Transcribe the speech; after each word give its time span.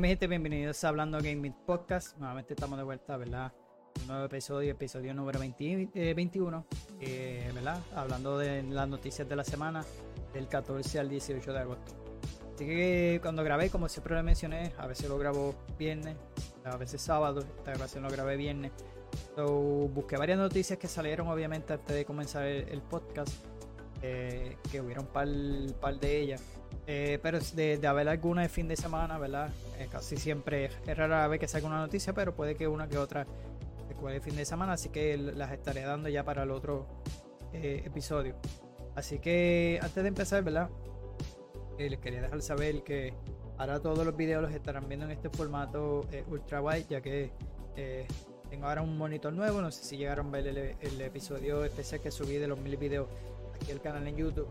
Mi 0.00 0.08
gente, 0.08 0.28
bienvenidos 0.28 0.82
a 0.82 0.88
Hablando 0.88 1.18
Gaming 1.18 1.52
Podcast. 1.66 2.16
Nuevamente 2.16 2.54
estamos 2.54 2.78
de 2.78 2.84
vuelta, 2.84 3.18
¿verdad? 3.18 3.52
Un 4.00 4.06
nuevo 4.06 4.24
episodio, 4.24 4.72
episodio 4.72 5.12
número 5.12 5.38
20, 5.38 5.90
eh, 5.94 6.14
21, 6.14 6.66
eh, 7.02 7.50
¿verdad? 7.54 7.82
Hablando 7.94 8.38
de 8.38 8.62
las 8.62 8.88
noticias 8.88 9.28
de 9.28 9.36
la 9.36 9.44
semana 9.44 9.84
del 10.32 10.48
14 10.48 11.00
al 11.00 11.10
18 11.10 11.52
de 11.52 11.58
agosto. 11.58 11.92
Así 12.54 12.64
que 12.64 13.18
cuando 13.20 13.44
grabé, 13.44 13.68
como 13.68 13.90
siempre 13.90 14.14
le 14.14 14.22
mencioné, 14.22 14.72
a 14.78 14.86
veces 14.86 15.06
lo 15.06 15.18
grabo 15.18 15.54
viernes, 15.78 16.16
a 16.64 16.78
veces 16.78 17.02
sábado, 17.02 17.40
esta 17.40 17.72
grabación 17.72 18.02
lo 18.02 18.08
grabé 18.08 18.38
viernes. 18.38 18.72
So, 19.36 19.50
busqué 19.92 20.16
varias 20.16 20.38
noticias 20.38 20.78
que 20.78 20.88
salieron 20.88 21.28
obviamente 21.28 21.74
antes 21.74 21.94
de 21.94 22.06
comenzar 22.06 22.46
el, 22.46 22.66
el 22.70 22.80
podcast, 22.80 23.34
eh, 24.00 24.56
que 24.72 24.80
hubiera 24.80 25.02
un 25.02 25.08
par, 25.08 25.28
par 25.78 26.00
de 26.00 26.20
ellas. 26.22 26.59
Eh, 26.86 27.18
pero 27.22 27.38
de, 27.54 27.78
de, 27.78 27.86
haber 27.86 28.08
alguna 28.08 28.42
de 28.42 28.48
fin 28.48 28.66
de 28.66 28.76
semana, 28.76 29.18
¿verdad? 29.18 29.50
Eh, 29.78 29.88
casi 29.90 30.16
siempre 30.16 30.70
es 30.86 30.96
rara 30.96 31.28
vez 31.28 31.38
que 31.38 31.48
salga 31.48 31.68
una 31.68 31.78
noticia, 31.78 32.12
pero 32.12 32.34
puede 32.34 32.56
que 32.56 32.66
una 32.66 32.88
que 32.88 32.98
otra 32.98 33.26
de 34.00 34.20
fin 34.20 34.34
de 34.34 34.46
semana, 34.46 34.72
así 34.72 34.88
que 34.88 35.18
las 35.18 35.52
estaré 35.52 35.82
dando 35.82 36.08
ya 36.08 36.24
para 36.24 36.44
el 36.44 36.50
otro 36.50 36.86
eh, 37.52 37.82
episodio. 37.84 38.34
Así 38.94 39.18
que 39.18 39.78
antes 39.82 40.02
de 40.02 40.08
empezar, 40.08 40.42
¿verdad? 40.42 40.70
les 41.78 41.98
quería 41.98 42.22
dejar 42.22 42.40
saber 42.42 42.82
que 42.82 43.12
ahora 43.58 43.78
todos 43.78 44.04
los 44.04 44.16
videos 44.16 44.42
los 44.42 44.52
estarán 44.52 44.88
viendo 44.88 45.04
en 45.04 45.12
este 45.12 45.28
formato 45.28 46.06
ultra 46.28 46.62
wide, 46.62 46.86
ya 46.88 47.02
que 47.02 47.30
tengo 48.48 48.66
ahora 48.66 48.80
un 48.80 48.96
monitor 48.96 49.34
nuevo. 49.34 49.60
No 49.60 49.70
sé 49.70 49.84
si 49.84 49.98
llegaron 49.98 50.28
a 50.28 50.30
ver 50.30 50.46
el, 50.46 50.58
el 50.80 51.00
episodio 51.02 51.62
especial 51.64 52.00
que 52.00 52.10
subí 52.10 52.36
de 52.36 52.48
los 52.48 52.58
mil 52.58 52.76
videos 52.78 53.06
aquí 53.54 53.70
al 53.70 53.82
canal 53.82 54.06
en 54.08 54.16
YouTube. 54.16 54.48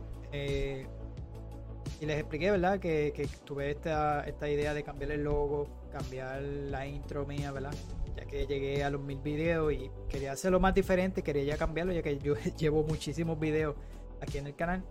Y 2.02 2.06
les 2.06 2.20
expliqué, 2.20 2.50
¿verdad? 2.52 2.80
Que, 2.80 3.12
que 3.14 3.28
tuve 3.44 3.72
esta, 3.72 4.24
esta 4.24 4.50
idea 4.50 4.74
de 4.74 4.84
cambiar 4.84 5.12
el 5.12 5.24
logo, 5.24 5.68
cambiar 5.92 6.42
la 6.42 6.88
intro 6.88 7.26
mía, 7.26 7.52
¿verdad? 7.52 7.74
Ya 8.16 8.26
que 8.26 8.48
llegué 8.48 8.84
a 8.84 8.90
los 8.90 9.02
mil 9.02 9.20
videos 9.20 9.74
y 9.74 9.92
quería 10.08 10.32
hacerlo 10.32 10.62
más 10.62 10.74
diferente, 10.74 11.22
quería 11.24 11.44
ya 11.44 11.58
cambiarlo, 11.58 11.92
ya 11.92 12.02
que 12.02 12.18
yo 12.18 12.36
llevo 12.58 12.84
muchísimos 12.84 13.38
videos 13.38 13.76
aquí 14.22 14.38
en 14.38 14.48
el 14.48 14.56
canal. 14.56 14.84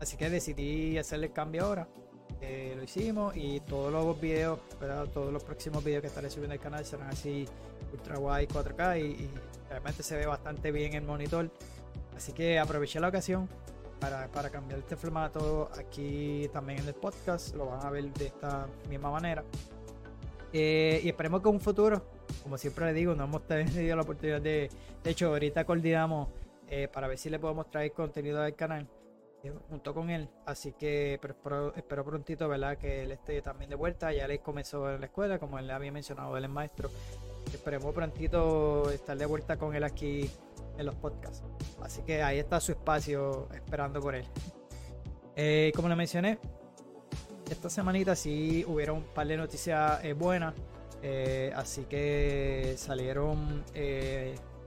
Así 0.00 0.16
que 0.16 0.30
decidí 0.30 0.96
hacerle 0.96 1.26
el 1.26 1.32
cambio 1.32 1.64
ahora. 1.66 1.88
Eh, 2.40 2.74
lo 2.76 2.82
hicimos 2.82 3.36
y 3.36 3.60
todos 3.60 3.92
los 3.92 4.20
videos, 4.20 4.58
¿verdad? 4.80 5.06
todos 5.12 5.32
los 5.32 5.44
próximos 5.44 5.84
videos 5.84 6.02
que 6.02 6.08
estaré 6.08 6.28
subiendo 6.30 6.54
al 6.54 6.60
canal 6.60 6.84
serán 6.84 7.08
así 7.08 7.46
ultra 7.92 8.18
wide 8.18 8.48
4K 8.48 9.00
y, 9.00 9.04
y 9.24 9.30
realmente 9.70 10.02
se 10.02 10.16
ve 10.16 10.26
bastante 10.26 10.70
bien 10.72 10.94
el 10.94 11.02
monitor. 11.02 11.50
Así 12.16 12.32
que 12.32 12.58
aproveché 12.58 12.98
la 12.98 13.08
ocasión 13.08 13.48
para, 14.00 14.50
cambiar 14.50 14.78
este 14.80 14.96
formato 14.96 15.70
aquí 15.78 16.48
también 16.52 16.80
en 16.80 16.88
el 16.88 16.94
podcast. 16.94 17.54
Lo 17.54 17.66
van 17.66 17.84
a 17.84 17.90
ver 17.90 18.12
de 18.12 18.26
esta 18.26 18.66
misma 18.88 19.10
manera. 19.10 19.44
Eh, 20.52 21.00
y 21.02 21.08
esperemos 21.08 21.42
que 21.42 21.48
en 21.48 21.54
un 21.56 21.60
futuro, 21.60 22.02
como 22.42 22.56
siempre 22.56 22.86
le 22.86 22.92
digo, 22.92 23.14
no 23.14 23.24
hemos 23.24 23.46
tenido 23.46 23.96
la 23.96 24.02
oportunidad 24.02 24.40
de. 24.40 24.70
De 25.02 25.10
hecho, 25.10 25.28
ahorita 25.28 25.64
coordinamos 25.64 26.28
eh, 26.68 26.88
para 26.88 27.08
ver 27.08 27.18
si 27.18 27.30
le 27.30 27.38
podemos 27.38 27.70
traer 27.70 27.92
contenido 27.92 28.42
al 28.42 28.54
canal 28.54 28.88
eh, 29.42 29.52
junto 29.68 29.94
con 29.94 30.10
él. 30.10 30.28
Así 30.44 30.72
que 30.72 31.18
pero 31.20 31.34
espero, 31.34 31.74
espero, 31.74 32.04
prontito, 32.04 32.48
¿verdad? 32.48 32.78
Que 32.78 33.02
él 33.02 33.12
esté 33.12 33.42
también 33.42 33.70
de 33.70 33.76
vuelta. 33.76 34.12
Ya 34.12 34.26
le 34.26 34.38
comenzó 34.38 34.90
en 34.92 35.00
la 35.00 35.06
escuela, 35.06 35.38
como 35.38 35.58
él 35.58 35.70
había 35.70 35.92
mencionado, 35.92 36.36
él 36.36 36.44
es 36.44 36.50
maestro. 36.50 36.90
Esperemos 37.52 37.94
prontito 37.94 38.90
estar 38.90 39.16
de 39.16 39.26
vuelta 39.26 39.56
con 39.56 39.74
él 39.74 39.84
aquí 39.84 40.30
en 40.78 40.86
los 40.86 40.94
podcasts. 40.94 41.42
Así 41.82 42.02
que 42.02 42.22
ahí 42.22 42.38
está 42.38 42.60
su 42.60 42.72
espacio 42.72 43.48
esperando 43.52 44.00
por 44.00 44.14
él. 44.14 44.24
Eh, 45.34 45.72
como 45.74 45.88
le 45.88 45.96
mencioné, 45.96 46.38
esta 47.50 47.68
semanita 47.68 48.16
sí 48.16 48.64
hubieron 48.66 48.98
un 48.98 49.04
par 49.04 49.26
de 49.26 49.36
noticias 49.36 50.02
eh, 50.04 50.12
buenas. 50.12 50.54
Eh, 51.02 51.52
así 51.54 51.84
que 51.84 52.74
salieron 52.78 53.64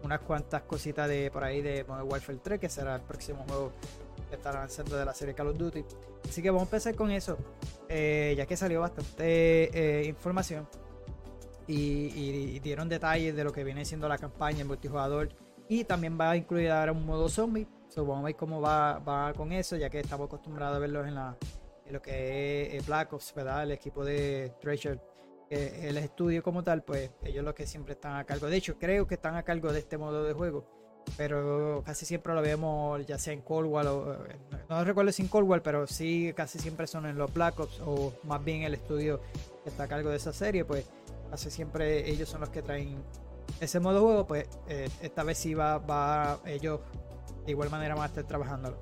unas 0.03 0.19
cuantas 0.22 0.61
cositas 0.61 1.09
de 1.09 1.29
por 1.31 1.44
ahí 1.44 1.61
de 1.61 1.83
Modern 1.83 2.09
Warfare 2.09 2.39
3, 2.41 2.59
que 2.59 2.69
será 2.69 2.95
el 2.95 3.01
próximo 3.01 3.44
juego 3.47 3.72
que 4.29 4.35
estarán 4.35 4.63
haciendo 4.63 4.95
de 4.95 5.06
la 5.06 5.13
serie 5.13 5.33
Call 5.33 5.47
of 5.47 5.57
Duty. 5.57 5.83
Así 6.29 6.41
que 6.41 6.50
vamos 6.50 6.63
a 6.63 6.66
empezar 6.66 6.95
con 6.95 7.12
eso, 7.12 7.38
ya 7.89 8.45
que 8.45 8.56
salió 8.56 8.81
bastante 8.81 10.06
información 10.07 10.67
y, 11.69 12.59
dieron 12.59 12.89
detalles 12.89 13.35
de 13.35 13.44
lo 13.44 13.51
que 13.51 13.63
viene 13.63 13.85
siendo 13.85 14.07
la 14.07 14.17
campaña 14.17 14.62
en 14.62 14.67
multijugador 14.67 15.29
y 15.69 15.84
también 15.84 16.19
va 16.19 16.31
a 16.31 16.35
incluir 16.35 16.72
ahora 16.72 16.91
un 16.91 17.06
modo 17.06 17.30
zombie. 17.30 17.68
So, 17.88 18.06
vamos 18.06 18.24
a 18.24 18.25
ver 18.25 18.35
cómo 18.35 18.59
va, 18.59 19.00
va 19.00 19.34
con 19.34 19.52
eso, 19.52 19.78
ya 19.78 19.90
que 19.90 20.00
estamos 20.00 20.28
acostumbrados 20.28 20.75
a 20.75 20.80
verlos 20.80 21.07
en, 21.07 21.16
la, 21.16 21.38
en 21.85 21.94
lo 21.94 22.02
que 22.02 22.75
es 22.75 22.85
Black 22.85 23.13
Ops, 23.13 23.34
¿verdad? 23.35 23.63
El 23.63 23.72
equipo 23.72 24.03
de 24.03 24.52
Treasure, 24.59 25.00
eh, 25.50 25.81
el 25.84 25.97
estudio 25.97 26.44
como 26.44 26.63
tal, 26.63 26.84
pues 26.84 27.12
ellos 27.24 27.46
los 27.46 27.53
que 27.53 27.68
siempre 27.68 27.94
están 27.94 28.16
a 28.18 28.25
cargo. 28.25 28.47
De 28.47 28.57
hecho, 28.57 28.78
creo 28.78 29.07
que 29.07 29.16
están 29.16 29.35
a 29.35 29.44
cargo 29.44 29.72
de 29.72 29.80
este 29.80 29.97
modo 29.97 30.24
de 30.24 30.34
juego. 30.34 30.66
Pero 31.18 31.81
casi 31.86 32.06
siempre 32.06 32.34
lo 32.36 32.41
vemos 32.41 33.03
ya 33.07 33.18
sea 33.18 33.34
en 33.34 33.41
Cold 33.41 33.68
War 33.68 33.88
o 33.88 34.18
no 34.69 34.84
recuerdo 34.84 35.12
si 35.12 35.24
en 35.24 35.28
Cold 35.28 35.50
War, 35.50 35.63
pero 35.63 35.88
sí 35.88 36.34
casi 36.36 36.59
siempre 36.59 36.86
son 36.86 37.07
en 37.07 37.18
los 37.18 37.34
Black 37.34 37.59
Ops 37.59 37.81
o 37.84 38.13
más 38.25 38.44
bien 38.44 38.62
el 38.62 38.75
estudio 38.75 39.19
que 39.63 39.69
está 39.69 39.84
a 39.84 39.88
cargo 39.88 40.09
de 40.09 40.18
esa 40.18 40.34
serie, 40.34 40.66
pues 40.66 40.86
casi 41.31 41.50
siempre 41.50 42.07
ellos 42.07 42.30
son 42.30 42.41
los 42.41 42.50
que 42.50 42.62
traen 42.62 43.01
ese 43.59 43.79
modo 43.79 44.01
juego, 44.01 44.27
pues 44.27 44.47
eh, 44.67 44.89
esta 45.01 45.23
vez 45.23 45.37
sí 45.37 45.53
va, 45.53 45.77
va 45.77 46.39
ellos 46.45 46.79
de 47.45 47.51
igual 47.51 47.69
manera 47.69 47.95
van 47.95 48.03
a 48.03 48.07
estar 48.07 48.23
trabajándolo. 48.25 48.77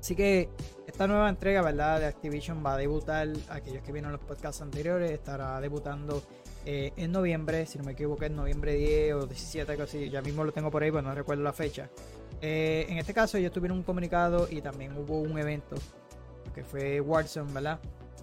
Así 0.00 0.16
que 0.16 0.48
esta 0.86 1.06
nueva 1.06 1.28
entrega, 1.28 1.62
¿verdad? 1.62 2.00
De 2.00 2.06
Activision 2.06 2.64
va 2.64 2.74
a 2.74 2.76
debutar, 2.78 3.28
aquellos 3.50 3.82
que 3.82 3.92
vieron 3.92 4.12
los 4.12 4.20
podcasts 4.20 4.62
anteriores, 4.62 5.10
estará 5.10 5.60
debutando 5.60 6.22
eh, 6.64 6.92
en 6.96 7.12
noviembre, 7.12 7.66
si 7.66 7.78
no 7.78 7.84
me 7.84 7.92
equivoco, 7.92 8.24
en 8.24 8.34
noviembre 8.34 8.74
10 8.74 9.14
o 9.14 9.26
17, 9.26 9.70
algo 9.70 9.84
así, 9.84 10.10
ya 10.10 10.22
mismo 10.22 10.42
lo 10.42 10.52
tengo 10.52 10.70
por 10.70 10.82
ahí, 10.82 10.90
pero 10.90 11.02
no 11.02 11.14
recuerdo 11.14 11.42
la 11.42 11.52
fecha. 11.52 11.90
Eh, 12.40 12.86
en 12.88 12.98
este 12.98 13.12
caso 13.12 13.36
ellos 13.38 13.52
tuvieron 13.52 13.78
un 13.78 13.84
comunicado 13.84 14.48
y 14.50 14.62
también 14.62 14.96
hubo 14.96 15.20
un 15.20 15.38
evento, 15.38 15.76
que 16.54 16.64
fue 16.64 17.00
Warzone, 17.00 17.52
¿verdad? 17.52 17.78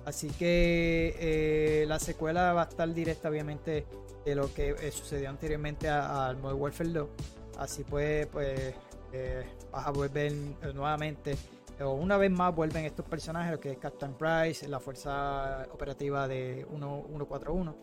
Así 0.07 0.29
que 0.29 1.17
eh, 1.19 1.85
la 1.85 1.99
secuela 1.99 2.53
va 2.53 2.61
a 2.61 2.69
estar 2.69 2.93
directa, 2.93 3.27
obviamente, 3.27 3.85
de 4.23 4.35
lo 4.35 4.53
que 4.53 4.69
eh, 4.69 4.89
sucedió 4.89 5.29
anteriormente 5.29 5.89
al 5.89 6.37
Modern 6.37 6.61
Warfare 6.61 6.89
2. 6.91 7.09
Así 7.57 7.83
pues, 7.83 8.25
pues 8.27 8.73
eh, 9.11 9.45
vas 9.69 9.85
a 9.85 9.91
volver 9.91 10.31
eh, 10.31 10.71
nuevamente, 10.73 11.35
o 11.81 11.91
una 11.91 12.15
vez 12.15 12.31
más 12.31 12.55
vuelven 12.55 12.85
estos 12.85 13.05
personajes, 13.05 13.51
lo 13.51 13.59
que 13.59 13.71
es 13.71 13.77
Captain 13.79 14.13
Price, 14.13 14.65
la 14.69 14.79
fuerza 14.79 15.67
operativa 15.73 16.25
de 16.25 16.65
141. 16.69 17.75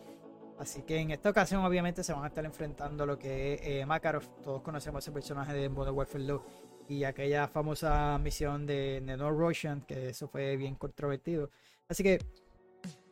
Así 0.57 0.81
que 0.81 0.97
en 0.97 1.11
esta 1.11 1.29
ocasión, 1.29 1.63
obviamente, 1.63 2.03
se 2.03 2.11
van 2.11 2.23
a 2.23 2.27
estar 2.29 2.43
enfrentando 2.43 3.03
a 3.03 3.05
lo 3.05 3.19
que 3.19 3.59
es 3.61 3.85
Makarov. 3.85 4.23
Todos 4.41 4.63
conocemos 4.63 5.03
ese 5.03 5.11
personaje 5.11 5.53
de 5.53 5.69
Modern 5.69 5.95
Warfare 5.95 6.23
2 6.23 6.41
y 6.87 7.03
aquella 7.03 7.47
famosa 7.47 8.17
misión 8.17 8.65
de, 8.65 8.99
de 9.01 9.15
Russian, 9.15 9.81
que 9.81 10.09
eso 10.09 10.27
fue 10.27 10.57
bien 10.57 10.73
controvertido. 10.73 11.51
Así 11.87 12.01
que 12.01 12.19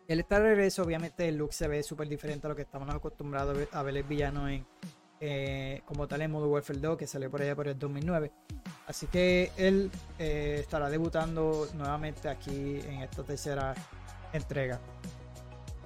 él 0.08 0.20
está 0.20 0.40
de 0.40 0.50
regreso, 0.50 0.84
obviamente 0.84 1.28
el 1.28 1.38
look 1.38 1.54
se 1.54 1.68
ve 1.68 1.84
súper 1.84 2.08
diferente 2.08 2.48
a 2.48 2.50
lo 2.50 2.56
que 2.56 2.64
estamos 2.64 2.90
acostumbrados 2.90 3.68
a 3.72 3.84
ver 3.84 3.98
el 3.98 4.04
villano 4.04 4.50
en 4.50 4.66
eh, 5.20 5.82
como 5.86 6.06
tal 6.06 6.22
en 6.22 6.32
Modern 6.32 6.52
Warfare 6.52 6.80
2 6.80 6.98
que 6.98 7.08
salió 7.08 7.32
por 7.32 7.42
allá 7.42 7.56
por 7.56 7.68
el 7.68 7.80
2009. 7.80 8.32
Así 8.88 9.08
que 9.08 9.52
él 9.56 9.90
eh, 10.20 10.58
estará 10.60 10.90
debutando 10.90 11.68
nuevamente 11.76 12.28
aquí 12.28 12.80
en 12.86 13.02
esta 13.02 13.24
tercera 13.24 13.74
entrega. 14.34 14.82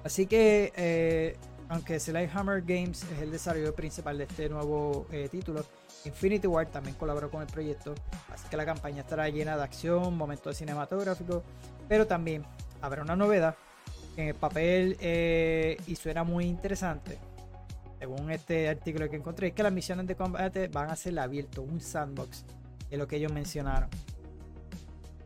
Así 0.02 0.26
que 0.26 0.72
eh, 0.76 1.36
aunque 1.68 2.00
Hammer 2.34 2.62
Games 2.62 3.04
es 3.04 3.20
el 3.20 3.30
desarrollo 3.30 3.74
principal 3.74 4.18
de 4.18 4.24
este 4.24 4.48
nuevo 4.48 5.06
título, 5.30 5.64
Infinity 6.04 6.46
Ward 6.46 6.68
también 6.68 6.96
colaboró 6.96 7.30
con 7.30 7.42
el 7.42 7.48
proyecto, 7.48 7.94
así 8.32 8.48
que 8.48 8.56
la 8.56 8.64
campaña 8.64 9.02
estará 9.02 9.28
llena 9.28 9.56
de 9.56 9.62
acción, 9.62 10.16
momentos 10.16 10.56
cinematográficos, 10.56 11.42
pero 11.88 12.06
también 12.06 12.44
habrá 12.80 13.02
una 13.02 13.16
novedad 13.16 13.56
en 14.16 14.28
el 14.28 14.34
papel 14.34 14.96
eh, 15.00 15.76
y 15.86 15.96
suena 15.96 16.24
muy 16.24 16.44
interesante. 16.44 17.18
Según 17.98 18.30
este 18.30 18.68
artículo 18.68 19.08
que 19.08 19.16
encontré, 19.16 19.48
es 19.48 19.54
que 19.54 19.62
las 19.62 19.72
misiones 19.72 20.06
de 20.06 20.14
combate 20.14 20.68
van 20.68 20.90
a 20.90 20.96
ser 20.96 21.18
abiertas, 21.18 21.58
un 21.58 21.80
sandbox, 21.80 22.44
es 22.90 22.98
lo 22.98 23.06
que 23.06 23.16
ellos 23.16 23.32
mencionaron. 23.32 23.88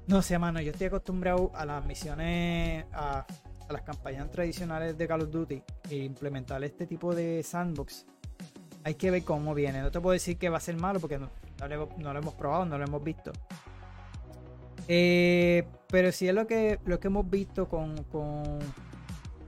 No 0.07 0.21
sé, 0.21 0.39
mano, 0.39 0.61
yo 0.61 0.73
estoy 0.73 0.89
acostumbrado 0.89 1.53
a 1.55 1.65
las 1.65 1.85
misiones, 1.85 2.85
a, 2.93 3.25
las 3.69 3.83
campañas 3.83 4.31
tradicionales 4.31 4.99
de 4.99 5.09
Call 5.09 5.23
of 5.23 5.31
Duty 5.31 5.63
e 5.89 5.97
implementar 5.97 6.63
este 6.65 6.87
tipo 6.87 7.15
de 7.15 7.43
sandbox. 7.43 8.05
Hay 8.85 8.95
que 8.97 9.11
ver 9.11 9.25
cómo 9.25 9.55
viene. 9.55 9.81
No 9.81 9.91
te 9.91 10.01
puedo 10.01 10.13
decir 10.13 10.37
que 10.37 10.51
va 10.51 10.59
a 10.59 10.61
ser 10.61 10.77
malo 10.77 11.01
porque 11.01 11.19
no, 11.19 11.31
no 11.99 12.13
lo 12.13 12.19
hemos 12.19 12.35
probado, 12.35 12.67
no 12.67 12.77
lo 12.77 12.85
hemos 12.85 13.03
visto. 13.03 13.33
Eh, 14.89 15.65
pero 15.89 16.13
sí 16.13 16.29
es 16.29 16.35
lo 16.35 16.47
que, 16.47 16.79
lo 16.85 16.99
que 17.01 17.09
hemos 17.09 17.29
visto 17.29 17.69
con, 17.69 18.03
con. 18.05 18.59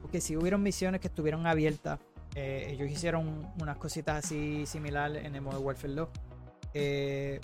Porque 0.03 0.21
si 0.21 0.37
hubieron 0.37 0.63
misiones 0.63 1.01
que 1.01 1.09
estuvieron 1.09 1.47
abiertas. 1.47 1.99
Eh, 2.37 2.71
ellos 2.71 2.91
hicieron 2.91 3.53
unas 3.61 3.77
cositas 3.77 4.25
así 4.25 4.67
similares 4.67 5.25
en 5.25 5.37
el 5.37 5.41
Modern 5.41 5.65
Warfare 5.65 5.95
2. 5.95 6.09
Eh, 6.75 7.41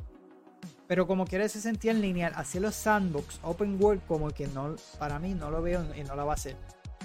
pero 0.88 1.06
como 1.06 1.24
quiera 1.24 1.48
se 1.48 1.60
sentía 1.60 1.92
en 1.92 2.00
lineal, 2.00 2.32
hacer 2.34 2.62
los 2.62 2.74
sandbox, 2.74 3.38
open 3.44 3.80
world, 3.80 4.02
como 4.06 4.30
que 4.30 4.48
no, 4.48 4.74
para 4.98 5.20
mí 5.20 5.34
no 5.34 5.50
lo 5.50 5.62
veo 5.62 5.84
y 5.94 6.02
no 6.02 6.16
lo 6.16 6.26
va 6.26 6.32
a 6.32 6.34
hacer. 6.34 6.56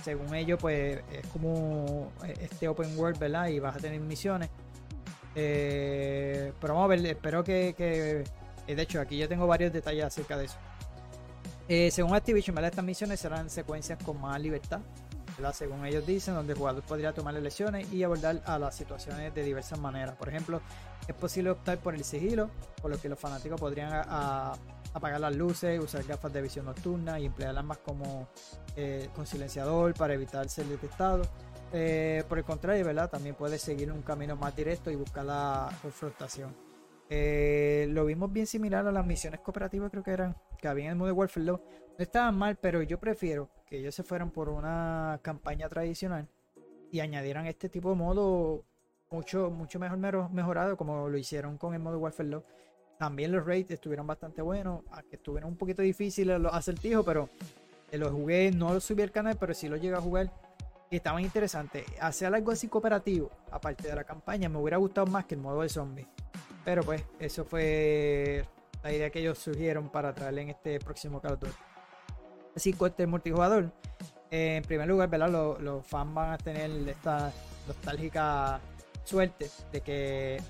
según 0.04 0.34
ellos, 0.34 0.60
pues 0.60 1.02
es 1.12 1.28
como 1.28 2.12
este 2.40 2.68
open 2.68 2.98
world, 2.98 3.20
¿verdad? 3.20 3.48
Y 3.50 3.60
vas 3.60 3.76
a 3.76 3.80
tener 3.80 4.00
misiones. 4.00 4.50
Eh, 5.36 6.54
pero 6.60 6.74
vamos 6.74 6.86
a 6.86 6.96
ver, 6.96 7.06
espero 7.06 7.44
que, 7.44 8.24
de 8.74 8.82
hecho, 8.82 9.00
aquí 9.00 9.18
yo 9.18 9.28
tengo 9.28 9.46
varios 9.46 9.72
detalles 9.72 10.06
acerca 10.06 10.38
de 10.38 10.46
eso. 10.46 10.58
Eh, 11.68 11.92
según 11.92 12.16
Activision, 12.16 12.58
estas 12.64 12.84
misiones 12.84 13.20
serán 13.20 13.50
secuencias 13.50 14.02
con 14.04 14.20
más 14.20 14.40
libertad, 14.40 14.80
según 15.54 15.86
ellos 15.86 16.06
dicen, 16.06 16.34
donde 16.34 16.54
el 16.54 16.60
jugador 16.60 16.84
podría 16.84 17.14
tomar 17.14 17.34
lecciones 17.34 17.92
y 17.92 18.04
abordar 18.04 18.42
a 18.46 18.58
las 18.58 18.76
situaciones 18.76 19.34
de 19.34 19.44
diversas 19.44 19.80
maneras. 19.80 20.16
Por 20.16 20.30
ejemplo, 20.30 20.62
es 21.08 21.16
posible 21.16 21.50
optar 21.50 21.78
por 21.80 21.94
el 21.94 22.04
sigilo, 22.04 22.50
por 22.82 22.92
lo 22.92 23.00
que 23.00 23.10
los 23.10 23.20
fanáticos 23.20 23.60
podrían 23.60 23.92
apagar 24.94 25.20
las 25.20 25.36
luces, 25.36 25.80
usar 25.80 26.04
gafas 26.04 26.32
de 26.32 26.42
visión 26.42 26.66
nocturna 26.66 27.20
y 27.20 27.26
emplear 27.26 27.58
armas 27.58 27.80
como 27.80 28.30
con 29.14 29.28
silenciador 29.28 29.94
para 29.94 30.14
evitar 30.14 30.48
ser 30.50 30.66
detectado. 30.66 31.24
Eh, 31.74 32.24
por 32.30 32.38
el 32.38 32.46
contrario, 32.46 32.86
¿verdad? 32.86 33.10
También 33.10 33.36
puedes 33.36 33.62
seguir 33.62 33.92
un 33.92 34.02
camino 34.02 34.38
más 34.38 34.56
directo 34.56 34.92
y 34.92 34.96
buscar 34.96 35.26
la 35.26 35.70
confrontación. 35.82 36.65
Eh, 37.10 37.88
lo 37.92 38.06
vimos 38.06 38.32
bien 38.32 38.48
similar 38.48 38.86
a 38.88 38.92
las 38.92 39.06
misiones 39.06 39.40
cooperativas, 39.42 39.92
creo 39.92 40.04
que 40.04 40.12
eran, 40.12 40.36
que 40.58 40.68
había 40.68 40.86
en 40.86 40.92
el 40.92 40.96
Modern 40.98 41.18
Warfare 41.18 41.46
2. 41.46 41.60
No 41.60 42.04
estaban 42.04 42.36
mal, 42.38 42.58
pero 42.58 42.82
yo 42.82 43.00
prefiero 43.00 43.50
que 43.66 43.78
ellos 43.78 43.94
se 43.96 44.04
fueran 44.04 44.32
por 44.32 44.50
una 44.50 45.20
campaña 45.22 45.70
tradicional 45.70 46.28
y 46.92 47.00
añadieran 47.00 47.46
este 47.46 47.70
tipo 47.70 47.90
de 47.90 47.96
modo 47.96 48.64
mucho, 49.10 49.50
mucho 49.50 49.80
mejor 49.80 49.98
mejorado, 50.32 50.78
como 50.78 51.08
lo 51.08 51.18
hicieron 51.18 51.58
con 51.58 51.74
el 51.74 51.80
Modern 51.80 52.02
Warfare 52.02 52.30
2. 52.30 52.44
También 52.98 53.32
los 53.32 53.46
raids 53.46 53.72
estuvieron 53.72 54.08
bastante 54.08 54.42
buenos, 54.42 54.82
aunque 54.92 55.18
estuvieron 55.18 55.52
un 55.52 55.58
poquito 55.58 55.82
difíciles 55.82 56.40
los 56.40 56.54
acertijos, 56.54 57.06
pero 57.06 57.30
eh, 57.92 57.98
los 57.98 58.12
jugué, 58.12 58.52
no 58.52 58.74
los 58.74 58.84
subí 58.84 59.04
al 59.04 59.12
canal, 59.12 59.38
pero 59.40 59.54
sí 59.54 59.68
los 59.68 59.82
llegué 59.82 59.96
a 59.96 60.02
jugar 60.02 60.32
y 60.90 60.96
estaban 60.96 61.22
interesantes. 61.22 61.86
Hacer 62.00 62.34
algo 62.34 62.52
así 62.52 62.68
cooperativo, 62.68 63.30
aparte 63.52 63.88
de 63.88 63.96
la 63.96 64.04
campaña, 64.04 64.50
me 64.50 64.58
hubiera 64.58 64.78
gustado 64.78 65.08
más 65.08 65.26
que 65.26 65.36
el 65.36 65.42
modo 65.42 65.62
de 65.62 65.70
zombie. 65.70 66.08
Pero 66.66 66.84
pues, 66.84 67.04
eso 67.20 67.46
fue 67.46 68.44
la 68.84 68.92
idea 68.92 69.10
que 69.10 69.20
ellos 69.20 69.38
surgieron 69.38 69.90
para 69.90 70.14
traerle 70.14 70.42
en 70.42 70.50
este 70.50 70.80
próximo 70.80 71.22
Call 71.22 71.34
of 71.34 71.40
Duty. 71.40 71.54
Así 72.56 72.74
que 72.74 72.86
este 72.86 73.08
multijugador, 73.08 73.72
en 74.32 74.64
primer 74.64 74.88
lugar, 74.88 75.10
¿verdad? 75.10 75.30
Los, 75.60 75.86
fans 75.88 76.14
van 76.14 76.34
a 76.34 76.38
tener 76.38 76.72
esta 76.90 77.32
nostálgica 77.68 78.60
suerte 79.04 79.50
de 79.72 79.82
que 79.82 80.42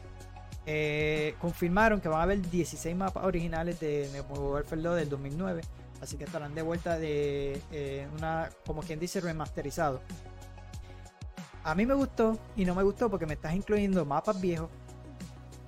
eh, 0.65 1.35
confirmaron 1.39 2.01
que 2.01 2.07
van 2.07 2.21
a 2.21 2.23
haber 2.23 2.41
16 2.41 2.95
mapas 2.95 3.25
originales 3.25 3.79
de 3.79 4.09
Modern 4.29 4.53
Warfare 4.53 4.81
2 4.81 4.95
del 4.95 5.09
2009 5.09 5.61
Así 6.01 6.17
que 6.17 6.25
estarán 6.25 6.53
de 6.53 6.61
vuelta 6.61 6.99
de 6.99 7.61
eh, 7.71 8.07
una, 8.17 8.49
como 8.65 8.81
quien 8.81 8.99
dice, 8.99 9.21
remasterizado. 9.21 10.01
A 11.63 11.73
mí 11.73 11.85
me 11.85 11.93
gustó 11.95 12.37
y 12.55 12.65
no 12.65 12.75
me 12.75 12.83
gustó 12.83 13.09
porque 13.09 13.25
me 13.25 13.33
estás 13.33 13.55
incluyendo 13.55 14.05
mapas 14.05 14.39
viejos. 14.39 14.69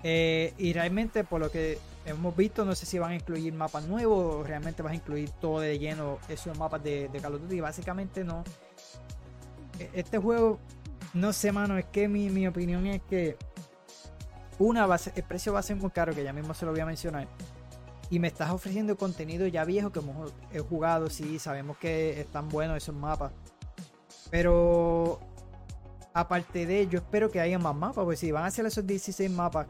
Eh, 0.03 0.53
y 0.57 0.73
realmente, 0.73 1.23
por 1.23 1.41
lo 1.41 1.51
que 1.51 1.79
hemos 2.05 2.35
visto, 2.35 2.65
no 2.65 2.75
sé 2.75 2.85
si 2.85 2.99
van 2.99 3.11
a 3.11 3.15
incluir 3.15 3.53
mapas 3.53 3.85
nuevos 3.85 4.35
o 4.35 4.43
realmente 4.43 4.81
vas 4.81 4.93
a 4.93 4.95
incluir 4.95 5.29
todo 5.31 5.59
de 5.59 5.77
lleno 5.79 6.19
esos 6.29 6.57
mapas 6.57 6.83
de, 6.83 7.09
de 7.09 7.19
Call 7.19 7.35
of 7.35 7.41
Duty. 7.41 7.59
Básicamente 7.59 8.23
no. 8.23 8.43
E, 9.79 9.89
este 9.93 10.17
juego, 10.17 10.59
no 11.13 11.33
sé, 11.33 11.51
mano, 11.51 11.77
es 11.77 11.85
que 11.85 12.07
mi, 12.07 12.29
mi 12.29 12.47
opinión 12.47 12.87
es 12.87 13.01
que 13.09 13.37
una, 14.59 14.87
el 15.15 15.23
precio 15.23 15.53
va 15.53 15.59
a 15.59 15.63
ser 15.63 15.75
muy 15.75 15.91
caro, 15.91 16.13
que 16.13 16.23
ya 16.23 16.33
mismo 16.33 16.53
se 16.53 16.65
lo 16.65 16.71
voy 16.71 16.81
a 16.81 16.85
mencionar 16.85 17.27
y 18.09 18.19
me 18.19 18.27
estás 18.27 18.51
ofreciendo 18.51 18.97
contenido 18.97 19.47
ya 19.47 19.65
viejo 19.65 19.91
que 19.91 19.99
hemos 19.99 20.33
he 20.51 20.59
jugado, 20.59 21.09
sí, 21.09 21.39
sabemos 21.39 21.77
que 21.77 22.21
están 22.21 22.47
buenos 22.49 22.77
esos 22.77 22.95
mapas. 22.95 23.31
Pero 24.29 25.19
aparte 26.13 26.65
de 26.65 26.81
ello, 26.81 26.99
espero 26.99 27.29
que 27.29 27.39
haya 27.39 27.59
más 27.59 27.75
mapas, 27.75 28.03
porque 28.05 28.17
si 28.17 28.31
van 28.31 28.43
a 28.43 28.47
hacer 28.47 28.65
esos 28.65 28.85
16 28.85 29.29
mapas, 29.31 29.67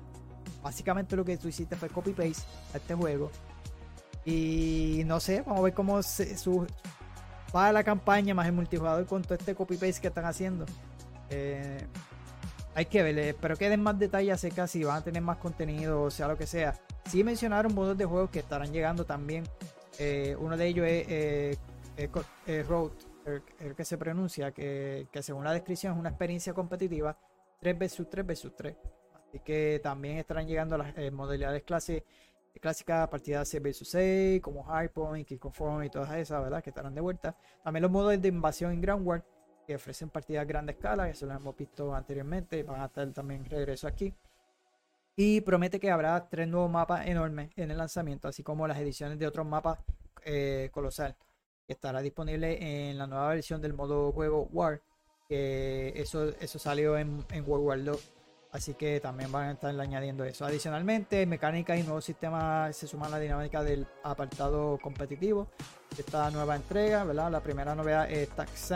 básicamente 0.62 1.16
lo 1.16 1.26
que 1.26 1.38
tú 1.38 1.48
hiciste 1.48 1.76
fue 1.76 1.90
copy-paste 1.90 2.44
a 2.74 2.78
este 2.78 2.96
juego. 2.96 3.32
Y 4.26 5.04
no 5.06 5.20
sé, 5.20 5.42
vamos 5.42 5.60
a 5.60 5.64
ver 5.64 5.74
cómo 5.74 6.04
se, 6.04 6.36
va 7.56 7.72
la 7.72 7.84
campaña 7.84 8.34
más 8.34 8.48
el 8.48 8.54
multijugador 8.54 9.06
con 9.06 9.22
todo 9.22 9.36
este 9.36 9.56
copy-paste 9.56 10.02
que 10.02 10.08
están 10.08 10.26
haciendo. 10.26 10.66
Eh, 11.30 11.86
hay 12.76 12.86
que 12.86 13.02
ver, 13.04 13.18
espero 13.18 13.56
que 13.56 13.70
den 13.70 13.82
más 13.82 13.98
detalles 13.98 14.34
acerca 14.34 14.68
si 14.68 14.84
van 14.84 14.98
a 14.98 15.02
tener 15.02 15.22
más 15.22 15.38
contenido 15.38 16.04
o 16.04 16.12
sea 16.12 16.28
lo 16.28 16.38
que 16.38 16.46
sea. 16.46 16.76
Sí 17.06 17.24
mencionaron 17.24 17.74
modos 17.74 17.98
de 17.98 18.06
juegos 18.06 18.30
que 18.30 18.40
estarán 18.40 18.72
llegando 18.72 19.06
también. 19.06 19.46
Eh, 19.98 20.36
uno 20.40 20.58
de 20.58 20.68
ellos 20.68 20.86
es 20.86 21.58
eh, 21.98 22.64
Road, 22.68 22.92
el, 23.60 23.76
que 23.76 23.84
se 23.84 23.98
pronuncia, 23.98 24.52
que, 24.52 25.08
según 25.22 25.44
la 25.44 25.54
descripción 25.54 25.94
es 25.94 26.00
una 26.00 26.10
experiencia 26.10 26.54
competitiva 26.54 27.18
3 27.60 27.80
vs 27.80 28.08
3 28.10 28.26
vs 28.28 28.52
3. 28.56 28.76
Que 29.44 29.80
también 29.82 30.18
estarán 30.18 30.48
llegando 30.48 30.78
las 30.78 30.98
eh, 30.98 31.12
modalidades 31.12 31.64
clase, 31.64 32.04
clásicas, 32.60 33.08
partidas 33.08 33.48
6 33.48 33.64
vs 33.64 33.88
6, 33.90 34.42
como 34.42 34.64
Hardpoint, 34.64 35.28
Kick 35.28 35.40
Conform 35.40 35.84
y 35.84 35.90
todas 35.90 36.12
esas, 36.16 36.42
¿verdad? 36.44 36.64
Que 36.64 36.70
estarán 36.70 36.96
de 36.96 37.02
vuelta. 37.02 37.36
También 37.64 37.82
los 37.82 37.92
modos 37.92 38.20
de 38.22 38.28
invasión 38.28 38.72
en 38.72 38.82
Ground 38.82 39.06
War, 39.08 39.24
que 39.66 39.76
ofrecen 39.76 40.10
partidas 40.10 40.44
a 40.44 40.46
gran 40.46 40.68
escala, 40.70 41.10
eso 41.10 41.26
lo 41.26 41.34
hemos 41.34 41.56
visto 41.56 41.94
anteriormente, 41.94 42.64
van 42.64 42.82
a 42.82 42.86
estar 42.86 43.12
también 43.12 43.46
regreso 43.46 43.88
aquí. 43.88 44.14
Y 45.20 45.42
promete 45.42 45.80
que 45.80 45.90
habrá 45.90 46.30
tres 46.30 46.48
nuevos 46.48 46.70
mapas 46.70 47.08
enormes 47.08 47.50
en 47.56 47.72
el 47.72 47.78
lanzamiento, 47.78 48.28
así 48.28 48.44
como 48.44 48.68
las 48.68 48.78
ediciones 48.78 49.18
de 49.18 49.26
otros 49.26 49.48
mapas 49.48 49.80
eh, 50.24 50.70
colosal. 50.72 51.16
Que 51.66 51.74
estará 51.74 52.02
disponible 52.02 52.90
en 52.90 52.98
la 52.98 53.08
nueva 53.08 53.30
versión 53.30 53.60
del 53.60 53.74
modo 53.74 54.12
juego 54.12 54.48
War. 54.52 54.82
Que 55.28 55.92
eso, 55.96 56.30
eso 56.40 56.60
salió 56.60 56.98
en, 56.98 57.26
en 57.32 57.50
World 57.50 57.66
War 57.66 57.84
2. 57.84 58.14
Así 58.52 58.74
que 58.74 59.00
también 59.00 59.32
van 59.32 59.50
a 59.50 59.52
estar 59.52 59.80
añadiendo 59.80 60.24
eso. 60.24 60.46
Adicionalmente, 60.46 61.26
mecánicas 61.26 61.78
y 61.80 61.84
nuevos 61.84 62.06
sistemas 62.06 62.76
se 62.76 62.88
suman 62.88 63.10
a 63.10 63.18
la 63.18 63.20
dinámica 63.20 63.64
del 63.64 63.86
apartado 64.04 64.80
competitivo. 64.82 65.48
Esta 65.98 66.32
nueva 66.32 66.56
entrega, 66.56 67.04
¿verdad? 67.04 67.32
La 67.32 67.42
primera 67.42 67.76
novedad 67.76 68.10
es 68.10 68.30
Tax 68.30 68.72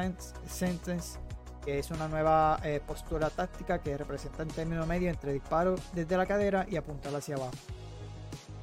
Sentence 0.47 1.19
que 1.63 1.79
es 1.79 1.91
una 1.91 2.07
nueva 2.07 2.59
eh, 2.63 2.81
postura 2.85 3.29
táctica 3.29 3.79
que 3.79 3.97
representa 3.97 4.43
en 4.43 4.49
término 4.49 4.85
medio 4.85 5.09
entre 5.09 5.33
disparo 5.33 5.75
desde 5.93 6.17
la 6.17 6.25
cadera 6.25 6.65
y 6.69 6.75
apuntar 6.75 7.15
hacia 7.15 7.35
abajo. 7.35 7.51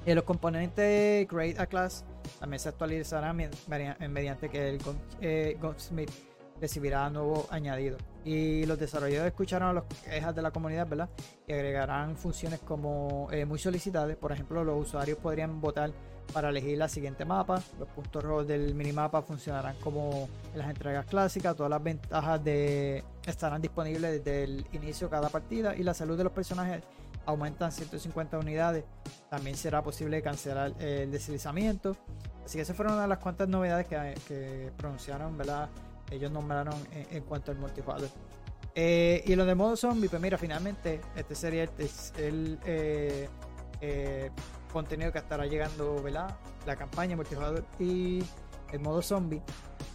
Eh, 0.04 0.14
los 0.14 0.24
componentes 0.24 1.28
Great 1.28 1.60
A 1.60 1.66
Class 1.66 2.04
también 2.40 2.60
se 2.60 2.68
actualizarán 2.68 3.36
mediante 4.10 4.48
que 4.48 4.70
el 4.70 4.78
eh, 5.20 5.56
Gunsmith 5.60 6.10
recibirá 6.60 7.08
nuevo 7.10 7.46
añadido. 7.50 7.98
Y 8.24 8.66
los 8.66 8.78
desarrolladores 8.78 9.32
escucharon 9.32 9.70
a 9.70 9.72
las 9.72 9.84
quejas 10.04 10.34
de 10.34 10.42
la 10.42 10.50
comunidad, 10.50 10.86
¿verdad? 10.86 11.08
Y 11.46 11.52
agregarán 11.52 12.16
funciones 12.16 12.60
como 12.60 13.28
muy 13.46 13.58
solicitadas. 13.58 14.16
Por 14.16 14.32
ejemplo, 14.32 14.64
los 14.64 14.86
usuarios 14.86 15.18
podrían 15.18 15.60
votar 15.60 15.92
para 16.32 16.50
elegir 16.50 16.78
la 16.78 16.88
siguiente 16.88 17.24
mapa. 17.24 17.62
Los 17.78 17.88
puntos 17.88 18.22
rojos 18.22 18.46
del 18.46 18.74
minimapa 18.74 19.22
funcionarán 19.22 19.76
como 19.76 20.28
en 20.52 20.58
las 20.58 20.68
entregas 20.68 21.06
clásicas. 21.06 21.56
Todas 21.56 21.70
las 21.70 21.82
ventajas 21.82 22.42
de 22.44 23.04
estarán 23.26 23.62
disponibles 23.62 24.22
desde 24.22 24.44
el 24.44 24.66
inicio 24.72 25.06
de 25.06 25.10
cada 25.10 25.28
partida 25.28 25.74
y 25.74 25.82
la 25.82 25.94
salud 25.94 26.16
de 26.16 26.24
los 26.24 26.32
personajes 26.32 26.82
aumentan 27.26 27.72
150 27.72 28.38
unidades. 28.38 28.84
También 29.28 29.56
será 29.56 29.82
posible 29.82 30.22
cancelar 30.22 30.72
el 30.80 31.10
deslizamiento. 31.10 31.96
Así 32.44 32.56
que 32.56 32.62
esas 32.62 32.74
fueron 32.74 32.94
una 32.94 33.02
de 33.02 33.08
las 33.08 33.18
cuantas 33.18 33.48
novedades 33.48 33.86
que, 33.86 34.72
pronunciaron, 34.76 35.36
¿verdad? 35.36 35.68
Ellos 36.10 36.30
nombraron 36.30 36.74
en, 36.92 37.22
cuanto 37.24 37.50
al 37.50 37.58
multijugador. 37.58 38.08
Eh, 38.74 39.22
y 39.26 39.34
lo 39.34 39.44
de 39.44 39.54
modo 39.54 39.76
zombie, 39.76 40.08
pues 40.08 40.22
mira, 40.22 40.38
finalmente 40.38 41.00
este 41.16 41.34
sería 41.34 41.64
el, 41.64 42.58
eh, 42.64 43.28
eh, 43.80 44.30
contenido 44.72 45.10
que 45.12 45.18
estará 45.18 45.46
llegando, 45.46 46.00
¿verdad? 46.02 46.36
La 46.66 46.76
campaña 46.76 47.16
multijugador 47.16 47.64
y 47.78 48.22
el 48.72 48.80
modo 48.80 49.02
zombie. 49.02 49.42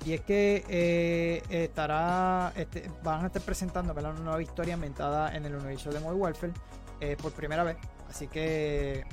Y 0.06 0.14
es 0.14 0.22
que 0.22 1.42
estará, 1.50 2.52
este, 2.56 2.92
van 3.04 3.24
a 3.24 3.28
estar 3.28 3.42
presentando 3.42 3.94
¿verdad? 3.94 4.12
una 4.12 4.22
nueva 4.22 4.42
historia 4.42 4.74
inventada 4.74 5.34
en 5.36 5.46
el 5.46 5.56
universo 5.56 5.90
de 5.90 6.00
Modern 6.00 6.20
Warfare 6.20 6.54
por 7.22 7.32
primera 7.32 7.64
vez. 7.64 7.78
Así 8.10 8.28
que. 8.28 9.06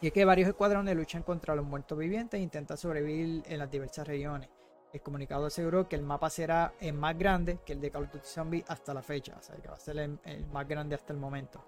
Y 0.00 0.08
es 0.08 0.12
que 0.12 0.24
varios 0.24 0.48
escuadrones 0.48 0.94
luchan 0.96 1.22
contra 1.22 1.54
los 1.54 1.64
muertos 1.64 1.96
vivientes 1.96 2.38
e 2.38 2.42
intentan 2.42 2.76
sobrevivir 2.76 3.42
en 3.46 3.58
las 3.58 3.70
diversas 3.70 4.06
regiones. 4.06 4.50
El 4.94 5.02
comunicado 5.02 5.46
aseguró 5.46 5.88
que 5.88 5.96
el 5.96 6.02
mapa 6.02 6.30
será 6.30 6.72
el 6.78 6.92
más 6.92 7.18
grande 7.18 7.58
que 7.66 7.72
el 7.72 7.80
de 7.80 7.90
Call 7.90 8.04
of 8.04 8.12
Duty 8.12 8.26
Zombie 8.26 8.64
hasta 8.68 8.94
la 8.94 9.02
fecha, 9.02 9.34
o 9.36 9.42
sea 9.42 9.56
que 9.56 9.66
va 9.66 9.74
a 9.74 9.80
ser 9.80 9.98
el 9.98 10.46
más 10.52 10.68
grande 10.68 10.94
hasta 10.94 11.12
el 11.12 11.18
momento. 11.18 11.60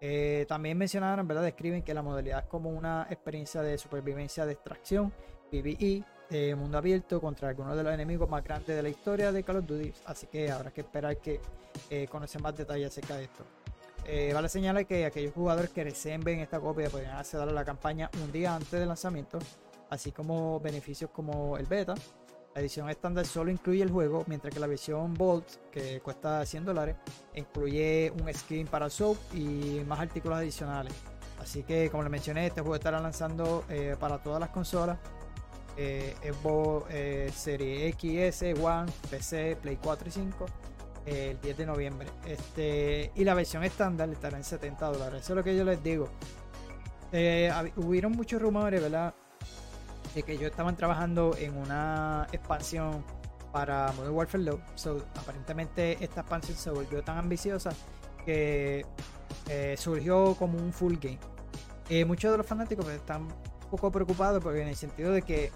Eh, 0.00 0.46
también 0.48 0.78
mencionaron, 0.78 1.26
¿verdad? 1.26 1.42
Describen 1.42 1.82
que 1.82 1.92
la 1.92 2.02
modalidad 2.02 2.38
es 2.38 2.44
como 2.44 2.70
una 2.70 3.08
experiencia 3.10 3.62
de 3.62 3.76
supervivencia 3.78 4.46
de 4.46 4.52
extracción, 4.52 5.12
PvE, 5.50 6.04
de 6.30 6.54
mundo 6.54 6.78
abierto 6.78 7.20
contra 7.20 7.48
algunos 7.48 7.76
de 7.76 7.82
los 7.82 7.92
enemigos 7.92 8.30
más 8.30 8.44
grandes 8.44 8.76
de 8.76 8.80
la 8.80 8.88
historia 8.90 9.32
de 9.32 9.42
Call 9.42 9.56
of 9.56 9.66
Duty. 9.66 9.92
Así 10.06 10.28
que 10.28 10.48
habrá 10.48 10.70
que 10.70 10.82
esperar 10.82 11.16
que 11.16 11.40
eh, 11.90 12.06
conocen 12.08 12.42
más 12.42 12.56
detalles 12.56 12.92
acerca 12.92 13.16
de 13.16 13.24
esto. 13.24 13.42
Eh, 14.04 14.30
vale 14.32 14.48
señalar 14.48 14.86
que 14.86 15.04
aquellos 15.04 15.34
jugadores 15.34 15.70
que 15.70 15.84
deseen 15.84 16.20
ver 16.20 16.38
esta 16.38 16.60
copia 16.60 16.88
podrían 16.90 17.16
acceder 17.16 17.48
a 17.48 17.52
la 17.52 17.64
campaña 17.64 18.08
un 18.22 18.30
día 18.30 18.54
antes 18.54 18.70
del 18.70 18.86
lanzamiento, 18.86 19.40
así 19.90 20.12
como 20.12 20.60
beneficios 20.60 21.10
como 21.10 21.56
el 21.58 21.66
beta. 21.66 21.96
La 22.58 22.62
edición 22.62 22.90
estándar 22.90 23.24
solo 23.24 23.52
incluye 23.52 23.84
el 23.84 23.90
juego, 23.92 24.24
mientras 24.26 24.52
que 24.52 24.58
la 24.58 24.66
versión 24.66 25.14
Bolt, 25.14 25.46
que 25.70 26.00
cuesta 26.00 26.44
100 26.44 26.64
dólares, 26.64 26.96
incluye 27.36 28.12
un 28.20 28.34
skin 28.34 28.66
para 28.66 28.90
Soap 28.90 29.16
y 29.32 29.84
más 29.86 30.00
artículos 30.00 30.38
adicionales. 30.38 30.92
Así 31.40 31.62
que, 31.62 31.88
como 31.88 32.02
les 32.02 32.10
mencioné, 32.10 32.48
este 32.48 32.60
juego 32.60 32.74
estará 32.74 32.98
lanzando 32.98 33.64
eh, 33.68 33.94
para 34.00 34.20
todas 34.20 34.40
las 34.40 34.48
consolas. 34.48 34.98
Eh, 35.76 36.16
Xbox 36.20 36.86
eh, 36.90 37.30
Serie 37.32 37.86
X, 37.90 38.42
S, 38.42 38.54
One, 38.54 38.90
PC, 39.08 39.56
Play 39.62 39.78
4 39.80 40.08
y 40.08 40.10
5 40.10 40.46
eh, 41.06 41.30
el 41.30 41.40
10 41.40 41.58
de 41.58 41.64
noviembre. 41.66 42.08
Este, 42.26 43.12
y 43.14 43.22
la 43.22 43.34
versión 43.34 43.62
estándar 43.62 44.08
estará 44.08 44.36
en 44.36 44.42
70 44.42 44.84
dólares. 44.84 45.20
Eso 45.22 45.34
es 45.34 45.36
lo 45.36 45.44
que 45.44 45.56
yo 45.56 45.62
les 45.62 45.80
digo. 45.80 46.08
Eh, 47.12 47.52
hubieron 47.76 48.10
muchos 48.10 48.42
rumores, 48.42 48.82
¿verdad? 48.82 49.14
De 50.14 50.22
que 50.22 50.32
ellos 50.32 50.50
estaban 50.50 50.76
trabajando 50.76 51.36
en 51.38 51.56
una 51.56 52.26
expansión 52.32 53.04
para 53.52 53.92
Modern 53.92 54.14
Warfare 54.14 54.44
2. 54.44 54.60
So, 54.74 55.04
aparentemente 55.16 56.02
esta 56.02 56.20
expansión 56.20 56.56
se 56.56 56.70
volvió 56.70 57.02
tan 57.02 57.18
ambiciosa 57.18 57.70
que 58.24 58.84
eh, 59.48 59.74
surgió 59.78 60.34
como 60.38 60.58
un 60.58 60.72
full 60.72 60.96
game. 61.00 61.18
Eh, 61.88 62.04
muchos 62.04 62.30
de 62.30 62.38
los 62.38 62.46
fanáticos 62.46 62.84
pues, 62.84 62.96
están 62.96 63.22
un 63.22 63.70
poco 63.70 63.90
preocupados 63.90 64.42
porque 64.42 64.62
en 64.62 64.68
el 64.68 64.76
sentido 64.76 65.12
de 65.12 65.22
que 65.22 65.50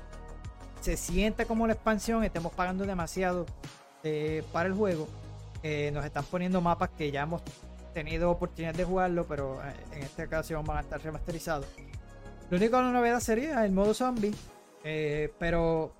se 0.80 0.96
sienta 0.96 1.44
como 1.44 1.66
la 1.66 1.74
expansión, 1.74 2.24
estemos 2.24 2.52
pagando 2.52 2.84
demasiado 2.84 3.46
eh, 4.02 4.42
para 4.52 4.68
el 4.68 4.74
juego. 4.74 5.06
nos 5.92 6.04
están 6.04 6.24
poniendo 6.24 6.60
mapas 6.60 6.90
que 6.90 7.10
ya 7.10 7.22
hemos 7.22 7.42
tenido 7.94 8.30
oportunidad 8.30 8.74
de 8.74 8.84
jugarlo, 8.84 9.26
pero 9.26 9.60
en 9.92 10.02
esta 10.02 10.24
ocasión 10.24 10.64
van 10.64 10.78
a 10.78 10.80
estar 10.80 11.00
remasterizados. 11.00 11.66
Lo 12.52 12.58
único 12.58 12.76
la 12.82 12.92
novedad 12.92 13.18
sería 13.20 13.64
el 13.64 13.72
modo 13.72 13.94
zombie, 13.94 14.34
pero 15.38 15.90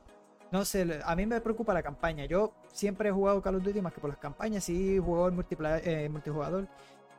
no 0.51 0.67
sé, 0.67 1.01
a 1.03 1.17
mí 1.17 1.25
me 1.25 1.41
preocupa 1.41 1.73
la 1.73 1.83
campaña. 1.83 2.27
Yo 2.27 2.53
siempre 2.71 3.09
he 3.09 3.13
jugado 3.13 3.41
Call 3.41 3.55
of 3.55 3.63
Duty 3.63 3.81
más 3.81 3.95
que 3.95 4.03
por 4.03 4.11
las 4.11 4.19
campañas, 4.19 4.63
sí 4.63 4.99
juego 4.99 5.29
el 5.29 5.33
multijugador 5.33 6.69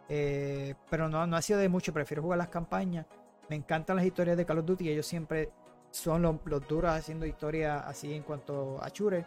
eh, 0.07 0.75
pero 0.87 1.09
no, 1.09 1.25
no 1.25 1.35
ha 1.35 1.41
sido 1.41 1.57
de 1.57 1.67
mucho, 1.67 1.91
prefiero 1.91 2.21
jugar 2.21 2.37
las 2.37 2.49
campañas. 2.49 3.07
Me 3.49 3.55
encantan 3.55 3.95
las 3.95 4.05
historias 4.05 4.37
de 4.37 4.45
Call 4.45 4.59
of 4.59 4.65
Duty, 4.67 4.87
ellos 4.87 5.07
siempre 5.07 5.49
son 5.89 6.21
los, 6.21 6.39
duros 6.67 6.91
haciendo 6.91 7.25
historias 7.25 7.83
así 7.87 8.13
en 8.13 8.21
cuanto 8.21 8.79
a 8.83 8.91
Chure. 8.91 9.25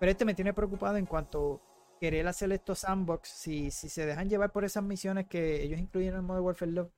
Pero 0.00 0.10
este 0.10 0.24
me 0.24 0.34
tiene 0.34 0.52
preocupado 0.52 0.96
en 0.96 1.06
cuanto 1.06 1.60
querer 2.00 2.26
hacer 2.26 2.50
estos 2.50 2.80
sandbox. 2.80 3.28
Si, 3.28 3.70
si 3.70 3.88
se 3.88 4.06
dejan 4.06 4.28
llevar 4.28 4.50
por 4.50 4.64
esas 4.64 4.82
misiones 4.82 5.28
que 5.28 5.62
ellos 5.62 5.78
incluyen 5.78 6.14
en 6.14 6.16
el 6.16 6.22
modo 6.22 6.42
Warfare 6.42 6.72
2, 6.72 6.88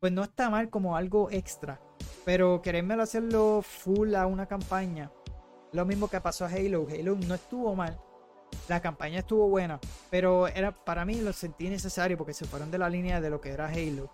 pues 0.00 0.12
no 0.12 0.24
está 0.24 0.50
mal 0.50 0.70
como 0.70 0.96
algo 0.96 1.30
extra. 1.30 1.80
Pero 2.24 2.60
quererme 2.62 2.94
hacerlo 2.94 3.62
full 3.62 4.14
a 4.14 4.26
una 4.26 4.46
campaña, 4.46 5.12
lo 5.72 5.84
mismo 5.84 6.08
que 6.08 6.20
pasó 6.20 6.44
a 6.46 6.48
Halo. 6.48 6.86
Halo 6.90 7.16
no 7.16 7.34
estuvo 7.34 7.74
mal, 7.76 7.98
la 8.68 8.80
campaña 8.80 9.20
estuvo 9.20 9.48
buena, 9.48 9.78
pero 10.10 10.48
era 10.48 10.72
para 10.72 11.04
mí 11.04 11.20
lo 11.20 11.32
sentí 11.32 11.68
necesario 11.68 12.16
porque 12.16 12.34
se 12.34 12.46
fueron 12.46 12.70
de 12.70 12.78
la 12.78 12.88
línea 12.88 13.20
de 13.20 13.30
lo 13.30 13.40
que 13.40 13.50
era 13.50 13.68
Halo, 13.68 14.10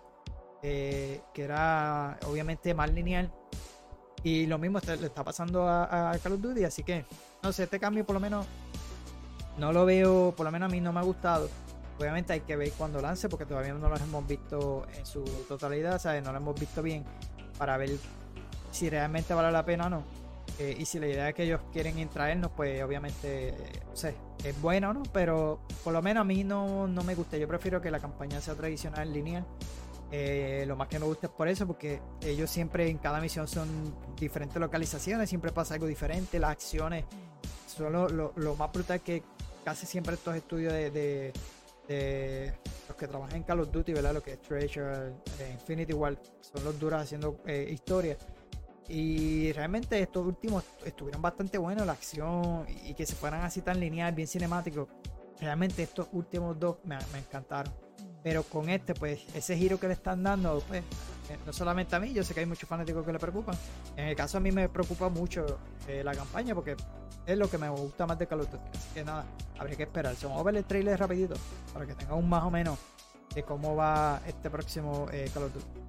eh, 0.61 1.21
que 1.33 1.43
era 1.43 2.19
obviamente 2.27 2.73
más 2.73 2.91
lineal. 2.91 3.31
Y 4.23 4.47
lo 4.47 4.57
mismo 4.57 4.79
le 4.85 5.05
está 5.05 5.23
pasando 5.23 5.67
a, 5.67 6.17
Call 6.21 6.33
of 6.33 6.41
Duty, 6.41 6.63
así 6.63 6.83
que 6.83 7.05
no 7.43 7.53
sé, 7.53 7.63
este 7.63 7.79
cambio 7.79 8.05
por 8.05 8.15
lo 8.15 8.19
menos 8.19 8.45
no 9.57 9.71
lo 9.71 9.85
veo, 9.85 10.33
por 10.35 10.45
lo 10.45 10.51
menos 10.51 10.69
a 10.69 10.71
mí 10.71 10.81
no 10.81 10.91
me 10.91 10.99
ha 10.99 11.03
gustado. 11.03 11.49
Obviamente 11.99 12.33
hay 12.33 12.41
que 12.41 12.55
ver 12.55 12.71
cuando 12.77 13.01
lance 13.01 13.27
porque 13.29 13.45
todavía 13.45 13.73
no 13.73 13.89
lo 13.89 13.95
hemos 13.95 14.27
visto 14.27 14.85
en 14.95 15.05
su 15.05 15.23
totalidad, 15.47 15.99
¿sabes? 15.99 16.23
No 16.23 16.31
lo 16.31 16.37
hemos 16.37 16.59
visto 16.59 16.81
bien 16.81 17.03
para 17.57 17.77
ver 17.77 17.91
si 18.71 18.89
realmente 18.89 19.33
vale 19.33 19.51
la 19.51 19.65
pena 19.65 19.87
o 19.87 19.89
no. 19.89 20.03
Eh, 20.59 20.75
y 20.79 20.85
si 20.85 20.99
la 20.99 21.07
idea 21.07 21.29
es 21.29 21.35
que 21.35 21.43
ellos 21.43 21.61
quieren 21.71 22.07
traernos, 22.09 22.51
pues 22.55 22.81
obviamente, 22.81 23.53
no 23.87 23.95
sé, 23.95 24.15
es 24.43 24.59
bueno, 24.61 24.93
¿no? 24.93 25.03
Pero 25.13 25.59
por 25.83 25.93
lo 25.93 26.01
menos 26.01 26.21
a 26.21 26.23
mí 26.23 26.43
no, 26.43 26.87
no 26.87 27.03
me 27.03 27.15
gusta. 27.15 27.37
Yo 27.37 27.47
prefiero 27.47 27.81
que 27.81 27.91
la 27.91 27.99
campaña 27.99 28.41
sea 28.41 28.55
tradicional, 28.55 29.11
lineal. 29.11 29.45
Eh, 30.11 30.63
lo 30.67 30.75
más 30.75 30.87
que 30.87 30.99
me 30.99 31.05
gusta 31.05 31.27
es 31.27 31.33
por 31.33 31.47
eso, 31.47 31.67
porque 31.67 31.99
ellos 32.21 32.49
siempre 32.49 32.89
en 32.89 32.97
cada 32.97 33.19
misión 33.19 33.47
son 33.47 33.67
diferentes 34.15 34.57
localizaciones, 34.59 35.27
siempre 35.27 35.51
pasa 35.51 35.73
algo 35.73 35.85
diferente, 35.85 36.39
las 36.39 36.51
acciones 36.51 37.05
son 37.67 37.91
lo, 37.93 38.55
más 38.55 38.71
brutal 38.71 39.01
que 39.01 39.21
casi 39.65 39.85
siempre 39.85 40.15
estos 40.15 40.35
estudios 40.35 40.71
de, 40.71 41.33
los 41.87 42.97
que 42.97 43.07
trabajan 43.07 43.37
en 43.37 43.43
Call 43.43 43.61
of 43.61 43.71
Duty, 43.71 43.93
¿verdad? 43.93 44.13
Lo 44.13 44.21
que 44.21 44.33
es 44.33 44.41
Treasure, 44.41 45.13
eh, 45.39 45.51
Infinity 45.53 45.93
War, 45.93 46.17
son 46.41 46.63
los 46.63 46.79
duros 46.79 47.01
haciendo 47.01 47.39
eh, 47.45 47.69
historias. 47.71 48.17
Y 48.89 49.51
realmente 49.51 49.99
estos 50.01 50.25
últimos 50.25 50.63
estuvieron 50.85 51.21
bastante 51.21 51.57
buenos, 51.57 51.85
la 51.85 51.93
acción 51.93 52.65
y 52.85 52.93
que 52.93 53.05
se 53.05 53.15
fueran 53.15 53.43
así 53.43 53.61
tan 53.61 53.79
lineal, 53.79 54.13
bien 54.13 54.27
cinemático. 54.27 54.87
Realmente 55.39 55.83
estos 55.83 56.07
últimos 56.13 56.57
dos 56.59 56.77
me, 56.85 56.97
encantaron. 57.17 57.73
Pero 58.23 58.43
con 58.43 58.69
este, 58.69 58.93
pues, 58.93 59.19
ese 59.35 59.57
giro 59.57 59.79
que 59.79 59.87
le 59.87 59.93
están 59.93 60.23
dando, 60.23 60.63
pues, 60.67 60.83
no 61.45 61.53
solamente 61.53 61.95
a 61.95 61.99
mí, 61.99 62.13
yo 62.13 62.23
sé 62.23 62.33
que 62.33 62.41
hay 62.41 62.45
muchos 62.45 62.67
fanáticos 62.69 63.05
que 63.05 63.11
le 63.11 63.19
preocupan. 63.19 63.55
En 63.95 64.07
el 64.09 64.15
caso 64.15 64.37
a 64.37 64.41
mí 64.41 64.51
me 64.51 64.69
preocupa 64.69 65.09
mucho 65.09 65.59
eh, 65.87 66.03
la 66.03 66.13
campaña 66.13 66.55
porque 66.55 66.75
es 67.25 67.37
lo 67.37 67.49
que 67.49 67.57
me 67.57 67.69
gusta 67.69 68.05
más 68.05 68.17
de 68.17 68.27
Call 68.27 68.41
of 68.41 68.51
Duty. 68.51 68.63
Así 68.73 68.89
que 68.93 69.03
nada, 69.03 69.25
habría 69.59 69.75
que 69.75 69.83
esperar. 69.83 70.15
Vamos 70.23 70.39
a 70.39 70.43
ver 70.43 70.55
el 70.55 70.65
trailer 70.65 70.99
rapidito 70.99 71.35
para 71.73 71.85
que 71.85 71.93
tenga 71.93 72.15
un 72.15 72.29
más 72.29 72.43
o 72.43 72.51
menos 72.51 72.77
de 73.33 73.43
cómo 73.43 73.75
va 73.75 74.21
este 74.25 74.49
próximo 74.49 75.07
eh, 75.11 75.29
Call 75.33 75.43
of 75.43 75.53
Duty. 75.53 75.87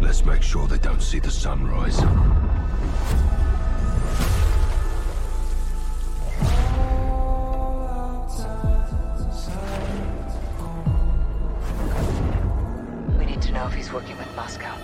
Let's 0.00 0.24
make 0.26 0.42
sure 0.42 0.66
they 0.66 0.78
don't 0.78 1.00
see 1.00 1.20
the 1.20 1.30
sunrise. 1.30 1.98
Working 13.92 14.16
with 14.16 14.34
Moscow. 14.34 14.81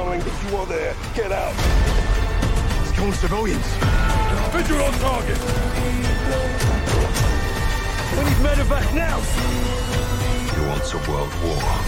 If 0.00 0.48
you 0.48 0.56
are 0.56 0.66
there, 0.66 0.94
get 1.12 1.32
out. 1.32 1.52
It's 2.82 2.92
killing 2.92 3.12
civilians. 3.14 3.66
Visual 4.52 4.80
on 4.80 4.92
target. 5.00 5.36
We 8.16 8.24
need 8.24 8.36
medevac 8.36 8.94
now. 8.94 9.18
He 10.54 10.60
wants 10.68 10.94
a 10.94 10.98
world 11.10 11.32
war. 11.42 11.87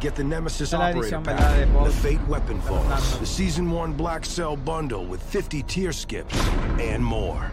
Get 0.00 0.14
the 0.14 0.24
Nemesis 0.24 0.74
operator 0.74 1.20
pack, 1.20 1.68
the 1.84 1.90
Fate 1.90 2.26
weapon 2.28 2.58
vaults, 2.60 3.18
the 3.18 3.26
season 3.26 3.70
one 3.70 3.92
Black 3.92 4.24
Cell 4.24 4.56
bundle 4.56 5.06
with 5.06 5.22
50 5.22 5.62
tier 5.64 5.92
skips, 5.92 6.34
and 6.78 7.04
more. 7.04 7.50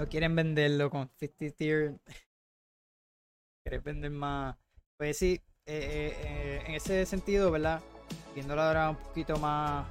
no 0.00 0.08
quieren 0.08 0.34
venderlo 0.34 0.90
con 0.90 1.10
50 1.16 1.56
tier. 1.56 2.00
Quieren 3.64 3.82
vender 3.84 4.10
más. 4.10 4.56
Pues 4.96 5.18
sí, 5.18 5.40
eh, 5.66 5.76
eh, 5.82 6.16
eh, 6.24 6.62
en 6.66 6.74
ese 6.74 7.04
sentido, 7.04 7.50
¿verdad? 7.50 7.82
Viéndolo 8.34 8.62
ahora 8.62 8.90
un 8.90 8.96
poquito 8.96 9.36
más. 9.36 9.86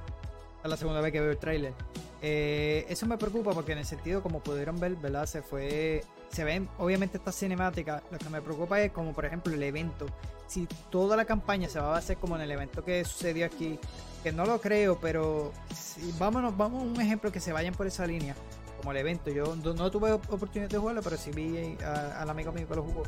Es 0.64 0.68
la 0.68 0.76
segunda 0.76 1.00
vez 1.00 1.12
que 1.12 1.20
veo 1.20 1.30
el 1.30 1.38
trailer. 1.38 1.72
eso 2.20 3.06
me 3.06 3.16
preocupa 3.16 3.52
porque 3.52 3.72
en 3.72 3.78
el 3.78 3.84
sentido, 3.84 4.22
como 4.22 4.42
pudieron 4.42 4.78
ver, 4.80 4.96
¿verdad? 4.96 5.26
Se 5.26 5.42
fue. 5.42 6.04
Se 6.30 6.44
ven, 6.44 6.68
obviamente, 6.78 7.18
estas 7.18 7.36
cinemáticas. 7.36 8.02
Lo 8.10 8.18
que 8.18 8.28
me 8.28 8.40
preocupa 8.40 8.80
es, 8.80 8.92
como 8.92 9.12
por 9.12 9.24
ejemplo, 9.24 9.52
el 9.52 9.62
evento. 9.62 10.06
Si 10.46 10.66
toda 10.90 11.16
la 11.16 11.24
campaña 11.24 11.68
se 11.68 11.80
va 11.80 11.94
a 11.94 11.98
hacer 11.98 12.16
como 12.16 12.36
en 12.36 12.42
el 12.42 12.50
evento 12.50 12.84
que 12.84 13.04
sucedió 13.04 13.46
aquí, 13.46 13.78
que 14.22 14.32
no 14.32 14.44
lo 14.44 14.60
creo, 14.60 14.98
pero 15.00 15.52
si, 15.74 16.12
vámonos, 16.18 16.56
vamos 16.56 16.82
a 16.82 16.86
un 16.86 17.00
ejemplo 17.00 17.32
que 17.32 17.40
se 17.40 17.52
vayan 17.52 17.74
por 17.74 17.86
esa 17.86 18.06
línea 18.06 18.34
como 18.76 18.92
el 18.92 18.98
evento. 18.98 19.30
Yo 19.30 19.56
no, 19.56 19.90
tuve 19.90 20.12
oportunidad 20.12 20.70
de 20.70 20.78
jugarlo, 20.78 21.02
pero 21.02 21.16
sí 21.16 21.30
vi 21.30 21.76
al 21.82 22.30
amigo 22.30 22.52
mío 22.52 22.66
que 22.68 22.74
lo 22.74 22.82
jugó. 22.82 23.02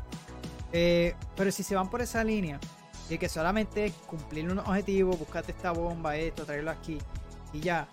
Eh, 0.73 1.15
pero 1.37 1.51
si 1.53 1.63
se 1.63 1.75
van 1.75 1.91
por 1.91 2.01
esa 2.01 2.25
línea, 2.25 2.59
de 3.09 3.19
que 3.19 3.29
solamente 3.29 3.93
cumplir 4.07 4.51
un 4.51 4.59
objetivo, 4.59 5.17
buscarte 5.17 5.53
esta 5.53 5.73
bomba, 5.73 6.17
esto, 6.17 6.45
traerlo 6.45 6.71
aquí 6.71 6.99
y 7.53 7.61
ya. 7.61 7.89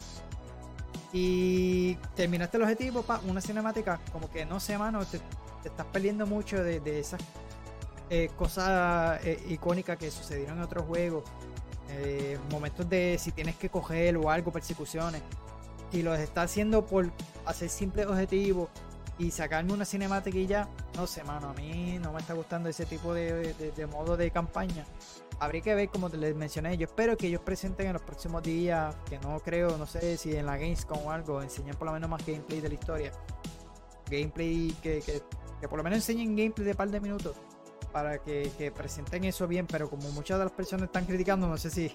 Y 1.12 1.96
terminaste 2.16 2.58
el 2.58 2.64
objetivo, 2.64 3.02
pa, 3.02 3.20
una 3.28 3.42
cinemática, 3.42 4.00
como 4.12 4.30
que 4.30 4.46
no 4.46 4.60
sé, 4.60 4.78
mano, 4.78 5.04
te, 5.06 5.20
estás 5.64 5.86
perdiendo 5.88 6.26
mucho 6.28 6.64
de, 6.64 7.00
esas 7.00 7.20
eh, 8.10 8.30
cosas 8.38 9.20
eh, 9.26 9.44
icónicas 9.50 9.98
que 9.98 10.12
sucedieron 10.12 10.58
en 10.58 10.64
otros 10.64 10.86
juegos. 10.86 11.24
momentos 12.52 12.88
de 12.88 13.18
si 13.20 13.32
tienes 13.32 13.56
que 13.56 13.70
coger 13.70 14.16
o 14.18 14.30
algo, 14.30 14.52
persecuciones 14.52 15.24
y 15.92 16.04
los 16.04 16.20
está 16.20 16.44
haciendo 16.44 16.86
por 16.86 17.10
hacer 17.46 17.70
simples 17.70 18.06
objetivos 18.06 18.70
y 19.20 19.32
sacarme 19.32 19.74
una 19.74 19.84
cinemática 19.84 20.38
y 20.38 20.48
ya, 20.48 20.70
no 20.96 21.06
sé, 21.06 21.24
mano, 21.26 21.50
a 21.50 21.54
mí 21.54 22.00
no 22.02 22.14
me 22.14 22.22
está 22.22 22.34
gustando 22.34 22.70
ese 22.70 22.86
tipo 22.86 23.14
de, 23.14 23.54
modo 23.92 24.16
de 24.16 24.32
campaña. 24.32 24.86
Habría 25.40 25.62
que 25.62 25.76
ver, 25.76 25.90
como 25.90 26.08
les 26.08 26.36
mencioné, 26.36 26.78
yo 26.78 26.86
espero 26.86 27.18
que 27.18 27.28
ellos 27.28 27.42
presenten 27.42 27.88
en 27.88 27.94
los 27.94 28.02
próximos 28.02 28.42
días, 28.42 28.96
que 29.10 29.20
no 29.20 29.40
creo, 29.42 29.78
no 29.78 29.86
sé 29.86 30.16
si 30.16 30.36
en 30.36 30.46
la 30.46 30.58
Gamescom 30.58 31.06
o 31.06 31.12
algo, 31.12 31.42
enseñen 31.42 31.76
por 31.76 31.88
lo 31.88 31.94
menos 31.94 32.10
más 32.10 32.26
gameplay 32.26 32.62
de 32.62 32.70
la 32.70 32.74
historia. 32.74 33.12
Gameplay 34.10 34.74
que, 34.82 35.02
que, 35.02 35.68
por 35.68 35.78
lo 35.78 35.84
menos 35.84 35.98
enseñen 35.98 36.36
gameplay 36.36 36.66
de 36.66 36.76
par 36.76 36.90
de 36.90 37.02
minutos 37.02 37.36
para 37.92 38.20
que, 38.20 38.50
que 38.58 38.72
presenten 38.72 39.26
eso 39.26 39.48
bien, 39.48 39.68
pero 39.68 39.90
como 39.90 40.10
muchas 40.12 40.40
de 40.40 40.46
las 40.46 40.54
personas 40.54 40.86
están 40.86 41.06
criticando, 41.06 41.46
no 41.46 41.58
sé 41.58 41.70
si 41.70 41.92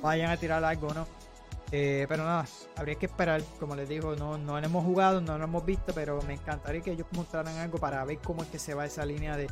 vayan 0.00 0.30
a 0.30 0.38
tirar 0.38 0.64
algo 0.64 0.88
o 0.88 0.94
no. 0.94 1.06
Eh, 1.76 2.06
pero 2.08 2.22
nada, 2.22 2.46
habría 2.76 2.94
que 2.94 3.06
esperar. 3.06 3.42
Como 3.58 3.74
les 3.74 3.88
digo, 3.88 4.14
no, 4.14 4.38
no 4.38 4.56
hemos 4.56 4.84
jugado, 4.84 5.20
no 5.20 5.36
lo 5.36 5.42
hemos 5.42 5.66
visto, 5.66 5.92
pero 5.92 6.22
me 6.22 6.34
encantaría 6.34 6.80
que 6.80 6.92
ellos 6.92 7.08
mostraran 7.10 7.56
algo 7.56 7.78
para 7.78 8.04
ver 8.04 8.18
cómo 8.18 8.44
es 8.44 8.48
que 8.48 8.60
se 8.60 8.74
va 8.74 8.86
esa 8.86 9.04
línea 9.04 9.36
de, 9.36 9.48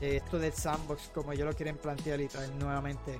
esto 0.00 0.38
del 0.38 0.52
sandbox, 0.52 1.10
como 1.12 1.32
ellos 1.32 1.48
lo 1.48 1.52
quieren 1.54 1.76
plantear 1.76 2.20
y 2.20 2.28
traer 2.28 2.54
nuevamente 2.54 3.18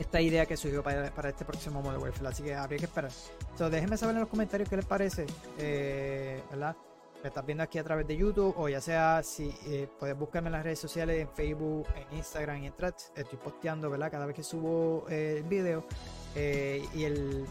esta 0.00 0.20
idea 0.20 0.46
que 0.46 0.56
surgió 0.56 0.82
para, 0.82 1.28
este 1.28 1.44
próximo 1.44 1.80
modo 1.80 2.00
Warfare. 2.00 2.26
Así 2.28 2.42
que 2.42 2.56
habría 2.56 2.80
que 2.80 2.86
esperar. 2.86 3.12
Entonces, 3.42 3.70
déjenme 3.70 3.96
saber 3.96 4.16
en 4.16 4.20
los 4.22 4.28
comentarios 4.28 4.68
qué 4.68 4.74
les 4.74 4.86
parece, 4.86 5.24
eh, 5.58 6.42
¿verdad? 6.50 6.74
Me 7.22 7.28
estás 7.28 7.46
viendo 7.46 7.62
aquí 7.62 7.78
a 7.78 7.84
través 7.84 8.04
de 8.08 8.16
YouTube 8.16 8.52
o 8.56 8.68
ya 8.68 8.80
sea 8.80 9.22
si 9.22 9.54
eh, 9.66 9.88
puedes 10.00 10.18
buscarme 10.18 10.48
en 10.48 10.54
las 10.54 10.64
redes 10.64 10.80
sociales, 10.80 11.20
en 11.20 11.28
Facebook, 11.28 11.86
en 11.94 12.16
Instagram 12.16 12.64
y 12.64 12.66
en 12.66 12.72
Threads. 12.72 13.12
Estoy 13.14 13.38
posteando, 13.38 13.88
¿verdad? 13.90 14.10
Cada 14.10 14.26
vez 14.26 14.34
que 14.34 14.42
subo 14.42 15.06
el 15.08 15.44
video 15.44 15.84
eh, 16.34 16.84
y 16.94 17.04
el, 17.04 17.46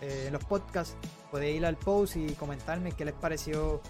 eh, 0.00 0.28
los 0.30 0.44
podcasts, 0.44 0.96
podéis 1.30 1.56
ir 1.56 1.66
al 1.66 1.76
post 1.76 2.16
y 2.16 2.32
comentarme 2.34 2.92
qué 2.92 3.04
les 3.04 3.14
pareció 3.14 3.80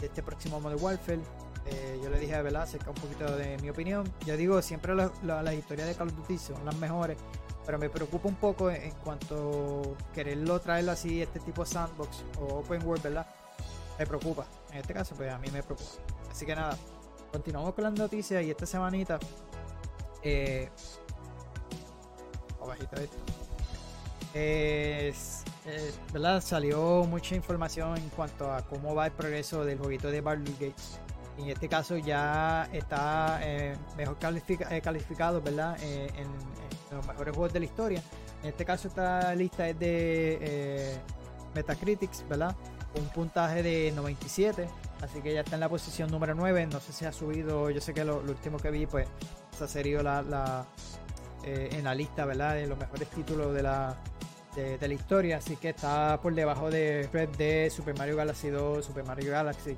de 0.00 0.06
este 0.06 0.22
próximo 0.22 0.60
Modern 0.60 0.82
Warfare. 0.82 1.20
Eh, 1.66 2.00
yo 2.02 2.08
le 2.10 2.20
dije 2.20 2.34
a 2.36 2.42
¿verdad? 2.42 2.62
acerca 2.62 2.90
un 2.90 2.96
poquito 2.96 3.36
de 3.36 3.58
mi 3.58 3.70
opinión. 3.70 4.10
Yo 4.24 4.36
digo, 4.36 4.62
siempre 4.62 4.94
las 4.94 5.54
historias 5.54 5.88
de 5.88 5.94
Call 5.94 6.08
of 6.08 6.16
Duty 6.16 6.38
son 6.38 6.64
las 6.64 6.76
mejores, 6.76 7.18
pero 7.64 7.78
me 7.78 7.90
preocupa 7.90 8.28
un 8.28 8.36
poco 8.36 8.70
en, 8.70 8.92
cuanto 9.02 9.96
quererlo 10.14 10.60
traerlo 10.60 10.92
así, 10.92 11.22
este 11.22 11.40
tipo 11.40 11.64
de 11.64 11.70
sandbox 11.70 12.24
o 12.40 12.58
open 12.58 12.86
world, 12.86 13.02
¿verdad? 13.02 13.26
Me 13.98 14.06
preocupa. 14.06 14.46
En 14.70 14.78
este 14.78 14.94
caso, 14.94 15.16
pues 15.16 15.32
a 15.32 15.38
mí 15.38 15.48
me 15.50 15.62
preocupa. 15.62 15.90
Así 16.30 16.46
que 16.46 16.54
nada, 16.54 16.76
continuamos 17.32 17.74
con 17.74 17.84
las 17.84 17.94
noticias 17.94 18.44
y 18.44 18.50
esta 18.50 18.66
semanita. 18.66 19.18
Eh, 20.22 20.68
abajito 22.60 22.96
esto 22.96 23.35
es, 24.36 25.44
¿verdad? 26.12 26.42
Salió 26.42 27.04
mucha 27.04 27.34
información 27.34 27.96
en 27.96 28.08
cuanto 28.10 28.52
a 28.52 28.62
cómo 28.62 28.94
va 28.94 29.06
el 29.06 29.12
progreso 29.12 29.64
del 29.64 29.78
jueguito 29.78 30.10
de 30.10 30.20
Barley 30.20 30.52
Gates. 30.52 31.00
En 31.38 31.48
este 31.48 31.68
caso 31.68 31.96
ya 31.96 32.68
está 32.72 33.40
eh, 33.42 33.76
mejor 33.96 34.16
eh, 34.20 34.80
calificado, 34.82 35.40
¿verdad? 35.42 35.76
Eh, 35.82 36.08
en, 36.16 36.26
los 36.94 37.04
mejores 37.06 37.34
juegos 37.34 37.52
de 37.52 37.58
la 37.58 37.64
historia. 37.64 38.02
En 38.42 38.50
este 38.50 38.64
caso 38.64 38.86
esta 38.86 39.34
lista 39.34 39.68
es 39.68 39.78
de 39.78 40.96
Metacritics, 41.54 42.24
¿verdad? 42.28 42.54
Un 42.94 43.08
puntaje 43.08 43.62
de 43.62 43.92
97, 43.94 44.68
así 45.02 45.20
que 45.20 45.34
ya 45.34 45.40
está 45.40 45.56
en 45.56 45.60
la 45.60 45.68
posición 45.68 46.10
número 46.10 46.34
9. 46.34 46.68
No 46.68 46.78
sé 46.78 46.92
si 46.92 47.04
ha 47.04 47.12
subido, 47.12 47.70
yo 47.70 47.80
sé 47.80 47.92
que 47.92 48.04
lo, 48.04 48.18
último 48.18 48.58
que 48.58 48.70
vi, 48.70 48.86
pues, 48.86 49.08
esa 49.52 49.66
sería 49.66 50.02
la, 50.02 50.22
la 50.22 50.66
en 51.44 51.84
la 51.84 51.94
lista, 51.94 52.24
¿verdad? 52.24 52.54
De 52.54 52.66
los 52.66 52.78
mejores 52.78 53.08
títulos 53.10 53.52
de 53.52 53.62
la, 53.62 53.96
de, 54.56 54.88
la 54.88 54.94
historia, 54.94 55.36
así 55.36 55.56
que 55.56 55.70
está 55.70 56.18
por 56.20 56.34
debajo 56.34 56.70
de 56.70 57.08
Red 57.12 57.28
Dead, 57.36 57.70
Super 57.70 57.96
Mario 57.96 58.16
Galaxy 58.16 58.48
2, 58.48 58.84
Super 58.84 59.04
Mario 59.04 59.30
Galaxy 59.30 59.76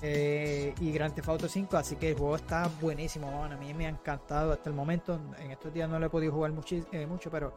eh, 0.00 0.74
y 0.80 0.92
Grand 0.92 1.14
Theft 1.14 1.28
Auto 1.28 1.48
5, 1.48 1.76
así 1.76 1.96
que 1.96 2.10
el 2.10 2.16
juego 2.16 2.36
está 2.36 2.70
buenísimo, 2.80 3.44
a 3.44 3.48
mí 3.56 3.74
me 3.74 3.86
ha 3.86 3.90
encantado 3.90 4.52
hasta 4.52 4.70
el 4.70 4.74
momento, 4.74 5.20
en 5.38 5.50
estos 5.50 5.72
días 5.72 5.88
no 5.88 5.98
lo 5.98 6.06
he 6.06 6.10
podido 6.10 6.32
jugar 6.32 6.52
eh, 6.92 7.06
mucho, 7.06 7.30
pero 7.30 7.54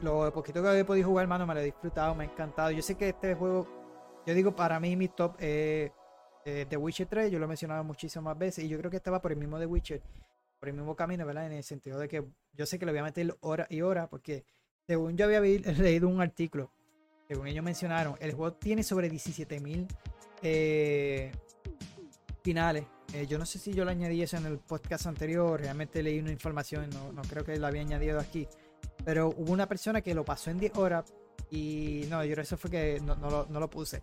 lo, 0.00 0.32
poquito 0.32 0.62
que 0.62 0.78
he 0.78 0.84
podido 0.84 1.08
jugar, 1.08 1.26
mano, 1.26 1.46
me 1.46 1.54
lo 1.54 1.60
he 1.60 1.64
disfrutado, 1.64 2.14
me 2.14 2.24
ha 2.24 2.26
encantado, 2.26 2.70
yo 2.70 2.82
sé 2.82 2.94
que 2.94 3.08
este 3.08 3.34
juego, 3.34 3.66
yo 4.26 4.34
digo, 4.34 4.54
para 4.54 4.78
mí 4.78 4.94
mi 4.94 5.08
top 5.08 5.36
es 5.38 5.90
eh, 6.44 6.66
The 6.68 6.76
Witcher 6.76 7.06
3, 7.06 7.32
yo 7.32 7.38
lo 7.38 7.46
he 7.46 7.48
mencionado 7.48 7.82
muchísimas 7.82 8.36
veces 8.36 8.64
y 8.64 8.68
yo 8.68 8.78
creo 8.78 8.90
que 8.90 8.98
estaba 8.98 9.22
por 9.22 9.32
el 9.32 9.38
mismo 9.38 9.58
The 9.58 9.66
Witcher, 9.66 10.02
por 10.58 10.68
el 10.68 10.74
mismo 10.74 10.94
camino, 10.94 11.24
¿verdad? 11.24 11.46
En 11.46 11.52
el 11.52 11.64
sentido 11.64 11.98
de 11.98 12.08
que 12.08 12.24
yo 12.52 12.66
sé 12.66 12.78
que 12.78 12.84
le 12.84 12.92
voy 12.92 12.98
a 12.98 13.04
meter 13.04 13.36
hora 13.40 13.66
y 13.70 13.80
hora 13.80 14.08
porque 14.08 14.44
según 14.86 15.16
yo 15.16 15.26
había 15.26 15.40
leído 15.78 16.08
un 16.08 16.20
artículo, 16.20 16.70
según 17.28 17.46
ellos 17.46 17.64
mencionaron, 17.64 18.16
el 18.20 18.32
juego 18.32 18.54
tiene 18.54 18.82
sobre 18.82 19.10
17.000 19.10 19.86
eh, 20.42 21.32
finales. 22.42 22.84
Eh, 23.14 23.26
yo 23.26 23.38
no 23.38 23.46
sé 23.46 23.58
si 23.58 23.72
yo 23.72 23.84
lo 23.84 23.90
añadí 23.90 24.22
eso 24.22 24.36
en 24.36 24.46
el 24.46 24.58
podcast 24.58 25.06
anterior, 25.06 25.60
realmente 25.60 26.02
leí 26.02 26.18
una 26.18 26.32
información, 26.32 26.88
no, 26.90 27.22
creo 27.22 27.44
que 27.44 27.56
lo 27.58 27.66
había 27.66 27.82
añadido 27.82 28.18
aquí. 28.18 28.48
Pero 29.04 29.28
hubo 29.36 29.52
una 29.52 29.66
persona 29.66 30.00
que 30.00 30.14
lo 30.14 30.24
pasó 30.24 30.50
en 30.50 30.58
10 30.58 30.76
horas 30.76 31.04
y 31.50 32.04
no, 32.08 32.24
yo 32.24 32.34
eso 32.40 32.56
fue 32.56 32.70
que 32.70 33.00
no, 33.00 33.14
lo, 33.16 33.46
no 33.46 33.70
puse. 33.70 34.02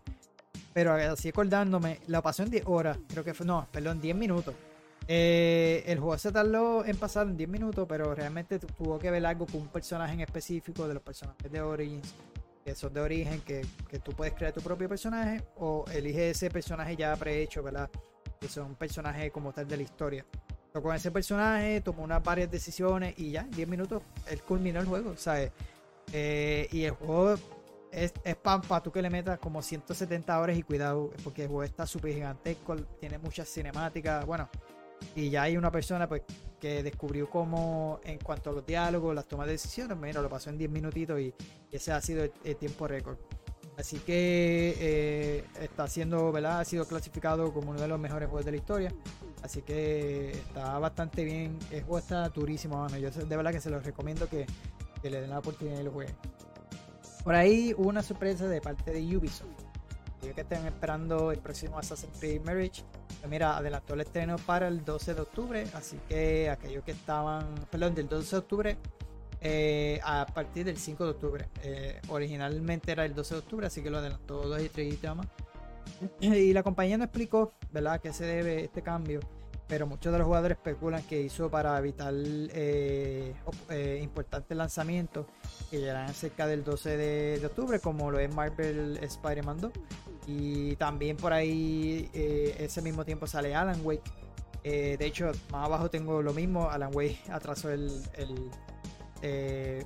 Pero 0.73 0.93
así 0.93 1.29
acordándome, 1.29 1.99
lo 2.07 2.21
pasó 2.21 2.43
en 2.43 2.51
10 2.51 2.63
horas, 2.67 2.97
creo 3.07 3.23
que 3.23 3.33
fue, 3.33 3.45
no, 3.45 3.67
perdón, 3.71 3.99
10 3.99 4.15
minutos. 4.15 4.53
Eh, 5.11 5.81
el 5.87 5.97
juego 5.97 6.19
se 6.19 6.31
tardó 6.31 6.85
en 6.85 6.95
pasar 6.95 7.25
en 7.25 7.35
10 7.35 7.49
minutos, 7.49 7.87
pero 7.89 8.13
realmente 8.13 8.59
tuvo 8.59 8.99
que 8.99 9.09
ver 9.09 9.25
algo 9.25 9.47
con 9.47 9.61
un 9.61 9.67
personaje 9.69 10.13
en 10.13 10.19
específico 10.19 10.87
de 10.87 10.93
los 10.93 11.01
personajes 11.01 11.51
de 11.51 11.59
Origins, 11.59 12.13
que 12.63 12.75
son 12.75 12.93
de 12.93 13.01
origen, 13.01 13.41
que, 13.41 13.65
tú 14.03 14.11
puedes 14.11 14.35
crear 14.35 14.53
tu 14.53 14.61
propio 14.61 14.87
personaje 14.87 15.41
o 15.55 15.83
elige 15.91 16.29
ese 16.29 16.51
personaje 16.51 16.95
ya 16.95 17.15
prehecho, 17.15 17.63
¿verdad? 17.63 17.89
Que 18.39 18.47
son 18.47 18.75
personajes 18.75 19.31
como 19.31 19.51
tal 19.51 19.67
de 19.67 19.77
la 19.77 19.83
historia. 19.83 20.25
con 20.73 20.95
ese 20.95 21.09
personaje 21.09 21.81
tomó 21.81 22.03
unas 22.03 22.23
varias 22.23 22.51
decisiones 22.51 23.17
y 23.17 23.31
ya, 23.31 23.41
en 23.41 23.49
10 23.49 23.67
minutos 23.67 24.03
él 24.29 24.43
culminó 24.43 24.79
el 24.79 24.85
juego, 24.85 25.17
¿sabes? 25.17 25.51
Eh, 26.13 26.67
y 26.71 26.83
el 26.83 26.91
juego 26.91 27.33
es, 27.91 28.13
es 28.23 28.35
para 28.35 28.83
tú 28.83 28.91
que 28.91 29.01
le 29.01 29.09
metas 29.09 29.39
como 29.39 29.63
170 29.63 30.39
horas 30.39 30.55
y 30.55 30.61
cuidado, 30.61 31.11
porque 31.23 31.45
el 31.45 31.47
juego 31.47 31.63
está 31.63 31.87
súper 31.87 32.13
gigantesco, 32.13 32.75
tiene 32.99 33.17
muchas 33.17 33.49
cinemáticas, 33.49 34.23
bueno 34.27 34.47
y 35.15 35.29
ya 35.29 35.43
hay 35.43 35.57
una 35.57 35.71
persona 35.71 36.07
pues 36.07 36.23
que 36.59 36.83
descubrió 36.83 37.29
cómo 37.29 37.99
en 38.03 38.19
cuanto 38.19 38.49
a 38.49 38.53
los 38.53 38.65
diálogos, 38.65 39.15
las 39.15 39.27
tomas 39.27 39.47
de 39.47 39.53
decisiones, 39.53 39.97
mira, 39.97 40.21
lo 40.21 40.29
pasó 40.29 40.49
en 40.49 40.57
10 40.57 40.69
minutitos 40.69 41.19
y, 41.19 41.33
ese 41.71 41.91
ha 41.91 42.01
sido 42.01 42.23
el, 42.43 42.55
tiempo 42.55 42.87
récord. 42.87 43.17
Así 43.77 43.99
que 43.99 44.75
eh, 44.79 45.45
está 45.61 45.87
siendo, 45.87 46.31
¿verdad? 46.31 46.59
Ha 46.59 46.65
sido 46.65 46.85
clasificado 46.85 47.53
como 47.53 47.71
uno 47.71 47.79
de 47.79 47.87
los 47.87 47.99
mejores 47.99 48.27
juegos 48.27 48.45
de 48.45 48.51
la 48.51 48.57
historia. 48.57 48.93
Así 49.41 49.61
que 49.61 50.31
está 50.31 50.79
bastante 50.79 51.23
bien. 51.23 51.57
El 51.71 51.83
juego 51.83 51.99
está 51.99 52.27
durísimo. 52.29 52.87
Yo 52.97 53.09
de 53.11 53.37
verdad 53.37 53.51
que 53.51 53.61
se 53.61 53.69
los 53.69 53.85
recomiendo 53.85 54.27
que, 54.27 54.45
le 55.03 55.21
den 55.21 55.29
la 55.29 55.39
oportunidad 55.39 55.79
y 55.79 55.83
lo 55.83 55.91
jueguen. 55.91 56.15
Por 57.23 57.35
ahí 57.35 57.73
hubo 57.77 57.87
una 57.87 58.01
sorpresa 58.01 58.47
de 58.47 58.59
parte 58.59 58.91
de 58.91 59.15
Ubisoft. 59.15 59.68
Que 60.33 60.41
están 60.41 60.65
esperando 60.65 61.31
el 61.31 61.39
próximo 61.39 61.77
Assassin's 61.77 62.17
Creed 62.19 62.41
Marriage 62.41 62.83
mira, 63.27 63.57
adelantó 63.57 63.95
el 63.95 64.01
estreno 64.01 64.37
para 64.37 64.67
el 64.67 64.85
12 64.85 65.13
de 65.13 65.21
octubre, 65.21 65.67
así 65.73 65.99
que 66.07 66.49
aquellos 66.49 66.83
que 66.83 66.91
estaban, 66.91 67.53
perdón, 67.69 67.95
del 67.95 68.07
12 68.07 68.35
de 68.35 68.37
octubre 68.37 68.77
eh, 69.41 69.99
a 70.03 70.25
partir 70.25 70.65
del 70.65 70.77
5 70.77 71.03
de 71.03 71.09
octubre. 71.11 71.49
Eh, 71.63 71.99
originalmente 72.09 72.91
era 72.91 73.05
el 73.05 73.13
12 73.13 73.35
de 73.35 73.39
octubre, 73.39 73.67
así 73.67 73.81
que 73.81 73.89
lo 73.89 73.97
adelantó 73.97 74.47
dos 74.47 74.61
y 74.61 74.69
tres 74.69 74.97
más. 75.15 75.27
Y 76.21 76.53
la 76.53 76.63
compañía 76.63 76.97
no 76.97 77.03
explicó, 77.05 77.53
¿verdad?, 77.71 77.99
qué 77.99 78.13
se 78.13 78.25
debe 78.25 78.63
este 78.63 78.81
cambio, 78.81 79.19
pero 79.67 79.85
muchos 79.85 80.13
de 80.13 80.19
los 80.19 80.25
jugadores 80.25 80.57
especulan 80.57 81.03
que 81.03 81.21
hizo 81.21 81.49
para 81.49 81.77
evitar 81.77 82.13
eh, 82.15 83.33
eh, 83.69 83.99
importantes 84.01 84.55
lanzamientos 84.55 85.25
que 85.69 85.79
llegarán 85.79 86.13
cerca 86.13 86.47
del 86.47 86.63
12 86.63 86.97
de, 86.97 87.39
de 87.39 87.45
octubre, 87.45 87.79
como 87.79 88.11
lo 88.11 88.19
es 88.19 88.33
Marvel 88.33 88.97
Spider-Man 89.01 89.59
2. 89.59 89.71
Y 90.27 90.75
también 90.75 91.17
por 91.17 91.33
ahí, 91.33 92.09
eh, 92.13 92.55
ese 92.59 92.81
mismo 92.81 93.05
tiempo 93.05 93.27
sale 93.27 93.55
Alan 93.55 93.79
Wake. 93.83 94.03
Eh, 94.63 94.95
de 94.99 95.05
hecho, 95.05 95.31
más 95.51 95.65
abajo 95.65 95.89
tengo 95.89 96.21
lo 96.21 96.33
mismo. 96.33 96.69
Alan 96.69 96.91
Wake 96.93 97.19
atrasó 97.31 97.71
el. 97.71 97.89
el, 98.15 98.49
eh, 99.21 99.83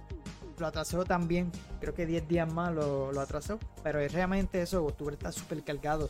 lo 0.57 0.67
atrasó 0.67 1.03
también. 1.05 1.51
Creo 1.79 1.93
que 1.93 2.05
10 2.05 2.27
días 2.27 2.51
más 2.51 2.73
lo, 2.73 3.11
lo 3.11 3.21
atrasó. 3.21 3.59
Pero 3.83 3.99
es 3.99 4.11
realmente 4.11 4.61
eso. 4.61 4.83
Octubre 4.83 5.15
está 5.15 5.31
súper 5.31 5.63
cargado. 5.63 6.09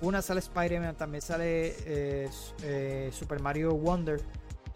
Una 0.00 0.20
sale 0.20 0.40
Spider-Man, 0.40 0.96
también 0.96 1.22
sale 1.22 2.28
Super 3.12 3.40
Mario 3.40 3.72
Wonder. 3.74 4.20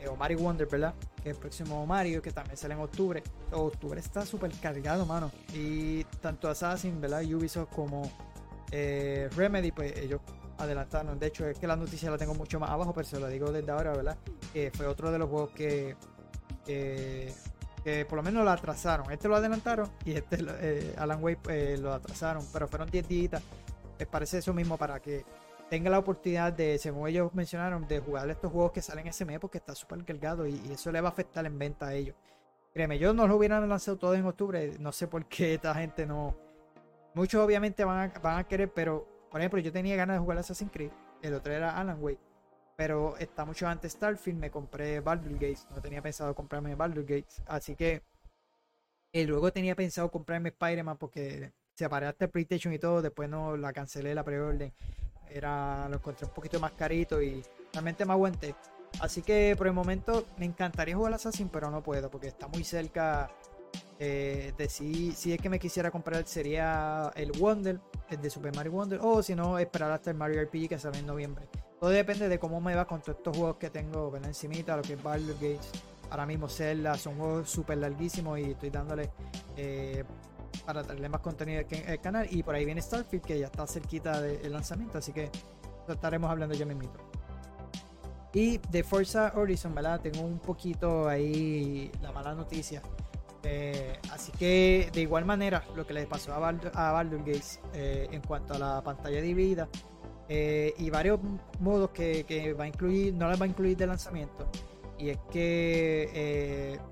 o 0.09 0.15
Mario 0.15 0.39
Wonder, 0.39 0.69
¿verdad? 0.69 0.95
Que 1.23 1.31
es 1.31 1.37
el 1.37 1.41
próximo 1.41 1.85
Mario, 1.85 2.23
que 2.23 2.31
también 2.31 2.57
sale 2.57 2.75
en 2.75 2.81
octubre. 2.81 3.25
Octubre 3.51 3.99
está 3.99 4.25
súper 4.25 4.53
cargado, 4.61 5.05
mano. 5.05 5.33
Y 5.53 6.05
tanto 6.21 6.49
Assassin, 6.49 7.01
¿verdad? 7.01 7.25
Ubisoft 7.25 7.75
como 7.75 8.09
eh, 8.71 9.29
Remedy, 9.37 9.73
pues 9.73 9.97
ellos 9.99 10.21
adelantaron. 10.59 11.19
De 11.19 11.27
hecho, 11.27 11.47
es 11.47 11.59
que 11.59 11.67
la 11.67 11.77
noticia 11.77 12.11
la 12.11 12.19
tengo 12.19 12.35
mucho 12.35 12.59
más 12.59 12.71
abajo, 12.71 12.93
pero 12.93 13.07
se 13.07 13.21
lo 13.21 13.29
digo 13.29 13.53
desde 13.53 13.71
ahora, 13.71 13.93
¿verdad? 13.93 14.17
Que 14.53 14.71
fue 14.71 14.87
otro 14.87 15.11
de 15.11 15.19
los 15.19 15.29
juegos 15.29 15.51
que, 15.51 15.97
que, 16.65 17.33
por 18.09 18.17
lo 18.17 18.23
menos 18.23 18.45
lo 18.45 18.51
atrasaron. 18.51 19.11
Este 19.13 19.29
lo 19.29 19.37
adelantaron 19.37 19.91
y 20.05 20.13
este, 20.13 20.39
eh, 20.61 20.95
Alan 20.99 21.23
Wake, 21.23 21.41
eh, 21.49 21.79
lo 21.79 21.93
atrasaron, 21.93 22.45
pero 22.53 22.69
fueron 22.69 22.91
10 22.91 23.09
días. 23.09 23.43
Les 23.99 24.09
parece 24.09 24.39
eso 24.39 24.53
mismo 24.53 24.77
para 24.77 25.01
que 25.01 25.25
tenga 25.71 25.91
la 25.91 25.99
oportunidad 25.99 26.53
de, 26.53 26.79
según 26.79 27.09
ellos 27.09 27.35
mencionaron, 27.35 27.87
de 27.87 28.01
jugar 28.01 28.29
estos 28.31 28.53
juegos 28.53 28.73
que 28.73 28.83
salen 28.83 29.07
ese 29.07 29.25
mes 29.25 29.39
porque 29.39 29.59
está 29.59 29.75
súper 29.75 30.05
cargado 30.05 30.47
y, 30.47 30.61
eso 30.71 30.93
le 30.93 31.01
va 31.01 31.09
a 31.09 31.13
afectar 31.13 31.45
en 31.47 31.59
venta 31.59 31.87
a 31.87 31.95
ellos. 31.95 32.17
Créeme, 32.73 32.99
yo 32.99 33.15
no 33.15 33.27
lo 33.27 33.37
hubieran 33.37 33.67
lanzado 33.69 33.97
todo 33.97 34.15
en 34.15 34.27
octubre, 34.27 34.77
no 34.79 34.93
sé 34.93 35.07
por 35.09 35.25
qué 35.27 35.55
esta 35.55 35.75
gente 35.75 36.05
no, 36.05 36.37
Muchos 37.17 37.43
obviamente 37.43 37.83
van 37.83 38.11
a, 38.11 38.19
van 38.21 38.39
a 38.39 38.45
querer, 38.45 38.71
pero 38.71 39.09
por 39.31 39.41
ejemplo, 39.41 39.59
yo 39.59 39.73
tenía 39.73 39.97
ganas 39.97 40.17
de 40.17 40.21
jugar 40.21 40.37
Assassin's 40.37 40.71
Creed. 40.71 40.91
El 41.23 41.33
otro 41.33 41.51
era 41.51 41.79
Alan 41.79 41.97
Wake. 41.99 42.21
Pero 42.77 43.17
está 43.17 43.47
mucho 43.47 43.67
antes 43.67 43.93
Starfield. 43.93 44.39
Me 44.39 44.51
compré 44.51 45.01
Baldur's 45.01 45.35
Gate. 45.35 45.59
No 45.75 45.81
tenía 45.81 46.03
pensado 46.03 46.35
comprarme 46.35 46.75
Baldur's 46.75 47.07
Gate. 47.07 47.29
Así 47.47 47.75
que. 47.75 48.03
Luego 49.15 49.51
tenía 49.51 49.75
pensado 49.75 50.11
comprarme 50.11 50.51
Spider-Man 50.51 50.99
porque 50.99 51.53
separé 51.75 52.07
hasta 52.07 52.27
el 52.27 52.31
PlayStation 52.31 52.75
y 52.75 52.79
todo. 52.79 53.01
Después 53.01 53.31
no 53.31 53.57
la 53.57 53.73
cancelé 53.73 54.15
la 54.15 54.23
preorden. 54.23 54.75
Era, 55.31 55.89
lo 55.89 55.97
encontré 55.97 56.27
un 56.27 56.35
poquito 56.35 56.61
más 56.61 56.73
carito 56.73 57.23
y 57.23 57.43
realmente 57.73 58.05
me 58.05 58.13
aguanté. 58.13 58.55
Así 59.01 59.23
que 59.23 59.55
por 59.57 59.67
el 59.67 59.73
momento 59.73 60.27
me 60.37 60.45
encantaría 60.45 60.95
jugar 60.95 61.15
Assassin, 61.15 61.49
pero 61.49 61.71
no 61.71 61.83
puedo 61.83 62.11
porque 62.11 62.29
está 62.29 62.47
muy 62.47 62.63
cerca 62.63 63.31
eh, 63.99 64.53
si, 64.69 65.15
es 65.33 65.41
que 65.41 65.49
me 65.49 65.59
quisiera 65.59 65.91
comprar 65.91 66.27
sería 66.27 67.11
el 67.15 67.33
Wonder, 67.33 67.81
el 68.11 68.21
de 68.21 68.31
Super 68.31 68.55
Mario 68.55 68.73
Wonder, 68.73 69.01
o 69.03 69.23
si 69.23 69.35
no, 69.35 69.59
esperar 69.59 69.91
hasta 69.91 70.11
el 70.11 70.17
Mario 70.17 70.43
RPG 70.43 70.69
que 70.69 70.79
sale 70.79 70.99
en 70.99 71.07
noviembre. 71.07 71.49
Todo 71.81 71.91
depende 71.91 72.29
de 72.29 72.39
cómo 72.39 72.61
me 72.61 72.75
va 72.75 72.87
con 72.87 73.01
todos 73.01 73.19
estos 73.19 73.37
juegos 73.37 73.57
que 73.57 73.71
tengo 73.71 74.11
¿verdad? 74.11 74.29
encimita, 74.29 74.77
lo 74.77 74.83
que 74.83 74.95
es 74.95 75.03
Baldur's 75.03 75.41
Gates. 75.41 75.71
Ahora 76.11 76.27
mismo 76.27 76.49
Zelda 76.49 76.97
son 76.97 77.17
juegos 77.17 77.51
súper 77.51 77.79
larguísimos 77.79 78.39
y 78.39 78.51
estoy 78.51 78.71
dándole 78.71 79.11
eh, 79.57 80.05
para 80.65 80.83
traerle 80.83 81.09
más 81.09 81.21
contenido 81.21 81.65
el 81.71 82.01
canal. 82.01 82.27
Y 82.31 82.43
por 82.43 82.55
ahí 82.55 82.65
viene 82.65 82.81
Starfield 82.81 83.25
que 83.25 83.39
ya 83.39 83.47
está 83.47 83.67
cerquita 83.67 84.21
del 84.21 84.53
lanzamiento, 84.53 84.99
así 84.99 85.13
que 85.13 85.31
estaremos 85.89 86.31
hablando 86.31 86.55
yo 86.55 86.67
mismito. 86.67 86.99
Y 88.33 88.59
de 88.71 88.85
Forza 88.85 89.33
Horizon, 89.35 89.75
¿verdad? 89.75 90.01
Tengo 90.01 90.21
un 90.21 90.39
poquito 90.39 91.09
ahí 91.09 91.91
la 92.03 92.13
mala 92.13 92.35
noticia. 92.35 92.83
Eh, 93.49 94.01
así 94.11 94.33
que 94.33 94.91
de 94.93 95.03
igual 95.03 95.25
manera, 95.25 95.63
lo 95.77 95.87
que 95.87 95.95
le 95.95 96.05
pasó 96.07 96.35
a, 96.35 96.39
Baldur, 96.41 96.73
a 96.75 96.91
Baldur's 96.91 97.25
Gate 97.25 97.69
eh, 97.75 98.09
en 98.11 98.21
cuanto 98.23 98.55
a 98.55 98.59
la 98.59 98.83
pantalla 98.83 99.21
dividida 99.21 99.69
eh, 100.29 100.75
y 100.79 100.91
varios 100.91 101.21
modos 101.61 101.91
que, 101.91 102.57
va 102.59 102.65
a 102.65 102.67
incluir, 102.67 103.15
no 103.15 103.29
las 103.29 103.41
va 103.41 103.45
a 103.45 103.49
incluir 103.49 103.77
de 103.77 103.87
lanzamiento. 103.87 104.49
Y 104.99 105.11
es 105.11 105.19
que 105.31 106.11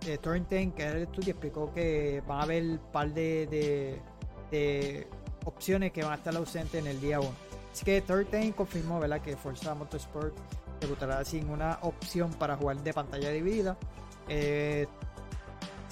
eh, 0.07 0.19
Torrent 0.19 0.49
10, 0.49 0.75
que 0.75 0.87
es 0.87 0.95
el 0.95 1.03
estudio, 1.03 1.31
explicó 1.33 1.73
que 1.73 2.23
van 2.29 2.39
a 2.39 2.43
haber 2.43 2.63
un 2.63 2.81
par 2.93 3.13
de, 3.13 4.01
opciones 5.45 5.91
que 5.91 6.03
van 6.03 6.13
a 6.13 6.17
estar 6.17 6.37
ausentes 6.37 6.81
en 6.81 6.87
el 6.87 7.01
día 7.01 7.19
1. 7.19 7.29
Así 7.73 7.85
que 7.85 8.01
Torrent 8.03 8.31
10 8.31 8.55
confirmó 8.55 9.01
¿verdad? 9.01 9.21
que 9.21 9.37
Forza 9.37 9.75
Motorsport 9.75 10.37
debutará 10.81 11.25
sin 11.25 11.51
una 11.51 11.79
opción 11.83 12.31
para 12.35 12.57
jugar 12.57 12.77
de 12.85 12.93
pantalla 12.93 13.31
dividida. 13.31 13.77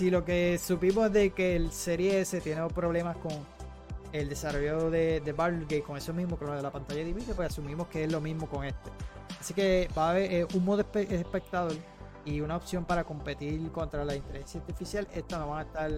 Si 0.02 0.10
lo 0.10 0.24
que 0.24 0.58
supimos 0.58 1.12
de 1.12 1.30
que 1.30 1.54
el 1.54 1.70
Serie 1.70 2.20
S 2.22 2.40
tiene 2.40 2.66
problemas 2.70 3.16
con 3.18 3.30
el 4.12 4.28
desarrollo 4.28 4.90
de, 4.90 5.20
de 5.20 5.82
con 5.86 5.96
eso 5.96 6.12
mismo, 6.12 6.36
con 6.36 6.48
lo 6.48 6.56
de 6.56 6.62
la 6.62 6.72
pantalla 6.72 7.04
dividida, 7.04 7.34
pues 7.36 7.52
asumimos 7.52 7.86
que 7.86 8.02
es 8.02 8.10
lo 8.10 8.20
mismo 8.20 8.48
con 8.48 8.64
este. 8.64 8.90
Así 9.38 9.54
que 9.54 9.88
va 9.96 10.08
a 10.08 10.10
haber 10.10 10.32
eh, 10.32 10.46
un 10.54 10.64
modo 10.64 10.82
espe- 10.82 11.08
espectador 11.08 11.74
y 12.24 12.40
una 12.40 12.56
opción 12.56 12.84
para 12.84 13.04
competir 13.04 13.70
contra 13.70 14.04
la 14.04 14.16
inteligencia 14.16 14.58
artificial. 14.60 15.06
Estas 15.14 15.38
no 15.38 15.50
van 15.50 15.58
a 15.60 15.62
estar, 15.62 15.90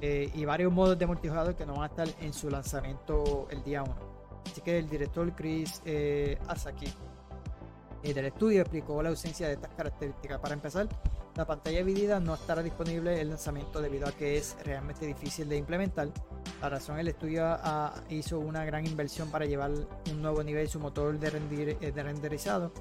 eh, 0.00 0.30
y 0.32 0.44
varios 0.44 0.72
modos 0.72 0.96
de 0.96 1.04
multijugador 1.08 1.56
que 1.56 1.66
no 1.66 1.72
van 1.72 1.82
a 1.82 1.86
estar 1.86 2.06
en 2.20 2.32
su 2.32 2.48
lanzamiento 2.48 3.48
el 3.50 3.64
día 3.64 3.82
1. 3.82 3.96
Así 4.48 4.60
que 4.60 4.78
el 4.78 4.88
director 4.88 5.34
Chris 5.34 5.82
eh, 5.84 6.38
Asaki 6.46 6.86
eh, 8.02 8.14
del 8.14 8.26
estudio 8.26 8.60
explicó 8.62 9.02
la 9.02 9.08
ausencia 9.10 9.46
de 9.48 9.54
estas 9.54 9.70
características. 9.74 10.38
Para 10.40 10.54
empezar, 10.54 10.88
la 11.34 11.46
pantalla 11.46 11.78
dividida 11.78 12.18
no 12.20 12.34
estará 12.34 12.62
disponible 12.62 13.12
en 13.14 13.18
el 13.20 13.28
lanzamiento 13.30 13.80
debido 13.80 14.08
a 14.08 14.12
que 14.12 14.36
es 14.38 14.56
realmente 14.64 15.06
difícil 15.06 15.48
de 15.48 15.56
implementar. 15.56 16.08
La 16.60 16.68
razón, 16.68 16.98
el 16.98 17.06
estudio 17.08 17.56
hizo 18.08 18.40
una 18.40 18.64
gran 18.64 18.84
inversión 18.86 19.30
para 19.30 19.44
llevar 19.46 19.70
un 20.10 20.22
nuevo 20.22 20.42
nivel 20.42 20.68
su 20.68 20.80
motor 20.80 21.18
de, 21.18 21.30
rendir- 21.30 21.76
eh, 21.80 21.92
de 21.92 22.02
renderizado 22.02 22.72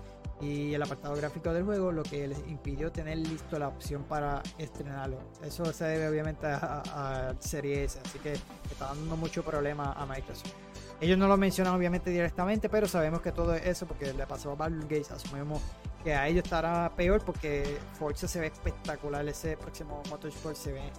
y 0.42 0.74
el 0.74 0.82
apartado 0.82 1.16
gráfico 1.16 1.52
del 1.54 1.64
juego, 1.64 1.92
lo 1.92 2.04
que 2.04 2.28
les 2.28 2.40
impidió 2.48 2.92
tener 2.92 3.18
listo 3.18 3.58
la 3.60 3.68
opción 3.68 4.04
para 4.04 4.42
estrenarlo. 4.58 5.18
Eso 5.44 5.66
se 5.74 5.86
debe 5.86 6.08
obviamente 6.08 6.46
a, 6.48 6.82
a- 6.86 7.30
a 7.30 7.42
Serie 7.42 7.84
S, 7.84 8.00
así 8.04 8.18
que 8.20 8.34
está 8.34 8.88
dando 8.88 9.16
mucho 9.18 9.44
problema 9.44 9.94
a 9.94 10.06
Microsoft. 10.06 10.54
Ellos 11.00 11.18
no 11.18 11.28
lo 11.28 11.38
mencionan 11.38 11.76
obviamente 11.76 12.10
directamente, 12.10 12.70
pero 12.70 12.88
sabemos 12.88 13.22
que 13.22 13.32
todo 13.32 13.54
es 13.54 13.66
eso 13.66 13.86
porque 13.86 14.14
le 14.14 14.26
pasó 14.26 14.52
a 14.52 14.56
Baldur's 14.56 14.88
Gate. 14.88 15.14
Asumimos 15.14 15.62
que 16.04 16.16
a 16.16 16.28
ellos 16.28 16.44
estará 16.44 16.92
peor 16.96 17.24
porque 17.24 17.78
Forza 18.00 18.28
se 18.28 18.40
ve 18.40 18.48
espectacular. 18.48 19.28
Ese 19.28 19.58
próximo 19.58 20.02
Motorsport 20.10 20.56
se 20.56 20.74
ve 20.74 20.92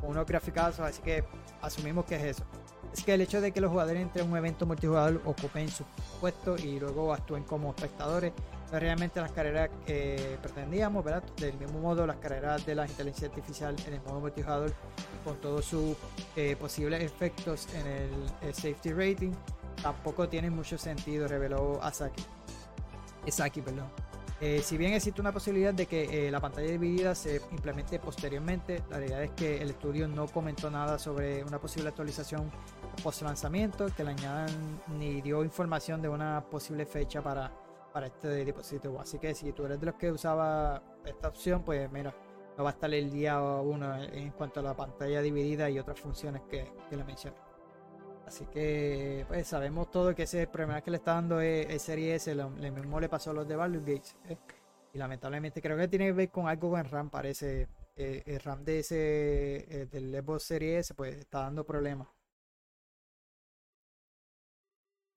con 0.00 0.10
unos 0.10 0.26
graficazos, 0.26 0.80
así 0.80 1.02
que 1.02 1.24
asumimos 1.60 2.04
que 2.04 2.16
es 2.16 2.22
eso. 2.36 2.44
Es 2.92 3.02
que 3.02 3.14
el 3.14 3.20
hecho 3.20 3.40
de 3.40 3.52
que 3.52 3.60
los 3.60 3.70
jugadores 3.70 4.00
entre 4.00 4.22
un 4.22 4.36
evento 4.36 4.64
multijugador 4.64 5.20
ocupen 5.24 5.68
su 5.68 5.84
puesto 6.20 6.56
y 6.56 6.78
luego 6.78 7.12
actúen 7.12 7.42
como 7.44 7.70
espectadores 7.70 8.32
realmente 8.72 9.20
las 9.20 9.32
carreras 9.32 9.70
que 9.84 10.38
pretendíamos, 10.42 11.04
¿verdad? 11.04 11.24
Del 11.36 11.54
mismo 11.58 11.80
modo, 11.80 12.06
las 12.06 12.16
carreras 12.16 12.64
de 12.64 12.74
la 12.74 12.86
inteligencia 12.86 13.28
artificial 13.28 13.74
en 13.86 13.94
el 13.94 14.00
modo 14.02 14.20
multijugador 14.20 14.72
con 15.24 15.36
todos 15.38 15.64
sus 15.64 15.96
eh, 16.36 16.56
posibles 16.56 17.02
efectos 17.02 17.66
en 17.74 17.86
el, 17.86 18.54
safety 18.54 18.92
rating 18.92 19.32
tampoco 19.82 20.28
tienen 20.28 20.54
mucho 20.54 20.78
sentido, 20.78 21.26
reveló 21.26 21.82
Asaki. 21.82 22.22
Saki, 23.28 23.62
perdón. 23.62 23.86
Eh, 24.40 24.62
si 24.64 24.78
bien 24.78 24.94
existe 24.94 25.20
una 25.20 25.32
posibilidad 25.32 25.74
de 25.74 25.84
que 25.84 26.28
eh, 26.28 26.30
la 26.30 26.40
pantalla 26.40 26.70
dividida 26.70 27.14
se 27.14 27.42
implemente 27.50 27.98
posteriormente, 27.98 28.82
la 28.88 28.96
realidad 28.96 29.22
es 29.24 29.30
que 29.32 29.60
el 29.60 29.70
estudio 29.70 30.08
no 30.08 30.26
comentó 30.28 30.70
nada 30.70 30.98
sobre 30.98 31.44
una 31.44 31.58
posible 31.58 31.90
actualización 31.90 32.50
post 33.02 33.20
lanzamiento, 33.20 33.86
que 33.94 34.02
le 34.02 34.10
añadan 34.10 34.48
ni 34.98 35.20
dio 35.20 35.44
información 35.44 36.00
de 36.00 36.08
una 36.08 36.42
posible 36.50 36.86
fecha 36.86 37.20
para, 37.20 37.52
para 37.92 38.06
este 38.06 38.44
dispositivo. 38.44 39.00
Así 39.00 39.18
que 39.18 39.34
si 39.34 39.52
tú 39.52 39.64
eres 39.66 39.80
de 39.80 39.86
los 39.86 39.94
que 39.96 40.10
usaba 40.10 40.82
esta 41.04 41.28
opción, 41.28 41.62
pues 41.64 41.90
mira, 41.90 42.14
no 42.56 42.64
va 42.64 42.70
a 42.70 42.72
estar 42.72 42.92
el 42.92 43.10
día 43.10 43.40
uno 43.40 43.96
en 44.02 44.30
cuanto 44.32 44.60
a 44.60 44.62
la 44.62 44.76
pantalla 44.76 45.22
dividida 45.22 45.70
y 45.70 45.78
otras 45.78 46.00
funciones 46.00 46.42
que, 46.48 46.72
que 46.88 46.96
le 46.96 47.04
mencioné. 47.04 47.36
Así 48.26 48.46
que 48.46 49.24
pues 49.26 49.48
sabemos 49.48 49.90
todo 49.90 50.14
que 50.14 50.22
ese 50.22 50.46
problema 50.46 50.80
que 50.82 50.92
le 50.92 50.98
está 50.98 51.14
dando 51.14 51.40
es, 51.40 51.68
es 51.68 51.82
Serie 51.82 52.14
S, 52.14 52.32
lo, 52.34 52.48
mismo 52.50 53.00
le 53.00 53.08
pasó 53.08 53.30
a 53.32 53.34
los 53.34 53.48
de 53.48 53.56
Baldur's 53.56 53.84
Gates. 53.84 54.16
Y 54.92 54.98
lamentablemente 54.98 55.60
creo 55.60 55.76
que 55.76 55.88
tiene 55.88 56.06
que 56.06 56.12
ver 56.12 56.30
con 56.30 56.48
algo 56.48 56.70
con 56.70 56.84
RAM, 56.84 57.10
parece. 57.10 57.68
eh, 57.96 58.22
el 58.26 58.40
RAM 58.40 58.64
de 58.64 58.78
ese 58.80 59.82
eh, 59.82 59.86
del 59.86 60.14
Xbox 60.22 60.44
Series 60.44 60.86
S 60.86 60.94
pues 60.94 61.16
está 61.16 61.40
dando 61.40 61.64
problemas. 61.64 62.08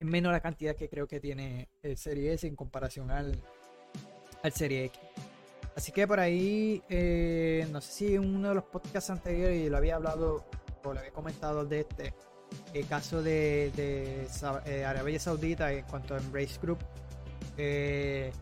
Es 0.03 0.09
menos 0.09 0.33
la 0.33 0.41
cantidad 0.41 0.75
que 0.75 0.89
creo 0.89 1.07
que 1.07 1.21
tiene 1.21 1.69
el 1.81 1.95
Serie 1.95 2.33
S 2.33 2.45
en 2.45 2.57
comparación 2.57 3.09
al, 3.09 3.41
al 4.43 4.51
Serie 4.51 4.83
X. 4.83 4.99
Así 5.77 5.93
que 5.93 6.05
por 6.05 6.19
ahí, 6.19 6.83
eh, 6.89 7.65
no 7.71 7.79
sé 7.79 7.91
si 7.93 8.15
en 8.15 8.35
uno 8.35 8.49
de 8.49 8.55
los 8.55 8.65
podcasts 8.65 9.09
anteriores 9.09 9.71
lo 9.71 9.77
había 9.77 9.95
hablado 9.95 10.45
o 10.83 10.93
lo 10.93 10.99
había 10.99 11.13
comentado 11.13 11.63
de 11.63 11.79
este, 11.79 12.13
caso 12.89 13.23
de, 13.23 13.71
eh, 13.77 14.83
Arabia 14.85 15.21
Saudita 15.21 15.71
en 15.71 15.85
cuanto 15.85 16.15
a 16.15 16.17
Embrace 16.17 16.59
Group, 16.61 16.79
eh, 17.57 18.33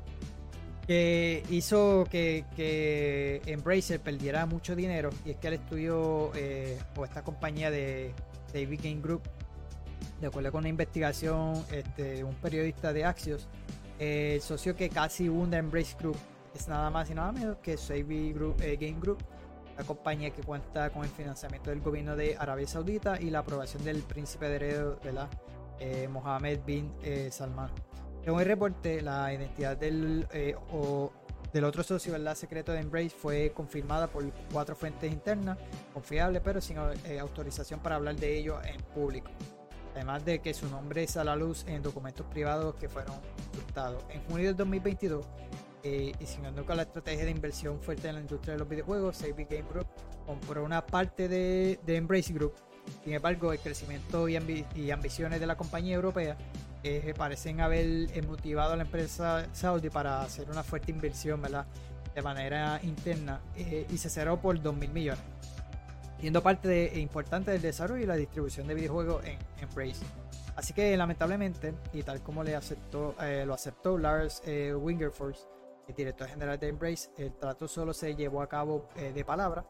que 0.87 1.43
hizo 1.51 2.07
que, 2.09 2.43
que 2.55 3.39
Embracer 3.45 3.99
perdiera 3.99 4.47
mucho 4.47 4.75
dinero 4.75 5.11
y 5.25 5.29
es 5.29 5.37
que 5.37 5.49
el 5.49 5.53
estudio 5.53 6.31
eh, 6.33 6.79
o 6.97 7.05
esta 7.05 7.23
compañía 7.23 7.69
de 7.69 8.15
David 8.51 8.79
Game 8.81 9.01
Group, 9.01 9.21
de 10.19 10.27
acuerdo 10.27 10.51
con 10.51 10.59
una 10.59 10.69
investigación 10.69 11.63
este, 11.71 12.23
un 12.23 12.35
periodista 12.35 12.93
de 12.93 13.05
Axios, 13.05 13.47
eh, 13.99 14.35
el 14.35 14.41
socio 14.41 14.75
que 14.75 14.89
casi 14.89 15.29
hunde 15.29 15.57
Embrace 15.57 15.95
Group 15.99 16.17
es 16.53 16.67
nada 16.67 16.89
más 16.89 17.09
y 17.09 17.13
nada 17.13 17.31
menos 17.31 17.57
que 17.57 17.77
Savvy 17.77 18.33
Group, 18.33 18.61
eh, 18.61 18.77
Game 18.79 18.99
Group, 18.99 19.19
la 19.77 19.83
compañía 19.83 20.31
que 20.31 20.41
cuenta 20.43 20.89
con 20.89 21.03
el 21.03 21.09
financiamiento 21.09 21.69
del 21.69 21.81
gobierno 21.81 22.15
de 22.15 22.35
Arabia 22.37 22.67
Saudita 22.67 23.19
y 23.19 23.29
la 23.29 23.39
aprobación 23.39 23.83
del 23.83 24.01
príncipe 24.03 24.47
de 24.49 24.55
heredero. 24.55 24.99
Eh, 25.79 26.07
Mohammed 26.07 26.59
bin 26.65 26.93
eh, 27.01 27.29
Salman. 27.31 27.71
Según 28.23 28.41
el 28.41 28.45
reporte, 28.45 29.01
la 29.01 29.33
identidad 29.33 29.77
del, 29.77 30.27
o 30.71 31.11
del 31.51 31.63
otro 31.63 31.81
socio 31.81 32.11
¿verdad? 32.11 32.35
secreto 32.35 32.71
de 32.71 32.81
Embrace 32.81 33.09
fue 33.09 33.51
confirmada 33.51 34.05
por 34.07 34.31
cuatro 34.53 34.75
fuentes 34.75 35.11
internas 35.11 35.57
confiables, 35.91 36.41
pero 36.45 36.61
sin 36.61 36.77
autorización 36.77 37.79
para 37.79 37.95
hablar 37.95 38.15
de 38.17 38.37
ello 38.37 38.61
en 38.63 38.79
público. 38.93 39.31
Además 39.95 40.23
de 40.25 40.39
que 40.39 40.53
su 40.53 40.67
nombre 40.69 41.05
sale 41.07 41.31
a 41.31 41.35
la 41.35 41.41
luz 41.43 41.65
en 41.67 41.81
documentos 41.83 42.25
privados 42.27 42.75
que 42.75 42.87
fueron 42.87 43.15
ocultados. 43.49 44.03
En 44.09 44.23
junio 44.25 44.47
del 44.47 44.55
2022, 44.55 45.25
eh, 45.83 46.13
y 46.19 46.25
siguiendo 46.25 46.65
con 46.65 46.77
la 46.77 46.83
estrategia 46.83 47.25
de 47.25 47.31
inversión 47.31 47.79
fuerte 47.81 48.07
en 48.07 48.15
la 48.15 48.21
industria 48.21 48.53
de 48.53 48.59
los 48.59 48.69
videojuegos, 48.69 49.17
Savvy 49.17 49.45
Game 49.45 49.65
Group 49.69 49.87
compró 50.25 50.63
una 50.63 50.85
parte 50.85 51.27
de, 51.27 51.79
de 51.85 51.95
Embrace 51.95 52.31
Group. 52.33 52.53
Sin 53.03 53.13
embargo, 53.13 53.51
el 53.51 53.59
crecimiento 53.59 54.27
y, 54.29 54.33
ambi- 54.35 54.65
y 54.75 54.91
ambiciones 54.91 55.39
de 55.39 55.45
la 55.45 55.55
compañía 55.55 55.95
europea 55.95 56.37
eh, 56.83 57.13
parecen 57.17 57.61
haber 57.61 58.09
motivado 58.25 58.73
a 58.73 58.75
la 58.75 58.83
empresa 58.83 59.45
Saudi 59.53 59.89
para 59.89 60.21
hacer 60.23 60.49
una 60.49 60.63
fuerte 60.63 60.91
inversión 60.91 61.41
¿verdad? 61.41 61.65
de 62.15 62.21
manera 62.23 62.79
interna 62.83 63.39
eh, 63.55 63.85
y 63.91 63.97
se 63.97 64.09
cerró 64.09 64.39
por 64.41 64.59
2 64.59 64.75
mil 64.75 64.89
millones, 64.91 65.23
siendo 66.21 66.41
parte 66.43 66.67
de- 66.67 66.85
e 66.85 66.99
importante 66.99 67.51
del 67.51 67.61
desarrollo 67.61 68.03
y 68.03 68.05
la 68.05 68.15
distribución 68.15 68.67
de 68.67 68.75
videojuegos 68.75 69.25
en 69.25 69.37
Embrace. 69.59 70.05
Así 70.55 70.73
que 70.73 70.95
lamentablemente, 70.95 71.73
y 71.93 72.03
tal 72.03 72.21
como 72.21 72.43
le 72.43 72.55
aceptó, 72.55 73.15
eh, 73.21 73.43
lo 73.45 73.53
aceptó 73.55 73.97
Lars 73.97 74.41
eh, 74.45 74.73
Wingerfors, 74.73 75.47
el 75.87 75.95
director 75.95 76.27
general 76.27 76.59
de 76.59 76.67
Embrace, 76.67 77.09
el 77.17 77.33
trato 77.33 77.67
solo 77.67 77.93
se 77.93 78.15
llevó 78.15 78.41
a 78.41 78.47
cabo 78.47 78.87
eh, 78.95 79.11
de 79.13 79.25
palabra 79.25 79.65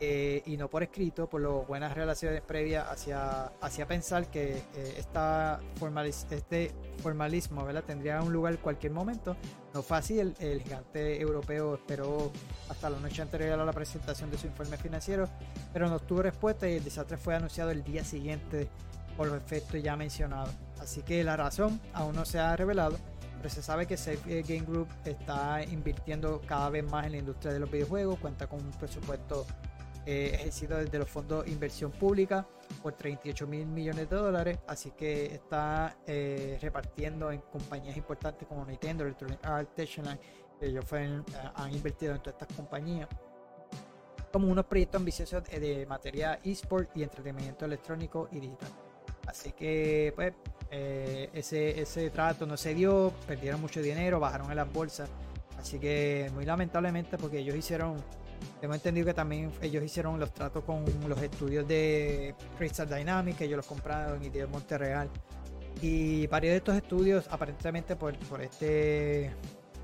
eh, 0.00 0.42
y 0.46 0.56
no 0.56 0.68
por 0.68 0.82
escrito, 0.82 1.28
por 1.28 1.40
las 1.40 1.66
buenas 1.66 1.94
relaciones 1.94 2.42
previas 2.42 2.86
hacia, 2.88 3.46
hacia 3.60 3.86
pensar 3.86 4.26
que 4.26 4.58
eh, 4.74 4.94
esta 4.98 5.60
formaliz- 5.80 6.30
este 6.30 6.72
formalismo 7.02 7.64
¿verdad? 7.64 7.84
tendría 7.84 8.20
un 8.22 8.32
lugar 8.32 8.54
en 8.54 8.60
cualquier 8.60 8.92
momento. 8.92 9.36
No 9.72 9.82
fue 9.82 9.98
así, 9.98 10.18
el, 10.18 10.34
el 10.40 10.62
gigante 10.62 11.20
europeo 11.20 11.74
esperó 11.74 12.30
hasta 12.68 12.90
la 12.90 12.98
noche 12.98 13.22
anterior 13.22 13.58
a 13.58 13.64
la 13.64 13.72
presentación 13.72 14.30
de 14.30 14.38
su 14.38 14.46
informe 14.46 14.76
financiero, 14.76 15.28
pero 15.72 15.88
no 15.88 15.96
obtuvo 15.96 16.22
respuesta 16.22 16.68
y 16.68 16.74
el 16.74 16.84
desastre 16.84 17.16
fue 17.16 17.34
anunciado 17.34 17.70
el 17.70 17.82
día 17.82 18.04
siguiente 18.04 18.68
por 19.16 19.28
los 19.28 19.36
efectos 19.36 19.82
ya 19.82 19.96
mencionados. 19.96 20.50
Así 20.80 21.02
que 21.02 21.22
la 21.24 21.36
razón 21.36 21.80
aún 21.92 22.14
no 22.14 22.24
se 22.24 22.38
ha 22.38 22.54
revelado, 22.56 22.96
pero 23.38 23.48
se 23.48 23.62
sabe 23.62 23.86
que 23.86 23.96
Safe 23.96 24.42
Game 24.42 24.62
Group 24.66 24.88
está 25.04 25.62
invirtiendo 25.64 26.40
cada 26.46 26.68
vez 26.70 26.84
más 26.84 27.06
en 27.06 27.12
la 27.12 27.18
industria 27.18 27.52
de 27.52 27.60
los 27.60 27.70
videojuegos, 27.70 28.18
cuenta 28.18 28.46
con 28.46 28.60
un 28.60 28.70
presupuesto 28.72 29.46
eh, 30.06 30.32
ejercido 30.34 30.78
desde 30.78 30.98
los 30.98 31.08
fondos 31.08 31.44
de 31.44 31.50
inversión 31.50 31.90
pública 31.90 32.46
por 32.82 32.92
38 32.94 33.46
mil 33.46 33.66
millones 33.66 34.08
de 34.08 34.16
dólares, 34.16 34.58
así 34.66 34.90
que 34.92 35.26
está 35.26 35.96
eh, 36.06 36.58
repartiendo 36.60 37.30
en 37.30 37.40
compañías 37.40 37.96
importantes 37.96 38.46
como 38.48 38.64
Nintendo, 38.64 39.04
Electronic 39.04 39.44
Arts, 39.44 39.70
que 39.74 39.86
ellos 40.60 40.84
fueron, 40.84 41.20
eh, 41.20 41.50
han 41.54 41.72
invertido 41.72 42.14
en 42.14 42.20
todas 42.20 42.40
estas 42.40 42.56
compañías 42.56 43.08
como 44.32 44.48
unos 44.48 44.64
proyectos 44.66 44.98
ambiciosos 44.98 45.44
de 45.44 45.86
materia 45.86 46.40
eSport 46.42 46.90
y 46.96 47.04
entretenimiento 47.04 47.66
electrónico 47.66 48.28
y 48.32 48.40
digital. 48.40 48.68
Así 49.26 49.52
que, 49.52 50.12
pues, 50.16 50.32
eh, 50.70 51.30
ese, 51.32 51.80
ese 51.80 52.10
trato 52.10 52.44
no 52.44 52.56
se 52.56 52.74
dio, 52.74 53.12
perdieron 53.26 53.60
mucho 53.60 53.80
dinero, 53.80 54.18
bajaron 54.20 54.50
en 54.50 54.56
las 54.56 54.72
bolsas. 54.72 55.08
Así 55.58 55.78
que, 55.78 56.30
muy 56.34 56.44
lamentablemente, 56.44 57.16
porque 57.16 57.38
ellos 57.38 57.54
hicieron, 57.54 57.96
tengo 58.60 58.74
entendido 58.74 59.06
que 59.06 59.14
también 59.14 59.52
ellos 59.60 59.82
hicieron 59.84 60.18
los 60.18 60.32
tratos 60.32 60.64
con 60.64 60.84
los 61.08 61.20
estudios 61.22 61.66
de 61.66 62.34
Crystal 62.58 62.88
Dynamics, 62.88 63.38
que 63.38 63.44
ellos 63.44 63.58
los 63.58 63.66
compraron 63.66 64.22
y 64.24 64.28
de 64.28 64.46
Monterreal. 64.46 65.08
Y 65.82 66.26
varios 66.28 66.52
de 66.52 66.56
estos 66.58 66.76
estudios, 66.76 67.26
aparentemente 67.30 67.96
por, 67.96 68.16
por 68.20 68.40
este 68.40 69.32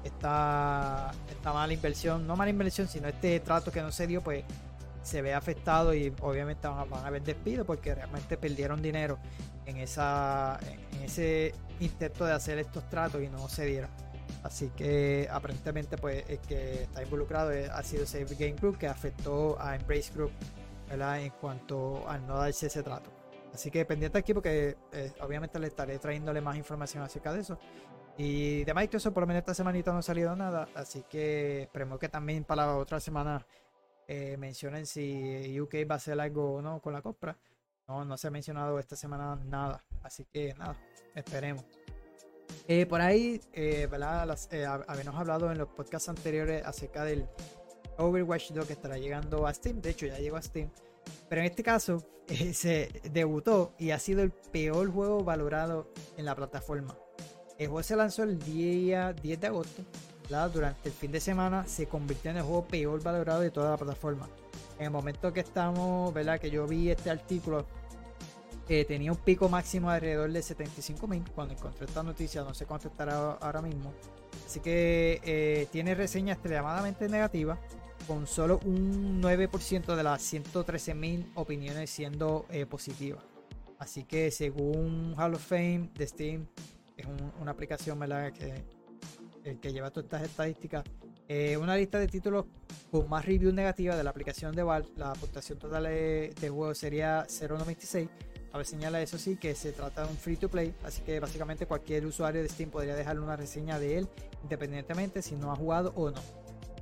esta, 0.05 1.11
esta 1.31 1.53
mala 1.53 1.73
inversión, 1.73 2.27
no 2.27 2.37
mala 2.37 2.51
inversión, 2.51 2.88
sino 2.88 3.09
este 3.09 3.40
trato 3.40 3.70
que 3.70 3.83
no 3.83 3.92
se 3.92 4.07
dio, 4.07 4.23
pues 4.23 4.44
se 5.03 5.23
ve 5.23 5.35
afectado 5.35 5.94
y 5.94 6.12
obviamente 6.20 6.68
van 6.68 6.79
a, 6.79 6.85
van 6.85 7.05
a 7.05 7.07
haber 7.09 7.23
despido 7.23 7.64
porque 7.64 7.94
realmente 7.94 8.37
perdieron 8.37 8.83
dinero 8.83 9.18
en, 9.66 9.79
esa, 9.79 10.59
en 10.92 11.03
ese 11.03 11.55
intento 11.81 12.25
de 12.25 12.33
hacer 12.33 12.59
estos 12.59 12.88
tratos 12.88 13.23
y 13.23 13.29
no 13.29 13.49
se 13.49 13.66
dieron. 13.66 13.90
Así 14.42 14.70
que 14.70 15.29
aparentemente 15.31 15.98
pues 15.98 16.24
el 16.29 16.38
que 16.40 16.85
está 16.85 17.03
involucrado 17.03 17.53
ha 17.72 17.83
sido 17.83 18.07
Save 18.07 18.35
Game 18.38 18.55
Group 18.55 18.79
que 18.79 18.87
afectó 18.87 19.61
a 19.61 19.76
Embrace 19.76 20.12
Group 20.14 20.33
¿verdad? 20.88 21.20
en 21.20 21.31
cuanto 21.31 22.09
a 22.09 22.18
no 22.18 22.38
darse 22.38 22.66
ese 22.66 22.83
trato. 22.83 23.11
Así 23.53 23.70
que 23.70 23.85
pendiente 23.85 24.18
aquí 24.18 24.33
porque 24.33 24.76
eh, 24.92 25.12
obviamente 25.20 25.59
le 25.59 25.66
estaré 25.66 25.98
trayéndole 25.98 26.40
más 26.40 26.57
información 26.57 27.03
acerca 27.03 27.33
de 27.33 27.40
eso. 27.40 27.59
Y 28.16 28.64
de 28.64 28.74
Microsoft 28.74 29.12
por 29.12 29.22
lo 29.22 29.26
menos 29.26 29.40
esta 29.40 29.55
semanita 29.55 29.92
no 29.92 29.98
ha 29.98 30.03
salido 30.03 30.35
nada. 30.37 30.68
Así 30.74 31.05
que 31.09 31.62
esperemos 31.62 31.98
que 31.98 32.09
también 32.09 32.44
para 32.44 32.66
la 32.66 32.76
otra 32.76 33.00
semana 33.00 33.46
eh, 34.07 34.37
mencionen 34.37 34.87
si 34.87 35.61
UK 35.61 35.74
va 35.88 35.94
a 35.94 35.96
hacer 35.96 36.18
algo 36.20 36.55
o 36.55 36.62
no 36.62 36.81
con 36.81 36.92
la 36.92 37.03
compra. 37.03 37.37
No, 37.88 38.05
no 38.05 38.16
se 38.16 38.29
ha 38.29 38.31
mencionado 38.31 38.79
esta 38.79 38.96
semana 38.96 39.37
nada. 39.44 39.85
Así 40.03 40.24
que 40.24 40.55
nada, 40.55 40.76
esperemos. 41.14 41.64
Eh, 42.69 42.87
por 42.87 43.01
ahí, 43.01 43.41
eh. 43.53 43.89
Las- 43.99 44.49
eh, 44.53 44.65
hab- 44.67 44.85
habíamos 44.87 45.17
hablado 45.21 45.51
en 45.51 45.59
los 45.59 45.69
podcasts 45.69 46.09
anteriores 46.09 46.65
acerca 46.65 47.05
del 47.05 47.27
Overwatch 47.99 48.53
2 48.53 48.67
que 48.67 48.73
estará 48.73 48.97
llegando 48.99 49.47
a 49.47 49.53
Steam. 49.55 49.81
De 49.81 49.91
hecho, 49.91 50.07
ya 50.07 50.19
llegó 50.19 50.37
a 50.37 50.43
Steam. 50.43 50.71
Pero 51.29 51.41
en 51.41 51.47
este 51.47 51.63
caso, 51.63 52.03
eh, 52.29 52.55
se 52.55 52.91
debutó 53.13 53.75
y 53.79 53.91
ha 53.91 53.99
sido 53.99 54.23
el 54.23 54.31
peor 54.31 54.91
juego 54.93 55.23
valorado 55.25 55.93
en 56.17 56.25
la 56.25 56.35
plataforma. 56.35 56.97
El 57.59 57.69
juego 57.69 57.83
se 57.83 57.97
lanzó 57.97 58.23
el 58.23 58.39
día 58.39 59.13
10 59.13 59.41
de 59.41 59.47
agosto. 59.49 59.83
¿verdad? 60.23 60.49
Durante 60.51 60.89
el 60.89 60.95
fin 60.95 61.11
de 61.11 61.19
semana 61.19 61.67
se 61.67 61.87
convirtió 61.87 62.31
en 62.31 62.37
el 62.37 62.45
juego 62.45 62.65
peor 62.65 63.03
valorado 63.03 63.41
de 63.41 63.51
toda 63.51 63.73
la 63.73 63.77
plataforma. 63.77 64.29
En 64.79 64.85
el 64.85 64.91
momento 64.93 65.33
que 65.33 65.41
estamos, 65.41 66.15
¿verdad? 66.15 66.39
Que 66.39 66.51
yo 66.51 66.67
vi 66.69 66.89
este 66.91 67.11
artículo, 67.11 67.67
eh, 68.71 68.85
tenía 68.85 69.11
un 69.11 69.19
pico 69.19 69.49
máximo 69.49 69.89
de 69.91 69.97
alrededor 69.97 70.31
de 70.33 70.41
75 70.43 71.07
mil. 71.09 71.25
Cuando 71.35 71.55
encontré 71.55 71.87
esta 71.87 72.05
noticia, 72.05 72.43
no 72.45 72.55
sé 72.55 72.67
cuánto 72.67 72.87
estará 72.87 73.33
ahora 73.33 73.61
mismo. 73.61 73.93
Así 74.47 74.61
que 74.61 75.21
eh, 75.25 75.67
tiene 75.73 75.95
reseñas 75.97 76.37
extremadamente 76.37 77.09
negativas, 77.09 77.59
con 78.07 78.27
solo 78.29 78.61
un 78.65 79.21
9% 79.21 79.97
de 79.97 80.03
las 80.05 80.23
113 80.23 80.95
mil 80.95 81.31
opiniones 81.35 81.91
siendo 81.91 82.47
eh, 82.49 82.65
positivas. 82.65 83.23
Así 83.79 84.05
que 84.05 84.31
según 84.31 85.15
Hall 85.19 85.35
of 85.35 85.45
Fame 85.45 85.91
de 85.95 86.07
Steam, 86.07 86.47
es 86.97 87.07
un- 87.07 87.33
una 87.41 87.51
aplicación 87.51 87.99
¿verdad? 87.99 88.33
Que, 88.33 88.63
lleva 89.73 89.91
todas 89.91 90.05
estas 90.05 90.23
estadísticas, 90.23 90.85
eh, 91.27 91.57
una 91.57 91.75
lista 91.77 91.99
de 91.99 92.07
títulos 92.07 92.45
con 92.91 93.09
más 93.09 93.25
reviews 93.25 93.55
negativas 93.55 93.97
de 93.97 94.05
la 94.05 94.11
aplicación 94.11 94.55
de 94.55 94.63
Valve, 94.63 94.89
la 94.97 95.13
puntuación 95.15 95.59
total 95.59 95.85
de, 95.85 96.35
de 96.41 96.49
juego 96.51 96.75
sería 96.75 97.27
0.96. 97.27 98.09
A 98.53 98.57
ver, 98.57 98.67
señala 98.67 99.01
eso 99.01 99.17
sí 99.17 99.37
que 99.37 99.55
se 99.55 99.73
trata 99.73 100.05
de 100.05 100.11
un 100.11 100.17
free 100.17 100.37
to 100.37 100.49
play, 100.49 100.75
así 100.85 101.03
que 101.03 101.21
básicamente 101.21 101.67
cualquier 101.67 102.05
usuario 102.05 102.43
de 102.43 102.49
Steam 102.49 102.71
podría 102.71 102.97
dejarle 102.97 103.23
una 103.23 103.37
reseña 103.37 103.79
de 103.79 103.99
él 103.99 104.09
independientemente 104.43 105.23
si 105.23 105.37
no 105.37 105.53
ha 105.53 105.57
jugado 105.57 105.93
o 105.95 106.11
no. 106.11 106.21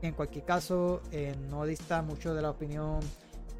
En 0.01 0.15
cualquier 0.15 0.45
caso, 0.45 1.03
eh, 1.13 1.35
no 1.51 1.67
dista 1.67 2.01
mucho 2.03 2.33
de 2.33 2.41
la 2.41 2.51
opinión 2.51 3.01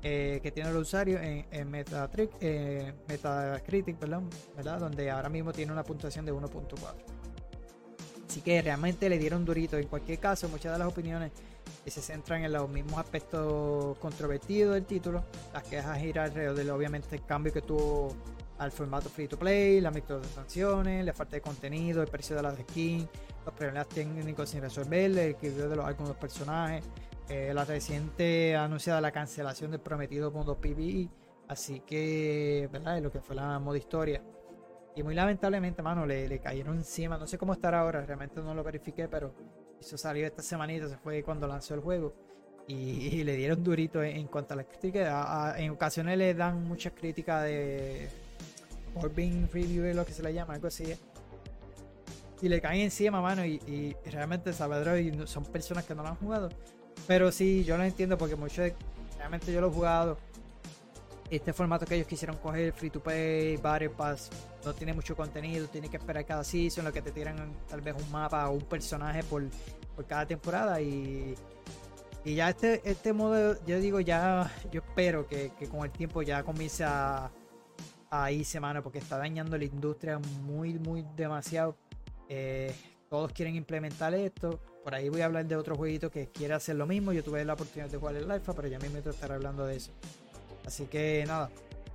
eh, 0.03 0.39
que 0.43 0.53
tiene 0.53 0.71
el 0.71 0.77
usuario 0.77 1.19
en, 1.21 1.45
en 1.51 1.71
Metatric- 1.71 2.31
eh, 2.41 2.95
Metacritic, 3.09 3.97
perdón, 3.97 4.31
¿verdad? 4.57 4.79
donde 4.79 5.11
ahora 5.11 5.29
mismo 5.29 5.53
tiene 5.53 5.73
una 5.73 5.83
puntuación 5.83 6.25
de 6.25 6.33
1.4. 6.33 6.77
Así 8.29 8.41
que 8.41 8.63
realmente 8.63 9.09
le 9.09 9.19
dieron 9.19 9.45
durito. 9.45 9.77
En 9.77 9.89
cualquier 9.89 10.19
caso, 10.21 10.49
muchas 10.49 10.73
de 10.73 10.79
las 10.79 10.87
opiniones 10.89 11.33
se 11.91 12.03
centran 12.03 12.45
en 12.45 12.53
los 12.53 12.69
mismos 12.69 12.99
aspectos 12.99 13.97
controvertidos 13.99 14.75
del 14.75 14.85
título. 14.85 15.25
Las 15.53 15.65
quejas 15.65 15.99
giran 15.99 16.27
alrededor 16.27 16.57
de 16.57 16.71
obviamente 16.71 17.17
el 17.17 17.25
cambio 17.25 17.53
que 17.53 17.63
tuvo 17.63 18.15
al 18.59 18.73
formato 18.73 19.09
free 19.09 19.29
to 19.29 19.39
play, 19.39 19.81
las 19.81 19.95
microtransacciones, 19.95 21.05
la 21.05 21.13
falta 21.13 21.37
de 21.37 21.43
contenido, 21.43 22.03
el 22.03 22.09
precio 22.09 22.35
de 22.37 22.43
las 22.43 22.59
skins, 22.59 23.07
los 23.45 23.55
problemas 23.55 23.89
técnicos 23.89 24.51
sin 24.51 24.61
resolver, 24.61 25.05
el 25.05 25.19
equilibrio 25.19 25.69
de 25.69 25.77
los, 25.77 25.87
algunos 25.87 26.17
personajes, 26.17 26.85
eh, 27.29 27.53
la 27.55 27.65
reciente 27.65 28.57
anunciada 28.57 29.01
la 29.01 29.13
cancelación 29.13 29.71
del 29.71 29.81
prometido 29.81 30.31
mundo 30.31 30.57
PvE, 30.61 31.09
Así 31.49 31.81
que, 31.81 32.69
¿verdad? 32.71 32.99
Es 32.99 33.03
lo 33.03 33.11
que 33.11 33.21
fue 33.21 33.35
la 33.35 33.59
modo 33.59 33.77
historia. 33.77 34.23
Y 34.95 35.03
muy 35.03 35.15
lamentablemente, 35.15 35.83
mano, 35.83 36.05
le, 36.05 36.29
le 36.29 36.41
cayeron 36.41 36.77
encima. 36.77 37.17
No 37.17 37.27
sé 37.27 37.39
cómo 37.39 37.55
estará 37.55 37.81
ahora, 37.81 38.03
realmente 38.03 38.41
no 38.43 38.55
lo 38.55 38.63
verifiqué, 38.63 39.09
pero 39.09 39.33
eso 39.81 39.97
salió 39.97 40.27
esta 40.27 40.43
semanita, 40.43 40.89
se 40.89 40.97
fue 40.97 41.23
cuando 41.23 41.47
lanzó 41.47 41.75
el 41.75 41.81
juego. 41.81 42.15
Y, 42.67 43.23
le 43.25 43.37
dieron 43.37 43.63
durito 43.65 44.03
en, 44.03 44.27
cuanto 44.27 44.55
a 44.55 44.57
las 44.59 44.67
críticas. 44.67 45.59
En 45.59 45.71
ocasiones 45.71 46.19
le 46.19 46.35
dan 46.35 46.63
muchas 46.65 46.93
críticas 46.93 47.45
de 47.45 48.09
Orbing 48.95 49.49
Review, 49.53 49.95
lo 49.95 50.05
que 50.05 50.13
se 50.13 50.23
le 50.23 50.33
llama, 50.33 50.55
algo 50.55 50.69
así. 50.69 50.95
Y 52.41 52.49
le 52.49 52.61
caen 52.61 52.83
encima, 52.83 53.21
mano, 53.21 53.45
y, 53.45 53.97
realmente 54.07 54.53
Salvador 54.53 54.99
y 54.99 55.27
son 55.27 55.45
personas 55.45 55.85
que 55.85 55.95
no 55.95 56.03
lo 56.03 56.11
han 56.11 56.17
jugado. 56.17 56.51
Pero 57.07 57.33
sí, 57.33 57.65
yo 57.65 57.77
lo 57.77 57.85
entiendo 57.85 58.19
porque 58.19 58.37
mucho 58.37 58.63
de- 58.63 58.75
realmente 59.17 59.53
yo 59.53 59.61
lo 59.61 59.69
he 59.69 59.71
jugado. 59.71 60.19
Este 61.31 61.53
formato 61.53 61.85
que 61.85 61.97
ellos 61.97 62.07
quisieron 62.07 62.37
coger, 62.39 62.73
free 62.73 62.91
to 62.91 63.01
play, 63.01 63.57
Battle 63.59 63.91
Pass, 63.91 64.31
no 64.65 64.73
tiene 64.75 64.95
mucho 64.95 65.15
contenido, 65.15 65.67
tiene 65.69 65.91
que 65.91 65.99
esperar 65.99 66.25
cada 66.25 66.43
season, 66.43 66.85
lo 66.85 66.93
que 66.93 67.03
te 67.03 67.11
tiran 67.11 67.53
tal 67.69 67.83
vez 67.83 67.95
un 68.03 68.11
mapa 68.11 68.49
o 68.49 68.55
un 68.55 68.63
personaje 68.63 69.23
por, 69.25 69.45
por 69.95 70.07
cada 70.07 70.27
temporada 70.27 70.81
y, 70.81 71.35
y 72.25 72.35
ya 72.35 72.49
este, 72.49 72.81
este 72.85 73.13
modo, 73.13 73.63
yo 73.67 73.79
digo 73.79 74.01
ya, 74.01 74.51
yo 74.71 74.81
espero 74.81 75.27
que, 75.27 75.53
que 75.59 75.69
con 75.69 75.85
el 75.85 75.91
tiempo 75.91 76.23
ya 76.23 76.43
comience 76.43 76.85
a, 76.85 77.31
a 78.11 78.33
irse 78.33 78.61
mano 78.61 78.83
porque 78.83 78.99
está 78.99 79.19
dañando 79.19 79.57
la 79.57 79.65
industria 79.65 80.19
muy, 80.43 80.79
muy 80.79 81.05
demasiado. 81.17 81.77
Eh, 82.29 82.75
todos 83.09 83.33
quieren 83.33 83.57
implementar 83.57 84.15
esto. 84.15 84.61
Por 84.85 84.95
ahí 84.95 85.09
voy 85.09 85.21
a 85.21 85.27
hablar 85.27 85.47
de 85.47 85.57
otro 85.57 85.77
jueguito 85.77 86.11
que 86.11 86.29
quiere 86.29 86.55
hacer 86.55 86.77
lo 86.77 86.87
mismo. 86.87 87.13
Yo 87.13 87.23
tuve 87.23 87.45
la 87.45 87.55
oportunidad 87.55 87.91
de 87.91 87.99
jugar 87.99 88.17
el 88.17 88.31
Alpha, 88.31 88.53
pero 88.55 88.69
ya 88.69 88.79
mismo 88.79 88.99
estaré 88.99 89.35
hablando 89.35 89.67
de 89.67 89.77
eso. 89.77 89.93
Así 90.67 90.87
que 90.87 91.25
nada. 91.27 91.51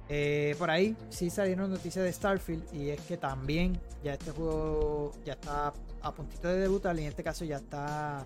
Eh, 0.09 0.55
por 0.59 0.69
ahí 0.69 0.95
sí 1.09 1.29
salieron 1.29 1.71
noticias 1.71 2.03
de 2.03 2.11
Starfield 2.11 2.73
y 2.73 2.89
es 2.89 2.99
que 3.01 3.15
también 3.17 3.79
ya 4.03 4.13
este 4.13 4.31
juego 4.31 5.11
ya 5.25 5.33
está 5.33 5.73
a 6.01 6.11
puntito 6.13 6.49
de 6.49 6.59
debutar 6.59 6.95
y 6.97 7.03
en 7.03 7.07
este 7.07 7.23
caso 7.23 7.45
ya 7.45 7.55
está 7.57 8.25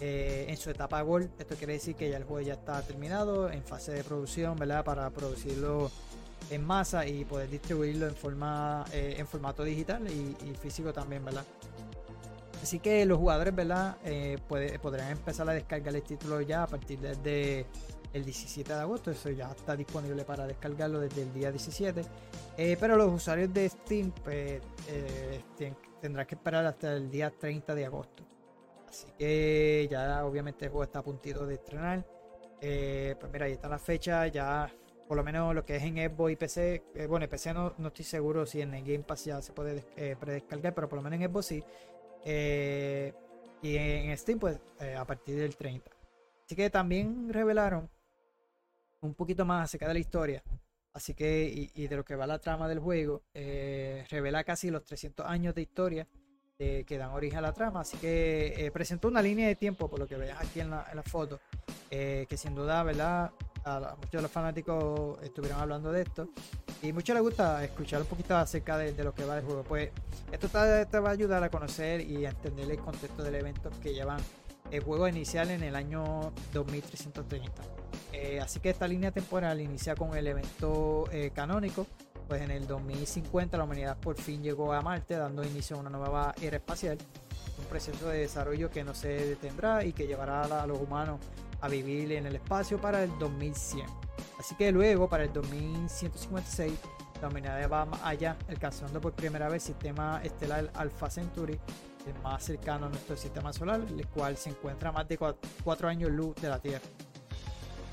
eh, 0.00 0.46
en 0.48 0.56
su 0.56 0.70
etapa 0.70 1.00
Gold. 1.02 1.30
Esto 1.38 1.54
quiere 1.54 1.74
decir 1.74 1.94
que 1.94 2.10
ya 2.10 2.16
el 2.16 2.24
juego 2.24 2.40
ya 2.46 2.54
está 2.54 2.82
terminado, 2.82 3.50
en 3.50 3.62
fase 3.62 3.92
de 3.92 4.02
producción, 4.02 4.56
¿verdad? 4.56 4.84
Para 4.84 5.08
producirlo 5.10 5.90
en 6.50 6.64
masa 6.66 7.06
y 7.06 7.24
poder 7.24 7.48
distribuirlo 7.48 8.08
en 8.08 8.16
forma 8.16 8.84
eh, 8.92 9.14
en 9.16 9.26
formato 9.26 9.62
digital 9.62 10.04
y, 10.10 10.34
físico 10.60 10.92
también, 10.92 11.24
¿verdad? 11.24 11.44
Así 12.60 12.80
que 12.80 13.06
los 13.06 13.18
jugadores, 13.18 13.54
¿verdad? 13.54 13.96
Puede- 14.48 14.78
podrán 14.80 15.10
empezar 15.12 15.48
a 15.48 15.52
descargar 15.52 15.94
el 15.94 16.02
título 16.02 16.40
ya 16.40 16.64
a 16.64 16.66
partir 16.66 16.98
desde 17.00 17.66
el 18.12 18.24
17 18.24 18.72
de 18.72 18.80
agosto. 18.80 19.10
Eso 19.10 19.30
ya 19.30 19.50
está 19.50 19.76
disponible 19.76 20.24
para 20.24 20.46
descargarlo 20.46 21.00
desde 21.00 21.22
el 21.22 21.32
día 21.32 21.50
17. 21.50 22.02
Eh, 22.56 22.76
pero 22.78 22.96
los 22.96 23.10
usuarios 23.12 23.52
de 23.52 23.68
Steam 23.68 24.10
pues, 24.24 24.60
eh, 24.88 25.40
tendrán 26.00 26.26
que 26.26 26.34
esperar 26.34 26.66
hasta 26.66 26.94
el 26.94 27.10
día 27.10 27.30
30 27.30 27.74
de 27.74 27.86
agosto. 27.86 28.24
Así 28.88 29.06
que 29.18 29.88
ya 29.90 30.24
obviamente 30.26 30.66
el 30.66 30.70
juego 30.70 30.84
está 30.84 30.98
a 30.98 31.02
puntito 31.02 31.46
de 31.46 31.54
estrenar. 31.54 32.04
Eh, 32.60 33.16
pues 33.18 33.32
mira, 33.32 33.46
ahí 33.46 33.52
está 33.52 33.68
la 33.68 33.78
fecha. 33.78 34.26
Ya 34.26 34.70
por 35.08 35.16
lo 35.16 35.24
menos 35.24 35.54
lo 35.54 35.64
que 35.64 35.76
es 35.76 35.82
en 35.82 35.96
Xbox 35.96 36.32
y 36.32 36.36
PC. 36.36 36.82
bueno, 37.08 37.24
en 37.24 37.30
PC 37.30 37.52
no, 37.54 37.74
no 37.78 37.88
estoy 37.88 38.04
seguro 38.04 38.44
si 38.46 38.60
en 38.60 38.74
el 38.74 38.82
Game 38.84 39.04
Pass 39.04 39.24
ya 39.24 39.40
se 39.42 39.52
puede 39.52 39.74
des- 39.94 40.16
predescargar, 40.16 40.74
pero 40.74 40.88
por 40.88 40.98
lo 40.98 41.02
menos 41.02 41.20
en 41.20 41.28
Xbox 41.30 41.46
sí. 41.46 41.64
Y 43.64 43.76
en 43.76 44.16
Steam, 44.18 44.38
pues 44.38 44.58
a 44.98 45.04
partir 45.04 45.36
del 45.36 45.56
30. 45.56 45.90
Así 46.44 46.56
que 46.56 46.68
también 46.70 47.32
revelaron 47.32 47.88
un 49.02 49.14
poquito 49.14 49.44
más 49.44 49.64
acerca 49.64 49.88
de 49.88 49.94
la 49.94 50.00
historia. 50.00 50.42
Así 50.94 51.14
que, 51.14 51.44
y, 51.44 51.70
y 51.82 51.88
de 51.88 51.96
lo 51.96 52.04
que 52.04 52.16
va 52.16 52.26
la 52.26 52.38
trama 52.38 52.68
del 52.68 52.78
juego, 52.78 53.22
eh, 53.34 54.04
revela 54.10 54.44
casi 54.44 54.70
los 54.70 54.84
300 54.84 55.26
años 55.26 55.54
de 55.54 55.62
historia 55.62 56.06
eh, 56.58 56.84
que 56.86 56.96
dan 56.96 57.10
origen 57.10 57.38
a 57.38 57.42
la 57.42 57.52
trama. 57.52 57.80
Así 57.80 57.96
que 57.96 58.54
eh, 58.56 58.70
presentó 58.70 59.08
una 59.08 59.22
línea 59.22 59.48
de 59.48 59.56
tiempo, 59.56 59.88
por 59.88 59.98
lo 59.98 60.06
que 60.06 60.16
veas 60.16 60.40
aquí 60.40 60.60
en 60.60 60.70
la, 60.70 60.86
en 60.90 60.96
la 60.96 61.02
foto, 61.02 61.40
eh, 61.90 62.26
que 62.28 62.36
sin 62.36 62.54
duda, 62.54 62.82
¿verdad? 62.82 63.32
Muchos 63.96 64.12
de 64.12 64.22
los 64.22 64.30
fanáticos 64.30 65.20
estuvieron 65.22 65.60
hablando 65.60 65.90
de 65.90 66.02
esto. 66.02 66.28
Y 66.82 66.92
mucho 66.92 67.14
les 67.14 67.22
gusta 67.22 67.64
escuchar 67.64 68.02
un 68.02 68.06
poquito 68.06 68.36
acerca 68.36 68.76
de, 68.76 68.92
de 68.92 69.04
lo 69.04 69.14
que 69.14 69.24
va 69.24 69.38
el 69.38 69.44
juego. 69.44 69.64
Pues 69.64 69.90
esto 70.30 70.48
te, 70.48 70.86
te 70.86 70.98
va 70.98 71.10
a 71.10 71.12
ayudar 71.12 71.42
a 71.42 71.48
conocer 71.48 72.00
y 72.00 72.26
a 72.26 72.30
entender 72.30 72.70
el 72.70 72.78
contexto 72.78 73.22
del 73.22 73.36
evento 73.36 73.70
que 73.80 73.94
llevan 73.94 74.20
el 74.72 74.82
juego 74.82 75.06
inicial 75.06 75.50
en 75.50 75.62
el 75.62 75.76
año 75.76 76.32
2330. 76.52 77.62
Eh, 78.12 78.40
así 78.40 78.58
que 78.58 78.70
esta 78.70 78.88
línea 78.88 79.10
temporal 79.10 79.60
inicia 79.60 79.94
con 79.94 80.16
el 80.16 80.26
evento 80.26 81.04
eh, 81.12 81.30
canónico. 81.32 81.86
Pues 82.26 82.40
en 82.40 82.50
el 82.50 82.66
2050 82.66 83.58
la 83.58 83.64
humanidad 83.64 83.98
por 83.98 84.16
fin 84.16 84.42
llegó 84.42 84.72
a 84.72 84.80
Marte, 84.80 85.16
dando 85.16 85.44
inicio 85.44 85.76
a 85.76 85.80
una 85.80 85.90
nueva 85.90 86.34
era 86.40 86.56
espacial. 86.56 86.96
Un 87.58 87.64
proceso 87.66 88.08
de 88.08 88.20
desarrollo 88.20 88.70
que 88.70 88.82
no 88.82 88.94
se 88.94 89.08
detendrá 89.08 89.84
y 89.84 89.92
que 89.92 90.06
llevará 90.06 90.62
a, 90.62 90.66
los 90.66 90.80
humanos 90.80 91.20
a 91.60 91.68
vivir 91.68 92.10
en 92.12 92.26
el 92.26 92.36
espacio 92.36 92.80
para 92.80 93.02
el 93.02 93.10
2100. 93.18 93.86
Así 94.38 94.54
que 94.54 94.72
luego, 94.72 95.08
para 95.08 95.24
el 95.24 95.32
2156, 95.34 96.72
la 97.20 97.28
humanidad 97.28 97.68
va 97.70 97.88
allá, 98.02 98.36
alcanzando 98.48 99.00
por 99.00 99.12
primera 99.12 99.48
vez 99.48 99.64
el 99.68 99.74
sistema 99.74 100.20
estelar 100.24 100.70
Alpha 100.74 101.10
Centauri, 101.10 101.58
el 102.06 102.20
más 102.22 102.44
cercano 102.44 102.86
a 102.86 102.88
nuestro 102.88 103.16
sistema 103.16 103.52
solar, 103.52 103.80
el 103.88 104.06
cual 104.08 104.36
se 104.36 104.50
encuentra 104.50 104.90
a 104.90 104.92
más 104.92 105.08
de 105.08 105.18
4 105.18 105.88
años 105.88 106.10
luz 106.10 106.34
de 106.36 106.48
la 106.48 106.58
Tierra. 106.58 106.84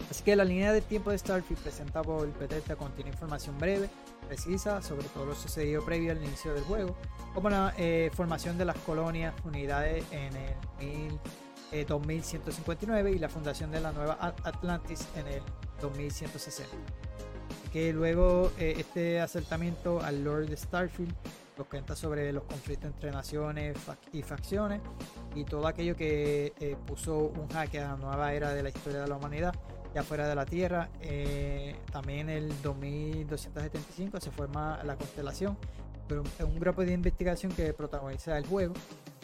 Así 0.10 0.24
que 0.24 0.36
la 0.36 0.44
línea 0.44 0.74
de 0.74 0.82
tiempo 0.82 1.12
de 1.12 1.18
Starfield 1.20 1.62
presenta 1.62 2.02
por 2.02 2.28
Bethesda 2.40 2.76
contiene 2.76 3.12
información 3.12 3.58
breve, 3.60 3.90
precisa 4.28 4.82
sobre 4.82 5.08
todo 5.10 5.28
lo 5.28 5.36
sucedido 5.36 5.84
previo 5.86 6.12
al 6.12 6.24
inicio 6.24 6.54
del 6.54 6.64
juego, 6.64 6.96
como 7.36 7.50
la 7.52 7.74
eh, 7.78 8.10
formación 8.16 8.58
de 8.58 8.66
las 8.66 8.78
colonias, 8.80 9.36
unidades 9.46 10.04
en 10.12 10.36
el 10.36 10.56
mil- 10.80 11.20
eh, 11.72 11.86
2159 11.88 13.12
y 13.12 13.20
la 13.20 13.30
fundación 13.30 13.70
de 13.70 13.82
la 13.82 13.92
nueva 13.92 14.18
At- 14.20 14.40
Atlantis 14.48 15.08
en 15.16 15.28
el 15.28 15.44
2160. 15.80 16.76
Que 17.72 17.94
luego 17.94 18.52
eh, 18.58 18.74
este 18.80 19.22
acertamiento 19.22 20.02
al 20.02 20.24
Lord 20.24 20.48
de 20.48 20.58
Starfield 20.58 21.14
nos 21.60 21.68
cuenta 21.68 21.94
sobre 21.96 22.32
los 22.32 22.44
conflictos 22.44 22.90
entre 22.90 23.12
naciones 23.12 23.78
y 24.14 24.24
facciones 24.24 24.80
y 25.36 25.44
todo 25.44 25.68
aquello 25.68 25.94
que 25.96 26.54
eh, 26.58 26.78
puso 26.88 27.18
un 27.18 27.50
jaque 27.50 27.80
a 27.82 27.90
la 27.90 27.98
nueva 27.98 28.34
era 28.34 28.54
de 28.54 28.64
la 28.64 28.70
historia 28.70 29.02
de 29.02 29.08
la 29.08 29.18
humanidad 29.18 29.54
ya 29.94 30.02
fuera 30.04 30.28
de 30.28 30.36
la 30.36 30.46
Tierra. 30.46 30.90
Eh, 31.02 31.76
también 31.92 32.30
en 32.30 32.38
el 32.38 32.62
2275 32.62 34.22
se 34.22 34.32
forma 34.32 34.80
la 34.86 34.96
constelación, 34.96 35.58
pero 36.08 36.24
es 36.24 36.46
un 36.46 36.58
grupo 36.60 36.86
de 36.86 36.94
investigación 36.94 37.52
que 37.52 37.74
protagoniza 37.74 38.38
el 38.38 38.46
juego. 38.48 38.74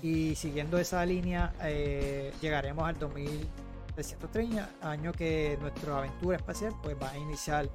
Y 0.02 0.36
siguiendo 0.36 0.78
esa 0.78 1.06
línea, 1.06 1.54
eh, 1.64 2.34
llegaremos 2.42 2.86
al 2.86 3.00
2330, 3.00 4.70
año 4.82 5.14
que 5.14 5.58
nuestra 5.62 6.00
aventura 6.00 6.36
espacial 6.36 6.74
pues, 6.84 6.98
va 7.02 7.12
a 7.12 7.18
iniciar 7.18 7.70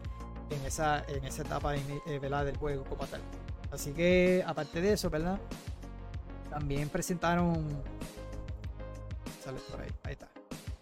en 0.50 0.66
esa, 0.66 1.02
en 1.08 1.24
esa 1.24 1.42
etapa 1.42 1.76
ini- 1.76 2.02
eh, 2.06 2.20
del 2.20 2.56
juego 2.58 2.84
como 2.84 3.06
tal. 3.06 3.22
Así 3.70 3.92
que, 3.92 4.42
aparte 4.46 4.80
de 4.80 4.92
eso, 4.94 5.10
¿verdad? 5.10 5.38
También 6.50 6.88
presentaron. 6.88 7.64
Sale 9.44 9.58
por 9.70 9.80
ahí, 9.80 9.88
ahí 10.04 10.12
está. 10.12 10.28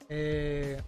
Eh, 0.09 0.81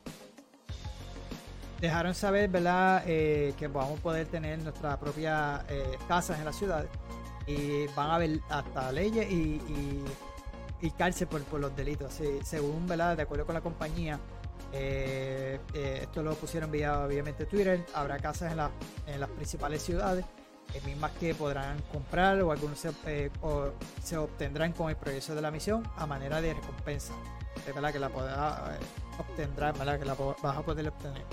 dejaron 1.81 2.15
saber, 2.15 2.49
¿verdad? 2.49 3.03
Eh, 3.07 3.55
que 3.59 3.69
vamos 3.69 3.99
a 4.01 4.03
poder 4.03 4.27
tener 4.29 4.59
nuestras 4.61 4.97
propias 4.97 5.63
eh, 5.69 5.99
casas 6.09 6.39
en 6.39 6.47
la 6.47 6.53
ciudad 6.53 6.87
y 7.47 7.87
van 7.89 8.11
a 8.11 8.15
haber 8.17 8.41
hasta 8.49 8.91
leyes 8.93 9.31
y, 9.31 9.35
y, 9.69 10.05
y 10.81 10.91
cárcel 10.93 11.29
por, 11.29 11.43
por 11.45 11.61
los 11.61 11.77
delitos. 11.77 12.15
Sí, 12.15 12.25
según, 12.45 12.87
¿verdad? 12.87 13.17
De 13.17 13.23
acuerdo 13.25 13.45
con 13.45 13.55
la 13.55 13.61
compañía, 13.61 14.19
esto 14.73 16.23
lo 16.23 16.35
pusieron 16.35 16.71
vía 16.71 17.01
obviamente 17.05 17.45
Twitter, 17.45 17.85
habrá 17.95 18.19
casas 18.19 18.53
en, 18.53 18.57
la- 18.59 18.71
en 19.07 19.19
las 19.21 19.29
principales 19.31 19.83
ciudades, 19.83 20.25
mismas 20.85 21.13
que 21.13 21.35
podrán 21.35 21.81
comprar 21.93 22.41
o 22.43 22.53
algunos 22.53 22.79
se, 22.79 22.91
eh, 23.07 23.31
se 24.03 24.17
obtendrán 24.17 24.73
con 24.73 24.91
el 24.91 24.97
progreso 24.97 25.35
de 25.35 25.43
la 25.43 25.51
misión 25.51 25.83
a 25.97 26.07
manera 26.07 26.41
de 26.41 26.55
recompensa. 26.55 27.13
Es 27.67 27.75
verdad 27.75 27.93
que 27.93 27.99
la 27.99 28.09
podrá, 28.09 28.77
eh, 28.79 28.85
obtendrás, 29.19 29.79
¿verdad? 29.79 29.99
Que 29.99 30.05
la 30.05 30.15
vas 30.15 30.57
a 30.57 30.63
poder 30.63 30.89
obtener. 30.89 31.25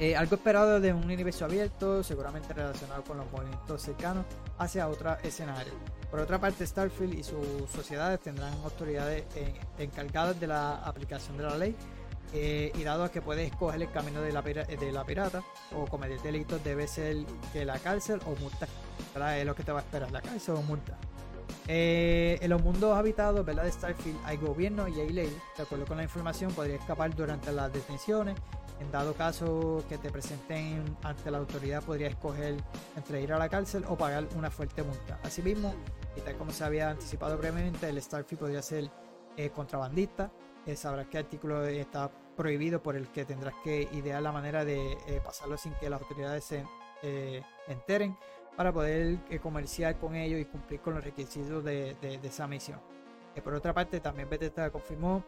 Eh, 0.00 0.14
algo 0.14 0.36
esperado 0.36 0.78
de 0.78 0.92
un 0.92 1.04
universo 1.04 1.44
abierto, 1.44 2.04
seguramente 2.04 2.54
relacionado 2.54 3.02
con 3.02 3.16
los 3.16 3.30
movimientos 3.32 3.82
cercanos 3.82 4.26
hacia 4.56 4.88
otro 4.88 5.16
escenario. 5.24 5.72
Por 6.08 6.20
otra 6.20 6.38
parte, 6.38 6.64
Starfield 6.64 7.18
y 7.18 7.24
sus 7.24 7.68
sociedades 7.74 8.20
tendrán 8.20 8.52
autoridades 8.62 9.24
eh, 9.34 9.54
encargadas 9.78 10.38
de 10.38 10.46
la 10.46 10.76
aplicación 10.76 11.36
de 11.36 11.42
la 11.42 11.56
ley. 11.56 11.76
Eh, 12.32 12.72
y 12.74 12.82
dado 12.84 13.10
que 13.10 13.22
puedes 13.22 13.50
escoger 13.50 13.80
el 13.82 13.90
camino 13.90 14.20
de 14.20 14.32
la, 14.32 14.42
pira- 14.42 14.64
de 14.64 14.92
la 14.92 15.04
pirata 15.04 15.42
o 15.74 15.86
cometer 15.86 16.20
delitos, 16.22 16.62
debe 16.62 16.86
ser 16.86 17.16
que 17.52 17.64
la 17.64 17.78
cárcel 17.78 18.20
o 18.26 18.34
multa. 18.40 18.66
¿verdad? 19.14 19.38
Es 19.38 19.46
lo 19.46 19.54
que 19.54 19.62
te 19.62 19.72
va 19.72 19.78
a 19.80 19.82
esperar, 19.82 20.10
la 20.10 20.20
cárcel 20.20 20.56
o 20.56 20.62
multa. 20.62 20.96
Eh, 21.70 22.38
en 22.40 22.48
los 22.50 22.62
mundos 22.62 22.96
habitados 22.96 23.44
¿verdad? 23.44 23.64
de 23.64 23.72
Starfield 23.72 24.18
hay 24.24 24.36
gobierno 24.38 24.88
y 24.88 25.00
hay 25.00 25.10
ley. 25.10 25.36
De 25.56 25.62
acuerdo 25.62 25.84
con 25.86 25.96
la 25.98 26.02
información, 26.02 26.50
podría 26.52 26.76
escapar 26.76 27.14
durante 27.14 27.52
las 27.52 27.72
detenciones 27.72 28.36
En 28.80 28.90
dado 28.92 29.12
caso 29.14 29.84
que 29.88 29.98
te 29.98 30.10
presenten 30.10 30.84
ante 31.02 31.30
la 31.30 31.38
autoridad, 31.38 31.82
podría 31.82 32.08
escoger 32.08 32.56
entre 32.96 33.20
ir 33.22 33.32
a 33.32 33.38
la 33.38 33.48
cárcel 33.48 33.84
o 33.88 33.96
pagar 33.96 34.26
una 34.36 34.50
fuerte 34.50 34.82
multa. 34.82 35.18
Asimismo, 35.24 35.74
y 36.16 36.20
tal 36.20 36.36
como 36.36 36.52
se 36.52 36.62
había 36.64 36.90
anticipado 36.90 37.36
previamente, 37.38 37.88
el 37.88 38.00
Starfield 38.00 38.38
podría 38.40 38.62
ser 38.62 38.88
eh, 39.36 39.50
contrabandista. 39.50 40.30
Eh, 40.68 40.76
sabrás 40.76 41.06
qué 41.06 41.16
artículo 41.16 41.64
está 41.64 42.10
prohibido 42.36 42.82
por 42.82 42.94
el 42.94 43.08
que 43.08 43.24
tendrás 43.24 43.54
que 43.64 43.88
idear 43.92 44.20
la 44.22 44.32
manera 44.32 44.66
de 44.66 44.92
eh, 45.06 45.20
pasarlo 45.24 45.56
sin 45.56 45.72
que 45.74 45.88
las 45.88 46.00
autoridades 46.02 46.44
se 46.44 46.62
eh, 47.02 47.42
enteren 47.68 48.14
para 48.54 48.70
poder 48.70 49.16
eh, 49.30 49.38
comerciar 49.38 49.96
con 49.98 50.14
ellos 50.14 50.38
y 50.38 50.44
cumplir 50.44 50.80
con 50.80 50.94
los 50.94 51.02
requisitos 51.02 51.64
de, 51.64 51.94
de- 52.02 52.20
esa 52.22 52.46
misión. 52.46 52.80
Por 53.42 53.54
otra 53.54 53.72
parte, 53.72 53.98
también 54.00 54.28
Bethesda 54.28 54.68
confirmó 54.70 55.24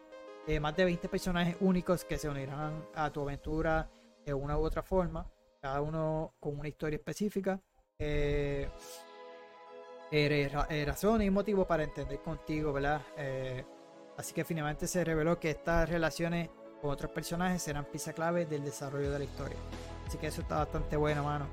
más 0.61 0.76
de 0.76 0.84
20 0.84 1.09
personajes 1.09 1.57
únicos 1.61 2.05
que 2.05 2.18
se 2.18 2.28
unirán 2.28 2.84
a 2.95 3.09
tu 3.11 3.22
aventura 3.22 3.88
de 4.26 4.34
una 4.34 4.59
u 4.59 4.62
otra 4.62 4.82
forma, 4.82 5.24
cada 5.62 5.80
uno 5.80 6.34
con 6.41 6.59
una 6.59 6.68
historia 6.68 6.97
específica. 6.97 7.61
Ra- 10.11 10.68
razones 10.86 11.28
y 11.28 11.30
motivos 11.30 11.66
para 11.66 11.84
entender 11.84 12.20
contigo, 12.20 12.72
¿verdad? 12.72 13.01
Así 14.21 14.35
que 14.35 14.45
finalmente 14.45 14.87
se 14.87 15.03
reveló 15.03 15.41
que 15.41 15.49
estas 15.49 15.89
relaciones 15.89 16.51
con 16.83 16.91
otros 16.91 17.11
personajes 17.11 17.62
serán 17.62 17.87
pieza 17.87 18.12
clave 18.12 18.45
del 18.45 18.62
desarrollo 18.62 19.11
de 19.11 19.18
la 19.18 19.25
historia. 19.25 19.57
Así 20.07 20.18
que 20.18 20.27
eso 20.27 20.43
está 20.43 20.59
bastante 20.59 20.95
bueno, 20.99 21.25
mano. 21.25 21.47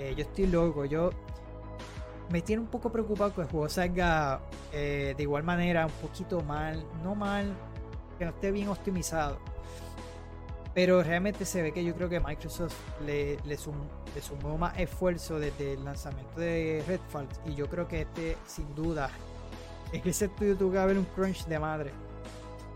Eh, 0.00 0.14
yo 0.16 0.24
estoy 0.24 0.48
loco, 0.48 0.84
yo 0.84 1.10
me 2.32 2.42
tiene 2.42 2.62
un 2.62 2.66
poco 2.66 2.90
preocupado 2.90 3.32
que 3.32 3.42
el 3.42 3.46
juego 3.46 3.68
salga 3.68 4.40
eh, 4.72 5.14
de 5.16 5.22
igual 5.22 5.44
manera, 5.44 5.86
un 5.86 5.92
poquito 5.92 6.40
mal, 6.42 6.84
no 7.04 7.14
mal, 7.14 7.54
que 8.18 8.24
no 8.24 8.32
esté 8.32 8.50
bien 8.50 8.66
optimizado. 8.66 9.38
Pero 10.74 11.04
realmente 11.04 11.44
se 11.44 11.62
ve 11.62 11.70
que 11.70 11.84
yo 11.84 11.94
creo 11.94 12.08
que 12.08 12.18
Microsoft 12.18 12.74
le 13.06 13.56
sumó 13.56 14.58
más 14.58 14.76
esfuerzo 14.76 15.38
desde 15.38 15.74
el 15.74 15.84
lanzamiento 15.84 16.40
de 16.40 16.82
Redfall. 16.84 17.28
Y 17.46 17.54
yo 17.54 17.68
creo 17.68 17.86
que 17.86 18.00
este, 18.00 18.36
sin 18.44 18.74
duda, 18.74 19.08
en 19.92 20.02
ese 20.04 20.24
estudio 20.24 20.56
tuvo 20.56 20.72
que 20.72 20.78
haber 20.78 20.98
un 20.98 21.04
crunch 21.04 21.46
de 21.46 21.60
madre. 21.60 22.07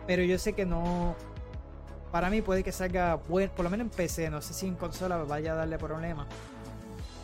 Pero 0.07 0.23
yo 0.23 0.39
sé 0.39 0.53
que 0.53 0.67
no. 0.67 1.15
Para 2.11 2.29
mí 2.29 2.43
puede 2.43 2.63
que 2.63 2.73
salga 2.73 3.15
bueno, 3.15 3.53
por 3.55 3.65
lo 3.65 3.71
menos 3.71 3.87
en 3.87 3.91
PC. 3.91 4.31
No 4.31 4.43
sé 4.43 4.53
si 4.53 4.67
en 4.67 4.75
consola 4.75 5.17
vaya 5.19 5.53
a 5.53 5.57
darle 5.57 5.79
problemas. 5.79 6.27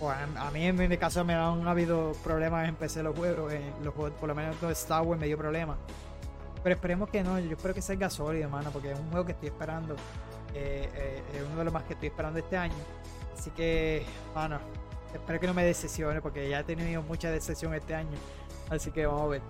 A, 0.01 0.51
mí 0.53 0.65
en 0.65 0.77
mi 0.77 0.97
caso 0.97 1.25
me 1.25 1.35
han 1.35 1.67
habido 1.67 2.13
problemas 2.23 2.69
en 2.69 2.77
PC 2.77 3.03
los 3.03 3.17
juegos. 3.17 3.53
En 3.53 3.73
los 3.85 3.93
juegos, 3.95 4.13
por 4.19 4.29
lo 4.29 4.35
menos 4.35 4.57
en 4.63 4.71
Star 4.71 5.03
Wars 5.03 5.21
me 5.21 5.27
dio 5.27 5.37
problemas. 5.37 5.77
Pero 6.63 6.75
esperemos 6.75 7.11
que 7.11 7.23
no. 7.23 7.39
Yo 7.39 7.53
espero 7.53 7.75
que 7.75 7.83
salga 7.83 8.09
sólido, 8.09 8.45
hermano. 8.45 8.71
Porque 8.71 8.93
es 8.93 8.99
un 8.99 9.11
juego 9.11 9.27
que 9.27 9.33
estoy 9.33 9.49
esperando. 9.49 9.95
eh, 10.55 10.89
eh, 10.95 11.23
es 11.35 11.43
uno 11.43 11.59
de 11.59 11.65
los 11.65 11.73
más 11.73 11.83
que 11.85 11.95
estoy 11.95 12.09
esperando 12.09 12.39
este 12.39 12.57
año. 12.57 12.75
Así 13.37 13.51
que, 13.51 14.05
mano, 14.35 14.59
espero 15.13 15.39
que 15.39 15.47
no 15.47 15.55
me 15.55 15.65
decepcione. 15.65 16.23
Porque 16.23 16.49
ya 16.49 16.61
he 16.61 16.65
tenido 16.65 17.03
mucha 17.03 17.31
decepción 17.31 17.75
este 17.75 17.95
año. 17.95 18.17
Así 18.71 18.91
que 18.91 19.07
vamos 19.07 19.23
a 19.23 19.27
ver. 19.27 19.43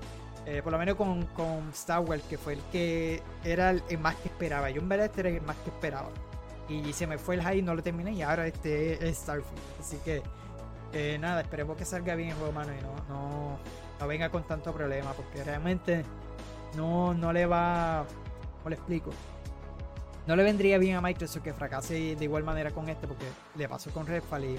Eh, 0.50 0.62
por 0.62 0.72
lo 0.72 0.78
menos 0.78 0.96
con, 0.96 1.26
con 1.26 1.68
Star 1.74 2.00
Wars, 2.00 2.22
que 2.22 2.38
fue 2.38 2.54
el 2.54 2.60
que 2.72 3.22
era 3.44 3.68
el, 3.68 3.98
más 3.98 4.16
que 4.16 4.28
esperaba. 4.28 4.70
Yo 4.70 4.80
en 4.80 4.88
verdad 4.88 5.06
este 5.06 5.20
era 5.20 5.28
el 5.28 5.42
más 5.42 5.56
que 5.58 5.68
esperaba. 5.68 6.08
Y 6.70 6.94
se 6.94 7.06
me 7.06 7.18
fue 7.18 7.34
el 7.34 7.42
high 7.42 7.58
y 7.58 7.62
no 7.62 7.74
lo 7.74 7.82
terminé. 7.82 8.12
Y 8.12 8.22
ahora 8.22 8.46
este 8.46 9.06
es 9.06 9.18
Starfield. 9.18 9.60
Así 9.78 9.98
que, 9.98 10.22
eh, 10.94 11.18
nada, 11.20 11.42
esperemos 11.42 11.76
que 11.76 11.84
salga 11.84 12.14
bien 12.14 12.30
el 12.30 12.36
juego, 12.36 12.52
mano. 12.52 12.72
Y 12.72 12.82
no, 12.82 12.94
no, 13.10 13.58
no 14.00 14.06
venga 14.06 14.30
con 14.30 14.42
tanto 14.44 14.72
problema. 14.72 15.12
Porque 15.12 15.44
realmente 15.44 16.02
no, 16.76 17.12
no 17.12 17.30
le 17.30 17.44
va. 17.44 18.06
¿Cómo 18.58 18.70
le 18.70 18.76
explico? 18.76 19.10
No 20.26 20.34
le 20.34 20.44
vendría 20.44 20.78
bien 20.78 20.96
a 20.96 21.02
Microsoft 21.02 21.42
que 21.42 21.52
fracase 21.52 22.16
de 22.16 22.24
igual 22.24 22.42
manera 22.42 22.70
con 22.70 22.88
este. 22.88 23.06
Porque 23.06 23.26
le 23.54 23.68
pasó 23.68 23.90
con 23.90 24.06
Redfall 24.06 24.44
y 24.44 24.58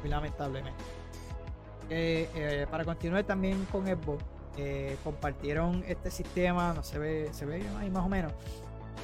muy 0.00 0.10
lamentablemente. 0.10 0.84
Eh, 1.90 2.68
para 2.70 2.84
continuar 2.84 3.24
también 3.24 3.64
con 3.70 3.84
Xbox, 3.84 4.24
eh, 4.56 4.96
compartieron 5.02 5.84
este 5.88 6.12
sistema, 6.12 6.72
no 6.74 6.84
se 6.84 6.98
ve, 6.98 7.28
se 7.32 7.44
ve 7.44 7.64
ahí 7.78 7.90
más 7.90 8.04
o 8.04 8.08
menos. 8.08 8.32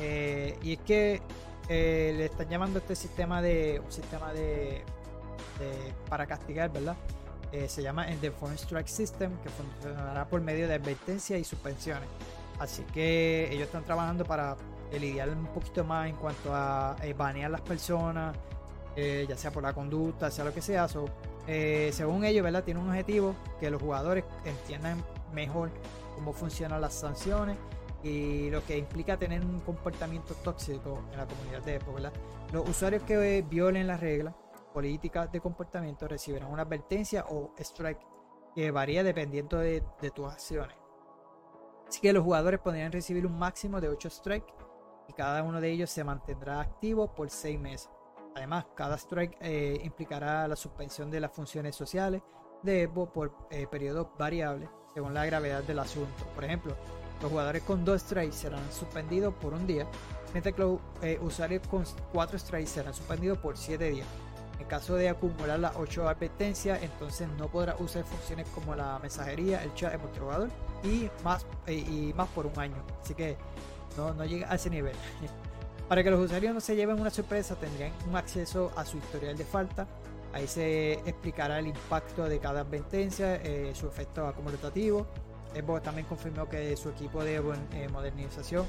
Eh, 0.00 0.56
y 0.62 0.74
es 0.74 0.78
que 0.80 1.20
eh, 1.68 2.14
le 2.16 2.26
están 2.26 2.48
llamando 2.48 2.78
este 2.78 2.94
sistema 2.94 3.42
de 3.42 3.82
un 3.84 3.90
sistema 3.90 4.32
de, 4.32 4.84
para 6.08 6.26
castigar, 6.26 6.72
¿verdad? 6.72 6.96
Se 7.66 7.82
llama 7.82 8.08
el 8.08 8.18
The 8.20 8.30
Phone 8.30 8.54
Strike 8.54 8.86
System, 8.86 9.36
que 9.42 9.48
funcionará 9.48 10.24
por 10.24 10.40
medio 10.40 10.68
de 10.68 10.74
advertencias 10.74 11.38
y 11.40 11.44
suspensiones. 11.44 12.08
Así 12.60 12.82
que 12.94 13.48
ellos 13.50 13.64
están 13.64 13.84
trabajando 13.84 14.24
para 14.24 14.56
lidiar 14.92 15.28
un 15.30 15.46
poquito 15.46 15.84
más 15.84 16.08
en 16.08 16.14
cuanto 16.14 16.54
a 16.54 16.96
banear 17.16 17.50
las 17.50 17.60
personas, 17.60 18.36
ya 18.96 19.36
sea 19.36 19.50
por 19.50 19.64
la 19.64 19.72
conducta, 19.72 20.30
sea 20.30 20.44
lo 20.44 20.54
que 20.54 20.62
sea. 20.62 20.86
So, 20.86 21.06
según 21.46 22.24
ellos, 22.24 22.44
¿verdad? 22.44 22.62
Tiene 22.62 22.78
un 22.78 22.88
objetivo 22.88 23.34
que 23.58 23.68
los 23.68 23.82
jugadores 23.82 24.24
entiendan 24.44 25.02
mejor 25.32 25.70
cómo 26.14 26.32
funcionan 26.32 26.80
las 26.80 26.94
sanciones 26.94 27.56
y 28.02 28.50
lo 28.50 28.64
que 28.64 28.78
implica 28.78 29.16
tener 29.16 29.44
un 29.44 29.60
comportamiento 29.60 30.34
tóxico 30.34 31.02
en 31.12 31.18
la 31.18 31.26
comunidad 31.26 31.62
de 31.62 31.78
¿verdad? 31.78 32.12
Los 32.52 32.68
usuarios 32.68 33.02
que 33.02 33.38
eh, 33.38 33.42
violen 33.42 33.86
las 33.86 34.00
reglas 34.00 34.34
políticas 34.72 35.30
de 35.30 35.40
comportamiento 35.40 36.08
recibirán 36.08 36.50
una 36.50 36.62
advertencia 36.62 37.26
o 37.28 37.52
strike 37.58 38.00
que 38.54 38.70
varía 38.70 39.04
dependiendo 39.04 39.58
de, 39.58 39.82
tus 40.14 40.26
acciones. 40.26 40.76
Así 41.88 42.00
que 42.00 42.12
los 42.12 42.24
jugadores 42.24 42.60
podrían 42.60 42.92
recibir 42.92 43.26
un 43.26 43.38
máximo 43.38 43.80
de 43.80 43.88
8 43.88 44.10
strikes 44.10 44.52
y 45.08 45.12
cada 45.12 45.42
uno 45.42 45.60
de 45.60 45.70
ellos 45.70 45.90
se 45.90 46.04
mantendrá 46.04 46.60
activo 46.60 47.12
por 47.14 47.30
6 47.30 47.58
meses. 47.58 47.90
Además, 48.34 48.66
cada 48.76 48.96
strike 48.96 49.36
eh, 49.40 49.80
implicará 49.82 50.46
la 50.46 50.56
suspensión 50.56 51.10
de 51.10 51.20
las 51.20 51.32
funciones 51.32 51.74
sociales 51.74 52.22
de 52.62 52.86
Xbox 52.86 53.12
por 53.12 53.34
eh, 53.50 53.66
periodos 53.66 54.08
variables 54.16 54.70
según 54.94 55.14
la 55.14 55.24
gravedad 55.26 55.62
del 55.62 55.78
asunto. 55.78 56.24
Por 56.34 56.44
ejemplo, 56.44 56.76
los 57.20 57.30
jugadores 57.30 57.62
con 57.62 57.84
2 57.84 58.00
strikes 58.00 58.36
serán 58.36 58.72
suspendidos 58.72 59.34
por 59.34 59.54
un 59.54 59.66
día, 59.66 59.86
mientras 60.32 60.54
que 60.54 60.60
los 60.60 60.78
eh, 61.02 61.18
usuarios 61.22 61.66
con 61.68 61.84
4 62.12 62.38
strikes 62.38 62.70
serán 62.70 62.94
suspendidos 62.94 63.38
por 63.38 63.56
7 63.56 63.90
días. 63.90 64.06
En 64.58 64.66
caso 64.66 64.94
de 64.94 65.08
acumular 65.08 65.58
las 65.58 65.74
8 65.76 66.08
advertencias, 66.08 66.82
entonces 66.82 67.28
no 67.38 67.48
podrá 67.48 67.76
usar 67.78 68.04
funciones 68.04 68.46
como 68.54 68.74
la 68.74 68.98
mensajería, 68.98 69.62
el 69.62 69.72
chat, 69.74 69.94
el 69.94 70.00
multijugador 70.00 70.48
y 70.84 71.08
más, 71.24 71.46
eh, 71.66 71.74
y 71.74 72.12
más 72.14 72.28
por 72.28 72.46
un 72.46 72.58
año. 72.58 72.76
Así 73.02 73.14
que 73.14 73.36
no, 73.96 74.12
no 74.12 74.24
llega 74.24 74.50
a 74.50 74.56
ese 74.56 74.70
nivel. 74.70 74.94
Para 75.88 76.04
que 76.04 76.10
los 76.10 76.20
usuarios 76.20 76.54
no 76.54 76.60
se 76.60 76.76
lleven 76.76 77.00
una 77.00 77.10
sorpresa, 77.10 77.56
tendrían 77.56 77.92
un 78.08 78.16
acceso 78.16 78.70
a 78.76 78.84
su 78.84 78.98
historial 78.98 79.36
de 79.36 79.44
falta. 79.44 79.88
Ahí 80.32 80.46
se 80.46 80.92
explicará 80.92 81.58
el 81.58 81.66
impacto 81.66 82.28
de 82.28 82.38
cada 82.38 82.60
advertencia, 82.60 83.36
eh, 83.36 83.72
su 83.74 83.88
efecto 83.88 84.26
acumulativo. 84.26 85.06
Xbox 85.54 85.82
también 85.82 86.06
confirmó 86.06 86.48
que 86.48 86.76
su 86.76 86.90
equipo 86.90 87.24
de 87.24 87.36
eh, 87.36 87.88
modernización, 87.90 88.64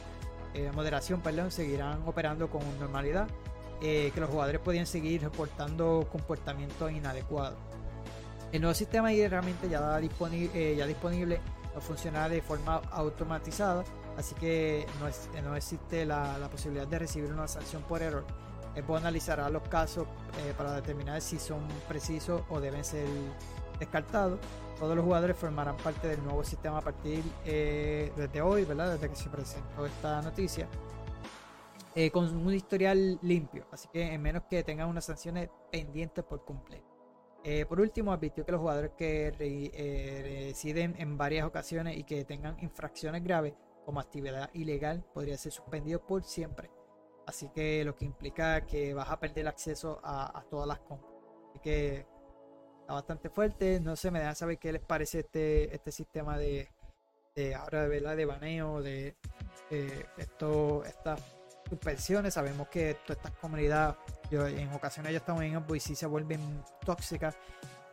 eh, 0.56 0.72
moderación, 0.74 1.22
perdón, 1.22 1.52
seguirán 1.52 2.02
operando 2.08 2.50
con 2.50 2.62
normalidad. 2.80 3.28
eh, 3.82 4.12
que 4.14 4.22
los 4.22 4.30
jugadores 4.30 4.62
podían 4.62 4.86
seguir 4.86 5.22
reportando 5.22 6.08
comportamientos 6.12 6.92
inadecuados. 6.92 7.58
El 8.52 8.62
nuevo 8.62 8.74
sistema 8.74 9.10
de 9.10 9.22
herramientas 9.22 9.70
ya, 9.70 9.98
disponible, 9.98 10.76
ya 10.76 10.86
disponible 10.86 11.40
funcionará 11.80 12.30
de 12.30 12.42
forma 12.42 12.76
automatizada, 12.92 13.84
así 14.18 14.36
que 14.36 14.86
no 15.42 15.56
existe 15.56 16.06
la, 16.06 16.38
la 16.38 16.50
posibilidad 16.50 16.86
de 16.86 17.00
recibir 17.00 17.32
una 17.32 17.48
sanción 17.48 17.82
por 17.84 18.02
error. 18.02 18.26
Xbox 18.76 19.02
analizará 19.02 19.50
los 19.50 19.64
casos 19.68 20.08
eh, 20.40 20.54
para 20.58 20.74
determinar 20.76 21.22
si 21.22 21.38
son 21.40 21.68
precisos 21.88 22.42
o 22.50 22.60
deben 22.60 22.84
ser 22.84 23.06
descartados. 23.80 24.40
Todos 24.80 24.96
los 24.96 25.04
jugadores 25.06 25.36
formarán 25.38 25.78
parte 25.78 26.08
del 26.08 26.24
nuevo 26.24 26.44
sistema 26.44 26.78
a 26.80 26.82
partir 26.82 27.24
eh, 27.46 28.12
desde 28.16 28.42
hoy, 28.42 28.66
¿verdad? 28.66 28.94
Desde 28.94 29.10
que 29.10 29.16
se 29.16 29.30
presentó 29.30 29.86
esta 29.86 30.22
noticia. 30.22 30.68
eh, 31.94 32.10
con 32.10 32.34
un 32.34 32.54
historial 32.54 33.20
limpio, 33.22 33.68
así 33.72 33.90
que 33.92 34.14
en 34.14 34.22
menos 34.22 34.44
que 34.50 34.64
tengan 34.64 34.88
unas 34.88 35.04
sanciones 35.06 35.50
pendientes 35.72 36.24
por 36.24 36.46
completo. 36.46 36.88
Eh, 37.44 37.66
por 37.66 37.82
último, 37.82 38.14
advirtió 38.14 38.46
que 38.46 38.52
los 38.54 38.62
jugadores 38.62 38.92
que 38.98 39.32
re- 39.38 40.48
residen 40.48 40.96
en 40.98 41.18
varias 41.18 41.46
ocasiones 41.46 41.98
y 41.98 42.04
que 42.06 42.24
tengan 42.24 42.58
infracciones 42.62 43.24
graves 43.24 43.54
como 43.84 44.00
actividad 44.00 44.50
ilegal 44.54 45.04
podría 45.14 45.38
ser 45.38 45.52
suspendido 45.52 46.00
por 46.06 46.24
siempre. 46.24 46.70
Así 47.26 47.50
que 47.50 47.84
lo 47.86 47.96
que 47.96 48.06
implica 48.06 48.66
que 48.66 48.94
vas 48.94 49.10
a 49.10 49.20
perder 49.20 49.48
acceso 49.48 50.00
a, 50.04 50.44
todas 50.50 50.68
las 50.68 50.80
compras. 50.80 51.12
Así 51.50 51.60
que 51.60 52.06
está 52.82 52.94
bastante 52.94 53.30
fuerte. 53.30 53.80
No 53.80 53.96
sé, 53.96 54.12
me 54.12 54.20
dejan 54.20 54.36
saber 54.36 54.58
qué 54.58 54.72
les 54.72 54.82
parece 54.82 55.20
este, 55.20 55.74
este 55.74 55.92
sistema 55.92 56.38
de, 56.38 56.70
de 57.36 57.56
ahora 57.56 57.88
¿verdad? 57.88 58.18
de 58.18 58.26
baneo, 58.26 58.82
de 58.82 59.16
eh, 59.70 60.06
esto, 60.18 60.84
estas 60.86 61.22
suspensiones. 61.70 62.34
Sabemos 62.34 62.68
que 62.68 62.96
todas 63.06 63.18
estas 63.18 63.38
comunidades, 63.40 63.96
en 64.32 64.74
ocasiones 64.74 65.12
ya 65.12 65.20
estamos 65.20 65.44
en 65.44 65.58
Upvoice 65.58 65.92
y 65.92 65.96
sí 65.96 66.00
se 66.00 66.06
vuelven 66.06 66.42
tóxicas. 66.86 67.38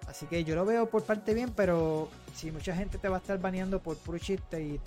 Así 0.07 0.27
que 0.27 0.43
yo 0.43 0.55
lo 0.55 0.65
veo 0.65 0.89
por 0.89 1.03
parte 1.03 1.35
bien, 1.35 1.53
pero 1.55 2.09
si 2.35 2.51
mucha 2.51 2.75
gente 2.75 2.99
te 2.99 3.09
va 3.09 3.19
a 3.19 3.21
estar 3.21 3.39
baneando 3.39 3.81
por 3.83 3.97
puro 3.99 4.19
chiste 4.19 4.63
y 4.63 4.81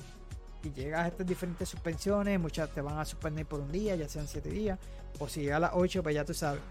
y 0.63 0.71
llegas 0.71 1.05
a 1.05 1.07
estas 1.07 1.25
diferentes 1.27 1.67
suspensiones, 1.69 2.39
muchas 2.39 2.69
te 2.69 2.81
van 2.81 2.97
a 2.99 3.05
suspender 3.05 3.45
por 3.45 3.59
un 3.59 3.71
día, 3.71 3.95
ya 3.95 4.07
sean 4.07 4.27
7 4.27 4.49
días, 4.49 4.77
o 5.19 5.27
si 5.27 5.41
llega 5.41 5.57
a 5.57 5.59
las 5.59 5.71
8, 5.73 6.03
pues 6.03 6.15
ya 6.15 6.25
tú 6.25 6.33
sabes. 6.33 6.61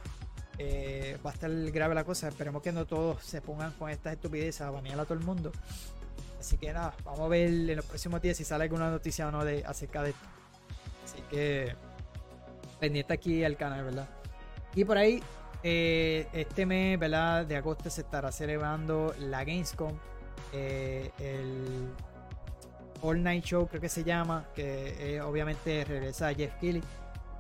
eh, 0.59 1.17
va 1.25 1.31
a 1.31 1.33
estar 1.35 1.51
grave 1.71 1.95
la 1.95 2.05
cosa. 2.05 2.29
Esperemos 2.29 2.63
que 2.63 2.71
no 2.73 2.85
todos 2.87 3.23
se 3.25 3.41
pongan 3.41 3.73
con 3.73 3.89
estas 3.91 4.13
estupideces 4.13 4.61
a 4.61 4.71
banear 4.71 5.01
a 5.01 5.05
todo 5.05 5.15
el 5.15 5.25
mundo. 5.25 5.53
Así 6.39 6.59
que 6.59 6.73
nada, 6.73 6.95
vamos 7.05 7.21
a 7.21 7.29
ver 7.29 7.49
en 7.49 7.77
los 7.77 7.85
próximos 7.85 8.21
días 8.23 8.37
si 8.37 8.45
sale 8.45 8.65
alguna 8.65 8.91
noticia 8.91 9.29
o 9.29 9.31
no 9.31 9.45
de, 9.45 9.65
acerca 9.65 10.03
de 10.03 10.11
esto. 10.11 10.27
Así 11.05 11.23
que 11.31 11.75
pendiente 12.79 13.13
aquí 13.15 13.45
al 13.45 13.57
canal, 13.57 13.85
¿verdad? 13.85 14.09
Y 14.75 14.85
por 14.85 14.99
ahí, 14.99 15.23
eh, 15.63 16.29
este 16.33 16.67
mes, 16.67 16.99
¿verdad? 16.99 17.47
De 17.47 17.57
agosto 17.57 17.91
se 17.91 18.03
estará 18.03 18.31
celebrando 18.33 19.15
la 19.19 19.45
Gamescom. 19.45 19.99
eh, 20.53 21.11
el 21.19 21.95
All 23.03 23.23
Night 23.23 23.45
Show, 23.45 23.67
creo 23.69 23.81
que 23.81 23.89
se 23.89 24.05
llama. 24.05 24.47
Que 24.55 25.17
eh, 25.17 25.21
obviamente 25.21 25.85
regresa 25.85 26.33
Jeff 26.35 26.53
Keighley. 26.61 26.83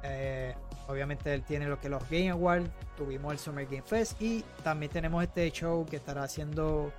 Eh, 0.02 0.54
obviamente 0.88 1.32
él 1.34 1.42
tiene 1.42 1.66
lo 1.66 1.78
que 1.80 1.88
los 1.88 2.02
Game 2.08 2.30
Awards. 2.30 2.68
Tuvimos 2.96 3.32
el 3.32 3.38
Summer 3.38 3.66
Game 3.66 3.82
Fest. 3.82 4.20
Y 4.20 4.44
también 4.62 4.90
tenemos 4.92 5.22
este 5.22 5.50
show 5.50 5.84
que 5.86 5.96
estará 5.96 6.22
haciendo. 6.24 6.92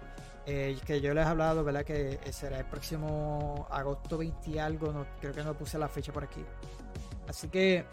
eh, 0.45 0.78
que 0.86 0.99
yo 1.01 1.14
les 1.14 1.26
he 1.26 1.28
hablado, 1.30 1.64
¿verdad? 1.64 1.84
Que 1.86 2.20
eh, 2.24 2.34
será 2.34 2.59
el 2.59 2.66
próximo 2.66 3.68
agosto 3.70 4.18
20 4.18 4.49
y 4.51 4.57
algo. 4.59 4.91
No, 4.91 5.05
creo 5.20 5.34
que 5.34 5.43
no 5.43 5.53
puse 5.53 5.78
la 5.78 5.88
fecha 5.88 6.12
por 6.12 6.24
aquí. 6.24 6.43
Así 7.28 7.47
que, 7.47 7.86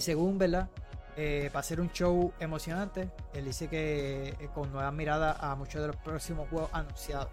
según, 0.00 0.38
¿verdad? 0.38 0.68
Eh, 1.16 1.50
va 1.54 1.60
a 1.60 1.62
ser 1.62 1.80
un 1.80 1.90
show 1.90 2.32
emocionante. 2.38 3.10
Él 3.34 3.44
dice 3.46 3.68
que 3.68 4.34
con 4.54 4.72
nuevas 4.72 4.92
miradas 4.94 5.36
a 5.40 5.54
muchos 5.56 5.80
de 5.82 5.88
los 5.88 5.96
próximos 5.96 6.48
juegos 6.48 6.70
anunciados. 6.72 7.28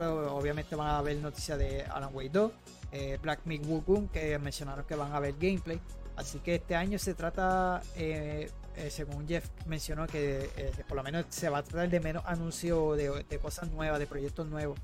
Obviamente 0.00 0.74
van 0.74 0.88
a 0.88 0.98
haber 0.98 1.16
noticias 1.18 1.58
de 1.58 1.84
Alan 1.84 2.10
Wake 2.12 2.30
2, 2.30 2.52
eh, 2.92 3.18
Black 3.22 3.40
Myth 3.44 3.64
Wukong, 3.66 4.08
que 4.08 4.38
mencionaron 4.38 4.84
que 4.84 4.94
van 4.94 5.12
a 5.12 5.20
ver 5.20 5.34
gameplay. 5.38 5.80
Así 6.16 6.40
que 6.40 6.56
este 6.56 6.74
año 6.74 6.98
se 6.98 7.14
trata, 7.14 7.80
eh, 7.96 8.50
eh, 8.76 8.90
según 8.90 9.26
Jeff 9.26 9.48
mencionó, 9.66 10.06
que 10.06 10.72
por 10.88 10.96
lo 10.96 11.02
menos 11.02 11.26
se 11.30 11.48
va 11.48 11.58
a 11.58 11.62
tratar 11.62 11.88
de 11.88 12.00
menos 12.00 12.22
anuncios 12.26 12.96
de, 12.96 13.38
cosas 13.40 13.70
nuevas, 13.70 13.98
de 13.98 14.06
proyectos 14.06 14.46
nuevos, 14.46 14.78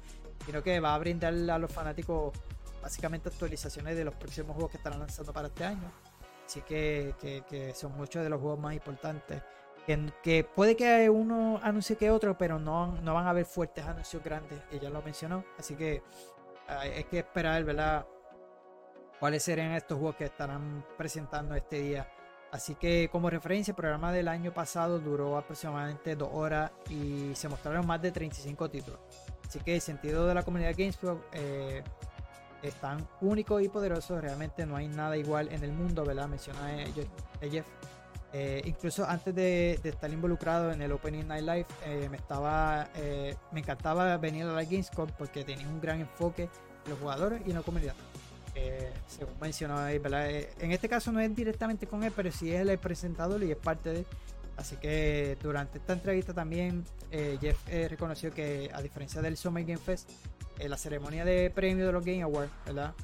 sino 0.46 0.62
que 0.62 0.80
va 0.80 0.94
a 0.94 0.98
brindar 0.98 1.34
a 1.34 1.58
los 1.58 1.70
fanáticos 1.72 2.32
básicamente 2.80 3.28
actualizaciones 3.28 3.96
de 3.96 4.04
los 4.04 4.14
próximos 4.14 4.54
juegos 4.54 4.70
que 4.70 4.76
estarán 4.78 5.00
lanzando 5.00 5.32
para 5.32 5.48
este 5.48 5.64
año. 5.64 5.90
Así 6.46 6.62
que- 6.62 7.14
que 7.20 7.74
son 7.74 7.92
muchos 7.96 8.22
de 8.22 8.30
los 8.30 8.40
juegos 8.40 8.58
más 8.58 8.74
importantes. 8.74 9.42
Que, 10.22 10.44
puede 10.44 10.76
que 10.76 11.08
uno 11.08 11.58
anuncie 11.62 11.96
que 11.96 12.10
otro, 12.10 12.36
pero 12.36 12.58
no, 12.58 12.92
no 13.00 13.14
van 13.14 13.26
a 13.26 13.30
haber 13.30 13.46
fuertes 13.46 13.86
anuncios 13.86 14.22
grandes. 14.22 14.60
Ella 14.70 14.90
lo 14.90 15.00
mencionó. 15.02 15.44
Así 15.58 15.74
que 15.76 16.02
hay 16.66 16.90
hay 16.90 17.04
que 17.04 17.18
esperar, 17.20 17.64
¿verdad? 17.64 18.06
cuáles 19.18 19.42
serán 19.42 19.72
estos 19.72 19.98
juegos 19.98 20.16
que 20.16 20.26
estarán 20.26 20.84
presentando 20.96 21.54
este 21.54 21.80
día. 21.80 22.08
Así 22.50 22.74
que 22.76 23.08
como 23.10 23.28
referencia, 23.28 23.72
el 23.72 23.76
programa 23.76 24.12
del 24.12 24.28
año 24.28 24.54
pasado 24.54 24.98
duró 25.00 25.36
aproximadamente 25.36 26.16
dos 26.16 26.30
horas 26.32 26.70
y 26.88 27.34
se 27.34 27.48
mostraron 27.48 27.86
más 27.86 28.00
de 28.00 28.10
35 28.12 28.70
títulos. 28.70 29.00
Así 29.46 29.58
que 29.60 29.74
el 29.74 29.80
sentido 29.80 30.26
de 30.26 30.34
la 30.34 30.42
comunidad 30.44 30.72
GameSpot 30.76 31.20
eh, 31.32 31.82
es 32.62 32.74
tan 32.76 33.06
único 33.20 33.60
y 33.60 33.68
poderoso, 33.68 34.20
realmente 34.20 34.64
no 34.64 34.76
hay 34.76 34.88
nada 34.88 35.16
igual 35.16 35.52
en 35.52 35.62
el 35.64 35.72
mundo, 35.72 36.04
¿verdad? 36.04 36.28
Menciona 36.28 36.82
eh, 36.82 36.92
Jeff- 37.50 37.66
eh, 38.32 38.60
incluso 38.66 39.08
antes 39.08 39.34
de, 39.34 39.80
estar 39.82 40.10
involucrado 40.10 40.72
en 40.72 40.82
el 40.82 40.92
Opening 40.92 41.26
Night 41.26 41.44
Live, 41.44 41.66
eh, 41.86 42.08
me 42.10 42.18
estaba, 42.18 42.88
eh, 42.96 43.34
me 43.52 43.60
encantaba 43.60 44.16
venir 44.18 44.44
a 44.44 44.52
la 44.52 44.64
Gamescom 44.64 45.08
porque 45.16 45.44
tenía 45.44 45.66
un 45.66 45.80
gran 45.80 46.00
enfoque 46.00 46.42
en 46.84 46.90
los 46.90 46.98
jugadores 46.98 47.40
y 47.46 47.50
en 47.50 47.56
la 47.56 47.62
comunidad. 47.62 47.94
Según 49.06 49.34
mencionó 49.40 49.78
ahí, 49.78 50.02
en 50.58 50.72
este 50.72 50.88
caso 50.88 51.12
no 51.12 51.20
es 51.20 51.34
directamente 51.34 51.86
con 51.86 52.02
él, 52.02 52.12
pero 52.14 52.32
sí 52.32 52.52
es 52.52 52.60
el 52.66 52.76
presentador 52.78 53.42
y 53.44 53.52
es 53.52 53.56
parte 53.56 53.90
de. 53.92 54.06
Así 54.56 54.76
que 54.78 55.38
durante 55.40 55.78
esta 55.78 55.92
entrevista 55.92 56.34
también 56.34 56.84
Jeff 57.40 57.68
reconoció 57.68 58.34
que 58.34 58.68
a 58.74 58.82
diferencia 58.82 59.22
del 59.22 59.36
Summer 59.36 59.64
Game 59.64 59.78
Fest, 59.78 60.10
la 60.58 60.76
ceremonia 60.76 61.24
de 61.24 61.50
premio 61.50 61.86
de 61.86 61.92
los 61.92 62.04
Game 62.04 62.22
Awards, 62.22 62.50
¿verdad? 62.66 62.94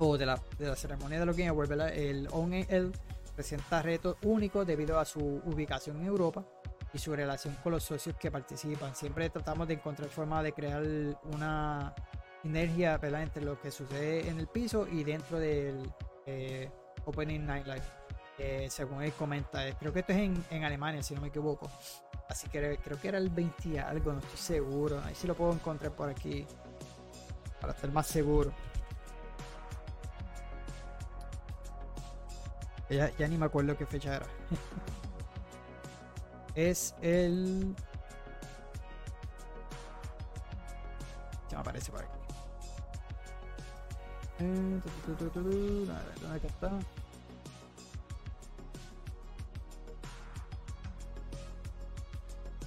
O 0.00 0.18
de 0.18 0.26
la, 0.26 0.42
de 0.58 0.66
la 0.66 0.74
ceremonia 0.74 1.20
de 1.20 1.26
los 1.26 1.36
Game 1.36 1.50
Awards, 1.50 1.70
¿verdad? 1.70 1.94
El 1.94 2.26
ONL 2.32 2.90
presenta 3.36 3.82
retos 3.82 4.16
únicos 4.22 4.66
debido 4.66 4.98
a 4.98 5.04
su 5.04 5.20
ubicación 5.20 6.00
en 6.00 6.06
Europa 6.06 6.44
y 6.92 6.98
su 6.98 7.14
relación 7.14 7.54
con 7.62 7.72
los 7.72 7.84
socios 7.84 8.16
que 8.16 8.30
participan. 8.30 8.94
Siempre 8.96 9.28
tratamos 9.30 9.68
de 9.68 9.74
encontrar 9.74 10.08
formas 10.08 10.42
de 10.42 10.52
crear 10.52 10.82
una 11.34 11.94
¿verdad? 12.42 13.22
entre 13.22 13.44
lo 13.44 13.60
que 13.60 13.70
sucede 13.70 14.28
en 14.28 14.38
el 14.38 14.46
piso 14.46 14.86
y 14.86 15.04
dentro 15.04 15.38
del 15.38 15.92
eh, 16.24 16.70
Opening 17.04 17.44
Night 17.44 17.66
Live. 17.66 17.82
Eh, 18.38 18.68
según 18.70 19.02
él 19.02 19.12
comenta, 19.12 19.66
eh, 19.66 19.74
creo 19.78 19.92
que 19.92 20.00
esto 20.00 20.12
es 20.12 20.18
en, 20.18 20.44
en 20.50 20.64
Alemania, 20.64 21.02
si 21.02 21.14
no 21.14 21.20
me 21.20 21.28
equivoco. 21.28 21.70
Así 22.28 22.48
que 22.48 22.78
creo 22.82 23.00
que 23.00 23.08
era 23.08 23.18
el 23.18 23.30
20 23.30 23.68
y 23.68 23.78
algo, 23.78 24.12
no 24.12 24.18
estoy 24.20 24.38
seguro. 24.38 25.00
Ahí 25.04 25.14
sí 25.14 25.26
lo 25.26 25.34
puedo 25.34 25.52
encontrar 25.52 25.92
por 25.92 26.08
aquí 26.08 26.46
para 27.60 27.72
estar 27.72 27.90
más 27.90 28.06
seguro. 28.06 28.52
Ya, 32.88 33.10
ya 33.16 33.26
ni 33.28 33.36
me 33.36 33.46
acuerdo 33.46 33.76
qué 33.76 33.86
fecha 33.86 34.16
era. 34.16 34.26
es 36.54 36.94
el. 37.02 37.74
Se 41.48 41.54
me 41.54 41.60
aparece 41.60 41.90
por 41.90 42.00
aquí. 42.00 42.18
Eh, 44.38 44.80
a 44.84 45.10
ver, 45.10 46.20
¿dónde 46.20 46.46
está? 46.46 46.70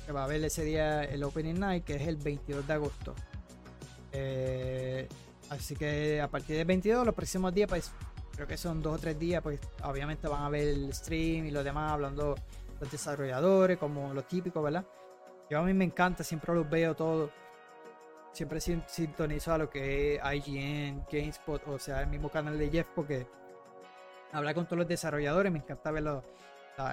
Que 0.06 0.12
va 0.12 0.22
a 0.22 0.24
haber 0.24 0.44
ese 0.44 0.64
día 0.64 1.04
el 1.04 1.24
Opening 1.24 1.60
Night, 1.60 1.86
que 1.86 1.96
es 1.96 2.08
el 2.08 2.18
22 2.18 2.66
de 2.66 2.74
agosto. 2.74 3.14
Eh, 4.12 5.08
así 5.50 5.76
que 5.76 6.20
a 6.20 6.28
partir 6.28 6.58
del 6.58 6.66
22, 6.66 7.06
los 7.06 7.14
próximos 7.14 7.54
días, 7.54 7.70
pues 7.70 7.92
creo 8.40 8.48
que 8.48 8.56
son 8.58 8.82
dos 8.82 8.96
o 8.96 8.98
tres 9.00 9.20
días, 9.20 9.42
pues 9.44 9.60
obviamente 9.84 10.30
van 10.30 10.44
a 10.44 10.50
ver 10.50 10.66
el 10.70 10.94
stream 10.94 11.48
y 11.48 11.52
los 11.52 11.62
demás 11.62 11.92
hablando 11.92 12.36
los 12.80 12.90
desarrolladores, 12.90 13.78
como 13.78 14.14
lo 14.14 14.24
típico, 14.24 14.62
¿verdad? 14.62 14.86
Yo 15.50 15.60
a 15.60 15.64
mí 15.64 15.74
me 15.74 15.84
encanta, 15.84 16.24
siempre 16.24 16.54
los 16.56 16.70
veo 16.70 16.96
todos. 16.96 17.32
Siempre 18.32 18.62
sin- 18.62 18.84
sintonizo 18.88 19.52
a 19.54 19.58
lo 19.58 19.70
que 19.70 20.16
es 20.16 20.22
IGN, 20.24 21.04
GameSpot, 21.12 21.68
o 21.68 21.78
sea, 21.80 22.00
el 22.00 22.08
mismo 22.08 22.30
canal 22.30 22.58
de 22.58 22.70
Jeff, 22.70 22.88
porque 22.96 23.28
habla 24.32 24.54
con 24.54 24.66
todos 24.68 24.78
los 24.78 24.88
desarrolladores, 24.88 25.52
me 25.52 25.60
encanta 25.60 25.92
ver 25.92 26.04
las 26.04 26.24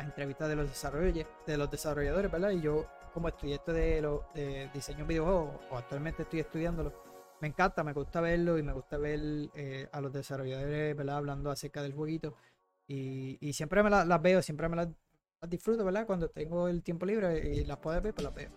entrevistas 0.02 0.48
de 0.48 0.56
los 0.56 0.68
desarrolladores, 0.68 1.26
de 1.46 1.56
los 1.56 1.70
desarrolladores, 1.70 2.32
¿verdad? 2.32 2.50
Y 2.50 2.60
yo, 2.60 2.86
como 3.14 3.28
estudiante 3.28 3.72
de, 3.72 4.02
lo- 4.02 4.24
de 4.34 4.68
diseño 4.74 5.02
en 5.02 5.06
videojuegos, 5.06 5.50
o 5.70 5.76
actualmente 5.76 6.22
estoy 6.24 6.40
estudiándolo, 6.40 6.92
me 7.40 7.48
encanta, 7.48 7.84
me 7.84 7.92
gusta 7.92 8.20
verlo 8.20 8.58
y 8.58 8.62
me 8.62 8.72
gusta 8.72 8.96
ver 8.98 9.20
eh, 9.54 9.88
a 9.92 10.00
los 10.00 10.12
desarrolladores. 10.12 10.96
Hablando 11.08 11.50
acerca 11.50 11.82
del 11.82 11.92
jueguito. 11.94 12.34
Y, 12.88 13.52
siempre 13.52 13.82
me 13.82 13.90
la- 13.90 14.04
las 14.04 14.22
veo, 14.22 14.42
siempre 14.42 14.68
me 14.68 14.76
las, 14.76 14.88
las 15.40 15.50
disfruto, 15.50 15.84
¿verdad? 15.84 16.06
Cuando 16.06 16.28
tengo 16.28 16.68
el 16.68 16.82
tiempo 16.82 17.04
libre 17.04 17.54
y 17.54 17.64
las 17.64 17.78
puedo 17.78 18.00
ver, 18.00 18.14
pues 18.14 18.24
las 18.24 18.34
veo. 18.34 18.50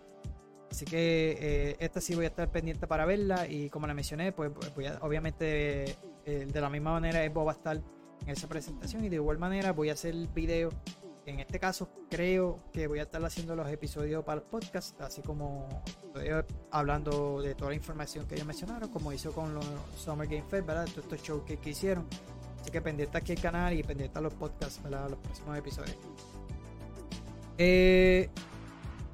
Así 0.69 0.85
que 0.85 1.37
eh, 1.39 1.75
esta 1.79 1.99
sí 1.99 2.13
voy 2.13 2.25
a 2.25 2.27
estar 2.27 2.51
pendiente 2.51 2.85
para 2.85 3.05
verla 3.05 3.47
y 3.47 3.69
como 3.69 3.87
la 3.87 3.95
mencioné, 3.95 4.31
pues 4.31 4.51
voy 4.75 4.85
a, 4.85 4.99
obviamente 5.01 5.97
eh, 6.25 6.45
de 6.47 6.61
la 6.61 6.69
misma 6.69 6.91
manera 6.91 7.23
Evo 7.23 7.43
va 7.43 7.53
a 7.53 7.55
estar 7.55 7.81
en 8.21 8.29
esa 8.29 8.47
presentación 8.47 9.03
y 9.03 9.09
de 9.09 9.15
igual 9.15 9.39
manera 9.39 9.71
voy 9.71 9.89
a 9.89 9.93
hacer 9.93 10.13
video. 10.33 10.69
En 11.29 11.39
este 11.39 11.59
caso 11.59 11.87
creo 12.09 12.57
que 12.73 12.87
voy 12.87 12.97
a 12.97 13.03
estar 13.03 13.23
haciendo 13.23 13.55
los 13.55 13.69
episodios 13.69 14.23
para 14.25 14.41
el 14.41 14.47
podcast, 14.47 14.99
así 15.01 15.21
como 15.21 15.83
estoy 15.85 16.29
hablando 16.71 17.43
de 17.43 17.53
toda 17.53 17.69
la 17.69 17.75
información 17.75 18.25
que 18.25 18.33
ellos 18.33 18.47
mencionaron, 18.47 18.89
como 18.89 19.13
hizo 19.13 19.31
con 19.31 19.53
los 19.53 19.63
Summer 19.95 20.27
Game 20.27 20.43
Fest, 20.49 20.65
¿verdad? 20.65 20.85
Todos 20.85 21.03
estos 21.03 21.21
shows 21.21 21.43
que, 21.43 21.57
que 21.57 21.69
hicieron. 21.69 22.07
Así 22.59 22.71
que 22.71 22.81
pendiente 22.81 23.15
aquí 23.15 23.33
el 23.33 23.41
canal 23.41 23.77
y 23.77 23.83
pendiente 23.83 24.17
a 24.17 24.21
los 24.23 24.33
podcasts, 24.33 24.81
¿verdad? 24.81 25.07
Los 25.11 25.19
próximos 25.19 25.55
episodios. 25.55 25.97
Eh, 27.59 28.27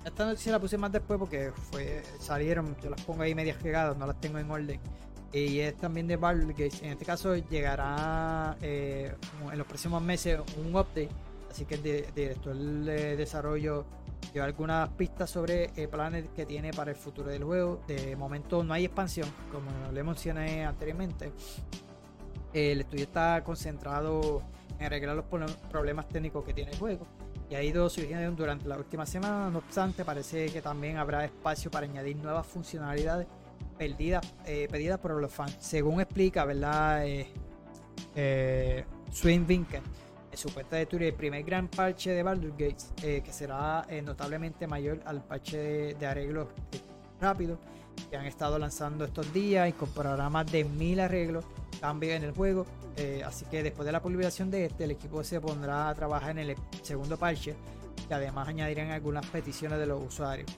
esta 0.05 0.25
noticia 0.25 0.53
la 0.53 0.59
puse 0.59 0.77
más 0.77 0.93
después 0.93 1.19
porque 1.19 1.51
fue, 1.69 2.01
salieron, 2.21 2.77
yo 2.81 2.91
las 2.91 3.01
pongo 3.01 3.23
ahí 3.23 3.35
medias 3.35 3.61
pegadas, 3.61 3.97
no 3.97 4.07
las 4.07 4.21
tengo 4.21 4.39
en 4.39 4.49
orden. 4.49 4.79
Y 5.33 5.59
es 5.59 5.75
también 5.75 6.07
de 6.07 6.15
Baldur's. 6.15 6.81
En 6.81 6.91
este 6.91 7.03
caso 7.03 7.35
llegará 7.35 8.55
eh, 8.61 9.13
en 9.51 9.57
los 9.57 9.67
próximos 9.67 10.01
meses 10.01 10.39
un 10.57 10.73
update. 10.73 11.09
Así 11.55 11.63
que 11.63 11.75
el 11.75 11.83
di- 11.83 12.03
director 12.13 12.53
de 12.53 13.15
desarrollo 13.15 13.85
dio 14.33 14.43
algunas 14.43 14.89
pistas 14.89 15.29
sobre 15.29 15.71
eh, 15.77 15.87
planes 15.87 16.25
que 16.35 16.45
tiene 16.45 16.71
para 16.73 16.91
el 16.91 16.97
futuro 16.97 17.29
del 17.29 17.45
juego. 17.45 17.79
De 17.87 18.13
momento 18.17 18.61
no 18.61 18.73
hay 18.73 18.83
expansión, 18.83 19.29
como 19.53 19.71
le 19.93 20.03
mencioné 20.03 20.65
anteriormente. 20.65 21.31
El 22.51 22.81
estudio 22.81 23.03
está 23.05 23.41
concentrado 23.41 24.41
en 24.77 24.85
arreglar 24.85 25.15
los 25.15 25.23
pro- 25.27 25.45
problemas 25.71 26.09
técnicos 26.09 26.43
que 26.43 26.53
tiene 26.53 26.71
el 26.71 26.77
juego 26.77 27.07
y 27.49 27.55
ha 27.55 27.63
ido 27.63 27.89
surgiendo 27.89 28.29
durante 28.31 28.67
la 28.67 28.75
última 28.77 29.05
semana. 29.05 29.49
No 29.49 29.59
obstante, 29.59 30.03
parece 30.03 30.47
que 30.47 30.61
también 30.61 30.97
habrá 30.97 31.23
espacio 31.23 31.71
para 31.71 31.85
añadir 31.85 32.17
nuevas 32.17 32.45
funcionalidades 32.45 33.27
perdida, 33.77 34.19
eh, 34.45 34.67
pedida 34.69 34.97
por 34.97 35.11
los 35.21 35.31
fans. 35.31 35.55
Según 35.61 36.01
explica, 36.01 36.43
¿verdad? 36.43 37.07
Eh, 37.07 37.31
eh, 38.13 38.83
Swing 39.09 39.45
Vinken 39.47 39.83
en 39.83 40.04
su 40.37 40.53
cuenta 40.53 40.75
de 40.75 40.85
Twitter, 40.85 41.09
el 41.09 41.13
primer 41.13 41.43
gran 41.43 41.67
parche 41.67 42.11
de 42.11 42.23
Baldur's 42.23 42.57
Gate, 42.57 42.83
eh, 43.03 43.21
que 43.23 43.31
será 43.31 43.85
eh, 43.89 44.01
notablemente 44.01 44.67
mayor 44.67 44.99
al 45.05 45.23
parche 45.23 45.95
de, 45.95 46.05
arreglos 46.05 46.47
eh, 46.71 46.79
rápidos 47.19 47.59
que 48.09 48.17
han 48.17 48.25
estado 48.25 48.59
lanzando 48.59 49.05
estos 49.05 49.31
días, 49.33 49.67
incorporará 49.67 50.29
más 50.29 50.51
de 50.51 50.63
mil 50.63 50.99
arreglos, 50.99 51.45
cambios 51.79 52.13
en 52.13 52.23
el 52.23 52.31
juego, 52.31 52.65
eh, 52.97 53.23
así 53.25 53.45
que 53.45 53.63
después 53.63 53.85
de 53.85 53.91
la 53.91 54.01
publicación 54.01 54.49
de 54.49 54.65
este, 54.65 54.85
el 54.85 54.91
equipo 54.91 55.23
se 55.23 55.41
pondrá 55.41 55.89
a 55.89 55.95
trabajar 55.95 56.31
en 56.31 56.49
el 56.49 56.55
segundo 56.81 57.17
parche, 57.17 57.55
que 58.07 58.13
además 58.13 58.47
añadirán 58.47 58.91
algunas 58.91 59.25
peticiones 59.27 59.79
de 59.79 59.85
los 59.85 60.03
usuarios. 60.03 60.49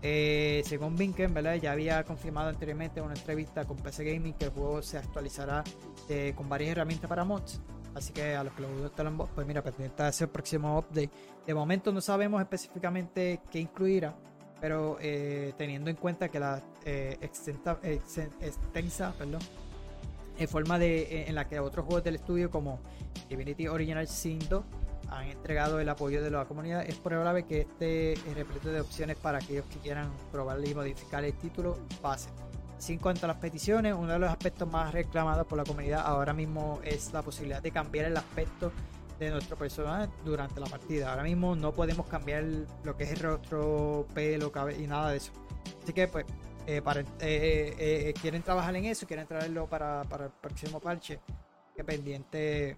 Eh, 0.00 0.62
según 0.64 0.94
Vinken, 0.94 1.34
¿verdad? 1.34 1.56
ya 1.56 1.72
había 1.72 2.04
confirmado 2.04 2.48
anteriormente 2.48 3.00
en 3.00 3.06
una 3.06 3.14
entrevista 3.14 3.64
con 3.64 3.76
PC 3.78 4.04
Gaming 4.04 4.34
que 4.34 4.44
el 4.44 4.50
juego 4.52 4.80
se 4.80 4.96
actualizará 4.96 5.64
eh, 6.08 6.34
con 6.36 6.48
varias 6.48 6.70
herramientas 6.70 7.08
para 7.08 7.24
mods. 7.24 7.60
Así 7.94 8.12
que 8.12 8.34
a 8.34 8.44
los 8.44 8.52
que 8.52 8.62
les 8.62 8.70
los 8.70 9.12
mods, 9.12 9.30
pues 9.34 9.46
mira, 9.46 9.62
pendiente 9.62 10.02
de 10.02 10.08
ese 10.10 10.28
próximo 10.28 10.78
update. 10.78 11.10
De 11.46 11.54
momento 11.54 11.92
no 11.92 12.00
sabemos 12.00 12.40
específicamente 12.40 13.40
qué 13.50 13.58
incluirá, 13.58 14.14
pero 14.60 14.98
eh, 15.00 15.52
teniendo 15.56 15.90
en 15.90 15.96
cuenta 15.96 16.28
que 16.28 16.38
la 16.38 16.62
eh, 16.84 17.16
extensa 17.20 17.78
perdón, 19.18 19.40
en 20.38 20.48
forma 20.48 20.78
de 20.78 21.02
eh, 21.02 21.24
en 21.28 21.34
la 21.34 21.48
que 21.48 21.58
otros 21.58 21.86
juegos 21.86 22.04
del 22.04 22.16
estudio 22.16 22.50
como 22.50 22.80
Divinity 23.28 23.68
Original 23.68 24.06
Sin 24.06 24.38
2 24.48 24.64
han 25.10 25.26
entregado 25.26 25.80
el 25.80 25.88
apoyo 25.88 26.22
de 26.22 26.30
la 26.30 26.44
comunidad, 26.44 26.84
es 26.86 26.96
probable 26.96 27.44
que 27.44 27.62
este 27.62 28.12
es 28.12 28.34
repleto 28.34 28.68
de 28.68 28.80
opciones 28.80 29.16
para 29.16 29.38
aquellos 29.38 29.64
que 29.66 29.78
quieran 29.78 30.12
probar 30.30 30.62
y 30.64 30.74
modificar 30.74 31.24
el 31.24 31.32
título 31.32 31.78
base. 32.02 32.28
Así, 32.78 32.92
en 32.92 33.00
cuanto 33.00 33.26
a 33.26 33.28
las 33.28 33.38
peticiones, 33.38 33.92
uno 33.92 34.12
de 34.12 34.18
los 34.20 34.30
aspectos 34.30 34.70
más 34.70 34.92
reclamados 34.92 35.46
por 35.48 35.58
la 35.58 35.64
comunidad 35.64 36.02
ahora 36.06 36.32
mismo 36.32 36.80
es 36.84 37.12
la 37.12 37.22
posibilidad 37.22 37.60
de 37.60 37.72
cambiar 37.72 38.06
el 38.06 38.16
aspecto 38.16 38.70
de 39.18 39.30
nuestro 39.30 39.56
personaje 39.56 40.08
durante 40.24 40.60
la 40.60 40.66
partida. 40.66 41.10
Ahora 41.10 41.24
mismo 41.24 41.56
no 41.56 41.72
podemos 41.72 42.06
cambiar 42.06 42.44
lo 42.84 42.96
que 42.96 43.02
es 43.02 43.10
el 43.10 43.18
rostro, 43.18 44.06
pelo, 44.14 44.52
cabello 44.52 44.80
y 44.80 44.86
nada 44.86 45.10
de 45.10 45.16
eso. 45.16 45.32
Así 45.82 45.92
que 45.92 46.06
pues 46.06 46.24
eh, 46.68 46.82
eh, 47.20 47.74
eh, 47.78 48.14
quieren 48.20 48.42
trabajar 48.42 48.76
en 48.76 48.84
eso, 48.84 49.06
quieren 49.06 49.26
traerlo 49.26 49.66
para, 49.66 50.02
el 50.02 50.30
próximo 50.40 50.78
parche. 50.80 51.18
Que 51.74 51.82
pendiente 51.82 52.76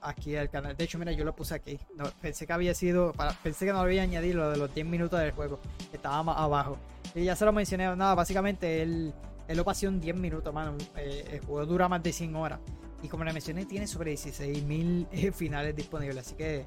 aquí 0.00 0.36
al 0.36 0.48
canal. 0.48 0.76
De 0.76 0.84
hecho, 0.84 0.98
mira, 0.98 1.12
yo 1.12 1.24
lo 1.24 1.34
puse 1.34 1.54
aquí. 1.54 1.78
Pensé 2.20 2.46
que 2.46 2.52
había 2.52 2.74
sido, 2.74 3.12
pensé 3.42 3.66
que 3.66 3.72
no 3.72 3.80
había 3.80 4.02
añadido 4.02 4.38
lo 4.38 4.50
de 4.50 4.56
los 4.56 4.74
10 4.74 4.86
minutos 4.86 5.18
del 5.18 5.32
juego. 5.32 5.58
Estaba 5.92 6.22
más 6.22 6.38
abajo. 6.38 6.78
Y 7.14 7.24
ya 7.24 7.36
se 7.36 7.44
lo 7.44 7.52
mencioné. 7.52 7.94
Nada, 7.96 8.14
básicamente 8.14 8.82
él, 8.82 9.12
él 9.48 9.56
lo 9.56 9.64
pasó 9.64 9.86
en 9.86 10.00
10 10.00 10.16
minutos, 10.16 10.52
mano. 10.52 10.76
Eh, 10.96 11.24
el 11.32 11.40
juego 11.40 11.66
dura 11.66 11.88
más 11.88 12.02
de 12.02 12.12
100 12.12 12.34
horas. 12.36 12.60
Y 13.02 13.08
como 13.08 13.24
le 13.24 13.32
mencioné, 13.32 13.66
tiene 13.66 13.86
sobre 13.86 14.12
16.000 14.14 15.08
eh, 15.12 15.32
finales 15.34 15.74
disponibles. 15.76 16.18
Así 16.26 16.34
que 16.36 16.64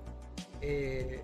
eh, 0.62 1.24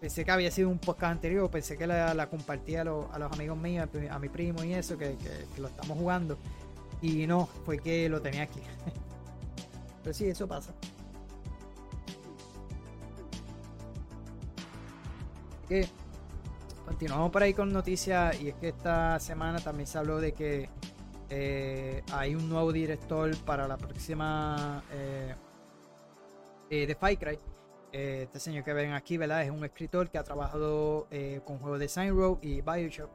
pensé 0.00 0.24
que 0.24 0.30
había 0.30 0.50
sido 0.50 0.68
un 0.70 0.78
podcast 0.78 1.12
anterior. 1.12 1.50
Pensé 1.50 1.76
que 1.76 1.86
la, 1.86 2.14
la 2.14 2.28
compartí 2.30 2.76
a, 2.76 2.84
los- 2.84 3.06
a 3.12 3.18
los 3.18 3.30
amigos 3.32 3.58
míos, 3.58 3.88
a 4.10 4.18
mi- 4.18 4.28
primo 4.28 4.64
y 4.64 4.72
eso, 4.74 4.96
que, 4.96 5.16
que- 5.16 5.46
que 5.54 5.60
lo 5.60 5.68
estamos 5.68 5.98
jugando. 5.98 6.38
Y 7.02 7.26
no, 7.26 7.46
fue 7.66 7.78
que 7.78 8.08
lo 8.08 8.20
tenía 8.22 8.42
aquí. 8.42 8.60
Pero 10.02 10.14
sí, 10.14 10.26
eso 10.26 10.46
pasa. 10.48 10.72
Así 15.58 15.66
que 15.68 15.88
continuamos 16.90 17.30
por 17.30 17.44
ahí 17.44 17.54
con 17.54 17.72
noticias 17.72 18.42
y 18.42 18.48
es 18.48 18.56
que 18.56 18.70
esta 18.70 19.20
semana 19.20 19.60
también 19.60 19.86
se 19.86 19.96
habló 19.96 20.20
de 20.20 20.32
que 20.32 20.68
eh, 21.28 22.02
hay 22.12 22.34
un 22.34 22.48
nuevo 22.48 22.72
director 22.72 23.30
para 23.44 23.68
la 23.68 23.78
próxima 23.78 24.82
eh, 24.92 25.32
eh, 26.68 26.86
de 26.88 26.94
Far 26.96 27.16
Cry. 27.16 27.38
Eh, 27.92 28.22
este 28.24 28.40
señor 28.40 28.64
que 28.64 28.72
ven 28.72 28.92
aquí. 28.92 29.14
Es 29.14 29.50
un 29.50 29.64
escritor 29.64 30.10
que 30.10 30.18
ha 30.18 30.24
trabajado 30.24 31.06
eh, 31.12 31.40
con 31.44 31.60
juegos 31.60 31.78
de 31.78 31.86
Sign 31.86 32.10
Row 32.10 32.40
y 32.42 32.60
Bioshock. 32.60 33.10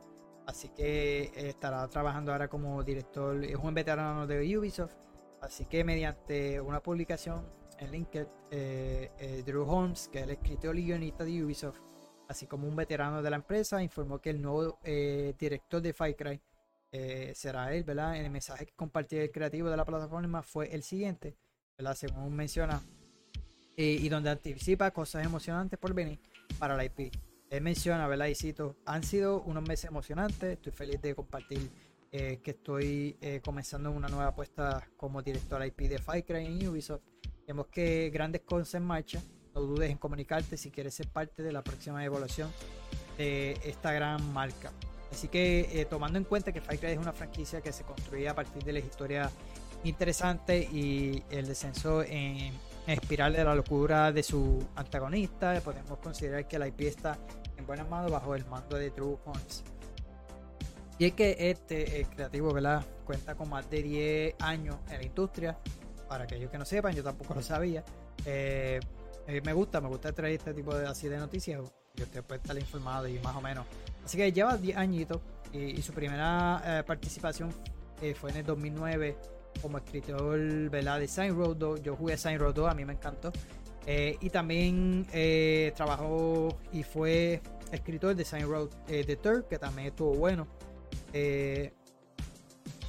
Así 0.48 0.70
que 0.70 1.34
estará 1.36 1.86
trabajando 1.90 2.32
ahora 2.32 2.48
como 2.48 2.82
director, 2.82 3.44
es 3.44 3.58
un 3.58 3.74
veterano 3.74 4.26
de 4.26 4.58
Ubisoft. 4.58 4.94
Así 5.42 5.66
que 5.66 5.84
mediante 5.84 6.62
una 6.62 6.82
publicación 6.82 7.46
en 7.80 7.92
LinkedIn, 7.92 9.46
Drew 9.46 9.70
Holmes, 9.70 10.08
que 10.08 10.20
es 10.20 10.24
el 10.24 10.30
escritor 10.30 10.80
y 10.80 10.86
guionista 10.86 11.26
de 11.26 11.44
Ubisoft, 11.44 11.82
así 12.28 12.48
como 12.48 12.68
un 12.68 12.76
veterano 12.76 13.22
de 13.22 13.30
la 13.30 13.36
empresa, 13.38 13.82
informó 13.82 14.20
que 14.20 14.32
el 14.32 14.42
nuevo 14.42 14.80
eh, 14.84 15.34
director 15.38 15.82
de 15.82 15.94
Far 15.94 16.16
Cry 16.16 16.42
eh, 16.98 17.34
será 17.36 17.74
él, 17.74 17.84
¿verdad? 17.84 18.16
En 18.16 18.24
el 18.24 18.32
mensaje 18.32 18.66
que 18.66 18.74
compartió 18.74 19.22
el 19.22 19.30
creativo 19.30 19.70
de 19.70 19.76
la 19.76 19.84
plataforma 19.84 20.42
fue 20.42 20.74
el 20.74 20.82
siguiente, 20.82 21.36
¿verdad? 21.78 21.94
Según 21.94 22.34
menciona, 22.34 22.82
eh, 23.76 23.98
y 24.02 24.08
donde 24.08 24.30
anticipa 24.30 24.92
cosas 24.92 25.26
emocionantes 25.26 25.78
por 25.78 25.94
venir 25.94 26.20
para 26.58 26.78
la 26.78 26.86
IP. 26.86 27.12
Él 27.50 27.62
menciona, 27.62 28.08
¿verdad? 28.08 28.28
Y 28.28 28.36
cito, 28.36 28.78
han 28.86 29.04
sido 29.04 29.42
unos 29.42 29.68
meses 29.68 29.90
emocionantes, 29.90 30.54
estoy 30.54 30.72
feliz 30.72 31.02
de 31.02 31.14
compartir 31.14 31.70
eh, 32.14 32.40
que 32.42 32.52
estoy 32.52 33.18
comenzando 33.44 33.92
una 33.92 34.08
nueva 34.08 34.28
apuesta 34.28 34.88
como 34.96 35.22
director 35.22 35.66
IP 35.66 35.90
de 35.90 36.00
Far 36.00 36.24
Cry 36.24 36.46
en 36.46 36.66
Ubisoft. 36.66 37.04
Vemos 37.46 37.68
que 37.68 38.10
grandes 38.10 38.44
cosas 38.44 38.76
en 38.76 38.84
marcha, 38.84 39.22
no 39.56 39.62
dudes 39.62 39.90
en 39.90 39.98
comunicarte 39.98 40.58
si 40.58 40.70
quieres 40.70 40.94
ser 40.94 41.08
parte 41.08 41.42
de 41.42 41.52
la 41.52 41.64
próxima 41.64 42.04
evolución 42.04 42.52
de 43.18 43.58
esta 43.64 43.94
gran 43.94 44.34
marca. 44.34 44.72
Así 45.12 45.30
que 45.30 45.70
eh, 45.80 45.86
tomando 45.86 46.18
en 46.18 46.26
cuenta 46.26 46.52
que 46.52 46.62
Cry 46.62 46.78
es 46.82 46.98
una 46.98 47.14
franquicia 47.14 47.62
que 47.62 47.72
se 47.72 47.84
construye 47.84 48.28
a 48.28 48.36
partir 48.36 48.64
de 48.64 48.74
la 48.74 48.80
historia 48.80 49.32
interesante 49.86 50.60
y 50.60 51.24
el 51.30 51.48
descenso 51.48 52.04
en, 52.04 52.52
espiral 52.86 53.34
de 53.34 53.44
la 53.44 53.56
locura 53.56 54.12
de 54.12 54.22
su 54.22 54.64
antagonista, 54.76 55.60
podemos 55.62 55.98
considerar 56.00 56.48
que 56.48 56.60
la 56.60 56.68
IP 56.68 56.82
está 56.82 57.18
en 57.58 57.66
buenas 57.66 57.90
manos 57.90 58.12
bajo 58.12 58.36
el 58.36 58.46
mando 58.46 58.78
de 58.78 58.92
Drew 58.92 59.18
Holmes. 59.26 59.64
Y 61.00 61.06
es 61.06 61.14
que 61.14 61.36
este 61.40 62.06
creativo. 62.14 62.56
Cuenta 63.06 63.36
con 63.36 63.50
más 63.50 63.70
de 63.70 63.84
10 63.84 64.36
años 64.40 64.78
en 64.90 64.98
la 64.98 65.04
industria. 65.04 65.58
Para 66.08 66.26
aquellos 66.26 66.52
que 66.52 66.58
no 66.58 66.66
sepan, 66.66 66.94
yo 66.94 67.04
tampoco 67.04 67.34
lo 67.34 67.42
sabía. 67.42 67.84
Eh, 68.26 68.80
eh, 69.28 69.42
me 69.44 69.54
gusta, 69.54 69.82
me 69.82 69.88
gusta 69.88 70.12
traer 70.12 70.36
este 70.36 70.54
tipo 70.54 70.76
de 70.76 70.88
así 70.88 71.08
de 71.08 71.18
noticias. 71.18 71.62
Y 71.96 72.04
usted 72.04 72.24
puede 72.24 72.42
estar 72.42 72.58
informado 72.58 73.08
y 73.08 73.20
más 73.20 73.36
o 73.36 73.42
menos. 73.42 73.66
Así 74.04 74.18
que 74.18 74.32
lleva 74.32 74.58
10 74.58 74.78
añitos. 74.78 75.22
Y, 75.54 75.82
su 75.82 75.94
primera 75.94 76.62
eh, 76.66 76.84
participación 76.84 77.50
eh, 78.02 78.14
fue 78.14 78.32
en 78.32 78.38
el 78.38 78.46
2009 78.46 79.16
como 79.62 79.78
escritor 79.78 80.70
¿verdad? 80.70 81.00
de 81.00 81.08
Sign 81.08 81.36
Road 81.36 81.56
2. 81.56 81.82
Yo 81.82 81.96
jugué 81.96 82.18
Sign 82.18 82.40
Road 82.40 82.54
2, 82.54 82.70
a 82.70 82.74
mí 82.74 82.84
me 82.84 82.94
encantó. 82.94 83.32
Y 83.88 84.30
también 84.32 85.06
trabajó 85.76 86.58
y 86.74 86.82
fue 86.82 87.40
escritor 87.72 88.16
de 88.16 88.26
Sign 88.26 88.50
Road 88.50 88.70
The 88.88 89.16
Third, 89.16 89.48
que 89.48 89.60
también 89.60 89.90
estuvo 89.90 90.16
bueno. 90.16 90.48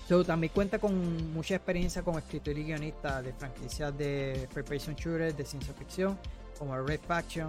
So, 0.09 0.25
también 0.25 0.53
cuenta 0.55 0.79
con 0.79 1.33
mucha 1.33 1.57
experiencia 1.57 2.03
como 2.03 2.19
escritor 2.19 2.57
y 2.57 2.63
guionista 2.63 3.21
de 3.23 3.33
franquicias 3.33 3.97
de 3.99 4.49
First 4.53 4.69
Person 4.69 4.95
Shooter 4.95 5.35
de 5.35 5.45
ciencia 5.45 5.75
ficción, 5.75 6.17
como 6.59 6.81
Red 6.81 7.01
Faction. 7.07 7.49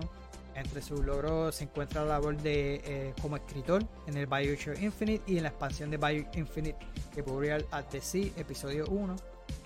Entre 0.56 0.82
sus 0.82 1.06
logros 1.06 1.54
se 1.54 1.66
encuentra 1.66 2.02
la 2.02 2.14
labor 2.14 2.36
de 2.38 2.82
eh, 2.84 3.14
como 3.22 3.36
escritor 3.36 3.84
en 4.08 4.18
el 4.18 4.26
Bioshock 4.26 4.82
Infinite 4.82 5.32
y 5.32 5.38
en 5.38 5.44
la 5.44 5.50
expansión 5.50 5.92
de 5.92 5.98
Bioshock 5.98 6.36
Infinite 6.36 6.78
de 7.16 7.22
Burial 7.22 7.64
at 7.70 7.86
the 7.92 8.02
Sea, 8.02 8.32
episodio 8.38 8.88
1. 8.88 9.16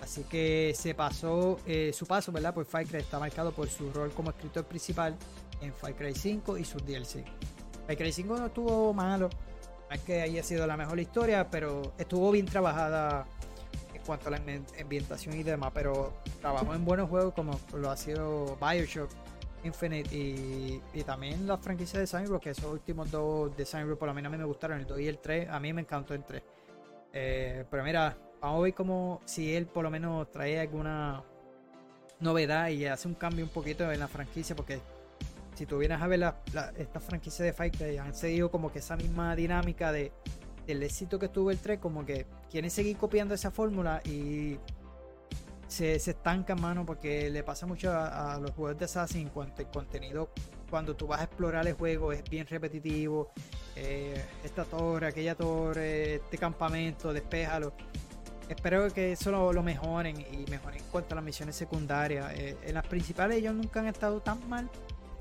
Así 0.02 0.24
que 0.24 0.74
se 0.76 0.94
pasó, 0.94 1.60
eh, 1.66 1.92
su 1.94 2.04
paso 2.06 2.30
¿verdad? 2.30 2.52
por 2.52 2.66
Far 2.66 2.84
Cry 2.84 2.98
está 2.98 3.18
marcado 3.18 3.52
por 3.52 3.70
su 3.70 3.90
rol 3.90 4.10
como 4.10 4.30
escritor 4.30 4.64
principal 4.66 5.16
en 5.62 5.72
Far 5.72 5.94
Cry 5.94 6.14
5 6.14 6.58
y 6.58 6.64
sus 6.66 6.84
DLC. 6.84 7.24
Far 7.86 7.96
Cry 7.96 8.12
5 8.12 8.36
no 8.36 8.46
estuvo 8.46 8.92
malo, 8.92 9.30
es 9.94 10.00
que 10.02 10.22
haya 10.22 10.42
sido 10.42 10.66
la 10.66 10.76
mejor 10.76 10.98
historia, 11.00 11.48
pero 11.50 11.92
estuvo 11.98 12.30
bien 12.30 12.46
trabajada 12.46 13.26
en 13.94 14.02
cuanto 14.02 14.28
a 14.28 14.32
la 14.32 14.38
ambi- 14.38 14.80
ambientación 14.80 15.36
y 15.38 15.42
demás, 15.42 15.70
pero 15.74 16.12
trabajó 16.40 16.74
en 16.74 16.84
buenos 16.84 17.08
juegos 17.08 17.34
como 17.34 17.58
lo 17.74 17.90
ha 17.90 17.96
sido 17.96 18.56
Bioshock 18.60 19.10
Infinite 19.64 20.14
y, 20.14 20.80
también 21.04 21.46
la 21.46 21.56
franquicia 21.56 22.00
de 22.00 22.06
Sign 22.06 22.38
que 22.40 22.50
esos 22.50 22.64
últimos 22.64 23.10
dos 23.10 23.56
de 23.56 23.64
Sign 23.64 23.96
por 23.96 24.08
lo 24.08 24.14
menos 24.14 24.32
a 24.32 24.36
mí 24.36 24.38
me 24.38 24.44
gustaron, 24.44 24.78
el 24.80 24.86
2 24.86 25.00
y 25.00 25.08
el 25.08 25.18
3, 25.18 25.48
a 25.48 25.60
mí 25.60 25.72
me 25.72 25.82
encantó 25.82 26.14
el 26.14 26.24
3. 26.24 26.42
Eh, 27.12 27.64
pero 27.70 27.84
mira, 27.84 28.16
vamos 28.40 28.58
a 28.58 28.62
ver 28.62 28.74
como 28.74 29.20
si 29.24 29.54
él 29.54 29.66
por 29.66 29.84
lo 29.84 29.90
menos 29.90 30.30
trae 30.30 30.58
alguna 30.58 31.22
novedad 32.18 32.68
y 32.68 32.86
hace 32.86 33.06
un 33.08 33.14
cambio 33.14 33.44
un 33.44 33.50
poquito 33.50 33.90
en 33.90 34.00
la 34.00 34.08
franquicia, 34.08 34.56
porque 34.56 34.80
si 35.54 35.66
tú 35.66 35.78
vienes 35.78 36.00
a 36.00 36.06
ver 36.06 36.18
la, 36.20 36.36
la- 36.52 36.72
esta 36.76 37.00
franquicia 37.00 37.44
de 37.44 37.52
Fight 37.52 37.76
Club, 37.76 37.98
han 38.00 38.14
seguido 38.14 38.50
como 38.50 38.72
que 38.72 38.78
esa 38.80 38.96
misma 38.96 39.34
dinámica 39.36 39.92
de 39.92 40.12
del 40.66 40.80
éxito 40.84 41.18
que 41.18 41.28
tuvo 41.28 41.50
el 41.50 41.58
3, 41.58 41.80
como 41.80 42.06
que 42.06 42.24
quieren 42.48 42.70
seguir 42.70 42.96
copiando 42.96 43.34
esa 43.34 43.50
fórmula 43.50 44.00
y 44.04 44.58
se, 45.66 45.98
se 45.98 46.12
estancan, 46.12 46.60
mano, 46.60 46.86
porque 46.86 47.30
le 47.30 47.42
pasa 47.42 47.66
mucho 47.66 47.90
a, 47.92 48.38
los 48.40 48.52
juegos 48.52 48.78
de 48.78 48.84
Assassin 48.84 49.28
cuanto 49.30 49.62
al 49.62 49.70
contenido 49.70 50.30
cuando 50.70 50.94
tú 50.94 51.06
vas 51.08 51.20
a 51.20 51.24
explorar 51.24 51.66
el 51.66 51.74
juego 51.74 52.12
es 52.12 52.22
bien 52.30 52.46
repetitivo. 52.46 53.30
eh, 53.74 54.24
esta 54.44 54.64
torre, 54.64 55.08
aquella 55.08 55.34
torre, 55.34 56.14
este 56.16 56.38
campamento, 56.38 57.12
despéjalo. 57.12 57.72
Espero 58.48 58.88
que 58.92 59.12
eso 59.12 59.30
lo, 59.30 59.52
lo 59.52 59.62
mejoren 59.62 60.20
y 60.20 60.48
mejoren 60.50 60.78
en 60.78 60.88
cuanto 60.90 61.14
a 61.14 61.16
las 61.16 61.24
misiones 61.24 61.56
secundarias. 61.56 62.32
Eh, 62.34 62.56
en 62.62 62.74
las 62.74 62.86
principales 62.86 63.38
ellos 63.38 63.54
nunca 63.54 63.80
han 63.80 63.86
estado 63.86 64.20
tan 64.20 64.48
mal, 64.48 64.70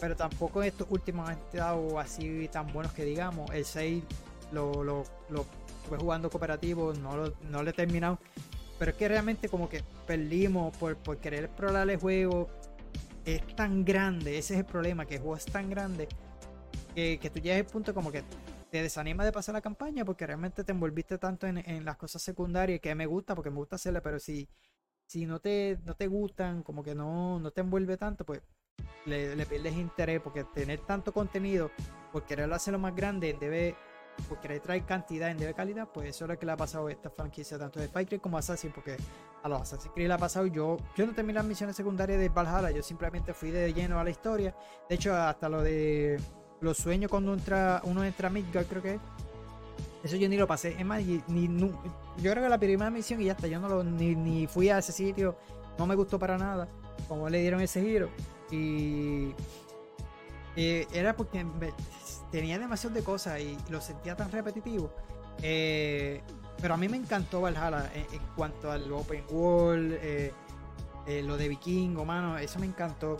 pero 0.01 0.15
tampoco 0.15 0.63
en 0.63 0.69
estos 0.69 0.87
últimos 0.89 1.29
han 1.29 1.37
estado 1.37 1.99
así 1.99 2.49
tan 2.51 2.73
buenos 2.73 2.91
que 2.91 3.05
digamos. 3.05 3.51
El 3.51 3.63
6 3.63 4.03
lo, 4.51 4.83
lo, 4.83 5.03
lo 5.29 5.45
estuve 5.77 5.99
jugando 5.99 6.29
cooperativo, 6.31 6.91
no 6.93 7.15
lo, 7.15 7.33
no 7.51 7.61
lo 7.61 7.69
he 7.69 7.73
terminado. 7.73 8.17
Pero 8.79 8.91
es 8.91 8.97
que 8.97 9.07
realmente 9.07 9.47
como 9.47 9.69
que 9.69 9.83
perdimos 10.07 10.75
por, 10.77 10.97
por 10.97 11.17
querer 11.17 11.43
explorar 11.43 11.87
el 11.87 11.97
juego. 11.97 12.49
Es 13.25 13.45
tan 13.55 13.85
grande, 13.85 14.39
ese 14.39 14.55
es 14.55 14.61
el 14.61 14.65
problema, 14.65 15.05
que 15.05 15.15
el 15.15 15.21
juego 15.21 15.35
es 15.37 15.45
tan 15.45 15.69
grande 15.69 16.07
que, 16.95 17.19
que 17.19 17.29
tú 17.29 17.39
llegas 17.39 17.59
al 17.59 17.67
punto 17.67 17.93
como 17.93 18.11
que 18.11 18.23
te 18.71 18.81
desanima 18.81 19.23
de 19.23 19.31
pasar 19.31 19.53
la 19.53 19.61
campaña 19.61 20.03
porque 20.03 20.25
realmente 20.25 20.63
te 20.63 20.71
envolviste 20.71 21.19
tanto 21.19 21.45
en, 21.45 21.59
en 21.59 21.85
las 21.85 21.97
cosas 21.97 22.23
secundarias 22.23 22.79
que 22.79 22.95
me 22.95 23.05
gusta 23.05 23.35
porque 23.35 23.51
me 23.51 23.57
gusta 23.57 23.75
hacerla, 23.75 24.01
pero 24.01 24.17
si, 24.17 24.49
si 25.05 25.27
no, 25.27 25.39
te, 25.39 25.77
no 25.85 25.93
te 25.93 26.07
gustan, 26.07 26.63
como 26.63 26.81
que 26.81 26.95
no, 26.95 27.37
no 27.39 27.51
te 27.51 27.61
envuelve 27.61 27.97
tanto, 27.97 28.25
pues 28.25 28.41
le, 29.05 29.35
le 29.35 29.45
pierdes 29.45 29.75
interés 29.75 30.21
porque 30.21 30.43
tener 30.43 30.79
tanto 30.81 31.11
contenido 31.13 31.71
por 32.11 32.23
quererlo 32.23 32.55
hacerlo 32.55 32.79
más 32.79 32.95
grande 32.95 33.29
en 33.31 33.39
debe 33.39 33.75
por 34.27 34.39
querer 34.39 34.59
traer 34.59 34.83
cantidad 34.83 35.31
en 35.31 35.37
vez 35.37 35.47
de 35.47 35.53
calidad, 35.53 35.87
pues 35.91 36.09
eso 36.09 36.25
es 36.25 36.29
lo 36.29 36.37
que 36.37 36.45
le 36.45 36.51
ha 36.51 36.57
pasado 36.57 36.87
a 36.87 36.91
esta 36.91 37.09
franquicia, 37.09 37.57
tanto 37.57 37.79
de 37.79 37.87
Creed 37.89 38.19
como 38.19 38.37
Assassin, 38.37 38.71
porque 38.71 38.97
a 39.41 39.49
los 39.49 39.61
Assassin's 39.61 39.93
Creed 39.95 40.07
le 40.09 40.13
ha 40.13 40.17
pasado, 40.17 40.45
yo, 40.47 40.77
yo 40.95 41.07
no 41.07 41.13
terminé 41.13 41.35
las 41.35 41.45
misiones 41.45 41.75
secundarias 41.77 42.19
de 42.19 42.27
Valhalla, 42.29 42.69
yo 42.71 42.83
simplemente 42.83 43.33
fui 43.33 43.49
de 43.51 43.73
lleno 43.73 43.99
a 43.99 44.03
la 44.03 44.09
historia, 44.09 44.53
de 44.89 44.95
hecho 44.95 45.15
hasta 45.15 45.47
lo 45.49 45.61
de 45.63 46.19
los 46.59 46.77
sueños 46.77 47.09
cuando 47.09 47.33
entra, 47.33 47.81
uno 47.85 48.03
entra 48.03 48.27
a 48.27 48.31
Midgard 48.31 48.65
creo 48.67 48.81
que 48.83 48.93
es, 48.95 49.01
eso 50.03 50.17
yo 50.17 50.27
ni 50.27 50.35
lo 50.37 50.45
pasé, 50.45 50.75
es 50.77 50.85
más, 50.85 51.01
ni, 51.03 51.47
ni- 51.47 51.71
yo 52.17 52.31
creo 52.31 52.43
que 52.43 52.49
la 52.49 52.59
primera 52.59 52.91
misión 52.91 53.21
y 53.21 53.25
ya 53.25 53.31
está, 53.31 53.47
yo 53.47 53.59
no 53.59 53.69
lo, 53.69 53.83
ni, 53.83 54.13
ni 54.13 54.45
fui 54.45 54.69
a 54.69 54.79
ese 54.79 54.91
sitio, 54.91 55.37
no 55.79 55.87
me 55.87 55.95
gustó 55.95 56.19
para 56.19 56.37
nada, 56.37 56.67
como 57.07 57.29
le 57.29 57.39
dieron 57.39 57.61
ese 57.61 57.81
giro, 57.81 58.09
y 58.51 59.33
eh, 60.55 60.87
era 60.93 61.15
porque 61.15 61.45
tenía 62.31 62.59
demasiado 62.59 62.93
de 62.95 63.03
cosas 63.03 63.39
y 63.39 63.57
lo 63.69 63.81
sentía 63.81 64.15
tan 64.15 64.31
repetitivo. 64.31 64.91
Eh, 65.41 66.21
pero 66.61 66.73
a 66.73 66.77
mí 66.77 66.87
me 66.89 66.97
encantó 66.97 67.41
Valhalla 67.41 67.89
en, 67.95 68.21
cuanto 68.35 68.71
al 68.71 68.91
open 68.91 69.23
world, 69.29 69.97
eh, 70.01 70.33
lo 71.23 71.37
de 71.37 71.47
vikingo, 71.47 72.05
mano, 72.05 72.37
eso 72.37 72.59
me 72.59 72.65
encantó. 72.65 73.17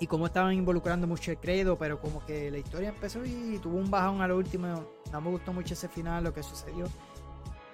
Y 0.00 0.06
cómo 0.06 0.26
estaban 0.26 0.52
involucrando 0.52 1.08
mucho 1.08 1.32
el 1.32 1.38
credo, 1.38 1.76
pero 1.76 2.00
como 2.00 2.24
que 2.24 2.50
la 2.52 2.58
historia 2.58 2.90
empezó 2.90 3.24
y 3.24 3.58
tuvo 3.60 3.76
un 3.78 3.90
bajón 3.90 4.22
a 4.22 4.28
lo 4.28 4.36
último. 4.36 4.86
No 5.10 5.20
me 5.20 5.30
gustó 5.30 5.52
mucho 5.52 5.74
ese 5.74 5.88
final, 5.88 6.22
lo 6.22 6.32
que 6.32 6.42
sucedió. 6.42 6.86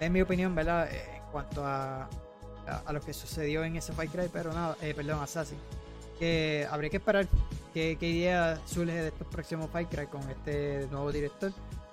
Es 0.00 0.10
mi 0.10 0.22
opinión, 0.22 0.54
¿verdad? 0.54 0.88
En 0.90 1.22
cuanto 1.30 1.64
a, 1.66 2.08
a, 2.86 2.92
lo 2.92 3.00
que 3.02 3.12
sucedió 3.12 3.62
en 3.62 3.76
ese 3.76 3.92
Fight 3.92 4.10
Cry, 4.10 4.30
pero 4.32 4.54
nada, 4.54 4.74
perdón, 4.96 5.22
Assassin. 5.22 5.58
Que 6.18 6.66
habría 6.70 6.90
que 6.90 6.98
esperar 6.98 7.26
qué, 7.72 7.96
qué 7.98 8.08
idea 8.08 8.60
surge 8.66 8.92
de 8.92 9.08
estos 9.08 9.26
próximos 9.26 9.70
Fight 9.70 9.88
con 10.08 10.28
este 10.30 10.86
nuevo 10.90 11.10
director. 11.10 11.52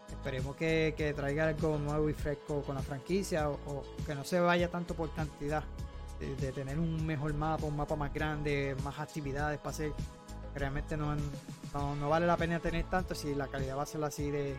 Esperemos 0.10 0.56
que, 0.56 1.14
traiga 1.16 1.48
algo 1.48 1.78
nuevo 1.78 2.10
y 2.10 2.14
fresco 2.14 2.62
con 2.62 2.76
la 2.76 2.82
franquicia 2.82 3.50
o, 3.50 3.84
que 4.06 4.14
no 4.14 4.24
se 4.24 4.40
vaya 4.40 4.70
tanto 4.70 4.94
por 4.94 5.12
cantidad. 5.14 5.64
De, 6.20 6.36
de 6.36 6.52
tener 6.52 6.78
un 6.78 7.04
mejor 7.04 7.34
mapa, 7.34 7.66
un 7.66 7.76
mapa 7.76 7.96
más 7.96 8.14
grande, 8.14 8.76
más 8.84 9.00
actividades 9.00 9.58
para 9.58 9.72
hacer. 9.72 9.92
Realmente 10.54 10.96
no, 10.96 11.16
no, 11.74 11.96
no 11.96 12.10
vale 12.10 12.28
la 12.28 12.38
pena 12.38 12.60
tener 12.60 12.88
tanto 12.90 13.16
si 13.16 13.34
la 13.34 13.48
calidad 13.48 13.78
va 13.78 13.84
a 13.84 13.86
ser 13.88 14.04
así 14.04 14.30
de, 14.30 14.56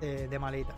de, 0.00 0.28
de 0.28 0.38
malita. 0.38 0.74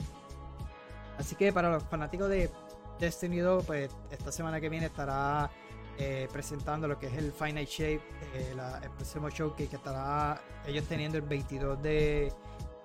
Así 1.19 1.35
que 1.35 1.53
para 1.53 1.71
los 1.71 1.83
fanáticos 1.85 2.29
de 2.29 2.51
Destiny 2.99 3.39
2, 3.39 3.65
pues 3.65 3.91
esta 4.11 4.31
semana 4.31 4.61
que 4.61 4.69
viene 4.69 4.87
estará 4.87 5.51
eh, 5.99 6.29
presentando 6.33 6.89
lo 6.89 6.99
que 6.99 7.07
es 7.07 7.15
el 7.15 7.33
Final 7.33 7.65
Shape, 7.67 8.01
eh, 8.35 8.53
la- 8.57 8.79
el 8.79 8.91
próximo 8.91 9.29
showcase 9.31 9.69
que 9.69 9.77
estará 9.77 10.41
ellos 10.67 10.85
teniendo 10.89 11.19
el 11.19 11.25
22 11.25 11.83
de, 11.83 12.33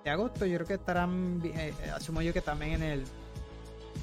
agosto. 0.06 0.46
Yo 0.46 0.54
creo 0.56 0.66
que 0.66 0.74
estarán, 0.74 1.40
eh, 1.44 1.74
eh, 1.84 1.90
asumo 1.90 2.22
yo 2.22 2.32
que 2.32 2.40
también 2.40 2.74
en 2.74 2.82
el 2.82 3.04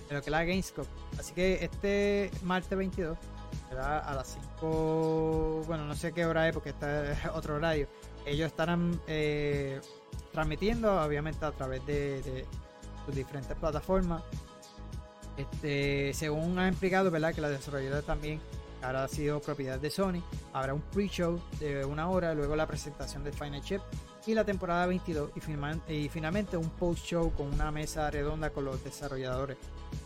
en 0.09 0.15
lo 0.17 0.21
que 0.21 0.25
es 0.27 0.31
la 0.31 0.43
Gamescom. 0.43 0.85
Así 1.17 1.33
que 1.33 1.63
este 1.65 2.29
martes 2.43 2.77
22 2.77 3.17
será 3.69 3.99
a 3.99 4.13
las 4.13 4.37
5, 4.59 5.63
bueno, 5.65 5.85
no 5.85 5.95
sé 5.95 6.11
qué 6.11 6.25
hora 6.27 6.47
es 6.47 6.53
porque 6.53 6.69
está 6.69 7.11
es 7.11 7.17
otro 7.33 7.55
horario. 7.55 7.87
Ellos 8.25 8.47
estarán 8.47 8.99
transmitiendo, 10.31 11.01
obviamente, 11.01 11.43
a 11.45 11.51
través 11.51 11.83
de, 11.87 12.21
de 12.21 12.45
sus 13.05 13.15
diferentes 13.15 13.55
plataformas. 13.57 14.21
Este, 15.37 16.13
según 16.13 16.57
han 16.59 16.69
explicado, 16.69 17.09
¿verdad? 17.11 17.33
Que 17.33 17.41
la 17.41 17.49
desarrolladora 17.49 18.01
también 18.01 18.39
ahora 18.85 19.03
ha 19.05 19.07
sido 19.07 19.41
propiedad 19.41 19.79
de 19.79 19.89
Sony. 19.89 20.21
Habrá 20.53 20.73
un 20.73 20.81
pre-show 20.81 21.39
de 21.59 21.85
una 21.85 22.09
hora, 22.09 22.33
luego 22.33 22.55
la 22.55 22.67
presentación 22.67 23.23
del 23.23 23.33
Final 23.33 23.61
Chip 23.61 23.81
y 24.25 24.33
la 24.33 24.43
temporada 24.43 24.85
22 24.85 25.31
y, 25.87 26.09
finalmente 26.09 26.57
un 26.57 26.69
post-show 26.71 27.31
con 27.33 27.47
una 27.53 27.71
mesa 27.71 28.09
redonda 28.09 28.49
con 28.49 28.65
los 28.65 28.83
desarrolladores. 28.83 29.57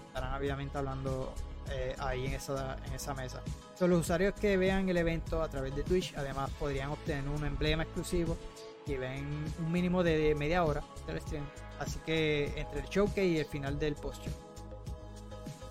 Estarán 0.08 0.34
obviamente 0.34 0.78
hablando 0.78 1.34
eh, 1.72 1.96
ahí 2.00 2.26
en 2.26 2.34
esa, 2.34 2.78
mesa. 3.16 3.42
Los 3.80 4.00
usuarios 4.00 4.34
que 4.34 4.58
vean 4.58 4.90
el 4.90 4.98
evento 4.98 5.42
a 5.42 5.48
través 5.48 5.76
de 5.76 5.84
Twitch 5.84 6.14
además 6.18 6.50
podrían 6.60 6.90
obtener 6.90 7.28
un 7.30 7.46
emblema 7.46 7.84
exclusivo 7.84 8.38
y 8.86 8.96
ven 8.96 9.46
un 9.60 9.72
mínimo 9.72 10.04
de 10.04 10.36
media 10.36 10.64
hora 10.66 10.84
del 11.08 11.22
stream. 11.22 11.46
Así 11.80 12.00
que 12.06 12.52
entre 12.58 12.82
el 12.82 12.88
showcase 12.88 13.26
y 13.26 13.38
el 13.38 13.46
final 13.46 13.80
del 13.80 13.96
post-show. 13.96 14.34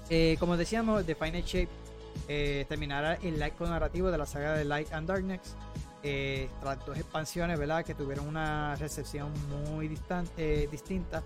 Eh, 0.09 0.37
como 0.41 0.57
decíamos, 0.57 1.05
The 1.05 1.15
Final 1.15 1.43
Shape 1.43 1.69
eh, 2.27 2.65
terminará 2.69 3.15
el 3.23 3.43
arco 3.43 3.67
narrativo 3.67 4.11
de 4.11 4.19
la 4.19 4.27
saga 4.27 4.55
de 4.55 4.65
Light 4.65 4.93
and 4.93 5.07
Darkness. 5.09 5.55
Eh, 6.03 6.49
tras 6.61 6.85
dos 6.87 6.97
expansiones, 6.97 7.59
¿verdad? 7.59 7.85
Que 7.85 7.95
tuvieron 7.95 8.27
una 8.29 8.77
recepción 8.77 9.33
muy 9.49 9.89
distan- 9.89 10.29
eh, 10.37 10.69
distinta. 10.71 11.23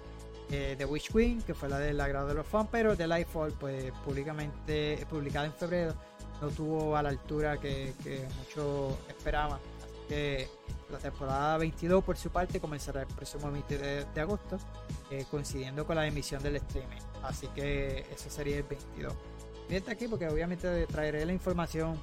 Eh, 0.51 0.74
The 0.76 0.84
Witch 0.84 1.12
Queen, 1.12 1.43
que 1.43 1.55
fue 1.55 1.68
la 1.68 1.78
del 1.78 2.01
agrado 2.01 2.26
de 2.28 2.34
los 2.34 2.47
fans, 2.47 2.68
pero 2.70 2.97
The 2.97 3.07
Lightfall, 3.07 3.53
pues 3.53 3.90
públicamente 4.05 5.07
publicada 5.09 5.47
en 5.47 5.53
febrero, 5.53 5.95
no 6.40 6.49
tuvo 6.49 6.97
a 6.97 7.03
la 7.03 7.11
altura 7.11 7.59
que, 7.59 7.95
que 8.03 8.26
muchos 8.38 8.97
esperaban. 9.09 9.59
Así 9.78 10.09
que 10.09 10.49
la 10.90 10.99
temporada 10.99 11.57
22, 11.59 12.03
por 12.05 12.16
su 12.16 12.30
parte, 12.30 12.61
comenzará 12.61 13.03
el 13.03 13.07
próximo 13.09 13.51
20 13.51 13.78
de, 13.78 14.05
de 14.05 14.20
agosto, 14.20 14.59
eh, 15.11 15.24
coincidiendo 15.30 15.86
con 15.86 15.97
la 15.97 16.07
emisión 16.07 16.43
del 16.43 16.57
streaming. 16.57 17.01
Así 17.22 17.47
que 17.55 18.07
eso 18.12 18.28
sería 18.28 18.57
el 18.59 18.64
22. 18.64 19.14
Fíjate 19.72 19.90
aquí 19.90 20.06
porque 20.06 20.28
obviamente 20.28 20.86
traeré 20.86 21.24
la 21.24 21.32
información. 21.32 21.98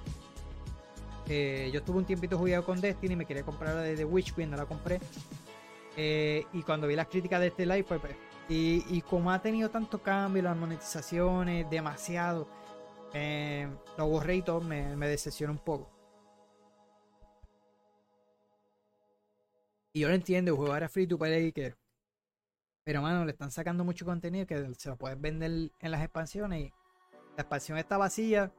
Yo 1.72 1.84
tuve 1.84 2.00
un 2.00 2.06
tiempito 2.06 2.36
jugado 2.36 2.66
con 2.66 2.82
Destiny, 2.82 3.16
me 3.16 3.28
quería 3.28 3.44
comprar 3.44 3.76
la 3.76 3.82
de 3.84 3.96
The 3.96 4.06
Witch 4.06 4.34
Queen, 4.34 4.50
no 4.50 4.58
la 4.58 4.66
compré. 4.66 5.00
Eh, 5.96 6.48
y 6.52 6.64
cuando 6.64 6.88
vi 6.88 6.96
las 6.96 7.06
críticas 7.06 7.40
de 7.40 7.46
este 7.46 7.68
live, 7.68 7.84
pues, 7.84 8.02
pues, 8.02 8.16
y, 8.50 8.84
y 8.90 9.02
como 9.04 9.32
ha 9.32 9.40
tenido 9.40 9.70
tanto 9.70 10.02
cambio, 10.02 10.42
las 10.42 10.58
monetizaciones, 10.58 11.70
demasiado, 11.70 12.48
eh, 13.14 13.68
lo 14.00 14.08
borré 14.08 14.38
y 14.38 14.42
todo, 14.42 14.62
me, 14.62 14.96
me 14.96 15.08
decepciona 15.08 15.54
un 15.54 15.60
poco. 15.60 15.92
Y 19.94 20.00
yo 20.00 20.08
lo 20.08 20.16
entiendo, 20.16 20.50
el 20.50 20.58
juego 20.58 20.76
era 20.76 20.90
free 20.90 21.06
to 21.06 21.20
play, 21.20 21.52
que, 21.52 21.76
pero 22.84 23.04
mano, 23.04 23.26
le 23.26 23.32
están 23.32 23.52
sacando 23.52 23.84
mucho 23.86 24.06
contenido 24.06 24.48
que 24.48 24.74
se 24.74 24.90
lo 24.90 24.98
puedes 24.98 25.22
vender 25.22 25.70
en 25.80 25.92
las 25.92 26.02
expansiones 26.02 26.62
y 26.62 26.79
la 27.36 27.42
expansión 27.44 27.78
está 27.78 27.98
vacía 27.98 28.52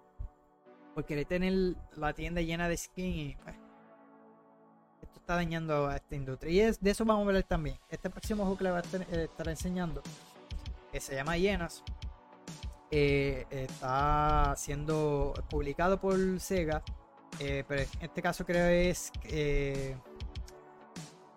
porque 0.95 1.15
le 1.17 1.25
tener 1.25 1.77
la 1.97 2.13
tienda 2.13 2.41
llena 2.41 2.69
de 2.69 2.77
skin 2.77 3.07
y 3.31 3.37
pues, 3.43 3.55
esto 5.03 5.21
está 5.21 5.35
dañando 5.37 5.89
a 5.89 5.97
esta 5.97 6.15
industria. 6.17 6.53
Y 6.53 6.61
es, 6.61 6.81
de 6.81 6.91
eso 6.91 7.05
vamos 7.05 7.25
a 7.25 7.29
hablar 7.29 7.43
también. 7.45 7.79
Este 7.89 8.11
próximo 8.11 8.43
juego 8.45 8.59
que 8.59 8.65
le 8.65 8.71
va 8.71 8.79
a 8.79 8.81
estar, 8.81 9.03
eh, 9.11 9.29
enseñando, 9.47 10.03
que 10.93 11.01
se 11.01 11.15
llama 11.15 11.37
Hienas, 11.37 11.83
eh, 12.91 13.47
está 13.51 14.55
siendo 14.57 15.33
publicado 15.49 16.01
por 16.01 16.41
Sega, 16.41 16.83
eh, 17.39 17.65
pero 17.69 17.83
en 17.83 17.89
este 18.03 18.21
caso 18.21 18.45
creo 18.45 18.67
es 18.67 19.13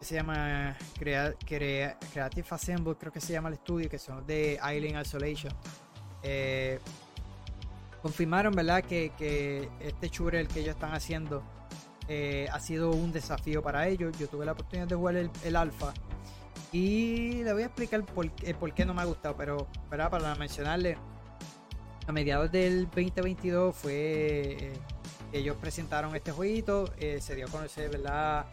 se 0.01 0.15
llama 0.15 0.75
Crea- 0.99 1.33
Crea- 1.45 1.97
Creative 2.11 2.47
Assemble, 2.49 2.95
creo 2.95 3.11
que 3.13 3.21
se 3.21 3.31
llama 3.31 3.47
el 3.49 3.53
estudio, 3.55 3.89
que 3.89 3.99
son 3.99 4.25
de 4.25 4.53
Island 4.55 5.05
Isolation. 5.05 5.53
Confirmaron, 8.03 8.53
¿verdad? 8.53 8.83
Que, 8.83 9.11
que 9.17 9.67
este 9.79 10.09
shooter 10.09 10.47
que 10.47 10.59
ellos 10.59 10.75
están 10.75 10.93
haciendo 10.93 11.41
eh, 12.07 12.47
ha 12.51 12.59
sido 12.59 12.91
un 12.91 13.11
desafío 13.11 13.63
para 13.63 13.87
ellos. 13.87 14.15
Yo 14.19 14.27
tuve 14.27 14.45
la 14.45 14.51
oportunidad 14.51 14.87
de 14.87 14.95
jugar 14.95 15.15
el, 15.15 15.31
el 15.43 15.55
alfa 15.55 15.91
y 16.71 17.43
le 17.43 17.53
voy 17.53 17.63
a 17.63 17.65
explicar 17.65 18.03
por, 18.05 18.29
por 18.59 18.73
qué 18.75 18.85
no 18.85 18.93
me 18.93 19.01
ha 19.01 19.05
gustado, 19.05 19.35
pero 19.35 19.67
para 19.89 20.35
mencionarle, 20.35 20.97
a 22.05 22.11
mediados 22.11 22.51
del 22.51 22.85
2022 22.85 23.75
fue 23.75 23.93
eh, 24.59 24.73
ellos 25.31 25.55
presentaron 25.55 26.15
este 26.15 26.31
jueguito, 26.31 26.93
eh, 26.99 27.19
se 27.21 27.33
dio 27.33 27.47
a 27.47 27.49
conocer, 27.49 27.89
¿verdad? 27.89 28.45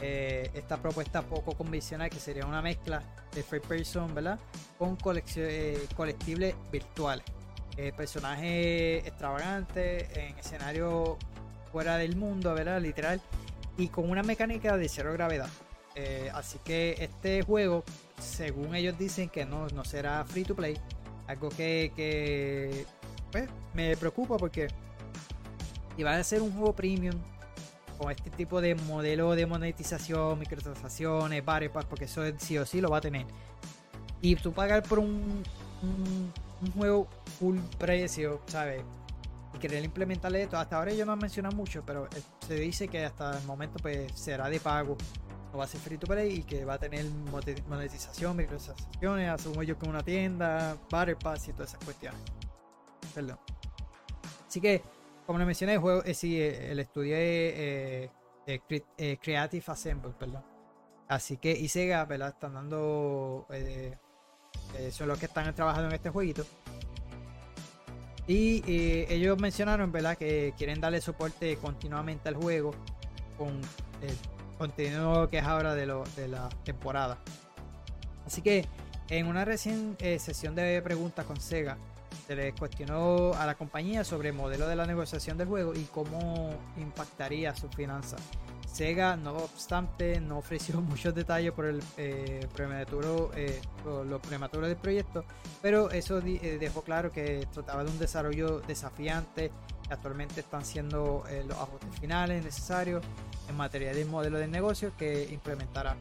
eh, 0.00 0.50
esta 0.54 0.76
propuesta 0.76 1.22
poco 1.22 1.54
convencional 1.54 2.10
que 2.10 2.18
sería 2.18 2.46
una 2.46 2.60
mezcla 2.62 3.02
de 3.32 3.42
first 3.42 3.66
person, 3.66 4.14
¿verdad? 4.14 4.38
Con 4.78 4.98
eh, 5.36 5.86
colectibles 5.96 6.54
virtuales. 6.70 7.24
Eh, 7.76 7.92
personajes 7.96 9.04
extravagantes 9.06 10.16
en 10.16 10.38
escenario 10.38 11.18
fuera 11.72 11.96
del 11.96 12.14
mundo, 12.16 12.54
¿verdad? 12.54 12.80
Literal. 12.80 13.20
Y 13.76 13.88
con 13.88 14.08
una 14.08 14.22
mecánica 14.22 14.76
de 14.76 14.88
cero 14.88 15.12
gravedad. 15.12 15.48
Eh, 15.96 16.30
así 16.34 16.58
que 16.64 16.96
este 17.00 17.42
juego, 17.42 17.84
según 18.20 18.74
ellos 18.74 18.96
dicen 18.98 19.28
que 19.28 19.44
no, 19.44 19.66
no 19.68 19.84
será 19.84 20.24
free 20.24 20.44
to 20.44 20.54
play. 20.54 20.78
Algo 21.26 21.48
que, 21.48 21.92
que, 21.96 22.86
pues, 23.32 23.48
me 23.74 23.96
preocupa 23.96 24.36
porque 24.36 24.68
iba 25.96 26.14
a 26.14 26.22
ser 26.22 26.42
un 26.42 26.52
juego 26.52 26.74
premium 26.74 27.14
con 27.98 28.10
este 28.10 28.30
tipo 28.30 28.60
de 28.60 28.74
modelo 28.74 29.34
de 29.34 29.46
monetización, 29.46 30.38
microtransacciones, 30.38 31.42
Pass, 31.42 31.84
porque 31.88 32.04
eso 32.04 32.24
es- 32.24 32.34
sí 32.38 32.58
o 32.58 32.66
sí 32.66 32.80
lo 32.80 32.90
va 32.90 32.98
a 32.98 33.00
tener. 33.00 33.26
Y 34.20 34.36
tú 34.36 34.52
pagar 34.52 34.82
por 34.82 34.98
un, 34.98 35.42
un 36.62 36.72
juego 36.72 37.08
full 37.38 37.58
precio, 37.78 38.40
¿sabes? 38.46 38.82
Y 39.54 39.58
querer 39.58 39.84
implementarle 39.84 40.42
esto. 40.42 40.56
Hasta 40.56 40.78
ahora 40.78 40.90
ellos 40.90 41.06
no 41.06 41.12
han 41.12 41.18
mencionado 41.18 41.54
mucho, 41.54 41.82
pero 41.86 42.06
eh, 42.06 42.22
se 42.46 42.54
dice 42.54 42.88
que 42.88 43.04
hasta 43.04 43.38
el 43.38 43.44
momento 43.44 43.76
pues 43.80 44.12
será 44.12 44.48
de 44.48 44.60
pago. 44.60 44.96
No 45.52 45.58
va 45.58 45.64
a 45.64 45.68
ser 45.68 45.80
free 45.80 45.98
to 45.98 46.06
play 46.08 46.38
y 46.38 46.42
que 46.42 46.64
va 46.64 46.74
a 46.74 46.78
tener 46.78 47.04
monetización, 47.68 48.36
microtransacciones, 48.36 49.28
asumo 49.30 49.62
yo 49.62 49.78
que 49.78 49.88
una 49.88 50.02
tienda, 50.02 50.76
Battle 50.90 51.14
Pass 51.14 51.46
y 51.48 51.52
todas 51.52 51.70
esas 51.70 51.84
cuestiones. 51.84 52.20
Perdón. 53.14 53.38
Así 54.48 54.60
que, 54.60 54.82
como 55.26 55.38
les 55.38 55.46
mencioné, 55.46 55.74
el 55.74 55.78
juego, 55.78 56.02
eh, 56.04 56.14
sí, 56.14 56.40
eh, 56.40 56.72
el 56.72 56.80
estudio 56.80 57.14
es 57.14 57.20
eh, 57.22 58.10
eh, 58.46 59.18
Creative 59.22 59.64
Assemble, 59.68 60.12
perdón. 60.18 60.42
Así 61.06 61.36
que, 61.36 61.52
y 61.52 61.68
Sega, 61.68 62.04
¿verdad? 62.04 62.30
Están 62.30 62.54
dando. 62.54 63.46
eh, 63.50 63.96
eh, 64.78 64.90
son 64.90 65.08
los 65.08 65.18
que 65.18 65.26
están 65.26 65.54
trabajando 65.54 65.88
en 65.88 65.94
este 65.94 66.10
jueguito. 66.10 66.44
Y 68.26 68.62
eh, 68.66 69.06
ellos 69.10 69.38
mencionaron, 69.38 69.92
¿verdad? 69.92 70.16
Que 70.16 70.54
quieren 70.56 70.80
darle 70.80 71.00
soporte 71.00 71.56
continuamente 71.56 72.28
al 72.28 72.36
juego 72.36 72.74
con 73.36 73.60
el 74.00 74.16
contenido 74.56 75.28
que 75.28 75.38
es 75.38 75.44
ahora 75.44 75.74
de, 75.74 75.86
lo, 75.86 76.04
de 76.16 76.28
la 76.28 76.48
temporada. 76.64 77.18
Así 78.26 78.40
que 78.40 78.66
en 79.10 79.26
una 79.26 79.44
recién 79.44 79.96
eh, 80.00 80.18
sesión 80.18 80.54
de 80.54 80.80
preguntas 80.82 81.26
con 81.26 81.38
Sega, 81.38 81.76
se 82.26 82.34
les 82.34 82.54
cuestionó 82.54 83.34
a 83.34 83.44
la 83.44 83.54
compañía 83.54 84.02
sobre 84.04 84.30
el 84.30 84.34
modelo 84.34 84.66
de 84.66 84.76
la 84.76 84.86
negociación 84.86 85.36
del 85.36 85.48
juego 85.48 85.74
y 85.74 85.84
cómo 85.84 86.54
impactaría 86.78 87.54
sus 87.54 87.74
finanzas. 87.74 88.20
Sega, 88.74 89.14
no 89.16 89.36
obstante, 89.36 90.20
no 90.20 90.38
ofreció 90.38 90.80
muchos 90.80 91.14
detalles 91.14 91.52
por 91.52 91.66
el 91.66 91.80
eh, 91.96 92.44
prematuro, 92.52 93.30
eh, 93.36 93.62
por 93.84 94.04
lo 94.04 94.20
prematuro 94.20 94.66
del 94.66 94.76
proyecto, 94.76 95.24
pero 95.62 95.92
eso 95.92 96.18
eh, 96.18 96.58
dejó 96.58 96.82
claro 96.82 97.12
que 97.12 97.46
trataba 97.52 97.84
de 97.84 97.90
un 97.92 97.98
desarrollo 98.00 98.58
desafiante. 98.60 99.52
que 99.86 99.94
Actualmente 99.94 100.40
están 100.40 100.64
siendo 100.64 101.22
eh, 101.30 101.44
los 101.46 101.56
ajustes 101.56 102.00
finales 102.00 102.44
necesarios 102.44 103.04
en 103.48 103.56
materia 103.56 103.94
del 103.94 104.08
modelo 104.08 104.38
de 104.38 104.48
negocio 104.48 104.92
que 104.98 105.28
implementará. 105.30 105.94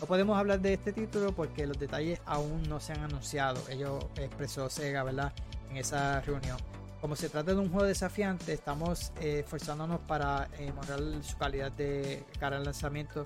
No 0.00 0.06
podemos 0.06 0.38
hablar 0.38 0.60
de 0.60 0.74
este 0.74 0.92
título 0.92 1.32
porque 1.32 1.66
los 1.66 1.80
detalles 1.80 2.20
aún 2.26 2.62
no 2.68 2.78
se 2.78 2.92
han 2.92 3.00
anunciado. 3.00 3.60
Ellos 3.68 4.06
expresó 4.14 4.70
Sega, 4.70 5.02
¿verdad? 5.02 5.32
En 5.68 5.78
esa 5.78 6.20
reunión. 6.20 6.58
Como 7.00 7.16
se 7.16 7.30
trata 7.30 7.54
de 7.54 7.58
un 7.58 7.70
juego 7.70 7.86
desafiante, 7.86 8.52
estamos 8.52 9.12
eh, 9.20 9.40
esforzándonos 9.40 10.00
para 10.00 10.48
eh, 10.58 10.70
mejorar 10.72 11.00
su 11.22 11.38
calidad 11.38 11.72
de 11.72 12.24
cara 12.38 12.58
al 12.58 12.64
lanzamiento 12.64 13.22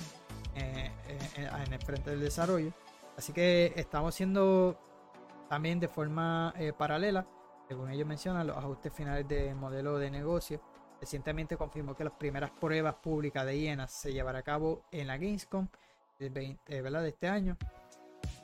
eh, 0.55 0.93
eh, 1.09 1.49
en 1.67 1.73
el 1.73 1.83
frente 1.83 2.11
del 2.11 2.21
desarrollo. 2.21 2.73
Así 3.17 3.33
que 3.33 3.73
estamos 3.75 4.15
haciendo 4.15 4.79
también 5.49 5.81
de 5.81 5.89
forma 5.89 6.55
paralela, 6.79 7.27
según 7.69 7.91
ellos 7.91 8.07
mencionan, 8.07 8.47
los 8.47 8.57
ajustes 8.57 8.93
finales 8.93 9.27
de 9.27 9.55
modelo 9.55 9.99
de 9.99 10.11
negocio. 10.11 10.61
Recientemente 11.01 11.57
confirmó 11.57 11.95
que 11.95 12.05
las 12.05 12.15
primeras 12.15 12.51
pruebas 12.51 12.95
públicas 12.95 13.45
de 13.45 13.59
hienas 13.59 13.93
se 13.93 14.13
llevará 14.13 14.39
a 14.39 14.43
cabo 14.43 14.85
en 14.91 15.07
la 15.07 15.17
Gamescom 15.17 15.69
del 16.19 16.31
20, 16.31 16.77
eh, 16.77 16.81
¿verdad? 16.81 17.03
de 17.03 17.09
este 17.09 17.29
año 17.29 17.57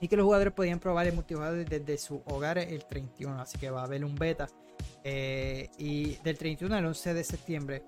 y 0.01 0.09
que 0.09 0.16
los 0.16 0.24
jugadores 0.24 0.53
podían 0.53 0.78
probar 0.78 1.07
el 1.07 1.14
multijugador 1.14 1.64
desde 1.64 1.99
su 1.99 2.22
hogar 2.26 2.59
el 2.59 2.85
31 2.85 3.41
así 3.41 3.59
que 3.59 3.70
va 3.70 3.81
a 3.81 3.85
haber 3.85 4.05
un 4.05 4.14
beta 4.14 4.49
eh, 5.05 5.68
y 5.78 6.16
del 6.16 6.37
31 6.37 6.74
al 6.74 6.87
11 6.87 7.14
de 7.14 7.24
septiembre 7.24 7.83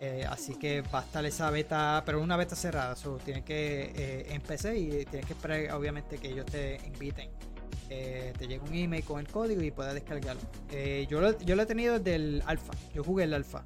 eh, 0.00 0.24
así 0.28 0.54
que 0.54 0.82
va 0.82 1.00
a 1.00 1.02
estar 1.02 1.24
esa 1.26 1.50
beta 1.50 2.04
pero 2.06 2.22
una 2.22 2.36
beta 2.36 2.54
cerrada 2.54 2.94
so, 2.94 3.16
tienes 3.16 3.42
que 3.42 3.92
eh, 3.96 4.40
PC 4.46 4.78
y 4.78 4.88
tienes 5.06 5.26
que 5.26 5.32
esperar 5.32 5.72
obviamente 5.72 6.18
que 6.18 6.28
ellos 6.28 6.46
te 6.46 6.80
inviten 6.86 7.30
Eh, 7.90 8.34
te 8.38 8.46
llega 8.46 8.62
un 8.64 8.74
email 8.74 9.02
con 9.02 9.18
el 9.18 9.26
código 9.26 9.62
y 9.62 9.70
puedes 9.70 9.94
descargarlo 9.94 10.42
yo, 11.08 11.20
lo, 11.20 11.38
yo 11.40 11.56
lo 11.56 11.62
he 11.62 11.66
tenido 11.66 11.98
desde 11.98 12.14
el 12.16 12.42
alfa 12.46 12.74
yo 12.94 13.02
jugué 13.02 13.24
el 13.24 13.34
alfa 13.34 13.64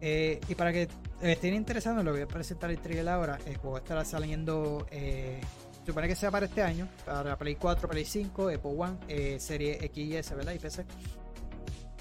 y 0.00 0.54
para 0.54 0.72
que 0.72 0.88
estén 1.22 1.54
interesados, 1.54 2.04
lo 2.04 2.12
voy 2.12 2.20
a 2.20 2.28
presentar 2.28 2.70
el 2.70 2.78
trailer 2.78 3.08
ahora. 3.08 3.36
El 3.44 3.56
juego 3.56 3.78
estará 3.78 4.04
saliendo, 4.04 4.86
supone 5.84 6.06
que 6.06 6.14
sea 6.14 6.30
para 6.30 6.46
este 6.46 6.62
año, 6.62 6.86
para 7.04 7.36
Play 7.36 7.56
4, 7.56 7.88
Play 7.88 8.04
5, 8.04 8.50
Apple 8.50 8.74
One, 8.76 9.40
Serie 9.40 9.84
X 9.86 10.06
y 10.06 10.16
S, 10.16 10.32
¿verdad? 10.36 10.52
Y 10.52 10.58
PC. 10.60 10.84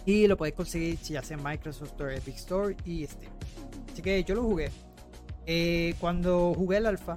Y 0.07 0.25
lo 0.25 0.37
podéis 0.37 0.55
conseguir 0.55 0.97
ya 1.01 1.21
sea 1.21 1.35
en 1.35 1.43
Microsoft 1.43 1.89
Store, 1.89 2.15
Epic 2.15 2.35
Store 2.37 2.77
y 2.85 3.05
Steam. 3.05 3.29
Así 3.91 4.01
que 4.01 4.23
yo 4.23 4.35
lo 4.35 4.43
jugué. 4.43 4.71
Eh, 5.45 5.95
cuando 5.99 6.53
jugué 6.53 6.77
el 6.77 6.85
alfa, 6.85 7.13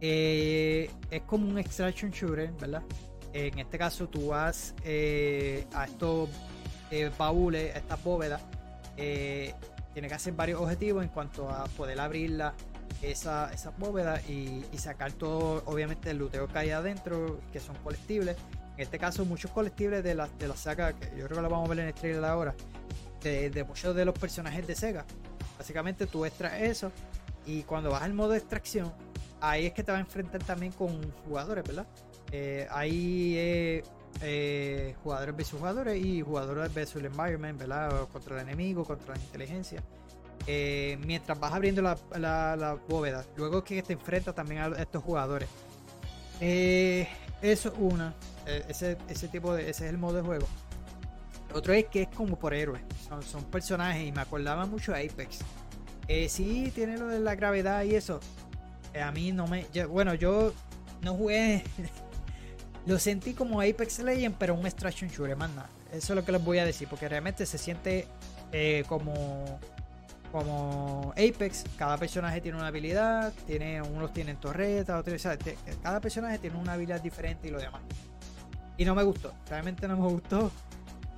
eh, 0.00 0.88
es 1.10 1.22
como 1.22 1.48
un 1.48 1.58
extraction 1.58 2.12
shooter, 2.12 2.52
¿verdad? 2.60 2.84
En 3.32 3.58
este 3.58 3.76
caso 3.76 4.08
tú 4.08 4.28
vas 4.28 4.72
eh, 4.84 5.66
a 5.74 5.86
estos 5.86 6.30
eh, 6.92 7.10
baúles, 7.18 7.74
a 7.74 7.78
estas 7.78 8.04
bóvedas. 8.04 8.40
eh, 8.96 9.52
tienes 9.92 10.08
que 10.08 10.14
hacer 10.14 10.32
varios 10.34 10.60
objetivos 10.60 11.02
en 11.02 11.08
cuanto 11.08 11.50
a 11.50 11.64
poder 11.64 11.98
abrirla 11.98 12.54
esa, 13.02 13.52
esa 13.52 13.70
bóveda 13.70 14.20
y 14.28 14.62
sacar 14.78 15.12
todo, 15.12 15.64
obviamente, 15.66 16.10
el 16.10 16.18
luteo 16.18 16.46
que 16.46 16.58
hay 16.58 16.70
adentro, 16.70 17.40
que 17.52 17.58
son 17.58 17.74
colectibles. 17.82 18.36
En 18.76 18.82
este 18.82 18.98
caso, 18.98 19.24
muchos 19.24 19.50
colectibles 19.50 20.04
de 20.04 20.14
la, 20.14 20.28
de 20.38 20.48
la 20.48 20.56
saga, 20.56 20.92
que 20.92 21.06
yo 21.16 21.24
creo 21.24 21.36
que 21.36 21.42
lo 21.42 21.48
vamos 21.48 21.66
a 21.66 21.70
ver 21.70 21.78
en 21.80 21.86
el 21.88 21.94
trailer 21.94 22.24
ahora, 22.24 22.54
de, 23.22 23.64
muchos 23.66 23.94
de 23.96 24.04
los 24.04 24.16
personajes 24.18 24.66
de 24.66 24.74
Sega. 24.74 25.04
Básicamente 25.58 26.06
tú 26.06 26.24
extraes 26.24 26.70
eso 26.70 26.92
y 27.46 27.62
cuando 27.62 27.90
vas 27.90 28.02
al 28.02 28.12
modo 28.12 28.30
de 28.30 28.38
extracción, 28.38 28.92
ahí 29.40 29.66
es 29.66 29.72
que 29.72 29.82
te 29.82 29.90
vas 29.90 29.98
a 29.98 30.02
enfrentar 30.02 30.42
también 30.42 30.72
con 30.72 31.10
jugadores, 31.26 31.64
¿verdad? 31.64 31.86
Eh, 32.30 32.68
ahí 32.70 33.34
eh, 33.36 33.82
eh, 34.22 34.94
jugadores 35.02 35.36
versus 35.36 35.58
jugadores 35.58 36.04
y 36.04 36.22
jugadores 36.22 36.72
versus 36.72 36.96
el 36.96 37.06
environment, 37.06 37.58
¿verdad? 37.58 38.08
Contra 38.12 38.36
el 38.36 38.48
enemigo, 38.48 38.84
contra 38.84 39.14
la 39.14 39.20
inteligencia. 39.20 39.82
Eh, 40.46 40.98
mientras 41.04 41.38
vas 41.38 41.52
abriendo 41.52 41.82
la, 41.82 41.96
la, 42.16 42.78
bóveda, 42.88 43.24
luego 43.36 43.64
que 43.64 43.82
te 43.82 43.92
enfrentas 43.92 44.34
también 44.34 44.60
a 44.60 44.66
estos 44.80 45.02
jugadores. 45.02 45.48
Eh, 46.40 47.08
eso 47.42 47.68
es 47.68 47.74
una. 47.78 48.14
Eh, 48.46 48.64
ese, 48.68 48.96
ese 49.08 49.28
tipo 49.28 49.54
de. 49.54 49.70
Ese 49.70 49.86
es 49.86 49.90
el 49.90 49.98
modo 49.98 50.16
de 50.16 50.22
juego. 50.22 50.46
Otro 51.52 51.72
es 51.72 51.86
que 51.86 52.02
es 52.02 52.08
como 52.08 52.38
por 52.38 52.54
héroes. 52.54 52.82
Son, 53.08 53.22
son 53.22 53.44
personajes 53.44 54.06
y 54.06 54.12
me 54.12 54.20
acordaba 54.20 54.66
mucho 54.66 54.92
de 54.92 55.06
Apex. 55.06 55.38
Eh, 56.08 56.28
sí, 56.28 56.70
tiene 56.74 56.98
lo 56.98 57.08
de 57.08 57.20
la 57.20 57.34
gravedad 57.34 57.82
y 57.84 57.94
eso. 57.94 58.20
Eh, 58.94 59.02
a 59.02 59.10
mí 59.12 59.32
no 59.32 59.46
me. 59.46 59.66
bueno, 59.88 60.14
yo 60.14 60.52
no 61.02 61.14
jugué. 61.14 61.62
lo 62.86 62.98
sentí 62.98 63.34
como 63.34 63.60
Apex 63.60 63.98
Legends, 64.00 64.36
pero 64.38 64.54
un 64.54 64.66
extraction 64.66 65.10
shooter, 65.10 65.36
más. 65.36 65.50
Eso 65.92 66.12
es 66.12 66.16
lo 66.16 66.24
que 66.24 66.32
les 66.32 66.44
voy 66.44 66.58
a 66.58 66.64
decir, 66.64 66.88
porque 66.88 67.08
realmente 67.08 67.46
se 67.46 67.58
siente 67.58 68.06
eh, 68.52 68.84
como. 68.88 69.58
Como 70.32 71.12
Apex, 71.12 71.64
cada 71.78 71.96
personaje 71.96 72.40
tiene 72.40 72.58
una 72.58 72.66
habilidad, 72.66 73.32
tiene, 73.46 73.80
unos 73.80 74.12
tienen 74.12 74.36
torretas, 74.36 75.00
otros, 75.00 75.22
cada 75.82 76.00
personaje 76.00 76.38
tiene 76.38 76.56
una 76.56 76.74
habilidad 76.74 77.00
diferente 77.00 77.48
y 77.48 77.52
lo 77.52 77.58
demás. 77.58 77.80
Y 78.78 78.84
no 78.84 78.94
me 78.94 79.02
gustó, 79.02 79.32
realmente 79.48 79.88
no 79.88 79.96
me 79.96 80.06
gustó. 80.06 80.50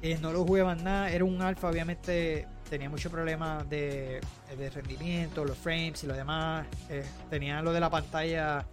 Eh, 0.00 0.16
no 0.20 0.32
lo 0.32 0.44
jugué 0.44 0.62
más 0.62 0.80
nada, 0.80 1.10
era 1.10 1.24
un 1.24 1.42
alfa, 1.42 1.68
obviamente 1.68 2.46
tenía 2.70 2.88
muchos 2.88 3.10
problemas 3.10 3.68
de, 3.68 4.20
de 4.56 4.70
rendimiento, 4.70 5.44
los 5.44 5.58
frames 5.58 6.04
y 6.04 6.06
lo 6.06 6.14
demás. 6.14 6.66
Eh, 6.88 7.04
tenía 7.28 7.60
lo 7.62 7.72
de 7.72 7.80
la 7.80 7.90
pantalla, 7.90 8.64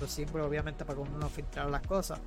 los 0.00 0.10
símbolos, 0.10 0.48
obviamente, 0.48 0.84
para 0.84 0.96
que 0.96 1.02
uno 1.02 1.18
no 1.18 1.28
filtrara 1.28 1.68
las 1.68 1.82
cosas. 1.82 2.20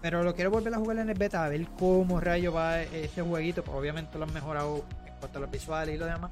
Pero 0.00 0.22
lo 0.24 0.34
quiero 0.34 0.50
volver 0.50 0.74
a 0.74 0.78
jugar 0.78 0.98
en 0.98 1.10
el 1.10 1.16
beta, 1.16 1.44
a 1.44 1.48
ver 1.48 1.66
cómo 1.78 2.20
rayo 2.20 2.52
va 2.52 2.82
este 2.82 3.22
jueguito. 3.22 3.62
Pues 3.62 3.76
obviamente 3.76 4.18
lo 4.18 4.24
han 4.24 4.34
mejorado 4.34 4.84
en 5.06 5.14
cuanto 5.20 5.38
a 5.38 5.40
los 5.42 5.50
visuales 5.50 5.94
y 5.94 5.98
lo 5.98 6.06
demás. 6.06 6.30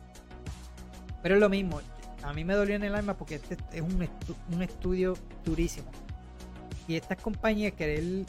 Pero 1.23 1.37
es 1.37 1.41
lo 1.41 1.49
mismo, 1.49 1.81
a 2.23 2.33
mí 2.33 2.45
me 2.45 2.55
dolió 2.55 2.75
en 2.75 2.83
el 2.83 2.95
alma 2.95 3.15
porque 3.15 3.37
este 3.37 3.57
es 3.73 3.81
un, 3.81 4.09
un 4.53 4.63
estudio 4.63 5.15
durísimo. 5.45 5.91
Y 6.89 6.97
estas 6.97 7.19
compañías 7.23 7.73
querer 7.75 8.27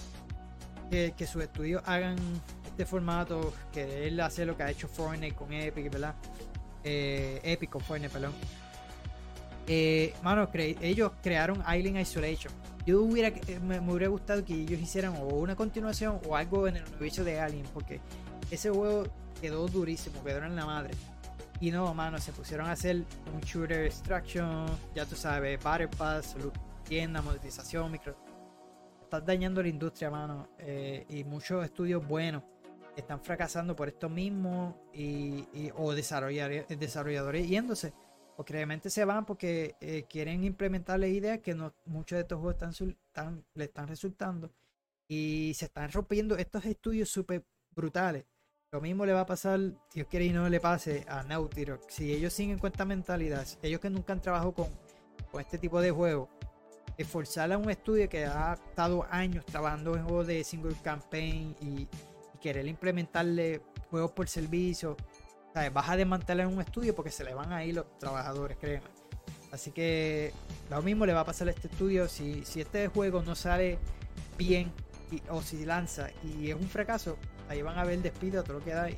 que, 0.94 1.14
que 1.18 1.26
sus 1.26 1.42
estudios 1.42 1.82
hagan 1.88 2.16
este 2.68 2.86
formato, 2.86 3.52
querer 3.72 4.22
hacer 4.22 4.46
lo 4.46 4.56
que 4.56 4.62
ha 4.62 4.70
hecho 4.70 4.88
Fortnite 4.88 5.34
con 5.36 5.52
Epic, 5.52 5.92
¿verdad? 5.92 6.14
Eh, 6.84 7.40
Epic 7.44 7.72
con 7.72 7.82
Fortnite, 7.82 8.14
perdón. 8.14 8.32
Eh, 9.66 10.14
mano, 10.22 10.52
cre- 10.52 10.78
ellos 10.82 11.12
crearon 11.24 11.58
Island 11.62 11.98
Isolation. 12.00 12.54
Yo 12.86 13.02
hubiera, 13.02 13.30
eh, 13.30 13.60
me, 13.60 13.82
me 13.82 13.92
hubiera 13.92 14.08
gustado 14.10 14.46
que 14.46 14.54
ellos 14.54 14.80
hicieran 14.80 15.16
o 15.16 15.26
una 15.30 15.56
continuación 15.56 16.20
o 16.28 16.36
algo 16.36 16.68
en 16.68 16.76
el 16.76 16.84
universo 16.84 17.24
de 17.24 17.40
Alien, 17.40 17.66
porque 17.74 18.00
ese 18.52 18.70
juego 18.70 19.08
quedó 19.42 19.68
durísimo, 19.68 20.24
quedó 20.24 20.44
en 20.46 20.56
la 20.56 20.68
madre. 20.68 20.94
Y 21.60 21.72
no, 21.72 21.92
mano, 21.96 22.20
se 22.20 22.34
pusieron 22.34 22.68
a 22.68 22.74
hacer 22.74 22.98
un 23.34 23.42
shooter 23.42 23.86
extraction, 23.86 24.66
ya 24.94 25.06
tú 25.08 25.16
sabes, 25.16 25.64
Battle 25.64 25.88
Pass, 25.88 26.36
tienda, 26.88 27.22
monetización, 27.24 27.92
micro. 27.92 28.16
Estás 29.14 29.28
dañando 29.28 29.62
la 29.62 29.68
industria, 29.68 30.10
mano. 30.10 30.50
eh, 30.58 31.06
y 31.08 31.24
muchos 31.24 31.64
estudios 31.64 32.04
buenos 32.08 32.42
están 32.96 33.22
fracasando 33.22 33.76
por 33.76 33.88
esto 33.88 34.10
mismo 34.10 34.90
y, 34.92 35.48
y- 35.54 35.72
o 35.78 35.94
desarrolladores 35.94 37.48
yéndose. 37.48 37.94
O 38.38 38.44
que 38.44 38.54
realmente 38.54 38.90
se 38.90 39.06
van 39.06 39.24
porque 39.24 39.76
eh, 39.82 40.06
quieren 40.10 40.44
implementar 40.44 41.00
las 41.00 41.12
ideas 41.12 41.42
que 41.42 41.54
no, 41.54 41.76
muchos 41.86 42.16
de 42.18 42.22
estos 42.22 42.40
juegos 42.40 42.56
están, 42.56 42.72
están- 42.72 43.46
le 43.54 43.66
están 43.66 43.88
resultando. 43.88 44.50
Y 45.08 45.54
se 45.54 45.66
están 45.66 45.92
rompiendo 45.92 46.36
estos 46.36 46.66
estudios 46.66 47.08
súper 47.08 47.44
brutales. 47.70 48.26
Lo 48.72 48.82
mismo 48.82 49.06
le 49.06 49.14
va 49.14 49.20
a 49.22 49.26
pasar, 49.28 49.60
Dios 49.94 50.08
quiere 50.10 50.26
y 50.26 50.34
no 50.34 50.50
le 50.50 50.60
pase 50.60 51.06
a 51.08 51.22
Naughty. 51.22 51.66
Si 51.88 52.12
ellos 52.12 52.34
siguen 52.34 52.58
con 52.58 52.72
esta 52.72 52.84
mentalidad, 52.84 53.46
ellos 53.62 53.80
que 53.80 53.92
nunca 53.92 54.14
han 54.14 54.22
trabajado 54.22 54.54
con, 54.56 54.70
con 55.32 55.40
este 55.40 55.60
tipo 55.60 55.80
de 55.82 55.92
juegos, 55.92 56.30
esforzar 56.98 57.52
a 57.52 57.58
un 57.58 57.70
estudio 57.70 58.08
que 58.10 58.26
ha 58.26 58.54
estado 58.54 59.06
años 59.10 59.46
trabajando 59.46 59.96
en 59.96 60.04
juegos 60.04 60.28
de 60.28 60.44
single 60.44 60.76
campaign 60.84 61.56
y, 61.62 61.88
querer 62.42 62.68
implementarle 62.68 63.62
juegos 63.90 64.12
por 64.12 64.28
servicio, 64.28 64.98
¿sabes? 65.54 65.72
vas 65.72 65.90
a 65.90 65.96
desmantelar 65.96 66.46
un 66.46 66.60
estudio 66.60 66.94
porque 66.94 67.10
se 67.10 67.24
le 67.24 67.34
van 67.34 67.54
a 67.54 67.64
ir 67.64 67.76
los 67.76 67.98
trabajadores, 68.00 68.58
créeme. 68.58 68.84
Así 69.54 69.72
que 69.72 70.34
lo 70.70 70.82
mismo 70.82 71.06
le 71.06 71.14
va 71.14 71.22
a 71.22 71.26
pasar 71.26 71.48
a 71.48 71.52
este 71.52 71.70
estudio 71.70 72.10
si, 72.10 72.44
si 72.44 72.60
este 72.60 72.90
juego 72.90 73.22
no 73.22 73.34
sale 73.34 73.80
bien 74.38 74.74
o 75.30 75.42
si 75.42 75.64
lanza 75.64 76.10
y 76.22 76.50
es 76.50 76.56
un 76.56 76.68
fracaso, 76.68 77.18
ahí 77.48 77.62
van 77.62 77.78
a 77.78 77.86
ver 77.86 78.02
despido 78.02 78.42
a 78.42 78.44
todo 78.44 78.60
lo 78.60 78.66
que 78.66 78.72
da 78.72 78.90
y 78.90 78.98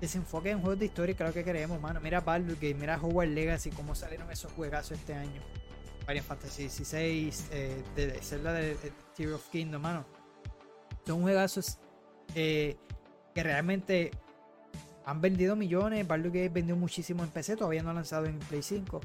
desenfoque 0.00 0.50
en 0.50 0.60
juegos 0.60 0.78
de 0.78 0.86
historia, 0.86 1.14
creo 1.16 1.32
que 1.32 1.44
queremos, 1.44 1.80
mano. 1.80 2.00
Mira 2.00 2.20
Baldur's 2.20 2.60
Gate, 2.60 2.74
mira 2.74 2.98
Hogwarts 3.00 3.32
Legacy, 3.32 3.70
cómo 3.70 3.94
salieron 3.94 4.30
esos 4.30 4.52
juegazos 4.52 4.98
este 4.98 5.14
año. 5.14 5.40
Final 6.08 6.24
Fantasy 6.24 6.70
XVI, 6.70 7.30
eh, 7.52 7.82
de, 7.94 8.10
Zelda 8.22 8.54
de, 8.54 8.68
de 8.76 8.92
Tear 9.14 9.32
of 9.34 9.46
Kingdom, 9.50 9.82
mano. 9.82 10.06
Son 11.06 11.20
juegazos 11.20 11.78
eh, 12.34 12.76
que 13.34 13.42
realmente 13.42 14.10
han 15.04 15.20
vendido 15.20 15.54
millones. 15.54 16.06
Baldur's 16.06 16.32
Gate 16.32 16.48
vendió 16.48 16.76
muchísimo 16.76 17.22
en 17.24 17.30
PC, 17.30 17.56
todavía 17.56 17.82
no 17.82 17.90
ha 17.90 17.94
lanzado 17.94 18.24
en 18.24 18.38
Play 18.38 18.62
5. 18.62 19.00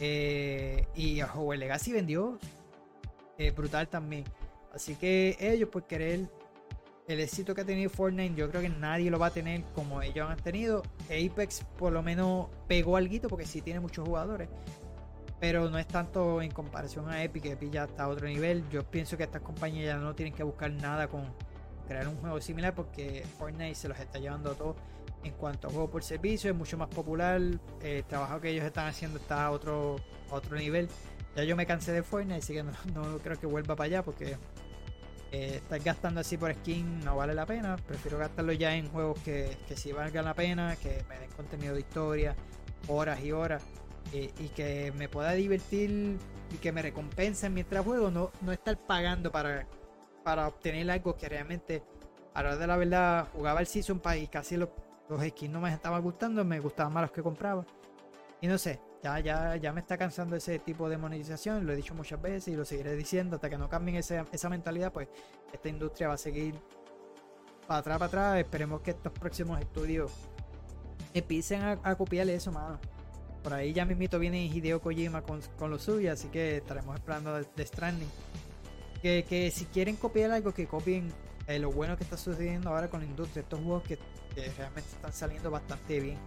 Eh, 0.00 0.86
y 0.96 1.22
Hogwarts 1.22 1.60
Legacy 1.60 1.92
vendió 1.92 2.38
eh, 3.38 3.52
brutal 3.52 3.86
también. 3.86 4.24
Así 4.74 4.96
que 4.96 5.36
ellos 5.38 5.68
por 5.68 5.86
querer 5.86 6.28
el 7.06 7.20
éxito 7.20 7.54
que 7.54 7.60
ha 7.60 7.64
tenido 7.64 7.90
Fortnite, 7.90 8.34
yo 8.34 8.48
creo 8.50 8.62
que 8.62 8.68
nadie 8.68 9.10
lo 9.10 9.18
va 9.18 9.26
a 9.26 9.30
tener 9.30 9.62
como 9.74 10.02
ellos 10.02 10.28
han 10.28 10.38
tenido. 10.38 10.82
Apex 11.04 11.64
por 11.78 11.92
lo 11.92 12.02
menos 12.02 12.48
pegó 12.66 12.96
algo 12.96 13.28
porque 13.28 13.46
sí 13.46 13.60
tiene 13.60 13.78
muchos 13.78 14.06
jugadores. 14.06 14.48
Pero 15.42 15.68
no 15.68 15.76
es 15.76 15.88
tanto 15.88 16.40
en 16.40 16.52
comparación 16.52 17.10
a 17.10 17.20
Epic, 17.24 17.46
Epic 17.46 17.72
ya 17.72 17.82
está 17.82 18.04
a 18.04 18.08
otro 18.08 18.28
nivel. 18.28 18.62
Yo 18.70 18.88
pienso 18.88 19.16
que 19.16 19.24
estas 19.24 19.42
compañías 19.42 19.86
ya 19.86 19.96
no 19.96 20.14
tienen 20.14 20.32
que 20.32 20.44
buscar 20.44 20.70
nada 20.70 21.08
con 21.08 21.24
crear 21.88 22.06
un 22.06 22.14
juego 22.18 22.40
similar 22.40 22.76
porque 22.76 23.24
Fortnite 23.38 23.74
se 23.74 23.88
los 23.88 23.98
está 23.98 24.20
llevando 24.20 24.52
a 24.52 24.54
todos 24.54 24.76
en 25.24 25.32
cuanto 25.32 25.66
a 25.66 25.70
juego 25.72 25.90
por 25.90 26.04
servicio, 26.04 26.48
es 26.48 26.56
mucho 26.56 26.78
más 26.78 26.88
popular. 26.90 27.40
eh, 27.80 27.98
El 27.98 28.04
trabajo 28.04 28.40
que 28.40 28.50
ellos 28.50 28.64
están 28.64 28.86
haciendo 28.86 29.18
está 29.18 29.46
a 29.46 29.50
otro, 29.50 29.96
otro 30.30 30.56
nivel. 30.56 30.88
Ya 31.34 31.42
yo 31.42 31.56
me 31.56 31.66
cansé 31.66 31.90
de 31.90 32.04
Fortnite, 32.04 32.38
así 32.38 32.52
que 32.52 32.62
no, 32.62 32.70
no 32.94 33.18
creo 33.18 33.36
que 33.36 33.46
vuelva 33.46 33.74
para 33.74 33.86
allá 33.86 34.04
porque 34.04 34.36
eh, 35.32 35.56
estar 35.56 35.80
gastando 35.80 36.20
así 36.20 36.36
por 36.36 36.54
skin 36.54 37.00
no 37.00 37.16
vale 37.16 37.34
la 37.34 37.46
pena. 37.46 37.74
Prefiero 37.84 38.16
gastarlo 38.16 38.52
ya 38.52 38.76
en 38.76 38.88
juegos 38.90 39.18
que, 39.24 39.56
que 39.66 39.76
sí 39.76 39.90
valgan 39.90 40.24
la 40.24 40.34
pena, 40.34 40.76
que 40.76 41.02
me 41.08 41.18
den 41.18 41.30
contenido 41.32 41.74
de 41.74 41.80
historia, 41.80 42.36
horas 42.86 43.20
y 43.24 43.32
horas, 43.32 43.64
y 44.18 44.48
que 44.48 44.92
me 44.96 45.08
pueda 45.08 45.32
divertir 45.32 46.18
y 46.52 46.56
que 46.56 46.72
me 46.72 46.82
recompensen 46.82 47.54
mientras 47.54 47.84
juego, 47.84 48.10
no, 48.10 48.30
no 48.42 48.52
estar 48.52 48.76
pagando 48.78 49.30
para, 49.32 49.66
para 50.22 50.48
obtener 50.48 50.90
algo 50.90 51.16
que 51.16 51.28
realmente, 51.28 51.82
a 52.34 52.42
la 52.42 52.50
hora 52.50 52.58
de 52.58 52.66
la 52.66 52.76
verdad, 52.76 53.28
jugaba 53.32 53.60
el 53.60 53.66
Season 53.66 54.00
Pass 54.00 54.16
y 54.18 54.26
casi 54.26 54.56
los, 54.56 54.68
los 55.08 55.22
skins 55.24 55.52
no 55.52 55.60
me 55.60 55.72
estaban 55.72 56.02
gustando, 56.02 56.44
me 56.44 56.60
gustaban 56.60 56.92
más 56.92 57.02
los 57.02 57.10
que 57.12 57.22
compraba. 57.22 57.64
Y 58.40 58.48
no 58.48 58.58
sé, 58.58 58.80
ya, 59.02 59.18
ya, 59.20 59.56
ya 59.56 59.72
me 59.72 59.80
está 59.80 59.96
cansando 59.96 60.36
ese 60.36 60.58
tipo 60.58 60.88
de 60.88 60.98
monetización, 60.98 61.64
lo 61.66 61.72
he 61.72 61.76
dicho 61.76 61.94
muchas 61.94 62.20
veces 62.20 62.48
y 62.52 62.56
lo 62.56 62.64
seguiré 62.64 62.94
diciendo 62.96 63.36
hasta 63.36 63.48
que 63.48 63.56
no 63.56 63.68
cambien 63.68 63.96
ese- 63.96 64.24
esa 64.32 64.48
mentalidad, 64.48 64.92
pues 64.92 65.08
esta 65.52 65.68
industria 65.68 66.08
va 66.08 66.14
a 66.14 66.18
seguir 66.18 66.54
para 67.66 67.78
atrás, 67.80 67.98
para 67.98 68.06
atrás. 68.06 68.38
Esperemos 68.40 68.80
que 68.82 68.90
estos 68.90 69.12
próximos 69.12 69.60
estudios 69.60 70.12
empiecen 71.14 71.62
a, 71.62 71.78
a 71.82 71.94
copiar 71.94 72.28
eso, 72.28 72.50
mano. 72.52 72.78
Por 73.42 73.54
ahí 73.54 73.72
ya 73.72 73.84
mismito 73.84 74.18
viene 74.18 74.46
Hideo 74.46 74.80
Kojima 74.80 75.22
con, 75.22 75.40
con 75.58 75.70
lo 75.70 75.78
suyo, 75.78 76.12
así 76.12 76.28
que 76.28 76.58
estaremos 76.58 76.94
esperando 76.94 77.34
de, 77.34 77.66
Stranding. 77.66 78.08
Que, 79.02 79.24
que 79.28 79.50
si 79.50 79.64
quieren 79.66 79.96
copiar 79.96 80.30
algo, 80.30 80.54
que 80.54 80.66
copien 80.66 81.12
eh, 81.48 81.58
lo 81.58 81.72
bueno 81.72 81.96
que 81.96 82.04
está 82.04 82.16
sucediendo 82.16 82.70
ahora 82.70 82.88
con 82.88 83.00
la 83.00 83.06
industria. 83.06 83.42
Estos 83.42 83.60
juegos 83.60 83.82
que, 83.82 83.98
realmente 84.56 84.88
están 84.90 85.12
saliendo 85.12 85.50
bastante 85.50 86.00
bien. 86.00 86.18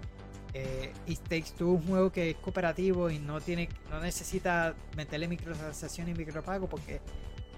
Eh, 0.53 0.93
It 1.07 1.19
Takes 1.21 1.51
Two, 1.57 1.71
un 1.71 1.87
juego 1.87 2.11
que 2.11 2.31
es 2.31 2.35
cooperativo 2.37 3.09
y 3.09 3.19
no 3.19 3.41
tiene 3.41 3.67
no 3.89 3.99
necesita 3.99 4.73
meterle 4.95 5.27
microtransacciones 5.27 6.15
y 6.15 6.17
micropago 6.17 6.69
porque 6.69 7.01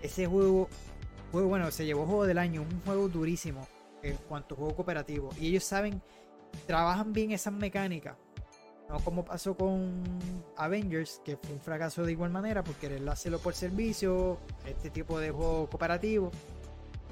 ese 0.01 0.25
juego, 0.25 0.67
juego 1.31 1.47
bueno 1.47 1.69
se 1.69 1.85
llevó 1.85 2.05
juego 2.07 2.25
del 2.25 2.39
año 2.39 2.63
un 2.63 2.81
juego 2.81 3.07
durísimo 3.07 3.67
en 4.01 4.15
cuanto 4.15 4.55
a 4.55 4.57
juego 4.57 4.75
cooperativo 4.75 5.29
y 5.39 5.47
ellos 5.49 5.63
saben 5.63 6.01
trabajan 6.65 7.13
bien 7.13 7.31
esas 7.31 7.53
mecánicas 7.53 8.15
no 8.89 8.99
como 8.99 9.25
pasó 9.25 9.55
con 9.55 10.03
Avengers 10.55 11.21
que 11.25 11.37
fue 11.37 11.53
un 11.53 11.59
fracaso 11.61 12.03
de 12.03 12.11
igual 12.13 12.29
manera 12.31 12.63
por 12.63 12.75
querer 12.75 13.07
hacerlo 13.09 13.39
por 13.39 13.53
servicio 13.53 14.37
este 14.65 14.89
tipo 14.89 15.19
de 15.19 15.31
juego 15.31 15.67
cooperativo 15.69 16.31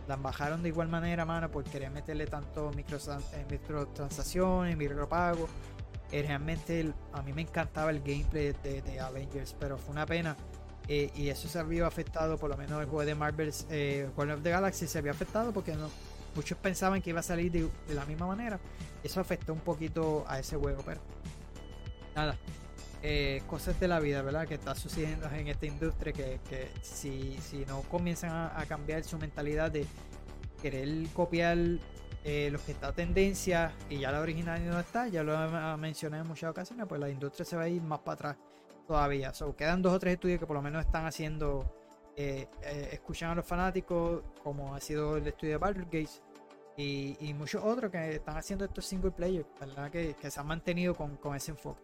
las 0.07 0.21
bajaron 0.21 0.61
de 0.61 0.69
igual 0.69 0.87
manera, 0.87 1.25
mano, 1.25 1.49
por 1.49 1.63
querer 1.63 1.89
meterle 1.89 2.27
tanto 2.27 2.69
eh, 2.77 3.45
microtransacciones, 3.49 4.77
micropagos. 4.77 5.49
Eh, 6.11 6.21
realmente 6.21 6.79
el- 6.79 6.93
a 7.11 7.23
mí 7.23 7.33
me 7.33 7.41
encantaba 7.41 7.89
el 7.89 8.01
gameplay 8.01 8.53
de, 8.61 8.83
de 8.83 8.99
Avengers, 8.99 9.55
pero 9.59 9.79
fue 9.79 9.93
una 9.93 10.05
pena. 10.05 10.35
eh, 10.87 11.09
y 11.15 11.29
eso 11.29 11.47
se 11.47 11.63
vio 11.63 11.87
afectado, 11.87 12.37
por 12.37 12.51
lo 12.51 12.55
menos 12.57 12.79
el 12.79 12.85
juego 12.85 13.03
de 13.03 13.15
Marvel's 13.15 13.65
eh, 13.71 14.07
Guardians 14.15 14.37
of 14.37 14.43
the 14.43 14.51
Galaxy 14.51 14.85
se 14.85 14.99
había 14.99 15.09
afectado 15.11 15.51
porque 15.51 15.75
muchos 16.35 16.55
pensaban 16.59 17.01
que 17.01 17.09
iba 17.09 17.21
a 17.21 17.23
salir 17.23 17.51
de 17.51 17.93
la 17.95 18.05
misma 18.05 18.27
manera. 18.27 18.59
Eso 19.03 19.19
afectó 19.19 19.53
un 19.53 19.61
poquito 19.61 20.23
a 20.27 20.37
ese 20.37 20.55
juego, 20.55 20.83
pero 20.85 21.01
nada. 22.15 22.37
eh, 23.03 23.43
cosas 23.47 23.79
de 23.79 23.87
la 23.87 23.99
vida, 23.99 24.23
¿verdad? 24.23 24.47
Que 24.47 24.55
está 24.55 24.73
sucediendo 24.73 25.29
en 25.29 25.47
esta 25.47 25.67
industria 25.67 26.11
que, 26.11 26.39
que 26.49 26.69
si, 26.81 27.37
si 27.39 27.65
no 27.65 27.81
comienzan 27.81 28.31
a, 28.31 28.65
cambiar 28.67 29.03
su 29.03 29.19
mentalidad 29.19 29.71
de 29.71 29.85
querer 30.59 31.07
copiar 31.13 31.57
eh, 32.23 32.49
lo 32.51 32.59
que 32.65 32.71
está 32.71 32.87
a 32.87 32.93
tendencia 32.93 33.71
y 33.89 33.99
ya 33.99 34.11
la 34.11 34.21
original 34.21 34.65
no 34.65 34.79
está, 34.79 35.07
ya 35.07 35.21
lo 35.21 35.33
he 35.35 35.77
mencionado 35.77 36.23
en 36.23 36.27
muchas 36.27 36.49
ocasiones, 36.49 36.87
pues 36.87 36.99
la 36.99 37.09
industria 37.09 37.45
se 37.45 37.55
va 37.55 37.63
a 37.63 37.69
ir 37.69 37.81
más 37.83 37.99
para 37.99 38.13
atrás 38.13 38.37
todavía. 38.87 39.33
So, 39.33 39.55
quedan 39.55 39.83
dos 39.83 39.93
o 39.93 39.99
tres 39.99 40.15
estudios 40.15 40.39
que 40.39 40.47
por 40.47 40.55
lo 40.55 40.63
menos 40.63 40.83
están 40.83 41.05
haciendo, 41.05 41.75
eh, 42.15 42.47
eh, 42.63 42.89
escuchan 42.93 43.29
a 43.31 43.35
los 43.35 43.45
fanáticos, 43.45 44.23
como 44.43 44.73
ha 44.73 44.79
sido 44.79 45.17
el 45.17 45.27
estudio 45.27 45.53
de 45.53 45.57
Baldur's 45.57 45.85
Gate. 45.91 46.21
Y, 46.77 47.33
muchos 47.35 47.63
otros 47.63 47.89
que 47.89 48.15
están 48.15 48.35
haciendo 48.35 48.65
estos 48.65 48.85
single 48.85 49.11
player, 49.11 49.45
¿verdad? 49.59 49.89
Que, 49.89 50.13
que 50.15 50.29
se 50.29 50.39
han 50.39 50.47
mantenido 50.47 50.93
con, 50.93 51.15
con 51.17 51.35
ese 51.35 51.51
enfoque. 51.51 51.81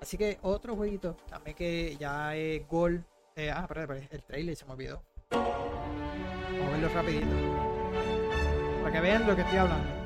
Así 0.00 0.16
que 0.16 0.38
otro 0.42 0.76
jueguito 0.76 1.16
también 1.28 1.56
que 1.56 1.96
ya 1.98 2.34
es 2.34 2.66
Gol. 2.68 3.04
eh, 3.36 3.50
ah, 3.50 3.66
perdón, 3.66 3.88
perdón, 3.88 4.08
el 4.10 4.22
trailer 4.22 4.56
se 4.56 4.64
me 4.64 4.72
olvidó. 4.72 5.02
Vamos 5.30 6.68
a 6.68 6.70
verlo 6.72 6.88
rapidito. 6.88 7.26
Para 8.82 8.92
que 8.92 9.00
vean 9.00 9.26
lo 9.26 9.34
que 9.36 9.42
estoy 9.42 9.58
hablando. 9.58 9.97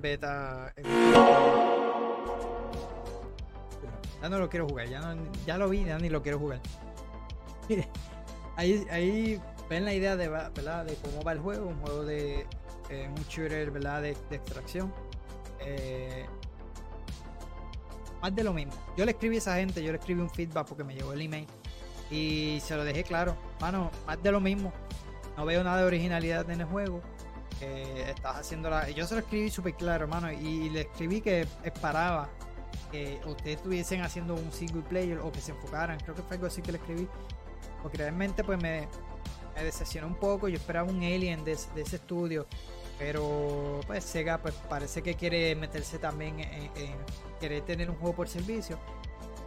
Beta. 0.00 0.72
Ya 4.22 4.28
no 4.28 4.38
lo 4.38 4.50
quiero 4.50 4.68
jugar, 4.68 4.88
ya, 4.88 5.16
ya 5.46 5.56
lo 5.56 5.68
vi, 5.68 5.84
ya 5.84 5.98
ni 5.98 6.10
lo 6.10 6.22
quiero 6.22 6.38
jugar. 6.38 6.60
Mire, 7.68 7.88
ahí, 8.56 8.86
ahí 8.90 9.40
ven 9.68 9.84
la 9.84 9.94
idea 9.94 10.16
de, 10.16 10.28
cómo 11.02 11.22
va 11.24 11.32
el 11.32 11.38
juego, 11.38 11.68
un 11.68 11.80
juego 11.80 12.04
de 12.04 12.46
eh, 12.90 13.08
un 13.08 13.24
shooter 13.28 13.72
de 13.72 14.16
extracción. 14.30 14.92
Eh, 15.60 16.26
más 18.20 18.34
de 18.34 18.44
lo 18.44 18.52
mismo. 18.52 18.72
Yo 18.96 19.04
le 19.04 19.12
escribí 19.12 19.36
a 19.36 19.38
esa 19.38 19.56
gente, 19.56 19.82
yo 19.82 19.92
le 19.92 19.98
escribí 19.98 20.20
un 20.20 20.30
feedback 20.30 20.66
porque 20.66 20.84
me 20.84 20.94
llegó 20.94 21.12
el 21.12 21.22
email 21.22 21.46
y 22.10 22.60
se 22.62 22.76
lo 22.76 22.84
dejé 22.84 23.04
claro. 23.04 23.36
Mano, 23.60 23.90
más 24.06 24.22
de 24.22 24.32
lo 24.32 24.40
mismo. 24.40 24.72
No 25.36 25.46
veo 25.46 25.64
nada 25.64 25.78
de 25.80 25.84
originalidad 25.84 26.50
en 26.50 26.60
el 26.60 26.66
juego. 26.66 27.00
Eh, 27.60 28.06
estás 28.08 28.36
haciendo 28.36 28.70
la. 28.70 28.88
Yo 28.90 29.06
se 29.06 29.14
lo 29.14 29.20
escribí 29.20 29.50
súper 29.50 29.74
claro, 29.74 30.04
hermano. 30.04 30.32
Y 30.32 30.70
le 30.70 30.82
escribí 30.82 31.20
que 31.20 31.46
esperaba 31.62 32.28
que 32.90 33.20
ustedes 33.26 33.56
estuviesen 33.56 34.02
haciendo 34.02 34.34
un 34.34 34.50
single 34.52 34.82
player 34.82 35.18
o 35.18 35.30
que 35.30 35.40
se 35.40 35.52
enfocaran. 35.52 35.98
Creo 36.00 36.14
que 36.14 36.22
fue 36.22 36.36
algo 36.36 36.46
así 36.46 36.62
que 36.62 36.72
le 36.72 36.78
escribí. 36.78 37.08
Porque 37.82 37.98
realmente, 37.98 38.44
pues 38.44 38.60
me, 38.60 38.88
me 39.54 39.64
decepcionó 39.64 40.06
un 40.06 40.14
poco. 40.14 40.48
Yo 40.48 40.56
esperaba 40.56 40.88
un 40.90 41.02
Alien 41.02 41.44
de, 41.44 41.52
ese- 41.52 41.96
estudio. 41.96 42.46
Pero, 42.98 43.80
pues 43.86 44.04
Sega, 44.04 44.38
pues 44.38 44.54
parece 44.68 45.02
que 45.02 45.14
quiere 45.14 45.54
meterse 45.56 45.98
también 45.98 46.38
en, 46.40 46.64
en 46.76 46.94
querer 47.40 47.62
tener 47.62 47.88
un 47.90 47.96
juego 47.96 48.14
por 48.14 48.28
servicio. 48.28 48.78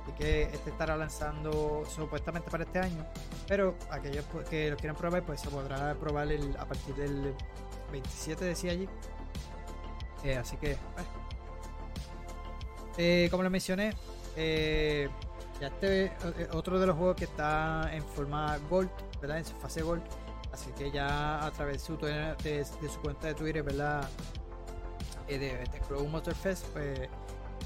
Así 0.03 0.11
que 0.17 0.43
este 0.43 0.71
estará 0.71 0.97
lanzando 0.97 1.83
supuestamente 1.87 2.49
para 2.49 2.63
este 2.63 2.79
año. 2.79 3.05
Pero 3.47 3.75
aquellos 3.91 4.25
pues, 4.31 4.49
que 4.49 4.69
lo 4.71 4.75
quieran 4.77 4.95
probar, 4.95 5.23
pues 5.23 5.39
se 5.39 5.49
podrá 5.49 5.93
probar 5.95 6.27
a 6.57 6.65
partir 6.65 6.95
del 6.95 7.33
27, 7.93 8.43
decía 8.43 8.71
allí. 8.71 8.89
Eh, 10.23 10.37
así 10.37 10.57
que. 10.57 10.77
Eh, 12.97 13.27
como 13.31 13.41
les 13.43 13.51
mencioné, 13.51 13.93
eh, 14.35 15.09
ya 15.59 15.67
este 15.67 16.11
otro 16.51 16.79
de 16.79 16.85
los 16.85 16.95
juegos 16.95 17.15
que 17.15 17.25
está 17.25 17.89
en 17.91 18.03
forma 18.03 18.57
Gold, 18.69 18.89
¿verdad? 19.21 19.39
En 19.39 19.45
su 19.45 19.55
fase 19.55 19.81
Gold. 19.81 20.03
Así 20.51 20.71
que 20.77 20.91
ya 20.91 21.43
a 21.43 21.51
través 21.51 21.87
de 21.87 22.65
su, 22.65 22.99
cuenta 23.01 23.27
de 23.27 23.33
Twitter, 23.33 23.63
¿verdad? 23.63 24.07
De, 25.27 25.39
de 25.39 25.81
Crow 25.87 26.05
Motor 26.07 26.35
Fest, 26.35 26.67
pues 26.73 27.09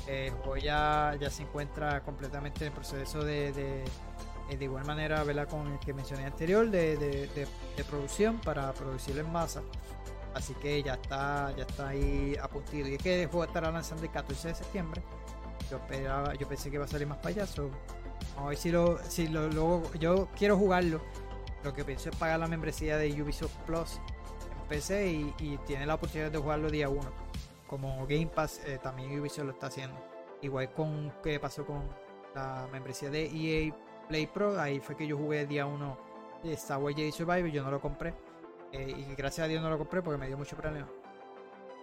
el 0.08 0.32
juego 0.32 0.56
ya, 0.56 1.18
se 1.30 1.44
encuentra 1.44 2.02
completamente 2.04 2.66
en 2.66 2.72
proceso 2.72 3.26
de, 3.26 3.52
de, 3.52 3.84
de 4.58 4.64
igual 4.64 4.86
manera, 4.86 5.22
¿verdad? 5.26 5.50
Con 5.50 5.68
el 5.68 5.80
que 5.80 5.94
mencioné 5.94 6.24
anterior, 6.24 6.70
de 6.70 7.48
producción 7.90 8.40
para 8.40 8.72
producirlo 8.72 9.22
en 9.22 9.32
masa. 9.34 9.62
Así 10.38 10.54
que 10.54 10.84
ya 10.84 10.94
está, 10.94 11.52
ya 11.58 11.64
está 11.64 11.90
ahí 11.90 12.36
a. 12.40 12.48
Y 12.72 12.94
es 12.94 13.02
que 13.02 13.24
el 13.24 13.28
juego 13.28 13.44
estará 13.44 13.72
lanzando 13.72 14.04
el 14.04 14.12
14 14.12 14.50
de 14.50 14.56
septiembre. 14.56 15.02
Yo 15.72 15.78
esperaba, 15.78 16.36
yo 16.36 16.48
pensé 16.48 16.70
que 16.70 16.76
iba 16.76 16.86
a 16.86 16.88
salir 16.88 17.08
más 17.08 17.18
payaso. 17.18 17.72
A 18.38 18.46
ver 18.46 18.58
si 18.58 18.70
lo, 18.72 19.00
si 19.00 19.28
lo, 19.28 19.48
luego, 19.50 19.92
yo 20.00 20.28
quiero 20.38 20.56
jugarlo. 20.56 21.02
Lo 21.64 21.74
que 21.74 21.84
pienso 21.84 22.10
es 22.10 22.16
pagar 22.16 22.40
la 22.40 22.48
membresía 22.48 22.98
de 22.98 23.20
Ubisoft 23.20 23.56
Plus 23.66 24.00
en 24.52 24.68
PC 24.70 25.12
y, 25.40 25.58
tiene 25.66 25.88
la 25.88 25.96
oportunidad 25.96 26.32
de 26.32 26.38
jugarlo 26.38 26.70
día 26.70 26.88
1. 26.88 27.02
Como 27.68 28.06
Game 28.06 28.28
Pass 28.28 28.62
eh, 28.66 28.78
también 28.82 29.20
Ubisoft 29.20 29.46
lo 29.46 29.52
está 29.54 29.68
haciendo. 29.68 29.98
Igual 30.44 30.72
con 30.72 31.12
que 31.24 31.40
pasó 31.40 31.66
con 31.66 31.82
la 32.36 32.68
membresía 32.72 33.10
de 33.10 33.26
EA 33.26 33.74
Play 34.08 34.28
Pro. 34.28 34.62
Ahí 34.62 34.80
fue 34.80 34.96
que 34.96 35.08
yo 35.08 35.18
jugué 35.18 35.48
día 35.48 35.66
1 35.66 35.98
de 36.44 36.54
Star 36.54 36.78
Wars 36.78 36.96
Jedi 36.96 37.12
Survivor. 37.12 37.50
Yo 37.50 37.64
no 37.64 37.72
lo 37.72 37.82
compré. 37.82 38.14
Eh, 38.72 38.94
y 38.98 39.16
gracias 39.16 39.46
a 39.46 39.48
Dios 39.48 39.62
no 39.62 39.70
lo 39.70 39.78
compré 39.78 40.02
porque 40.02 40.18
me 40.18 40.28
dio 40.28 40.38
mucho 40.38 40.56
problema. 40.56 40.88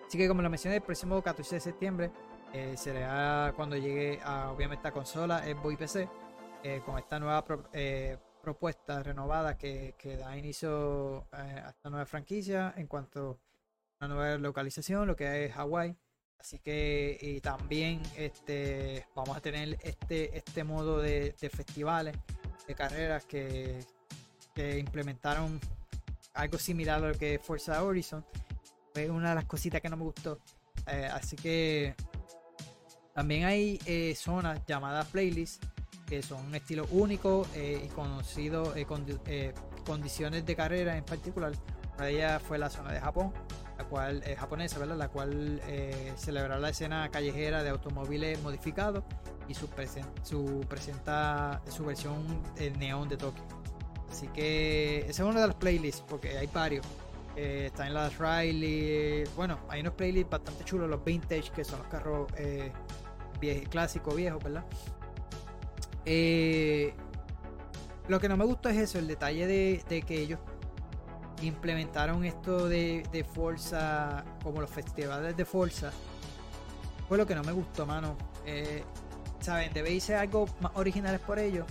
Así 0.06 0.18
que 0.18 0.28
como 0.28 0.42
lo 0.42 0.50
mencioné, 0.50 0.76
el 0.76 0.82
próximo 0.82 1.22
14 1.22 1.56
de 1.56 1.60
septiembre 1.60 2.10
eh, 2.52 2.74
será 2.76 3.52
cuando 3.56 3.76
llegue 3.76 4.20
a 4.22 4.50
obviamente 4.50 4.86
a 4.86 4.92
consola, 4.92 5.42
Xbox 5.44 5.72
y 5.72 5.76
PC. 5.76 6.08
eh, 6.62 6.80
con 6.84 6.98
esta 6.98 7.18
nueva 7.18 7.44
pro- 7.44 7.68
eh, 7.72 8.16
propuesta 8.42 9.02
renovada 9.02 9.56
que, 9.58 9.94
que 9.98 10.16
da 10.16 10.36
inicio 10.36 11.26
a 11.32 11.70
esta 11.70 11.90
nueva 11.90 12.06
franquicia 12.06 12.72
en 12.76 12.86
cuanto 12.86 13.38
a 14.00 14.06
una 14.06 14.14
nueva 14.14 14.38
localización, 14.38 15.06
lo 15.06 15.14
que 15.16 15.46
es 15.46 15.52
Hawái. 15.52 15.96
Así 16.38 16.58
que 16.58 17.18
y 17.20 17.40
también 17.40 18.02
este 18.16 19.06
vamos 19.14 19.36
a 19.36 19.40
tener 19.40 19.78
este, 19.82 20.36
este 20.36 20.62
modo 20.64 21.00
de, 21.00 21.34
de 21.40 21.48
festivales, 21.50 22.14
de 22.66 22.74
carreras 22.74 23.24
que, 23.24 23.80
que 24.54 24.78
implementaron 24.78 25.58
algo 26.34 26.58
similar 26.58 27.02
a 27.02 27.08
lo 27.08 27.14
que 27.18 27.38
Forza 27.38 27.82
Horizon. 27.82 28.24
Fue 28.92 29.10
una 29.10 29.30
de 29.30 29.34
las 29.36 29.44
cositas 29.46 29.80
que 29.80 29.88
no 29.88 29.96
me 29.96 30.04
gustó. 30.04 30.38
Eh, 30.86 31.08
así 31.12 31.36
que 31.36 31.94
también 33.14 33.44
hay 33.44 33.80
eh, 33.86 34.14
zonas 34.16 34.60
llamadas 34.66 35.06
playlists 35.08 35.66
que 36.06 36.22
son 36.22 36.44
un 36.46 36.54
estilo 36.54 36.86
único 36.90 37.46
eh, 37.54 37.82
y 37.86 37.88
conocido 37.88 38.74
condi- 38.74 39.54
condiciones 39.86 40.44
de 40.44 40.54
carrera 40.54 40.96
en 40.96 41.04
particular. 41.04 41.52
Una 41.96 42.06
de 42.06 42.12
ellas 42.12 42.42
fue 42.42 42.58
la 42.58 42.68
zona 42.68 42.92
de 42.92 43.00
Japón, 43.00 43.32
la 43.78 43.84
cual 43.84 44.22
es 44.26 44.38
japonesa, 44.38 44.78
¿verdad? 44.78 44.96
La 44.96 45.08
cual 45.08 45.62
celebrará 46.16 46.58
la 46.58 46.70
escena 46.70 47.08
callejera 47.10 47.62
de 47.62 47.70
automóviles 47.70 48.42
modificados 48.42 49.04
y 49.48 49.54
su, 49.54 49.68
su 50.22 50.60
presenta 50.68 51.62
su 51.70 51.84
versión 51.84 52.42
neón 52.78 53.08
de 53.08 53.16
Tokio. 53.16 53.44
Así 54.14 54.28
que 54.28 55.00
esa 55.08 55.24
es 55.24 55.28
una 55.28 55.40
de 55.40 55.48
las 55.48 55.56
playlists, 55.56 56.04
porque 56.08 56.38
hay 56.38 56.46
varios. 56.46 56.86
Eh, 57.34 57.64
está 57.66 57.88
en 57.88 57.94
las 57.94 58.16
Riley. 58.16 59.24
Bueno, 59.34 59.58
hay 59.68 59.80
unos 59.80 59.94
playlists 59.94 60.30
bastante 60.30 60.62
chulos, 60.62 60.88
los 60.88 61.04
vintage, 61.04 61.50
que 61.50 61.64
son 61.64 61.80
los 61.80 61.88
carros 61.88 62.30
eh, 62.36 62.70
clásicos, 63.68 64.14
viejos, 64.14 64.40
¿verdad? 64.44 64.64
Eh, 66.06 66.94
lo 68.06 68.20
que 68.20 68.28
no 68.28 68.36
me 68.36 68.44
gustó 68.44 68.68
es 68.68 68.76
eso, 68.76 69.00
el 69.00 69.08
detalle 69.08 69.48
de, 69.48 70.04
que 70.06 70.20
ellos 70.20 70.38
implementaron 71.42 72.24
esto 72.24 72.68
de, 72.68 73.02
de 73.10 73.24
Forza, 73.24 74.24
como 74.44 74.60
los 74.60 74.70
festivales 74.70 75.36
de 75.36 75.44
Forza. 75.44 75.90
Fue 77.08 77.18
lo 77.18 77.26
que 77.26 77.34
no 77.34 77.42
me 77.42 77.50
gustó, 77.50 77.84
mano. 77.84 78.16
Eh, 78.46 78.84
Saben, 79.40 79.72
debéis 79.72 80.04
ser 80.04 80.16
algo 80.18 80.46
más 80.60 80.70
originales 80.76 81.20
por 81.20 81.40
ellos. 81.40 81.66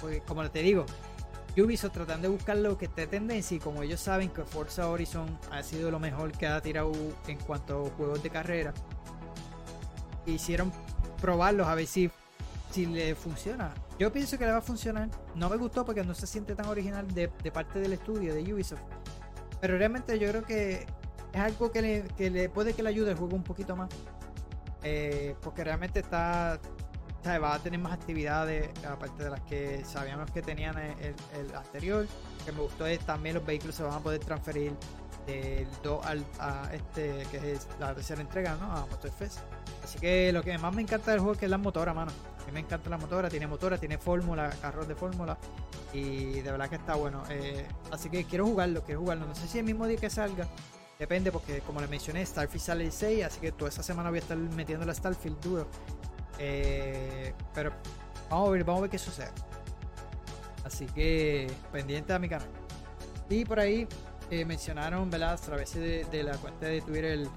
Porque, 0.00 0.20
como 0.22 0.50
te 0.50 0.62
digo, 0.62 0.86
Ubisoft 1.56 1.92
tratando 1.92 2.28
de 2.28 2.34
buscar 2.34 2.56
lo 2.56 2.78
que 2.78 2.86
esté 2.86 3.06
tendencia 3.06 3.56
y 3.56 3.60
como 3.60 3.82
ellos 3.82 4.00
saben 4.00 4.30
que 4.30 4.42
Forza 4.42 4.88
Horizon 4.88 5.38
ha 5.50 5.62
sido 5.62 5.90
lo 5.90 6.00
mejor 6.00 6.32
que 6.32 6.46
ha 6.46 6.60
tirado 6.62 6.92
en 7.26 7.38
cuanto 7.38 7.86
a 7.86 7.90
juegos 7.90 8.22
de 8.22 8.30
carrera, 8.30 8.72
hicieron 10.24 10.72
probarlos 11.20 11.66
a 11.66 11.74
ver 11.74 11.86
si, 11.86 12.10
si 12.70 12.86
le 12.86 13.14
funciona. 13.14 13.74
Yo 13.98 14.12
pienso 14.12 14.38
que 14.38 14.46
le 14.46 14.52
va 14.52 14.58
a 14.58 14.62
funcionar. 14.62 15.08
No 15.34 15.50
me 15.50 15.56
gustó 15.56 15.84
porque 15.84 16.02
no 16.02 16.14
se 16.14 16.26
siente 16.26 16.54
tan 16.54 16.66
original 16.66 17.06
de, 17.12 17.28
parte 17.52 17.80
del 17.80 17.92
estudio 17.92 18.34
de 18.34 18.52
Ubisoft. 18.52 18.80
Pero 19.60 19.76
realmente 19.76 20.18
yo 20.18 20.28
creo 20.28 20.42
que 20.42 20.86
es 21.32 21.40
algo 21.40 21.70
que 21.70 21.82
le, 21.82 22.02
que 22.16 22.30
le 22.30 22.48
puede 22.48 22.72
que 22.72 22.82
le 22.82 22.88
ayude 22.88 23.10
al 23.10 23.16
juego 23.16 23.36
un 23.36 23.44
poquito 23.44 23.76
más. 23.76 23.90
Eh, 24.82 25.36
porque 25.40 25.62
realmente 25.62 26.00
está 26.00 26.58
va 27.24 27.54
a 27.54 27.58
tener 27.58 27.78
más 27.80 27.92
actividades 27.92 28.70
aparte 28.84 29.24
de 29.24 29.30
las 29.30 29.40
que 29.42 29.84
sabíamos 29.84 30.30
que 30.30 30.42
tenían 30.42 30.76
el, 30.78 31.14
el- 31.38 31.54
anterior. 31.54 32.06
Que 32.44 32.52
me 32.52 32.60
gustó 32.60 32.86
es 32.86 32.98
también 33.00 33.36
los 33.36 33.46
vehículos 33.46 33.74
se 33.76 33.82
van 33.82 33.94
a 33.94 34.00
poder 34.00 34.20
transferir 34.20 34.72
del 35.26 35.68
2 35.84 36.04
al 36.04 36.24
a 36.40 36.68
este 36.72 37.24
que 37.30 37.52
es 37.52 37.68
la 37.78 37.94
tercera 37.94 38.20
entrega, 38.20 38.56
¿no? 38.56 38.72
A 38.72 38.86
Motorfest. 38.86 39.38
Así 39.84 39.98
que 39.98 40.32
lo 40.32 40.42
que 40.42 40.56
más 40.58 40.74
me 40.74 40.82
encanta 40.82 41.12
del 41.12 41.20
juego 41.20 41.34
es 41.34 41.38
que 41.38 41.44
es 41.46 41.50
la 41.50 41.58
motora, 41.58 41.94
mano. 41.94 42.10
A 42.40 42.46
mí 42.46 42.52
me 42.52 42.60
encanta 42.60 42.90
la 42.90 42.98
motora, 42.98 43.28
tiene 43.28 43.46
motora, 43.46 43.78
tiene 43.78 43.98
fórmula, 43.98 44.50
carros 44.60 44.88
de 44.88 44.96
fórmula. 44.96 45.38
Y 45.92 46.40
de 46.40 46.50
verdad 46.50 46.68
que 46.68 46.76
está 46.76 46.96
bueno. 46.96 47.22
Eh, 47.30 47.64
así 47.92 48.10
que 48.10 48.24
quiero 48.24 48.46
jugarlo, 48.46 48.82
quiero 48.82 49.00
jugarlo. 49.00 49.26
No 49.26 49.34
sé 49.36 49.46
si 49.46 49.58
el 49.60 49.64
mismo 49.64 49.86
día 49.86 49.96
que 49.98 50.10
salga. 50.10 50.48
Depende, 50.98 51.30
porque 51.32 51.60
como 51.60 51.80
les 51.80 51.88
mencioné, 51.90 52.24
Starfield 52.26 52.62
sale 52.64 52.84
el 52.84 52.92
6, 52.92 53.24
así 53.24 53.40
que 53.40 53.52
toda 53.52 53.68
esa 53.70 53.82
semana 53.82 54.08
voy 54.10 54.18
a 54.18 54.22
estar 54.22 54.36
metiendo 54.36 54.84
la 54.86 54.94
Starfield 54.94 55.40
duro. 55.40 55.66
Eh, 56.38 57.32
pero 57.54 57.72
vamos 58.30 58.48
a 58.48 58.52
ver, 58.52 58.64
vamos 58.64 58.80
a 58.80 58.82
ver 58.82 58.90
qué 58.90 58.98
sucede. 58.98 59.30
Así 60.64 60.86
que 60.86 61.50
pendiente 61.72 62.12
a 62.12 62.18
mi 62.18 62.28
canal. 62.28 62.48
Y 63.28 63.44
por 63.44 63.60
ahí 63.60 63.86
eh, 64.30 64.44
mencionaron, 64.44 65.10
¿verdad? 65.10 65.34
A 65.34 65.36
través 65.36 65.74
de, 65.74 66.04
de 66.04 66.22
la 66.22 66.36
cuenta 66.36 66.66
de 66.66 66.80
Twitter 66.80 67.04
el, 67.04 67.28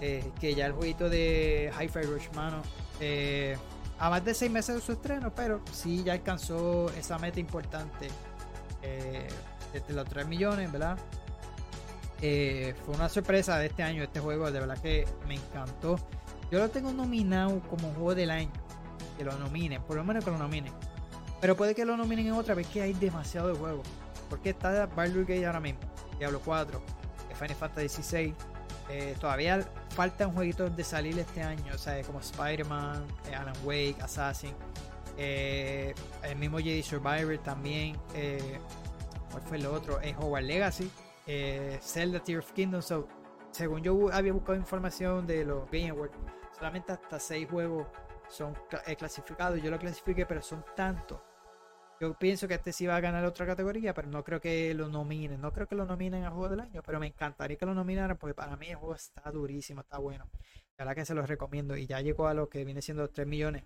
eh, 0.00 0.30
que 0.40 0.54
ya 0.54 0.66
el 0.66 0.72
jueguito 0.72 1.08
de 1.08 1.72
Hi-Fi 1.78 2.02
Rush, 2.02 2.30
mano, 2.34 2.62
a 3.98 4.10
más 4.10 4.24
de 4.24 4.34
seis 4.34 4.50
meses 4.50 4.76
de 4.76 4.80
su 4.80 4.92
estreno, 4.92 5.32
pero 5.34 5.60
sí 5.72 6.04
ya 6.04 6.12
alcanzó 6.12 6.90
esa 6.90 7.18
meta 7.18 7.40
importante 7.40 8.08
desde 9.72 9.92
los 9.92 10.08
3 10.08 10.26
millones, 10.26 10.70
¿verdad? 10.70 10.96
Fue 12.20 12.94
una 12.94 13.08
sorpresa 13.08 13.58
de 13.58 13.66
este 13.66 13.82
año 13.82 14.02
este 14.02 14.20
juego, 14.20 14.50
de 14.50 14.60
verdad 14.60 14.78
que 14.80 15.06
me 15.26 15.34
encantó. 15.34 15.98
Yo 16.50 16.58
lo 16.58 16.68
tengo 16.70 16.92
nominado 16.92 17.60
como 17.68 17.92
juego 17.92 18.14
del 18.14 18.30
año. 18.30 18.50
Que 19.16 19.24
lo 19.24 19.36
nominen, 19.38 19.82
por 19.82 19.96
lo 19.96 20.04
menos 20.04 20.24
que 20.24 20.30
lo 20.30 20.38
nominen. 20.38 20.72
Pero 21.40 21.56
puede 21.56 21.74
que 21.74 21.84
lo 21.84 21.96
nominen 21.96 22.26
en 22.26 22.32
otra 22.32 22.54
vez 22.54 22.66
que 22.68 22.82
hay 22.82 22.92
demasiado 22.94 23.48
de 23.48 23.58
juegos. 23.58 23.86
Porque 24.30 24.50
está 24.50 24.86
Baldur's 24.86 25.26
Gate 25.26 25.46
ahora 25.46 25.60
mismo, 25.60 25.80
Diablo 26.18 26.40
4, 26.44 26.80
Final 27.34 27.56
Fantasy 27.56 27.88
XVI, 28.02 28.34
Eh, 28.90 29.14
todavía 29.20 29.68
faltan 29.90 30.32
jueguitos 30.32 30.74
de 30.74 30.82
salir 30.82 31.18
este 31.18 31.42
año, 31.42 31.74
o 31.74 31.78
sea, 31.78 32.02
como 32.04 32.20
Spider-Man, 32.20 33.04
eh, 33.30 33.34
Alan 33.34 33.54
Wake, 33.62 33.96
Assassin, 34.00 34.54
eh, 35.18 35.94
el 36.22 36.36
mismo 36.36 36.56
Jedi 36.58 36.82
Survivor 36.82 37.36
también. 37.38 37.98
eh, 38.14 38.58
¿Cuál 39.30 39.42
fue 39.42 39.56
el 39.58 39.66
otro? 39.66 40.00
En 40.00 40.16
Hogwarts 40.16 40.46
Legacy, 40.48 40.90
eh, 41.26 41.78
Zelda 41.82 42.18
Tear 42.20 42.38
of 42.38 42.50
Kingdom. 42.52 42.80
So, 42.80 43.06
según 43.50 43.82
yo 43.82 44.10
había 44.10 44.32
buscado 44.32 44.56
información 44.56 45.26
de 45.26 45.44
los 45.44 45.70
Game 45.70 45.90
Awards, 45.90 46.14
solamente 46.58 46.92
hasta 46.92 47.18
6 47.18 47.48
juegos 47.48 47.86
son 48.28 48.54
eh, 48.86 48.96
clasificados. 48.96 49.62
Yo 49.62 49.70
lo 49.70 49.78
clasifiqué, 49.78 50.26
pero 50.26 50.42
son 50.42 50.64
tantos. 50.76 51.20
Yo 52.00 52.14
pienso 52.14 52.46
que 52.46 52.54
este 52.54 52.72
sí 52.72 52.86
va 52.86 52.96
a 52.96 53.00
ganar 53.00 53.24
otra 53.24 53.44
categoría, 53.44 53.92
pero 53.92 54.08
no 54.08 54.22
creo 54.22 54.40
que 54.40 54.72
lo 54.74 54.88
nominen. 54.88 55.40
No 55.40 55.52
creo 55.52 55.66
que 55.66 55.74
lo 55.74 55.84
nominen 55.84 56.24
a 56.24 56.30
Juego 56.30 56.48
del 56.48 56.60
Año, 56.60 56.80
pero 56.84 57.00
me 57.00 57.08
encantaría 57.08 57.56
que 57.56 57.66
lo 57.66 57.74
nominaran 57.74 58.16
porque 58.16 58.34
para 58.34 58.56
mí 58.56 58.68
el 58.68 58.76
juego 58.76 58.94
está 58.94 59.30
durísimo, 59.32 59.80
está 59.80 59.98
bueno. 59.98 60.28
La 60.76 60.84
verdad 60.84 60.94
que 60.94 61.04
se 61.04 61.14
los 61.14 61.28
recomiendo 61.28 61.76
y 61.76 61.86
ya 61.86 62.00
llegó 62.00 62.28
a 62.28 62.34
lo 62.34 62.48
que 62.48 62.64
viene 62.64 62.82
siendo 62.82 63.08
3 63.08 63.26
millones 63.26 63.64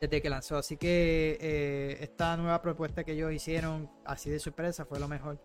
desde 0.00 0.20
que 0.20 0.30
lanzó. 0.30 0.56
Así 0.56 0.76
que 0.76 1.38
eh, 1.40 1.98
esta 2.00 2.36
nueva 2.36 2.60
propuesta 2.60 3.04
que 3.04 3.12
ellos 3.12 3.32
hicieron, 3.32 3.88
así 4.04 4.30
de 4.30 4.40
sorpresa, 4.40 4.84
fue 4.84 4.98
lo 4.98 5.06
mejor 5.06 5.38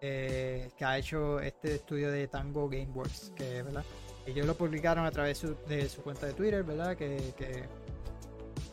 eh, 0.00 0.70
que 0.76 0.84
ha 0.84 0.98
hecho 0.98 1.40
este 1.40 1.74
estudio 1.76 2.12
de 2.12 2.28
Tango 2.28 2.68
Gameworks. 2.68 3.32
Que, 3.34 3.64
¿verdad? 3.64 3.84
Ellos 4.26 4.46
lo 4.46 4.54
publicaron 4.54 5.06
a 5.06 5.10
través 5.10 5.46
de 5.68 5.88
su 5.88 6.02
cuenta 6.02 6.26
de 6.26 6.32
Twitter, 6.32 6.64
¿verdad? 6.64 6.96
Que, 6.96 7.32
que, 7.36 7.64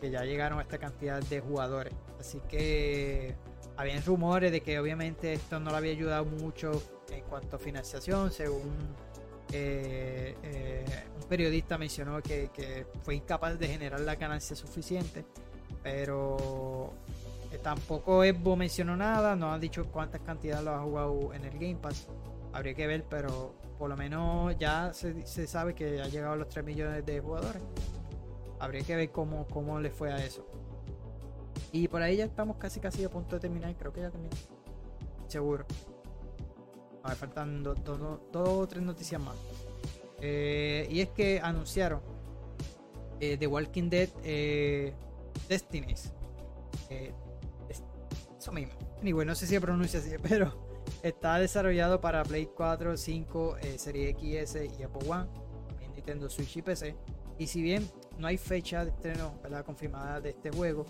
que 0.01 0.11
ya 0.11 0.23
llegaron 0.23 0.59
a 0.59 0.63
esta 0.63 0.79
cantidad 0.79 1.21
de 1.21 1.39
jugadores. 1.39 1.93
Así 2.19 2.41
que 2.49 3.35
habían 3.77 4.03
rumores 4.03 4.51
de 4.51 4.61
que 4.61 4.79
obviamente 4.79 5.33
esto 5.33 5.59
no 5.59 5.71
le 5.71 5.77
había 5.77 5.91
ayudado 5.91 6.25
mucho 6.25 6.71
en 7.09 7.23
cuanto 7.25 7.55
a 7.57 7.59
financiación, 7.59 8.31
según 8.31 8.71
eh, 9.51 10.35
eh, 10.41 10.85
un 11.21 11.27
periodista 11.27 11.77
mencionó 11.77 12.21
que, 12.21 12.49
que 12.53 12.87
fue 13.03 13.15
incapaz 13.15 13.59
de 13.59 13.67
generar 13.67 13.99
la 13.99 14.15
ganancia 14.15 14.55
suficiente, 14.55 15.25
pero 15.81 16.93
eh, 17.51 17.59
tampoco 17.61 18.23
Evo 18.23 18.55
mencionó 18.55 18.95
nada, 18.95 19.35
no 19.35 19.53
han 19.53 19.61
dicho 19.61 19.85
cuántas 19.91 20.21
cantidades 20.21 20.63
lo 20.63 20.71
ha 20.71 20.79
jugado 20.79 21.33
en 21.33 21.45
el 21.45 21.53
Game 21.53 21.75
Pass, 21.75 22.07
habría 22.51 22.73
que 22.73 22.87
ver, 22.87 23.05
pero 23.09 23.53
por 23.83 23.89
lo 23.89 23.97
menos 23.97 24.57
ya 24.57 24.93
se, 24.93 25.45
sabe 25.45 25.75
que 25.75 26.01
ha 26.01 26.07
llegado 26.07 26.31
a 26.31 26.35
los 26.37 26.47
3 26.47 26.63
millones 26.63 27.05
de 27.05 27.19
jugadores. 27.19 27.61
Habría 28.57 28.81
que 28.81 28.95
ver 28.95 29.11
cómo, 29.11 29.45
cómo 29.47 29.77
le 29.81 29.89
fue 29.91 30.09
a 30.09 30.23
eso. 30.23 30.47
Y 31.73 31.89
por 31.89 32.01
ahí 32.01 32.15
ya 32.15 32.23
estamos 32.23 32.55
casi 32.55 32.79
casi 32.79 33.03
a 33.03 33.09
punto 33.09 33.35
de 33.35 33.41
terminar, 33.41 33.75
creo 33.75 33.91
que 33.91 33.99
ya 33.99 34.09
terminé. 34.09 34.33
Seguro. 35.27 35.65
A 37.03 37.09
ver, 37.09 37.17
faltan 37.17 37.61
do- 37.61 37.75
do- 37.75 37.97
do- 37.97 38.21
dos 38.31 38.47
o 38.47 38.67
tres 38.69 38.81
noticias 38.83 39.19
más. 39.21 39.35
Eh, 40.21 40.87
y 40.89 41.01
es 41.01 41.09
que 41.09 41.41
anunciaron 41.43 41.99
eh, 43.19 43.35
The 43.37 43.47
Walking 43.47 43.89
Dead 43.89 44.07
eh, 44.23 44.93
Destinies. 45.49 46.13
Eh, 46.89 47.11
es- 47.67 47.83
eso 48.39 48.53
mismo. 48.53 48.75
Anyway, 49.01 49.27
no 49.27 49.35
sé 49.35 49.45
si 49.45 49.55
se 49.55 49.59
pronuncia 49.59 49.99
así, 49.99 50.09
pero 50.23 50.72
está 51.01 51.39
desarrollado 51.39 51.99
para 51.99 52.23
Play 52.23 52.47
4, 52.55 52.97
5, 52.97 53.57
eh, 53.61 53.77
Serie 53.77 54.13
XS 54.13 54.79
y 54.79 54.83
Apple 54.83 55.09
One, 55.09 55.27
Nintendo 55.95 56.29
Switch 56.29 56.57
y 56.57 56.61
PC. 56.61 56.95
Y 57.39 57.47
si 57.47 57.61
bien 57.61 57.89
no 58.17 58.27
hay 58.27 58.37
fecha 58.37 58.85
de 58.85 58.91
estreno 58.91 59.33
confirmada 59.65 60.21
de 60.21 60.31
este 60.31 60.51
juego, 60.51 60.85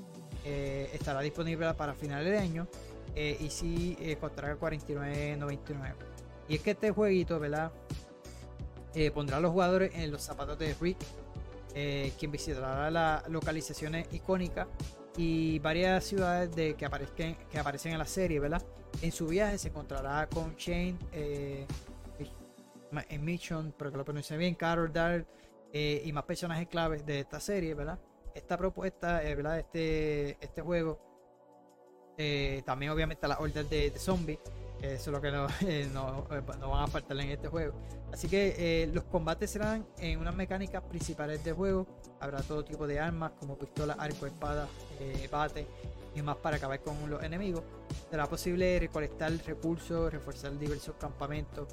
eh, 0.45 0.89
estará 0.93 1.21
disponible 1.21 1.73
para 1.73 1.93
finales 1.93 2.29
de 2.29 2.37
año 2.37 2.67
eh, 3.15 3.37
y 3.39 3.49
sí 3.49 3.97
eh, 4.01 4.17
costará 4.17 4.57
49.99. 4.59 5.93
Y 6.49 6.55
es 6.55 6.61
que 6.61 6.71
este 6.71 6.91
jueguito, 6.91 7.39
pondrá 9.13 9.37
a 9.37 9.39
los 9.39 9.51
jugadores 9.51 9.91
en 9.95 10.11
los 10.11 10.21
zapatos 10.21 10.59
de 10.59 10.75
Rick, 10.79 10.97
quien 12.19 12.31
visitará 12.31 12.91
las 12.91 13.27
localizaciones 13.29 14.07
icónicas 14.11 14.67
y 15.17 15.59
varias 15.59 16.03
ciudades 16.03 16.55
de, 16.55 16.75
que, 16.75 16.89
que 17.51 17.59
aparecen 17.59 17.93
en 17.93 17.99
la 17.99 18.05
serie, 18.05 18.39
¿verdad? 18.39 18.61
En 19.01 19.11
su 19.11 19.27
viaje 19.27 19.57
se 19.57 19.69
encontrará 19.69 20.27
con 20.27 20.55
Shane, 20.55 20.97
eh, 21.11 21.65
en 23.09 23.25
Mission, 23.25 23.73
pero 23.77 23.91
que 23.91 23.97
lo 23.97 24.05
pronuncie 24.05 24.37
bien, 24.37 24.55
Carol 24.55 24.91
Dart 24.91 25.27
eh, 25.71 26.01
y 26.05 26.11
más 26.11 26.23
personajes 26.25 26.67
claves 26.67 27.05
de 27.05 27.19
esta 27.19 27.39
serie, 27.39 27.73
¿verdad? 27.73 27.99
Esta 28.35 28.57
propuesta, 28.57 29.23
eh, 29.23 29.35
¿verdad? 29.35 29.59
Este, 29.59 30.37
este 30.39 30.61
juego, 30.61 30.99
también 32.65 32.91
obviamente 32.91 33.27
las 33.27 33.39
órdenes 33.39 33.69
de, 33.69 33.89
de 33.89 33.99
zombies, 33.99 34.39
eso 34.83 35.11
es 35.11 35.13
lo 35.13 35.21
que 35.21 35.31
no, 35.31 35.47
eh, 35.61 35.87
eh, 35.87 35.89
no 35.93 36.69
van 36.69 36.83
a 36.83 36.87
faltar 36.87 37.17
en 37.17 37.29
este 37.29 37.47
juego. 37.47 37.73
Así 38.11 38.27
que 38.27 38.53
eh, 38.57 38.87
los 38.93 39.05
combates 39.05 39.49
serán 39.49 39.87
en 39.97 40.19
unas 40.19 40.35
mecánicas 40.35 40.83
principales 40.83 41.43
del 41.43 41.53
juego. 41.53 41.87
Habrá 42.19 42.41
todo 42.41 42.65
tipo 42.65 42.85
de 42.85 42.99
armas 42.99 43.31
como 43.39 43.57
pistola, 43.57 43.93
arco, 43.93 44.25
espada, 44.25 44.67
eh, 44.99 45.27
bate 45.31 45.65
y 46.13 46.21
más 46.21 46.35
para 46.37 46.57
acabar 46.57 46.81
con 46.81 47.09
los 47.09 47.23
enemigos. 47.23 47.63
Será 48.11 48.27
posible 48.27 48.77
recolectar 48.79 49.31
recursos, 49.45 50.11
reforzar 50.11 50.57
diversos 50.59 50.95
campamentos 50.99 51.67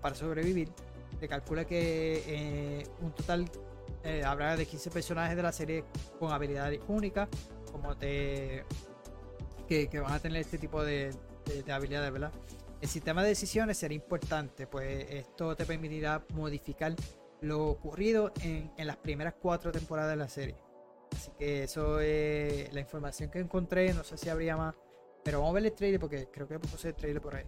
para 0.00 0.14
sobrevivir. 0.14 0.70
Se 1.20 1.28
calcula 1.28 1.64
que 1.64 2.88
un 3.00 3.12
total 3.12 3.50
habrá 4.24 4.56
de 4.56 4.64
15 4.64 4.90
personajes 4.90 5.36
de 5.36 5.42
la 5.42 5.52
serie 5.52 5.84
con 6.18 6.32
habilidades 6.32 6.80
únicas, 6.88 7.28
como 7.70 7.94
de 7.94 8.64
que, 9.68 9.88
que 9.88 10.00
van 10.00 10.12
a 10.12 10.20
tener 10.20 10.40
este 10.40 10.58
tipo 10.58 10.84
de, 10.84 11.10
de- 11.44 11.62
de 11.62 11.72
habilidades, 11.72 12.12
¿verdad? 12.12 12.32
El 12.80 12.88
sistema 12.88 13.22
de 13.22 13.28
decisiones 13.30 13.78
será 13.78 13.94
importante, 13.94 14.66
pues 14.66 15.06
esto 15.10 15.56
te 15.56 15.64
permitirá 15.64 16.22
modificar 16.34 16.94
lo 17.40 17.66
ocurrido 17.68 18.32
en, 18.42 18.70
en 18.76 18.86
las 18.86 18.96
primeras 18.96 19.34
cuatro 19.40 19.72
temporadas 19.72 20.10
de 20.10 20.16
la 20.16 20.28
serie. 20.28 20.56
Así 21.14 21.30
que 21.38 21.62
eso 21.64 22.00
es 22.00 22.72
la 22.74 22.80
información 22.80 23.30
que 23.30 23.38
encontré, 23.38 23.92
no 23.94 24.04
sé 24.04 24.18
si 24.18 24.28
habría 24.28 24.56
más, 24.56 24.74
pero 25.22 25.38
vamos 25.38 25.52
a 25.52 25.54
ver 25.54 25.66
el 25.66 25.72
trailer 25.72 26.00
porque 26.00 26.28
creo 26.30 26.46
que 26.48 26.58
puse 26.58 26.88
el 26.88 26.94
trailer 26.94 27.22
por 27.22 27.36
ahí. 27.36 27.44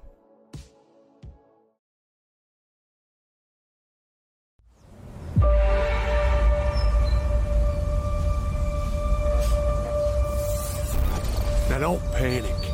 Now 11.68 11.78
don't 11.80 12.02
panic. 12.12 12.65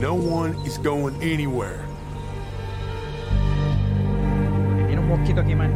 No 0.00 0.14
one 0.14 0.54
is 0.64 0.78
going 0.78 1.20
anywhere. 1.20 1.84
Tiene 4.86 4.98
un 4.98 5.08
mosquito 5.08 5.42
aquí, 5.42 5.56
man. 5.56 5.74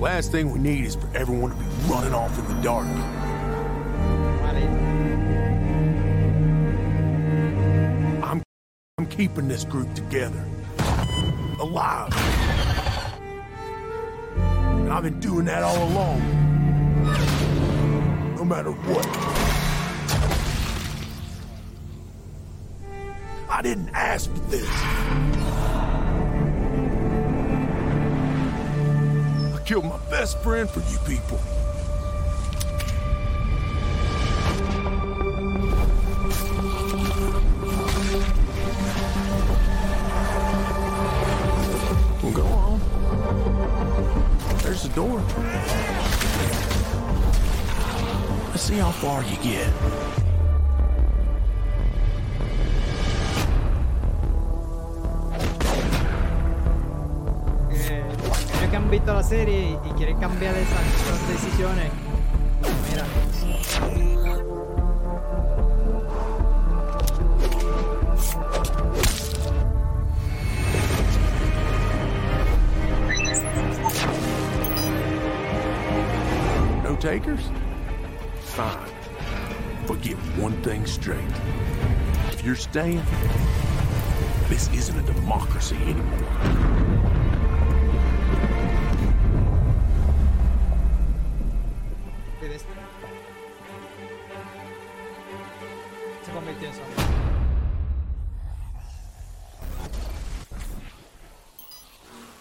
Last 0.00 0.32
thing 0.32 0.50
we 0.50 0.58
need 0.58 0.86
is 0.86 0.94
for 0.94 1.14
everyone 1.14 1.50
to 1.50 1.56
be 1.56 1.64
running 1.92 2.14
off 2.14 2.38
in 2.38 2.46
the 2.48 2.54
dark. 2.62 2.86
I'm 8.24 8.42
I'm 8.96 9.06
keeping 9.08 9.46
this 9.46 9.64
group 9.64 9.92
together. 9.92 10.42
Alive. 11.60 12.14
And 14.38 14.90
I've 14.90 15.02
been 15.02 15.20
doing 15.20 15.44
that 15.44 15.62
all 15.62 15.86
along. 15.86 16.22
No 18.36 18.44
matter 18.46 18.70
what. 18.70 19.37
I 23.58 23.60
didn't 23.60 23.90
ask 23.92 24.30
for 24.30 24.38
this. 24.50 24.68
I 29.52 29.60
killed 29.66 29.84
my 29.84 29.98
best 30.10 30.40
friend 30.44 30.70
for 30.70 30.78
you 30.78 30.98
people. 30.98 31.40
Well, 42.22 42.32
go 42.32 42.46
on. 42.46 42.78
There's 44.62 44.84
the 44.84 44.90
door. 44.94 45.20
Let's 48.50 48.62
see 48.62 48.76
how 48.76 48.92
far 48.92 49.24
you 49.24 49.36
get. 49.42 50.27
La 59.14 59.22
serie 59.22 59.78
y, 59.84 60.14
cambiar 60.20 60.54
esas, 60.54 60.80
esas 61.00 61.28
decisiones, 61.28 61.90
mira. 62.90 63.06
No 76.84 76.96
takers? 76.96 77.50
Fine. 78.40 78.78
But 79.86 80.02
get 80.02 80.16
one 80.36 80.52
thing 80.62 80.84
straight. 80.86 81.18
If 82.32 82.44
you're 82.44 82.56
staying, 82.56 83.02
this 84.48 84.68
isn't 84.74 84.98
a 84.98 85.12
democracy 85.12 85.76
anymore. 85.76 86.87
De 92.48 92.54
Destiny. 92.54 92.74
Se 96.24 96.32
convirtió 96.32 96.68
en. 96.68 96.74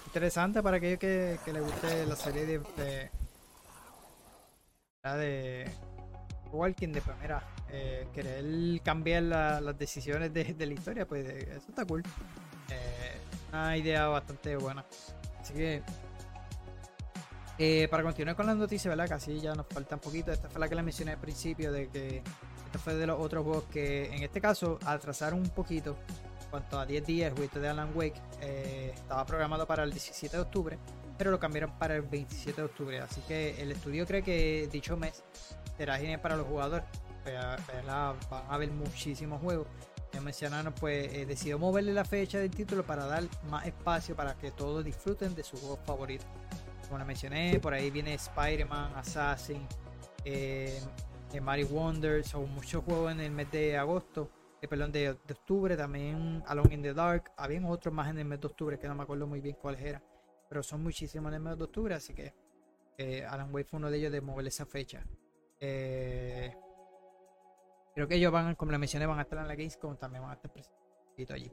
Interesante 0.08 0.64
para 0.64 0.78
aquellos 0.78 1.00
que, 1.00 1.38
que 1.44 1.54
les 1.54 1.62
guste 1.64 2.06
la 2.06 2.16
serie 2.16 2.46
de, 2.46 2.60
de, 2.60 3.12
la 5.04 5.18
de 5.18 5.70
Walking 6.52 6.90
de 6.94 7.02
primera. 7.02 7.44
Eh, 7.70 8.08
querer 8.14 8.82
cambiar 8.82 9.24
la- 9.24 9.60
las 9.60 9.78
decisiones 9.78 10.34
de, 10.34 10.54
de 10.54 10.66
la 10.66 10.74
historia, 10.74 11.06
pues 11.06 11.28
eh, 11.28 11.50
eso 11.52 11.66
está 11.70 11.86
cool. 11.86 12.02
Eh, 12.70 13.18
una 13.50 13.76
idea 13.78 14.08
bastante 14.08 14.56
buena. 14.56 14.86
Así 15.42 15.54
que 15.54 15.84
eh, 17.60 17.88
para 17.90 18.04
continuar 18.04 18.36
con 18.36 18.46
las 18.46 18.56
noticias, 18.56 18.96
¿verdad? 18.96 19.10
Casi 19.10 19.40
ya 19.40 19.56
nos 19.56 19.66
falta 19.68 19.96
un 19.96 20.02
poquito. 20.02 20.32
Esta 20.32 20.48
fue 20.48 20.60
la 20.60 20.70
que 20.70 20.76
les 20.76 20.84
mencioné 20.84 21.14
al 21.14 21.18
principio, 21.18 21.72
de 21.72 21.90
que 21.90 22.22
este 22.66 22.78
fue 22.78 22.94
de 22.94 23.08
los 23.08 23.20
otros 23.20 23.44
juegos 23.44 23.64
que 23.72 24.14
en 24.14 24.22
este 24.22 24.40
caso 24.40 24.78
atrasaron 24.86 25.40
un 25.40 25.50
poquito. 25.50 25.98
En 26.44 26.50
cuanto 26.52 26.80
a 26.80 26.86
10 26.86 27.06
días, 27.06 27.30
el 27.30 27.34
jueguito 27.34 27.60
de 27.60 27.68
Alan 27.68 27.92
Wake 27.96 28.22
eh, 28.42 28.92
estaba 28.94 29.26
programado 29.26 29.66
para 29.66 29.84
el 29.84 29.92
17 29.92 30.38
de 30.38 30.42
octubre, 30.44 30.78
pero 31.18 31.32
lo 31.32 31.40
cambiaron 31.40 31.72
para 31.80 31.96
el 31.96 32.04
27 32.04 32.62
de 32.62 32.66
octubre. 32.66 33.00
Así 33.00 33.22
que 33.22 33.60
el 33.60 33.72
estudio 33.72 34.06
cree 34.06 34.22
que 34.22 34.70
dicho 34.72 34.96
mes 34.96 35.24
será 35.78 35.98
genial 35.98 36.22
para 36.22 36.36
los 36.36 36.46
jugadores. 36.46 36.86
¿verdad? 37.26 38.16
Van 38.30 38.46
a 38.50 38.54
haber 38.54 38.70
muchísimos 38.72 39.42
juegos. 39.42 39.68
Ya 40.14 40.22
mencionaron, 40.22 40.74
pues 40.74 41.12
eh, 41.12 41.26
decidió 41.26 41.60
moverle 41.60 41.94
la 41.94 42.06
fecha 42.06 42.38
del 42.38 42.52
título 42.52 42.86
para 42.86 43.06
dar 43.06 43.24
más 43.50 43.66
espacio 43.66 44.16
para 44.16 44.36
que 44.36 44.52
todos 44.52 44.86
disfruten 44.86 45.36
de 45.36 45.44
sus 45.44 45.60
juegos 45.60 45.80
favoritos 45.86 46.28
como 46.88 47.00
les 47.00 47.08
mencioné, 47.08 47.60
por 47.60 47.74
ahí 47.74 47.90
viene 47.92 48.14
Spider-Man, 48.14 48.94
Assassin, 48.96 49.68
eh, 50.26 50.80
eh, 51.34 51.42
Mario 51.42 51.68
Wonder, 51.68 52.24
son 52.24 52.50
muchos 52.54 52.84
juegos 52.84 53.12
en 53.12 53.20
el 53.20 53.32
mes 53.32 53.52
de 53.52 53.78
agosto, 53.78 54.30
eh, 54.62 54.68
perdón, 54.68 54.92
de, 54.92 55.14
de 55.14 55.34
octubre, 55.34 55.76
también 55.78 56.44
Alone 56.48 56.74
in 56.74 56.82
the 56.82 56.94
Dark, 56.94 57.32
habían 57.38 57.66
otros 57.66 57.94
más 57.94 58.10
en 58.10 58.20
el 58.20 58.26
mes 58.26 58.40
de 58.42 58.48
octubre 58.48 58.80
que 58.80 58.88
no 58.88 58.96
me 58.96 59.04
acuerdo 59.04 59.28
muy 59.28 59.42
bien 59.42 59.56
cuáles 59.62 59.82
eran, 59.82 60.04
pero 60.50 60.64
son 60.64 60.82
muchísimos 60.82 61.30
en 61.30 61.36
el 61.36 61.42
mes 61.42 61.58
de 61.58 61.64
octubre, 61.64 61.94
así 61.94 62.14
que 62.14 62.34
eh, 62.98 63.24
Alan 63.26 63.54
Wake 63.54 63.68
fue 63.68 63.78
uno 63.78 63.92
de 63.92 63.98
ellos 63.98 64.12
de 64.12 64.22
mover 64.22 64.48
esa 64.48 64.66
fecha. 64.66 65.06
Eh, 65.60 66.56
creo 67.94 68.08
que 68.08 68.16
ellos 68.16 68.32
van, 68.32 68.56
como 68.56 68.72
les 68.72 68.80
mencioné, 68.80 69.06
van 69.06 69.20
a 69.20 69.24
estar 69.24 69.38
en 69.40 69.48
la 69.48 69.56
Gamescom, 69.56 69.98
también 69.98 70.24
van 70.24 70.32
a 70.32 70.36
estar 70.36 70.52
presentes 70.52 71.32
allí. 71.32 71.52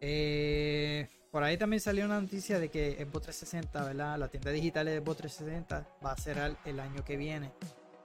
Eh, 0.00 1.08
por 1.30 1.42
ahí 1.42 1.56
también 1.58 1.80
salió 1.80 2.04
una 2.06 2.20
noticia 2.20 2.58
de 2.58 2.70
que 2.70 2.92
Xbox 2.96 3.26
360, 3.26 3.84
¿verdad? 3.84 4.18
La 4.18 4.28
tienda 4.28 4.50
digital 4.50 4.86
de 4.86 4.98
Xbox 5.00 5.18
360 5.18 5.86
va 6.04 6.12
a 6.12 6.16
cerrar 6.16 6.56
el 6.64 6.80
año 6.80 7.04
que 7.04 7.16
viene. 7.16 7.52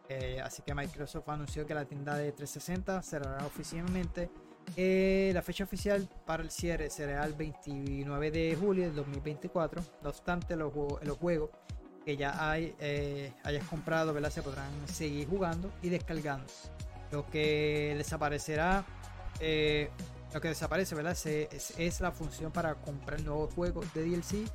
Eh, 0.10 0.42
así 0.44 0.62
que 0.62 0.76
Microsoft 0.76 1.28
anunció 1.30 1.66
que 1.66 1.74
la 1.74 1.86
tienda 1.86 2.16
de 2.16 2.32
360 2.32 3.02
cerrará 3.02 3.46
oficialmente. 3.46 4.30
Eh, 4.76 5.32
la 5.34 5.42
fecha 5.42 5.64
oficial 5.64 6.08
para 6.26 6.44
el 6.44 6.52
cierre 6.52 6.90
será 6.90 7.24
el 7.26 7.34
29 7.34 8.32
de 8.32 8.58
julio 8.60 8.84
del 8.86 8.96
2024. 8.96 9.82
No 10.02 10.10
obstante, 10.10 10.56
los, 10.56 10.72
juegos- 10.74 11.50
que 12.06 12.18
ya 12.18 12.50
hay, 12.52 12.76
eh, 12.80 13.32
hayas 13.44 13.66
comprado 13.66 14.14
¿verdad? 14.14 14.30
se 14.30 14.42
podrán 14.42 14.72
seguir 14.88 15.28
jugando 15.28 15.72
y 15.82 15.88
descargando. 15.90 16.46
Lo 17.12 17.26
que 17.30 17.94
desaparecerá 17.98 18.84
lo 20.34 20.42
que 20.42 20.48
desaparece, 20.48 20.96
¿verdad? 20.96 21.18
Es, 21.26 22.02
la 22.02 22.12
función 22.12 22.52
para 22.52 22.76
comprar 22.76 23.22
nuevos 23.22 23.54
juegos 23.54 23.94
de 23.94 24.04
DLC, 24.04 24.50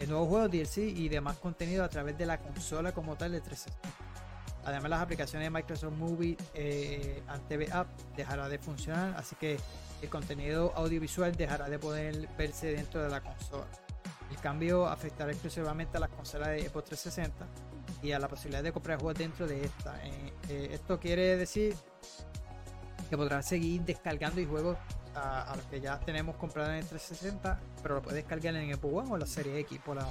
eh, 0.00 0.06
nuevos 0.06 0.28
juegos 0.28 0.50
DLC 0.50 0.78
y 0.78 1.08
demás 1.08 1.38
contenido 1.38 1.84
a 1.84 1.88
través 1.88 2.18
de 2.18 2.26
la 2.26 2.38
consola 2.38 2.92
como 2.92 3.16
tal 3.16 3.32
de 3.32 3.40
360. 3.40 4.04
Además, 4.66 4.90
las 4.90 5.02
aplicaciones 5.02 5.46
de 5.46 5.50
Microsoft 5.50 5.92
Movie 5.94 6.36
eh, 6.54 7.22
and 7.28 7.46
TV 7.48 7.68
App 7.70 7.88
dejará 8.16 8.48
de 8.48 8.58
funcionar, 8.58 9.14
así 9.16 9.36
que 9.36 9.58
el 10.00 10.08
contenido 10.08 10.72
audiovisual 10.74 11.34
dejará 11.34 11.68
de 11.68 11.78
poder 11.78 12.28
verse 12.36 12.68
dentro 12.68 13.02
de 13.02 13.10
la 13.10 13.20
consola. 13.20 13.66
El 14.30 14.36
cambio 14.38 14.86
afectará 14.86 15.32
exclusivamente 15.32 15.96
a 15.96 16.00
las 16.00 16.10
consolas 16.10 16.48
de 16.48 16.68
Xbox 16.68 16.86
360 16.86 17.46
y 18.02 18.12
a 18.12 18.18
la 18.18 18.28
posibilidad 18.28 18.62
de 18.62 18.72
comprar 18.72 18.98
juegos 18.98 19.18
dentro 19.18 19.46
de 19.46 19.64
esta. 19.64 19.96
Eh, 20.04 20.32
eh, 20.48 20.68
esto 20.72 20.98
quiere 20.98 21.36
decir 21.36 21.74
que 23.08 23.16
podrán 23.16 23.42
seguir 23.42 23.82
descargando 23.82 24.40
y 24.40 24.46
juegos 24.46 24.76
a, 25.14 25.54
los 25.56 25.64
que 25.66 25.80
ya 25.80 25.98
tenemos 26.00 26.36
comprados 26.36 26.70
en 26.70 26.78
el 26.78 26.86
360, 26.86 27.60
pero 27.82 27.96
lo 27.96 28.02
puedes 28.02 28.16
descargar 28.16 28.54
en 28.56 28.70
el 28.70 28.76
Xbox 28.76 28.94
One 28.94 29.12
o 29.12 29.16
la 29.16 29.26
Serie 29.26 29.58
X 29.60 29.80
por 29.84 29.96
la 29.96 30.08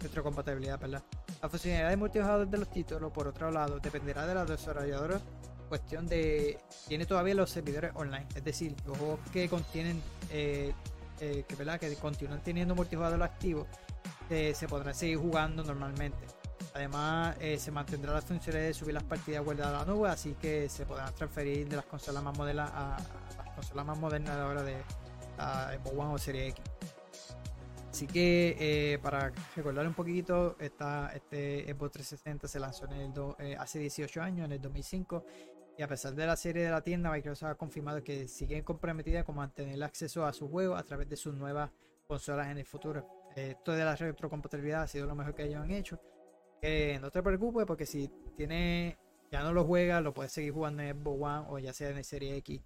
retrocompatibilidad, 0.00 0.78
¿verdad? 0.78 1.02
La 1.42 1.48
funcionalidad 1.48 1.90
de 1.90 1.96
multijugador 1.96 2.48
de 2.48 2.58
los 2.58 2.70
títulos, 2.70 3.12
por 3.12 3.28
otro 3.28 3.50
lado, 3.50 3.78
dependerá 3.80 4.26
de 4.26 4.34
la 4.34 4.44
desarrolladora. 4.44 5.20
Cuestión 5.68 6.06
de. 6.06 6.58
Tiene 6.88 7.06
todavía 7.06 7.34
los 7.34 7.50
servidores 7.50 7.92
online, 7.94 8.26
es 8.34 8.42
decir, 8.42 8.74
los 8.86 8.98
juegos 8.98 9.20
que 9.32 9.48
contienen. 9.48 10.02
eh, 10.30 10.72
eh, 11.22 11.44
que, 11.46 11.54
¿verdad? 11.54 11.78
que 11.78 11.94
continúan 11.96 12.42
teniendo 12.42 12.74
multijugador 12.74 13.22
activo, 13.22 13.66
eh, 14.30 14.54
se 14.54 14.66
podrán 14.66 14.94
seguir 14.94 15.18
jugando 15.18 15.62
normalmente. 15.62 16.26
Además, 16.72 17.36
se 17.58 17.70
mantendrá 17.70 18.14
la 18.14 18.22
funcionalidad 18.22 18.68
de 18.68 18.74
subir 18.74 18.94
las 18.94 19.02
partidas 19.02 19.44
guardadas 19.44 19.82
a 19.82 19.84
la 19.84 19.92
nube, 19.92 20.08
así 20.08 20.34
que 20.40 20.68
se 20.70 20.86
podrán 20.86 21.12
transferir 21.14 21.68
de 21.68 21.76
las 21.76 21.84
consolas 21.84 22.22
más 22.22 22.36
modernas 22.38 22.70
a, 22.72 22.96
a 23.60 23.62
las 23.62 23.66
consolas 23.66 23.86
más 23.86 23.98
modernas 23.98 24.36
ahora 24.36 24.62
de 24.62 24.76
a 25.38 25.72
Xbox 25.74 25.96
One 25.96 26.14
o 26.14 26.18
Serie 26.18 26.48
X. 26.48 26.64
Así 27.90 28.06
que 28.06 28.56
eh, 28.58 28.98
para 28.98 29.32
recordar 29.56 29.86
un 29.86 29.94
poquito, 29.94 30.56
esta, 30.60 31.10
este 31.14 31.64
Xbox 31.74 31.92
360 31.92 32.48
se 32.48 32.60
lanzó 32.60 32.84
en 32.86 32.92
el 32.92 33.12
do- 33.12 33.36
eh, 33.38 33.56
hace 33.58 33.78
18 33.80 34.22
años, 34.22 34.44
en 34.46 34.52
el 34.52 34.60
2005, 34.60 35.24
y 35.76 35.82
a 35.82 35.88
pesar 35.88 36.14
de 36.14 36.26
la 36.26 36.36
serie 36.36 36.62
de 36.64 36.70
la 36.70 36.82
tienda, 36.82 37.10
Microsoft 37.10 37.50
ha 37.50 37.54
confirmado 37.56 38.02
que 38.04 38.28
siguen 38.28 38.62
comprometida 38.62 39.24
con 39.24 39.36
mantener 39.36 39.74
el 39.74 39.82
acceso 39.82 40.24
a 40.24 40.32
sus 40.32 40.48
juegos 40.50 40.78
a 40.78 40.84
través 40.84 41.08
de 41.08 41.16
sus 41.16 41.34
nuevas 41.34 41.70
consolas 42.06 42.48
en 42.48 42.58
el 42.58 42.64
futuro. 42.66 43.06
Esto 43.34 43.72
de 43.72 43.84
la 43.84 43.96
retrocompatibilidad 43.96 44.82
ha 44.82 44.86
sido 44.88 45.06
lo 45.06 45.14
mejor 45.14 45.34
que 45.34 45.44
ellos 45.44 45.60
han 45.62 45.70
hecho. 45.70 46.00
Eh, 46.62 46.98
no 47.00 47.10
te 47.10 47.22
preocupes 47.22 47.64
porque 47.66 47.86
si 47.86 48.08
tiene 48.36 48.98
ya 49.32 49.42
no 49.42 49.52
lo 49.52 49.64
juegas, 49.64 50.02
lo 50.02 50.12
puedes 50.12 50.32
seguir 50.32 50.52
jugando 50.52 50.82
en 50.82 50.96
Xbox 51.00 51.22
One 51.22 51.46
o 51.48 51.58
ya 51.58 51.72
sea 51.72 51.90
en 51.90 51.98
el 51.98 52.04
Serie 52.04 52.36
X 52.38 52.60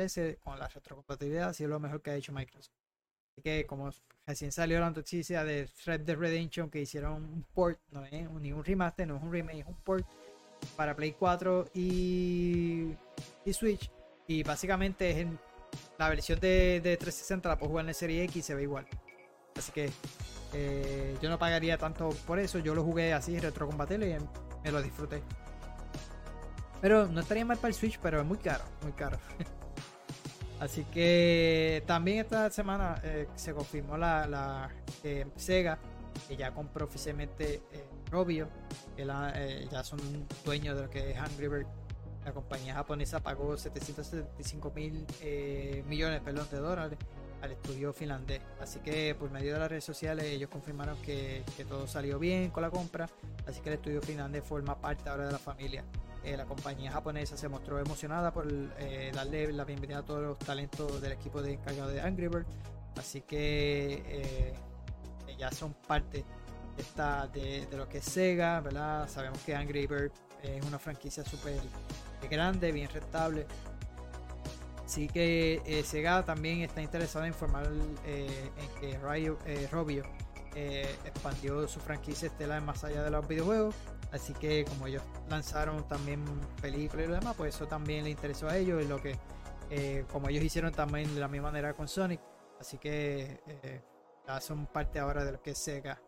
S, 0.00 0.38
con 0.42 0.58
la 0.58 0.68
retrocompatibilidad, 0.68 1.48
ha 1.50 1.54
sido 1.54 1.70
lo 1.70 1.80
mejor 1.80 2.02
que 2.02 2.10
ha 2.10 2.14
hecho 2.16 2.32
Microsoft. 2.32 2.74
Así 3.32 3.42
que 3.42 3.66
como 3.66 3.90
recién 4.26 4.50
salió 4.52 4.80
la 4.80 4.90
noticia 4.90 5.44
de 5.44 5.68
Red 5.84 6.00
Dead 6.02 6.16
Redemption 6.16 6.70
que 6.70 6.80
hicieron 6.80 7.22
un 7.24 7.42
port, 7.54 7.78
no 7.90 8.04
es 8.04 8.30
ni 8.30 8.52
un 8.52 8.64
remaster, 8.64 9.06
no 9.06 9.16
es 9.16 9.22
un 9.22 9.30
remake, 9.32 9.60
es 9.60 9.66
un 9.66 9.74
port 9.76 10.06
para 10.74 10.96
Play 10.96 11.12
4 11.12 11.70
y, 11.74 12.92
y 13.44 13.52
Switch. 13.52 13.90
Y 14.26 14.42
básicamente 14.42 15.10
es 15.10 15.16
en- 15.18 15.38
la 15.98 16.08
versión 16.08 16.40
de, 16.40 16.80
de 16.82 16.96
360 16.96 17.48
la 17.48 17.58
puedo 17.58 17.70
jugar 17.70 17.84
en 17.84 17.90
el 17.90 17.94
Serie 17.94 18.22
X 18.24 18.36
y 18.36 18.42
se 18.42 18.54
ve 18.54 18.62
igual. 18.62 18.86
Así 19.54 19.70
que 19.72 19.90
eh, 20.54 21.16
yo 21.20 21.28
no 21.28 21.38
pagaría 21.38 21.76
tanto 21.76 22.08
por 22.26 22.38
eso. 22.38 22.58
Yo 22.58 22.74
lo 22.74 22.82
jugué 22.82 23.12
así, 23.12 23.38
retrocompatible 23.38 24.08
y 24.10 24.16
me 24.64 24.72
lo 24.72 24.80
disfruté. 24.82 25.22
Pero 26.80 27.06
no 27.06 27.20
estaría 27.20 27.44
mal 27.44 27.56
para 27.56 27.68
el 27.68 27.74
Switch, 27.74 27.98
pero 28.00 28.20
es 28.20 28.26
muy 28.26 28.38
caro, 28.38 28.64
muy 28.82 28.92
caro. 28.92 29.18
Así 30.60 30.84
que 30.84 31.82
también 31.86 32.18
esta 32.18 32.50
semana 32.50 33.00
eh, 33.04 33.28
se 33.34 33.52
confirmó 33.52 33.96
la, 33.98 34.26
la 34.26 34.70
eh, 35.04 35.26
Sega, 35.36 35.78
que 36.28 36.36
ya 36.36 36.52
compró 36.52 36.86
oficialmente 36.86 37.62
eh, 37.72 37.84
Robio, 38.10 38.48
que 38.96 39.06
eh, 39.34 39.68
ya 39.70 39.84
son 39.84 40.00
dueños 40.44 40.76
de 40.76 40.82
lo 40.82 40.90
que 40.90 41.10
es 41.10 41.18
Angry 41.18 41.48
Bird. 41.48 41.66
La 42.24 42.32
compañía 42.32 42.74
japonesa 42.74 43.20
pagó 43.20 43.56
775 43.56 44.72
mil 44.74 45.06
eh, 45.20 45.84
millones 45.86 46.24
de 46.24 46.58
dólares 46.58 46.98
al 47.40 47.52
estudio 47.52 47.92
finlandés. 47.92 48.40
Así 48.60 48.80
que 48.80 49.14
por 49.14 49.30
medio 49.30 49.52
de 49.52 49.60
las 49.60 49.68
redes 49.68 49.84
sociales 49.84 50.24
ellos 50.24 50.50
confirmaron 50.50 50.96
que, 51.02 51.44
que 51.56 51.64
todo 51.64 51.86
salió 51.86 52.18
bien 52.18 52.50
con 52.50 52.62
la 52.62 52.70
compra. 52.70 53.08
Así 53.46 53.60
que 53.60 53.68
el 53.68 53.74
estudio 53.76 54.02
finlandés 54.02 54.42
forma 54.42 54.80
parte 54.80 55.08
ahora 55.08 55.26
de 55.26 55.32
la 55.32 55.38
familia. 55.38 55.84
Eh, 56.26 56.36
la 56.36 56.44
compañía 56.44 56.90
japonesa 56.90 57.36
se 57.36 57.48
mostró 57.48 57.78
emocionada 57.78 58.32
por 58.32 58.48
eh, 58.50 59.12
darle 59.14 59.52
la 59.52 59.64
bienvenida 59.64 59.98
a 59.98 60.02
todos 60.04 60.22
los 60.22 60.38
talentos 60.40 61.00
del 61.00 61.12
equipo 61.12 61.40
de 61.40 61.52
encargado 61.52 61.88
de 61.90 62.00
Angry 62.00 62.26
Bird. 62.26 62.46
Así 62.96 63.20
que 63.20 64.02
eh, 64.04 64.54
ya 65.38 65.52
son 65.52 65.72
parte 65.86 66.24
de, 66.76 66.82
esta, 66.82 67.28
de, 67.28 67.68
lo 67.70 67.88
que 67.88 67.98
es 67.98 68.04
Sega, 68.04 68.60
¿verdad? 68.60 69.08
Sabemos 69.08 69.38
que 69.46 69.54
Angry 69.54 69.86
Bird 69.86 70.10
es 70.42 70.66
una 70.66 70.80
franquicia 70.80 71.24
súper 71.24 71.60
grande, 72.28 72.72
bien 72.72 72.88
rentable. 72.88 73.46
Así 74.84 75.06
que 75.06 75.84
Sega 75.86 76.24
también 76.24 76.62
está 76.62 76.82
interesado 76.82 77.24
en 77.24 77.34
informar 77.34 77.68
eh, 78.04 78.50
en 78.56 78.80
que 78.80 78.90
eh, 78.90 79.68
Robio 79.70 80.02
expandió 81.04 81.68
su 81.68 81.78
franquicia 81.78 82.26
estelar 82.26 82.62
más 82.62 82.82
allá 82.82 83.04
de 83.04 83.10
los 83.10 83.28
videojuegos. 83.28 83.76
Así 84.12 84.32
que 84.34 84.64
como 84.64 84.86
ellos 84.86 85.02
lanzaron 85.28 85.86
también 85.88 86.24
películas 86.62 87.06
y 87.06 87.08
lo 87.08 87.14
demás, 87.16 87.34
pues 87.36 87.54
eso 87.54 87.66
también 87.66 88.04
le 88.04 88.10
interesó 88.10 88.48
a 88.48 88.56
ellos. 88.56 88.82
Y 88.82 88.86
lo 88.86 89.00
que 89.00 89.16
eh, 89.70 90.04
como 90.12 90.28
ellos 90.28 90.44
hicieron 90.44 90.72
también 90.72 91.12
de 91.14 91.20
la 91.20 91.28
misma 91.28 91.48
manera 91.48 91.74
con 91.74 91.88
Sonic. 91.88 92.20
Así 92.60 92.78
que 92.78 93.40
eh, 93.46 93.82
ya 94.26 94.40
son 94.40 94.66
parte 94.66 94.98
ahora 94.98 95.24
de 95.24 95.32
lo 95.32 95.42
que 95.42 95.50
es 95.50 95.58
Sega, 95.58 96.00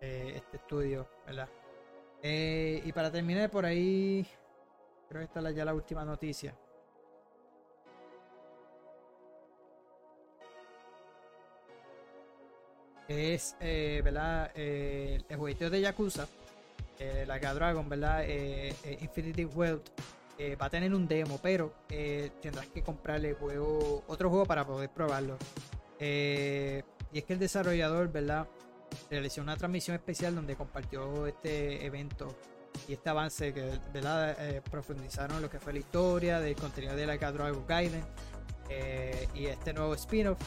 eh, 0.00 0.34
este 0.36 0.58
estudio, 0.58 1.08
¿verdad? 1.26 1.48
Eh, 2.22 2.82
y 2.84 2.92
para 2.92 3.10
terminar 3.10 3.50
por 3.50 3.64
ahí, 3.64 4.26
creo 5.08 5.20
que 5.20 5.24
esta 5.24 5.48
es 5.48 5.56
ya 5.56 5.64
la 5.64 5.74
última 5.74 6.04
noticia. 6.04 6.54
Es, 13.08 13.56
¿verdad? 13.60 14.50
El 14.56 15.24
jueguito 15.36 15.70
de 15.70 15.80
Yakuza, 15.80 16.26
eh, 16.98 17.24
la 17.26 17.40
que 17.40 17.46
Dragon, 17.46 17.88
¿verdad? 17.88 18.24
Eh, 18.24 18.74
eh, 18.84 18.98
Infinity 19.00 19.48
eh, 20.38 20.56
va 20.56 20.66
a 20.66 20.70
tener 20.70 20.94
un 20.94 21.08
demo, 21.08 21.38
pero 21.42 21.72
tendrás 21.88 22.66
que 22.68 22.82
comprarle 22.82 23.34
juego, 23.34 24.04
otro 24.06 24.28
juego 24.28 24.44
para 24.44 24.66
poder 24.66 24.90
probarlo. 24.90 25.36
Y 25.98 27.18
es 27.18 27.24
que 27.24 27.32
el 27.32 27.38
desarrollador, 27.38 28.10
¿verdad? 28.12 28.46
Realizó 29.10 29.40
una 29.40 29.56
transmisión 29.56 29.96
especial 29.96 30.34
donde 30.34 30.56
compartió 30.56 31.26
este 31.26 31.84
evento 31.84 32.36
y 32.88 32.92
este 32.92 33.08
avance 33.08 33.54
que, 33.54 33.78
¿verdad? 33.92 34.62
Profundizaron 34.70 35.40
lo 35.40 35.48
que 35.48 35.58
fue 35.58 35.72
la 35.72 35.78
historia 35.78 36.40
del 36.40 36.56
contenido 36.56 36.94
de 36.94 37.06
la 37.06 37.16
Dragon 37.16 37.64
Gaiden 37.66 38.04
eh, 38.68 39.28
y 39.34 39.46
este 39.46 39.72
nuevo 39.72 39.94
spin-off. 39.94 40.38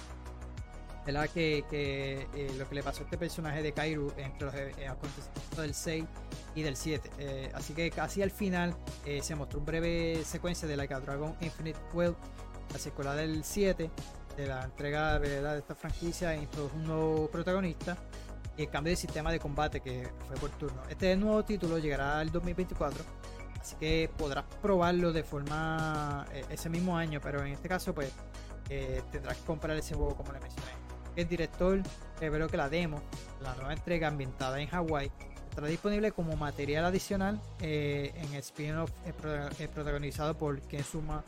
¿Verdad? 1.10 1.28
Que, 1.34 1.66
que, 1.68 2.28
eh, 2.36 2.52
lo 2.56 2.70
que 2.70 2.76
le 2.76 2.84
pasó 2.84 3.02
a 3.02 3.04
este 3.06 3.18
personaje 3.18 3.64
de 3.64 3.72
Kairu 3.72 4.14
entre 4.16 4.46
los 4.46 4.54
eh, 4.54 4.88
acontecimientos 4.88 5.58
del 5.58 5.74
6 5.74 6.06
y 6.54 6.62
del 6.62 6.76
7. 6.76 7.10
Eh, 7.18 7.52
así 7.56 7.74
que 7.74 7.90
casi 7.90 8.22
al 8.22 8.30
final 8.30 8.76
se 9.20 9.34
mostró 9.34 9.58
un 9.58 9.66
breve 9.66 10.22
secuencia 10.24 10.68
de 10.68 10.78
Like 10.78 10.94
a 10.94 11.00
Dragon 11.00 11.36
Infinite 11.42 11.80
World, 11.94 12.16
la 12.72 12.78
secuela 12.78 13.16
del 13.16 13.44
7, 13.44 13.90
de 14.38 14.46
la 14.46 14.66
entrega 14.66 15.18
¿verdad? 15.18 15.54
de 15.54 15.60
esta 15.62 15.74
franquicia, 15.74 16.36
e 16.36 16.44
introdujo 16.44 16.76
un 16.76 16.86
nuevo 16.86 17.28
protagonista 17.32 17.98
y 18.56 18.62
el 18.62 18.70
cambio 18.70 18.92
de 18.92 18.98
sistema 18.98 19.32
de 19.32 19.40
combate 19.40 19.82
que 19.82 20.08
fue 20.28 20.38
por 20.38 20.52
turno. 20.52 20.84
Este 20.90 21.18
nuevo 21.18 21.44
título 21.44 21.80
llegará 21.80 22.20
al 22.20 22.32
2024, 22.32 23.04
así 23.60 23.76
que 23.78 24.12
podrás 24.16 24.46
probarlo 24.62 25.12
de 25.12 25.24
forma 25.24 26.28
ese 26.52 26.70
mismo 26.70 26.96
año, 26.96 27.20
pero 27.20 27.44
en 27.44 27.54
este 27.54 27.68
caso 27.68 27.96
pues 27.96 28.14
tendrás 29.12 29.38
que 29.38 29.46
comprar 29.46 29.76
ese 29.76 29.96
juego 29.96 30.16
como 30.16 30.34
le 30.34 30.40
mencioné. 30.40 30.89
El 31.16 31.28
director 31.28 31.82
reveló 32.20 32.48
que 32.48 32.58
la 32.58 32.70
demo, 32.70 33.02
la 33.42 33.56
nueva 33.56 33.74
entrega 33.74 34.08
ambientada 34.08 34.60
en 34.62 34.68
Hawái, 34.68 35.12
estará 35.50 35.68
disponible 35.68 36.12
como 36.12 36.36
material 36.36 36.86
adicional 36.86 37.42
eh, 37.60 38.12
en 38.16 38.34
el 38.34 38.40
spin-off 38.40 38.92
eh, 39.06 39.14
eh, 39.60 39.68
protagonizado 39.68 40.38
por 40.38 40.62
Kensuma, 40.62 41.24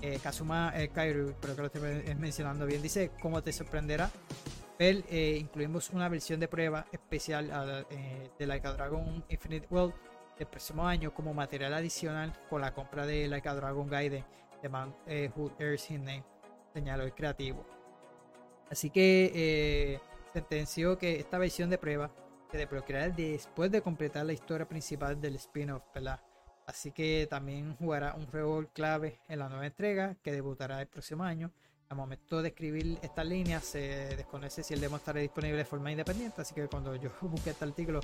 eh, 0.00 0.18
Kazuma 0.22 0.72
Kairu, 0.94 1.34
creo 1.40 1.56
que 1.56 1.60
lo 1.60 1.66
estoy 1.66 1.82
men- 1.82 2.20
mencionando 2.20 2.64
bien. 2.66 2.80
Dice, 2.80 3.10
como 3.20 3.42
te 3.42 3.52
sorprenderá, 3.52 4.10
ver, 4.78 5.04
incluimos 5.12 5.90
una 5.90 6.08
versión 6.08 6.38
de 6.40 6.46
prueba 6.48 6.86
especial 6.92 7.86
de 8.38 8.46
Like 8.46 8.66
a 8.66 8.72
Dragon 8.72 9.24
Infinite 9.28 9.66
World 9.70 9.92
del 10.38 10.46
próximo 10.46 10.86
año 10.86 11.12
como 11.12 11.34
material 11.34 11.74
adicional 11.74 12.32
con 12.48 12.60
la 12.60 12.72
compra 12.72 13.04
de 13.04 13.26
Like 13.26 13.48
a 13.48 13.54
Dragon 13.54 13.88
Gaiden 13.88 14.24
de 14.62 14.68
Man 14.68 14.94
Who 15.34 15.50
Earns 15.58 15.90
His 15.90 15.98
Name, 15.98 16.24
señaló 16.72 17.02
el 17.02 17.12
creativo. 17.12 17.66
Así 18.70 18.90
que 18.90 19.32
eh, 19.34 20.00
sentenció 20.32 20.98
que 20.98 21.18
esta 21.18 21.38
versión 21.38 21.70
de 21.70 21.78
prueba 21.78 22.10
se 22.50 22.58
desbloqueará 22.58 23.08
después 23.10 23.70
de 23.70 23.82
completar 23.82 24.26
la 24.26 24.32
historia 24.32 24.68
principal 24.68 25.20
del 25.20 25.36
spin-off, 25.36 25.82
¿verdad? 25.94 26.20
Así 26.66 26.92
que 26.92 27.26
también 27.28 27.76
jugará 27.76 28.14
un 28.14 28.26
rol 28.30 28.68
clave 28.72 29.20
en 29.28 29.38
la 29.38 29.48
nueva 29.48 29.66
entrega 29.66 30.16
que 30.22 30.32
debutará 30.32 30.80
el 30.80 30.86
próximo 30.86 31.24
año. 31.24 31.50
Al 31.88 31.96
momento 31.96 32.42
de 32.42 32.48
escribir 32.48 32.98
estas 33.00 33.24
líneas 33.24 33.64
se 33.64 34.14
desconoce 34.16 34.62
si 34.62 34.74
el 34.74 34.80
demo 34.80 34.96
estará 34.96 35.20
disponible 35.20 35.56
de 35.56 35.64
forma 35.64 35.90
independiente, 35.90 36.42
así 36.42 36.54
que 36.54 36.68
cuando 36.68 36.94
yo 36.96 37.10
busqué 37.22 37.50
este 37.50 37.64
artículo, 37.64 38.00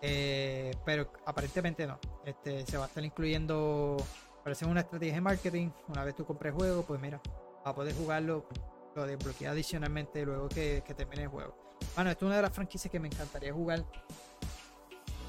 eh, 0.00 0.74
pero 0.86 1.12
aparentemente 1.26 1.86
no, 1.86 1.98
este, 2.24 2.64
se 2.64 2.78
va 2.78 2.84
a 2.84 2.86
estar 2.88 3.04
incluyendo, 3.04 3.98
parece 4.42 4.64
una 4.64 4.80
estrategia 4.80 5.16
de 5.16 5.20
marketing, 5.20 5.68
una 5.88 6.04
vez 6.04 6.16
tú 6.16 6.24
compres 6.24 6.54
el 6.54 6.58
juego, 6.58 6.82
pues 6.84 6.98
mira, 7.00 7.20
va 7.66 7.72
a 7.72 7.74
poder 7.74 7.94
jugarlo, 7.94 8.46
lo 8.94 9.06
desbloquea 9.06 9.50
adicionalmente 9.50 10.24
luego 10.24 10.48
que, 10.48 10.82
que 10.86 10.94
termine 10.94 11.24
el 11.24 11.28
juego. 11.28 11.56
Bueno, 11.94 12.10
esto 12.10 12.24
es 12.24 12.28
una 12.28 12.36
de 12.36 12.42
las 12.42 12.52
franquicias 12.52 12.90
que 12.90 13.00
me 13.00 13.08
encantaría 13.08 13.52
jugar. 13.52 13.84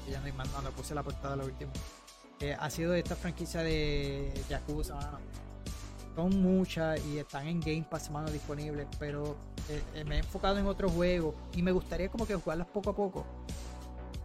Ya 0.08 0.18
no 0.20 0.26
hay 0.26 0.32
más 0.32 0.50
nada, 0.52 0.70
puse 0.70 0.94
la 0.94 1.02
portada 1.02 1.36
lo 1.36 1.44
último. 1.44 1.72
Ha 2.58 2.70
sido 2.70 2.94
esta 2.94 3.14
franquicia 3.14 3.62
de 3.62 4.32
Yakuza, 4.48 4.94
mano. 4.94 5.18
Son 6.16 6.42
muchas 6.42 7.04
y 7.06 7.18
están 7.18 7.46
en 7.46 7.60
Game 7.60 7.86
Pass, 7.88 8.10
mano, 8.10 8.30
disponibles, 8.30 8.86
pero 8.98 9.36
eh, 9.68 9.82
eh, 9.94 10.04
me 10.04 10.16
he 10.16 10.18
enfocado 10.18 10.58
en 10.58 10.66
otros 10.66 10.90
juegos 10.92 11.34
y 11.54 11.62
me 11.62 11.70
gustaría 11.70 12.08
como 12.08 12.26
que 12.26 12.34
jugarlas 12.34 12.66
poco 12.66 12.90
a 12.90 12.96
poco. 12.96 13.26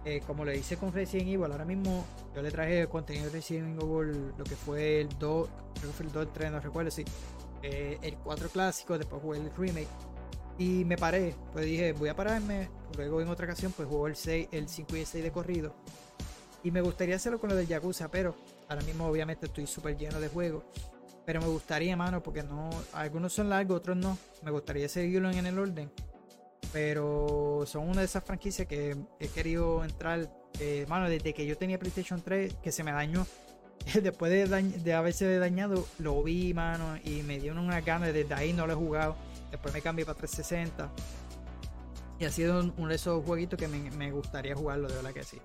Eh, 0.06 0.22
como 0.26 0.46
lo 0.46 0.54
hice 0.54 0.78
con 0.78 0.94
Resident 0.94 1.30
Evil, 1.30 1.52
ahora 1.52 1.66
mismo 1.66 2.06
yo 2.36 2.42
le 2.42 2.52
traje 2.52 2.88
contenido 2.88 3.26
de 3.26 3.32
Resident 3.32 3.82
Evil, 3.82 4.34
lo 4.38 4.44
que 4.44 4.56
fue 4.56 5.02
el 5.02 5.10
2, 5.10 5.50
creo 5.74 5.92
que 5.92 5.98
fue 5.98 6.06
el 6.06 6.12
2, 6.12 6.26
el 6.26 6.32
3, 6.32 6.52
no 6.52 6.60
recuerdo, 6.60 6.92
sí. 6.92 7.04
Eh, 7.68 7.98
el 8.04 8.16
4 8.18 8.50
clásico, 8.50 8.96
después 8.96 9.20
jugué 9.24 9.40
el 9.40 9.52
remake 9.56 9.88
y 10.60 10.86
me 10.86 10.98
paré, 10.98 11.34
pues 11.52 11.66
dije, 11.66 11.94
voy 11.94 12.10
a 12.10 12.16
pararme, 12.16 12.70
luego 12.96 13.22
en 13.22 13.28
otra 13.28 13.48
ocasión 13.48 13.74
pues 13.76 13.90
juego 13.90 14.06
el 14.06 14.16
6, 14.16 14.50
el 14.52 14.70
5 14.70 14.96
y 14.96 15.00
el 15.00 15.06
6 15.08 15.24
de 15.24 15.32
corrido. 15.32 15.76
Y 16.64 16.70
me 16.70 16.82
gustaría 16.82 17.16
hacerlo 17.16 17.40
con 17.40 17.50
lo 17.50 17.56
del 17.56 17.66
Yakuza, 17.66 18.12
pero 18.12 18.36
ahora 18.70 18.84
mismo 18.84 19.08
obviamente 19.08 19.48
estoy 19.48 19.66
súper 19.66 19.98
lleno 19.98 20.20
de 20.20 20.28
juegos. 20.28 20.64
Pero 21.26 21.42
me 21.42 21.48
gustaría, 21.48 21.98
mano, 21.98 22.22
porque 22.22 22.44
no, 22.44 22.70
algunos 22.94 23.34
son 23.34 23.50
largos, 23.50 23.78
otros 23.78 23.98
no. 23.98 24.16
Me 24.44 24.52
gustaría 24.52 24.88
seguirlo 24.88 25.32
en 25.32 25.46
el 25.46 25.58
orden. 25.58 25.92
Pero 26.72 27.64
son 27.66 27.90
una 27.90 28.02
de 28.02 28.06
esas 28.06 28.24
franquicias 28.24 28.68
que 28.68 28.96
he 29.20 29.28
querido 29.30 29.84
entrar, 29.84 30.30
eh, 30.60 30.86
mano, 30.88 31.10
desde 31.10 31.34
que 31.34 31.48
yo 31.48 31.58
tenía 31.58 31.80
PlayStation 31.80 32.22
3, 32.22 32.56
que 32.62 32.72
se 32.72 32.84
me 32.84 32.92
dañó. 32.92 33.26
Después 34.02 34.50
de, 34.50 34.94
haberse 34.94 35.38
dañado, 35.38 35.86
lo 36.00 36.24
vi, 36.24 36.54
mano, 36.54 36.98
y 37.04 37.22
me 37.24 37.40
dieron 37.40 37.60
unas 37.60 37.84
ganas. 37.86 38.14
Desde 38.14 38.34
ahí 38.34 38.54
no 38.54 38.66
lo 38.68 38.74
he 38.74 38.76
jugado. 38.76 39.16
Después 39.52 39.74
me 39.74 39.82
cambié 39.82 40.06
para 40.06 40.18
360. 40.18 40.90
Y 42.20 42.26
ha 42.26 42.32
sido 42.32 42.60
un- 42.60 42.74
uno 42.78 42.90
de 42.90 42.96
esos 42.96 43.24
jueguitos 43.26 43.60
que 43.60 43.68
me, 43.68 44.12
gustaría 44.12 44.56
jugarlo, 44.56 44.88
de 44.88 44.96
verdad 44.96 45.14
que 45.14 45.24
sí. 45.24 45.40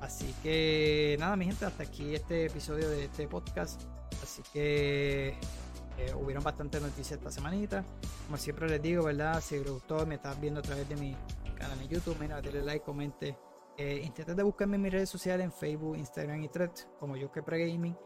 Así 0.00 0.34
que 0.42 1.16
nada, 1.18 1.36
mi 1.36 1.46
gente, 1.46 1.64
hasta 1.64 1.82
aquí 1.82 2.14
este 2.14 2.46
episodio 2.46 2.88
de 2.88 3.04
este 3.04 3.28
podcast. 3.28 3.82
Así 4.22 4.42
que 4.52 5.28
eh, 5.98 6.14
hubieron 6.14 6.42
bastantes 6.42 6.82
noticias 6.82 7.18
esta 7.18 7.30
semanita. 7.30 7.84
Como 8.26 8.36
siempre 8.36 8.68
les 8.68 8.82
digo, 8.82 9.04
¿verdad? 9.04 9.40
Si 9.40 9.58
les 9.58 9.70
gustó, 9.70 10.04
me 10.06 10.16
estás 10.16 10.38
viendo 10.40 10.60
a 10.60 10.62
través 10.62 10.88
de 10.88 10.96
mi 10.96 11.16
canal 11.56 11.78
de 11.78 11.88
YouTube, 11.88 12.16
mira, 12.20 12.40
dale 12.42 12.62
like, 12.62 12.84
comente. 12.84 13.36
Eh, 13.78 14.10
de 14.26 14.42
buscarme 14.42 14.76
en 14.76 14.82
mis 14.82 14.92
redes 14.92 15.10
sociales, 15.10 15.44
en 15.44 15.52
Facebook, 15.52 15.96
Instagram 15.96 16.42
y 16.42 16.48
Threads, 16.48 16.88
como 16.98 17.16
yo 17.16 17.30
que 17.30 17.42
Gaming. 17.42 17.96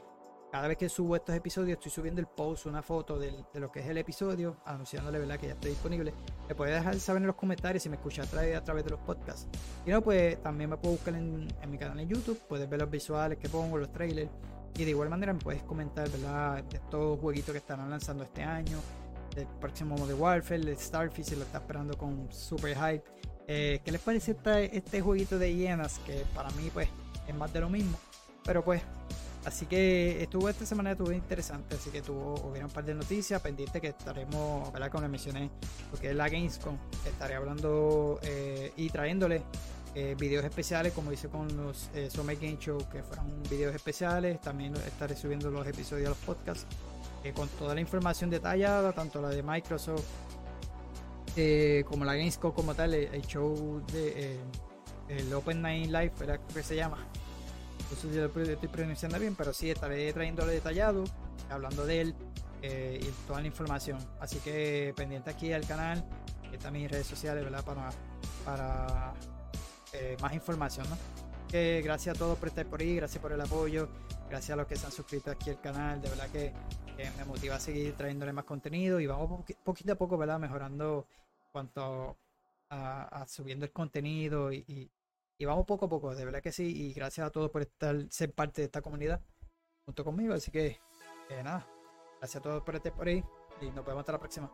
Cada 0.50 0.66
vez 0.66 0.76
que 0.76 0.88
subo 0.88 1.14
estos 1.14 1.36
episodios, 1.36 1.78
estoy 1.78 1.92
subiendo 1.92 2.20
el 2.20 2.26
post, 2.26 2.66
una 2.66 2.82
foto 2.82 3.20
de 3.20 3.44
lo 3.54 3.70
que 3.70 3.78
es 3.78 3.86
el 3.86 3.98
episodio, 3.98 4.56
anunciándole 4.64 5.20
¿verdad? 5.20 5.38
que 5.38 5.46
ya 5.46 5.52
está 5.52 5.68
disponible. 5.68 6.12
Me 6.48 6.56
puedes 6.56 6.74
dejar 6.74 6.98
saber 6.98 7.22
en 7.22 7.28
los 7.28 7.36
comentarios 7.36 7.84
si 7.84 7.88
me 7.88 7.94
escuchas 7.94 8.26
a 8.26 8.64
través, 8.64 8.84
de 8.84 8.90
los 8.90 8.98
podcasts. 9.00 9.46
Si 9.84 9.90
no, 9.92 10.02
pues 10.02 10.42
también 10.42 10.70
me 10.70 10.76
puedes 10.76 10.98
buscar 10.98 11.14
en, 11.14 11.46
en 11.62 11.70
mi 11.70 11.78
canal 11.78 11.98
de 11.98 12.06
YouTube, 12.08 12.36
puedes 12.48 12.68
ver 12.68 12.80
los 12.80 12.90
visuales 12.90 13.38
que 13.38 13.48
pongo, 13.48 13.78
los 13.78 13.92
trailers. 13.92 14.30
Y 14.76 14.84
de 14.84 14.90
igual 14.90 15.08
manera 15.08 15.32
me 15.32 15.38
puedes 15.38 15.62
comentar, 15.62 16.08
¿verdad? 16.10 16.64
De 16.64 16.78
estos 16.78 17.20
jueguitos 17.20 17.52
que 17.52 17.58
estarán 17.58 17.88
lanzando 17.88 18.24
este 18.24 18.42
año, 18.42 18.78
del 19.36 19.46
próximo 19.60 19.96
Modern 19.96 20.20
Warfare, 20.20 20.60
de 20.62 20.74
Starfish, 20.74 21.26
si 21.26 21.36
lo 21.36 21.42
está 21.42 21.58
esperando 21.58 21.96
con 21.96 22.30
super 22.32 22.76
hype. 22.76 23.04
Eh, 23.52 23.80
¿Qué 23.84 23.90
les 23.90 24.00
parece 24.00 24.30
esta- 24.30 24.60
este 24.60 25.00
jueguito 25.00 25.36
de 25.36 25.52
hienas? 25.52 25.98
Que 26.06 26.24
para 26.36 26.50
mí, 26.50 26.70
pues, 26.72 26.88
es 27.26 27.34
más 27.34 27.52
de 27.52 27.60
lo 27.60 27.68
mismo. 27.68 27.98
Pero 28.44 28.62
pues, 28.62 28.80
así 29.44 29.66
que 29.66 30.22
estuvo 30.22 30.48
esta 30.48 30.64
semana 30.64 30.92
estuvo 30.92 31.10
interesante, 31.10 31.74
así 31.74 31.90
que 31.90 32.00
tuvo 32.00 32.34
hubiera 32.48 32.66
un 32.66 32.72
par 32.72 32.84
de 32.84 32.94
noticias 32.94 33.42
pendientes 33.42 33.82
que 33.82 33.88
estaremos, 33.88 34.72
¿verdad? 34.72 34.88
Como 34.92 35.02
les 35.02 35.10
mencioné, 35.10 35.50
porque 35.90 36.10
es 36.10 36.14
la 36.16 36.28
Gamescom, 36.28 36.76
estaré 37.04 37.34
hablando 37.34 38.20
eh, 38.22 38.72
y 38.76 38.88
trayéndole 38.88 39.42
eh, 39.96 40.14
videos 40.16 40.44
especiales, 40.44 40.92
como 40.92 41.10
hice 41.12 41.28
con 41.28 41.48
los 41.56 41.90
eh, 41.94 42.08
Summer 42.08 42.36
Game 42.36 42.56
Show, 42.60 42.78
que 42.92 43.02
fueron 43.02 43.42
videos 43.50 43.74
especiales. 43.74 44.40
También 44.40 44.76
estaré 44.76 45.16
subiendo 45.16 45.50
los 45.50 45.66
episodios 45.66 46.06
a 46.06 46.10
los 46.10 46.18
podcasts 46.18 46.66
eh, 47.24 47.32
con 47.32 47.48
toda 47.48 47.74
la 47.74 47.80
información 47.80 48.30
detallada, 48.30 48.92
tanto 48.92 49.20
la 49.20 49.30
de 49.30 49.42
Microsoft 49.42 50.04
eh, 51.36 51.84
como 51.86 52.04
la 52.04 52.14
Gamescom 52.14 52.52
como 52.52 52.74
tal, 52.74 52.94
el, 52.94 53.22
show 53.22 53.82
de 53.92 54.34
eh, 54.34 54.40
el 55.08 55.32
Open 55.32 55.62
Night 55.62 55.86
Live, 55.86 56.12
¿verdad? 56.18 56.40
Que 56.52 56.62
se 56.62 56.76
llama. 56.76 56.98
No 57.90 57.96
sé 57.96 58.10
si 58.10 58.16
lo 58.16 58.26
estoy 58.26 58.68
pronunciando 58.68 59.18
bien, 59.18 59.34
pero 59.34 59.52
sí 59.52 59.70
estaré 59.70 60.12
trayéndolo 60.12 60.50
detallado, 60.50 61.04
hablando 61.48 61.84
de 61.84 62.00
él 62.00 62.14
eh, 62.62 63.00
y 63.02 63.26
toda 63.26 63.40
la 63.40 63.46
información. 63.46 63.98
Así 64.20 64.38
que 64.38 64.92
pendiente 64.96 65.30
aquí 65.30 65.52
al 65.52 65.66
canal, 65.66 66.04
y 66.52 66.56
también 66.58 66.84
mis 66.84 66.92
redes 66.92 67.06
sociales, 67.06 67.42
¿verdad? 67.44 67.64
Para, 67.64 67.90
para 68.44 69.14
más 70.20 70.34
información, 70.34 70.88
¿no? 70.88 71.29
Que 71.50 71.82
gracias 71.82 72.14
a 72.14 72.18
todos 72.18 72.38
por 72.38 72.48
estar 72.48 72.64
por 72.66 72.80
ahí, 72.80 72.94
gracias 72.96 73.20
por 73.20 73.32
el 73.32 73.40
apoyo, 73.40 73.88
gracias 74.28 74.50
a 74.50 74.56
los 74.56 74.66
que 74.68 74.76
se 74.76 74.86
han 74.86 74.92
suscrito 74.92 75.30
aquí 75.32 75.50
al 75.50 75.60
canal, 75.60 76.00
de 76.00 76.08
verdad 76.08 76.28
que 76.30 76.52
me 77.18 77.24
motiva 77.24 77.56
a 77.56 77.60
seguir 77.60 77.94
trayéndole 77.96 78.32
más 78.32 78.44
contenido 78.44 79.00
y 79.00 79.06
vamos 79.06 79.28
poqui- 79.30 79.56
poquito 79.64 79.92
a 79.92 79.96
poco, 79.96 80.16
¿verdad? 80.16 80.38
Mejorando 80.38 81.08
cuanto 81.50 82.16
a, 82.70 83.24
subiendo 83.26 83.64
el 83.64 83.72
contenido 83.72 84.52
y, 84.52 84.64
y- 84.68 84.90
y 85.38 85.44
vamos 85.46 85.66
poco 85.66 85.86
a 85.86 85.88
poco, 85.88 86.14
de 86.14 86.24
verdad 86.24 86.42
que 86.42 86.52
sí. 86.52 86.66
Y 86.90 86.92
gracias 86.92 87.26
a 87.26 87.30
todos 87.30 87.50
por 87.50 87.62
estar, 87.62 87.96
ser 88.10 88.32
parte 88.34 88.60
de 88.60 88.66
esta 88.66 88.82
comunidad 88.82 89.20
junto 89.86 90.04
conmigo. 90.04 90.34
Así 90.34 90.50
que, 90.50 90.78
eh, 91.30 91.42
nada, 91.42 91.66
gracias 92.18 92.36
a 92.40 92.42
todos 92.42 92.62
por 92.62 92.76
estar 92.76 92.92
por 92.94 93.08
ahí 93.08 93.24
y 93.62 93.70
nos 93.70 93.84
vemos 93.84 94.00
hasta 94.00 94.12
la 94.12 94.18
próxima. 94.20 94.52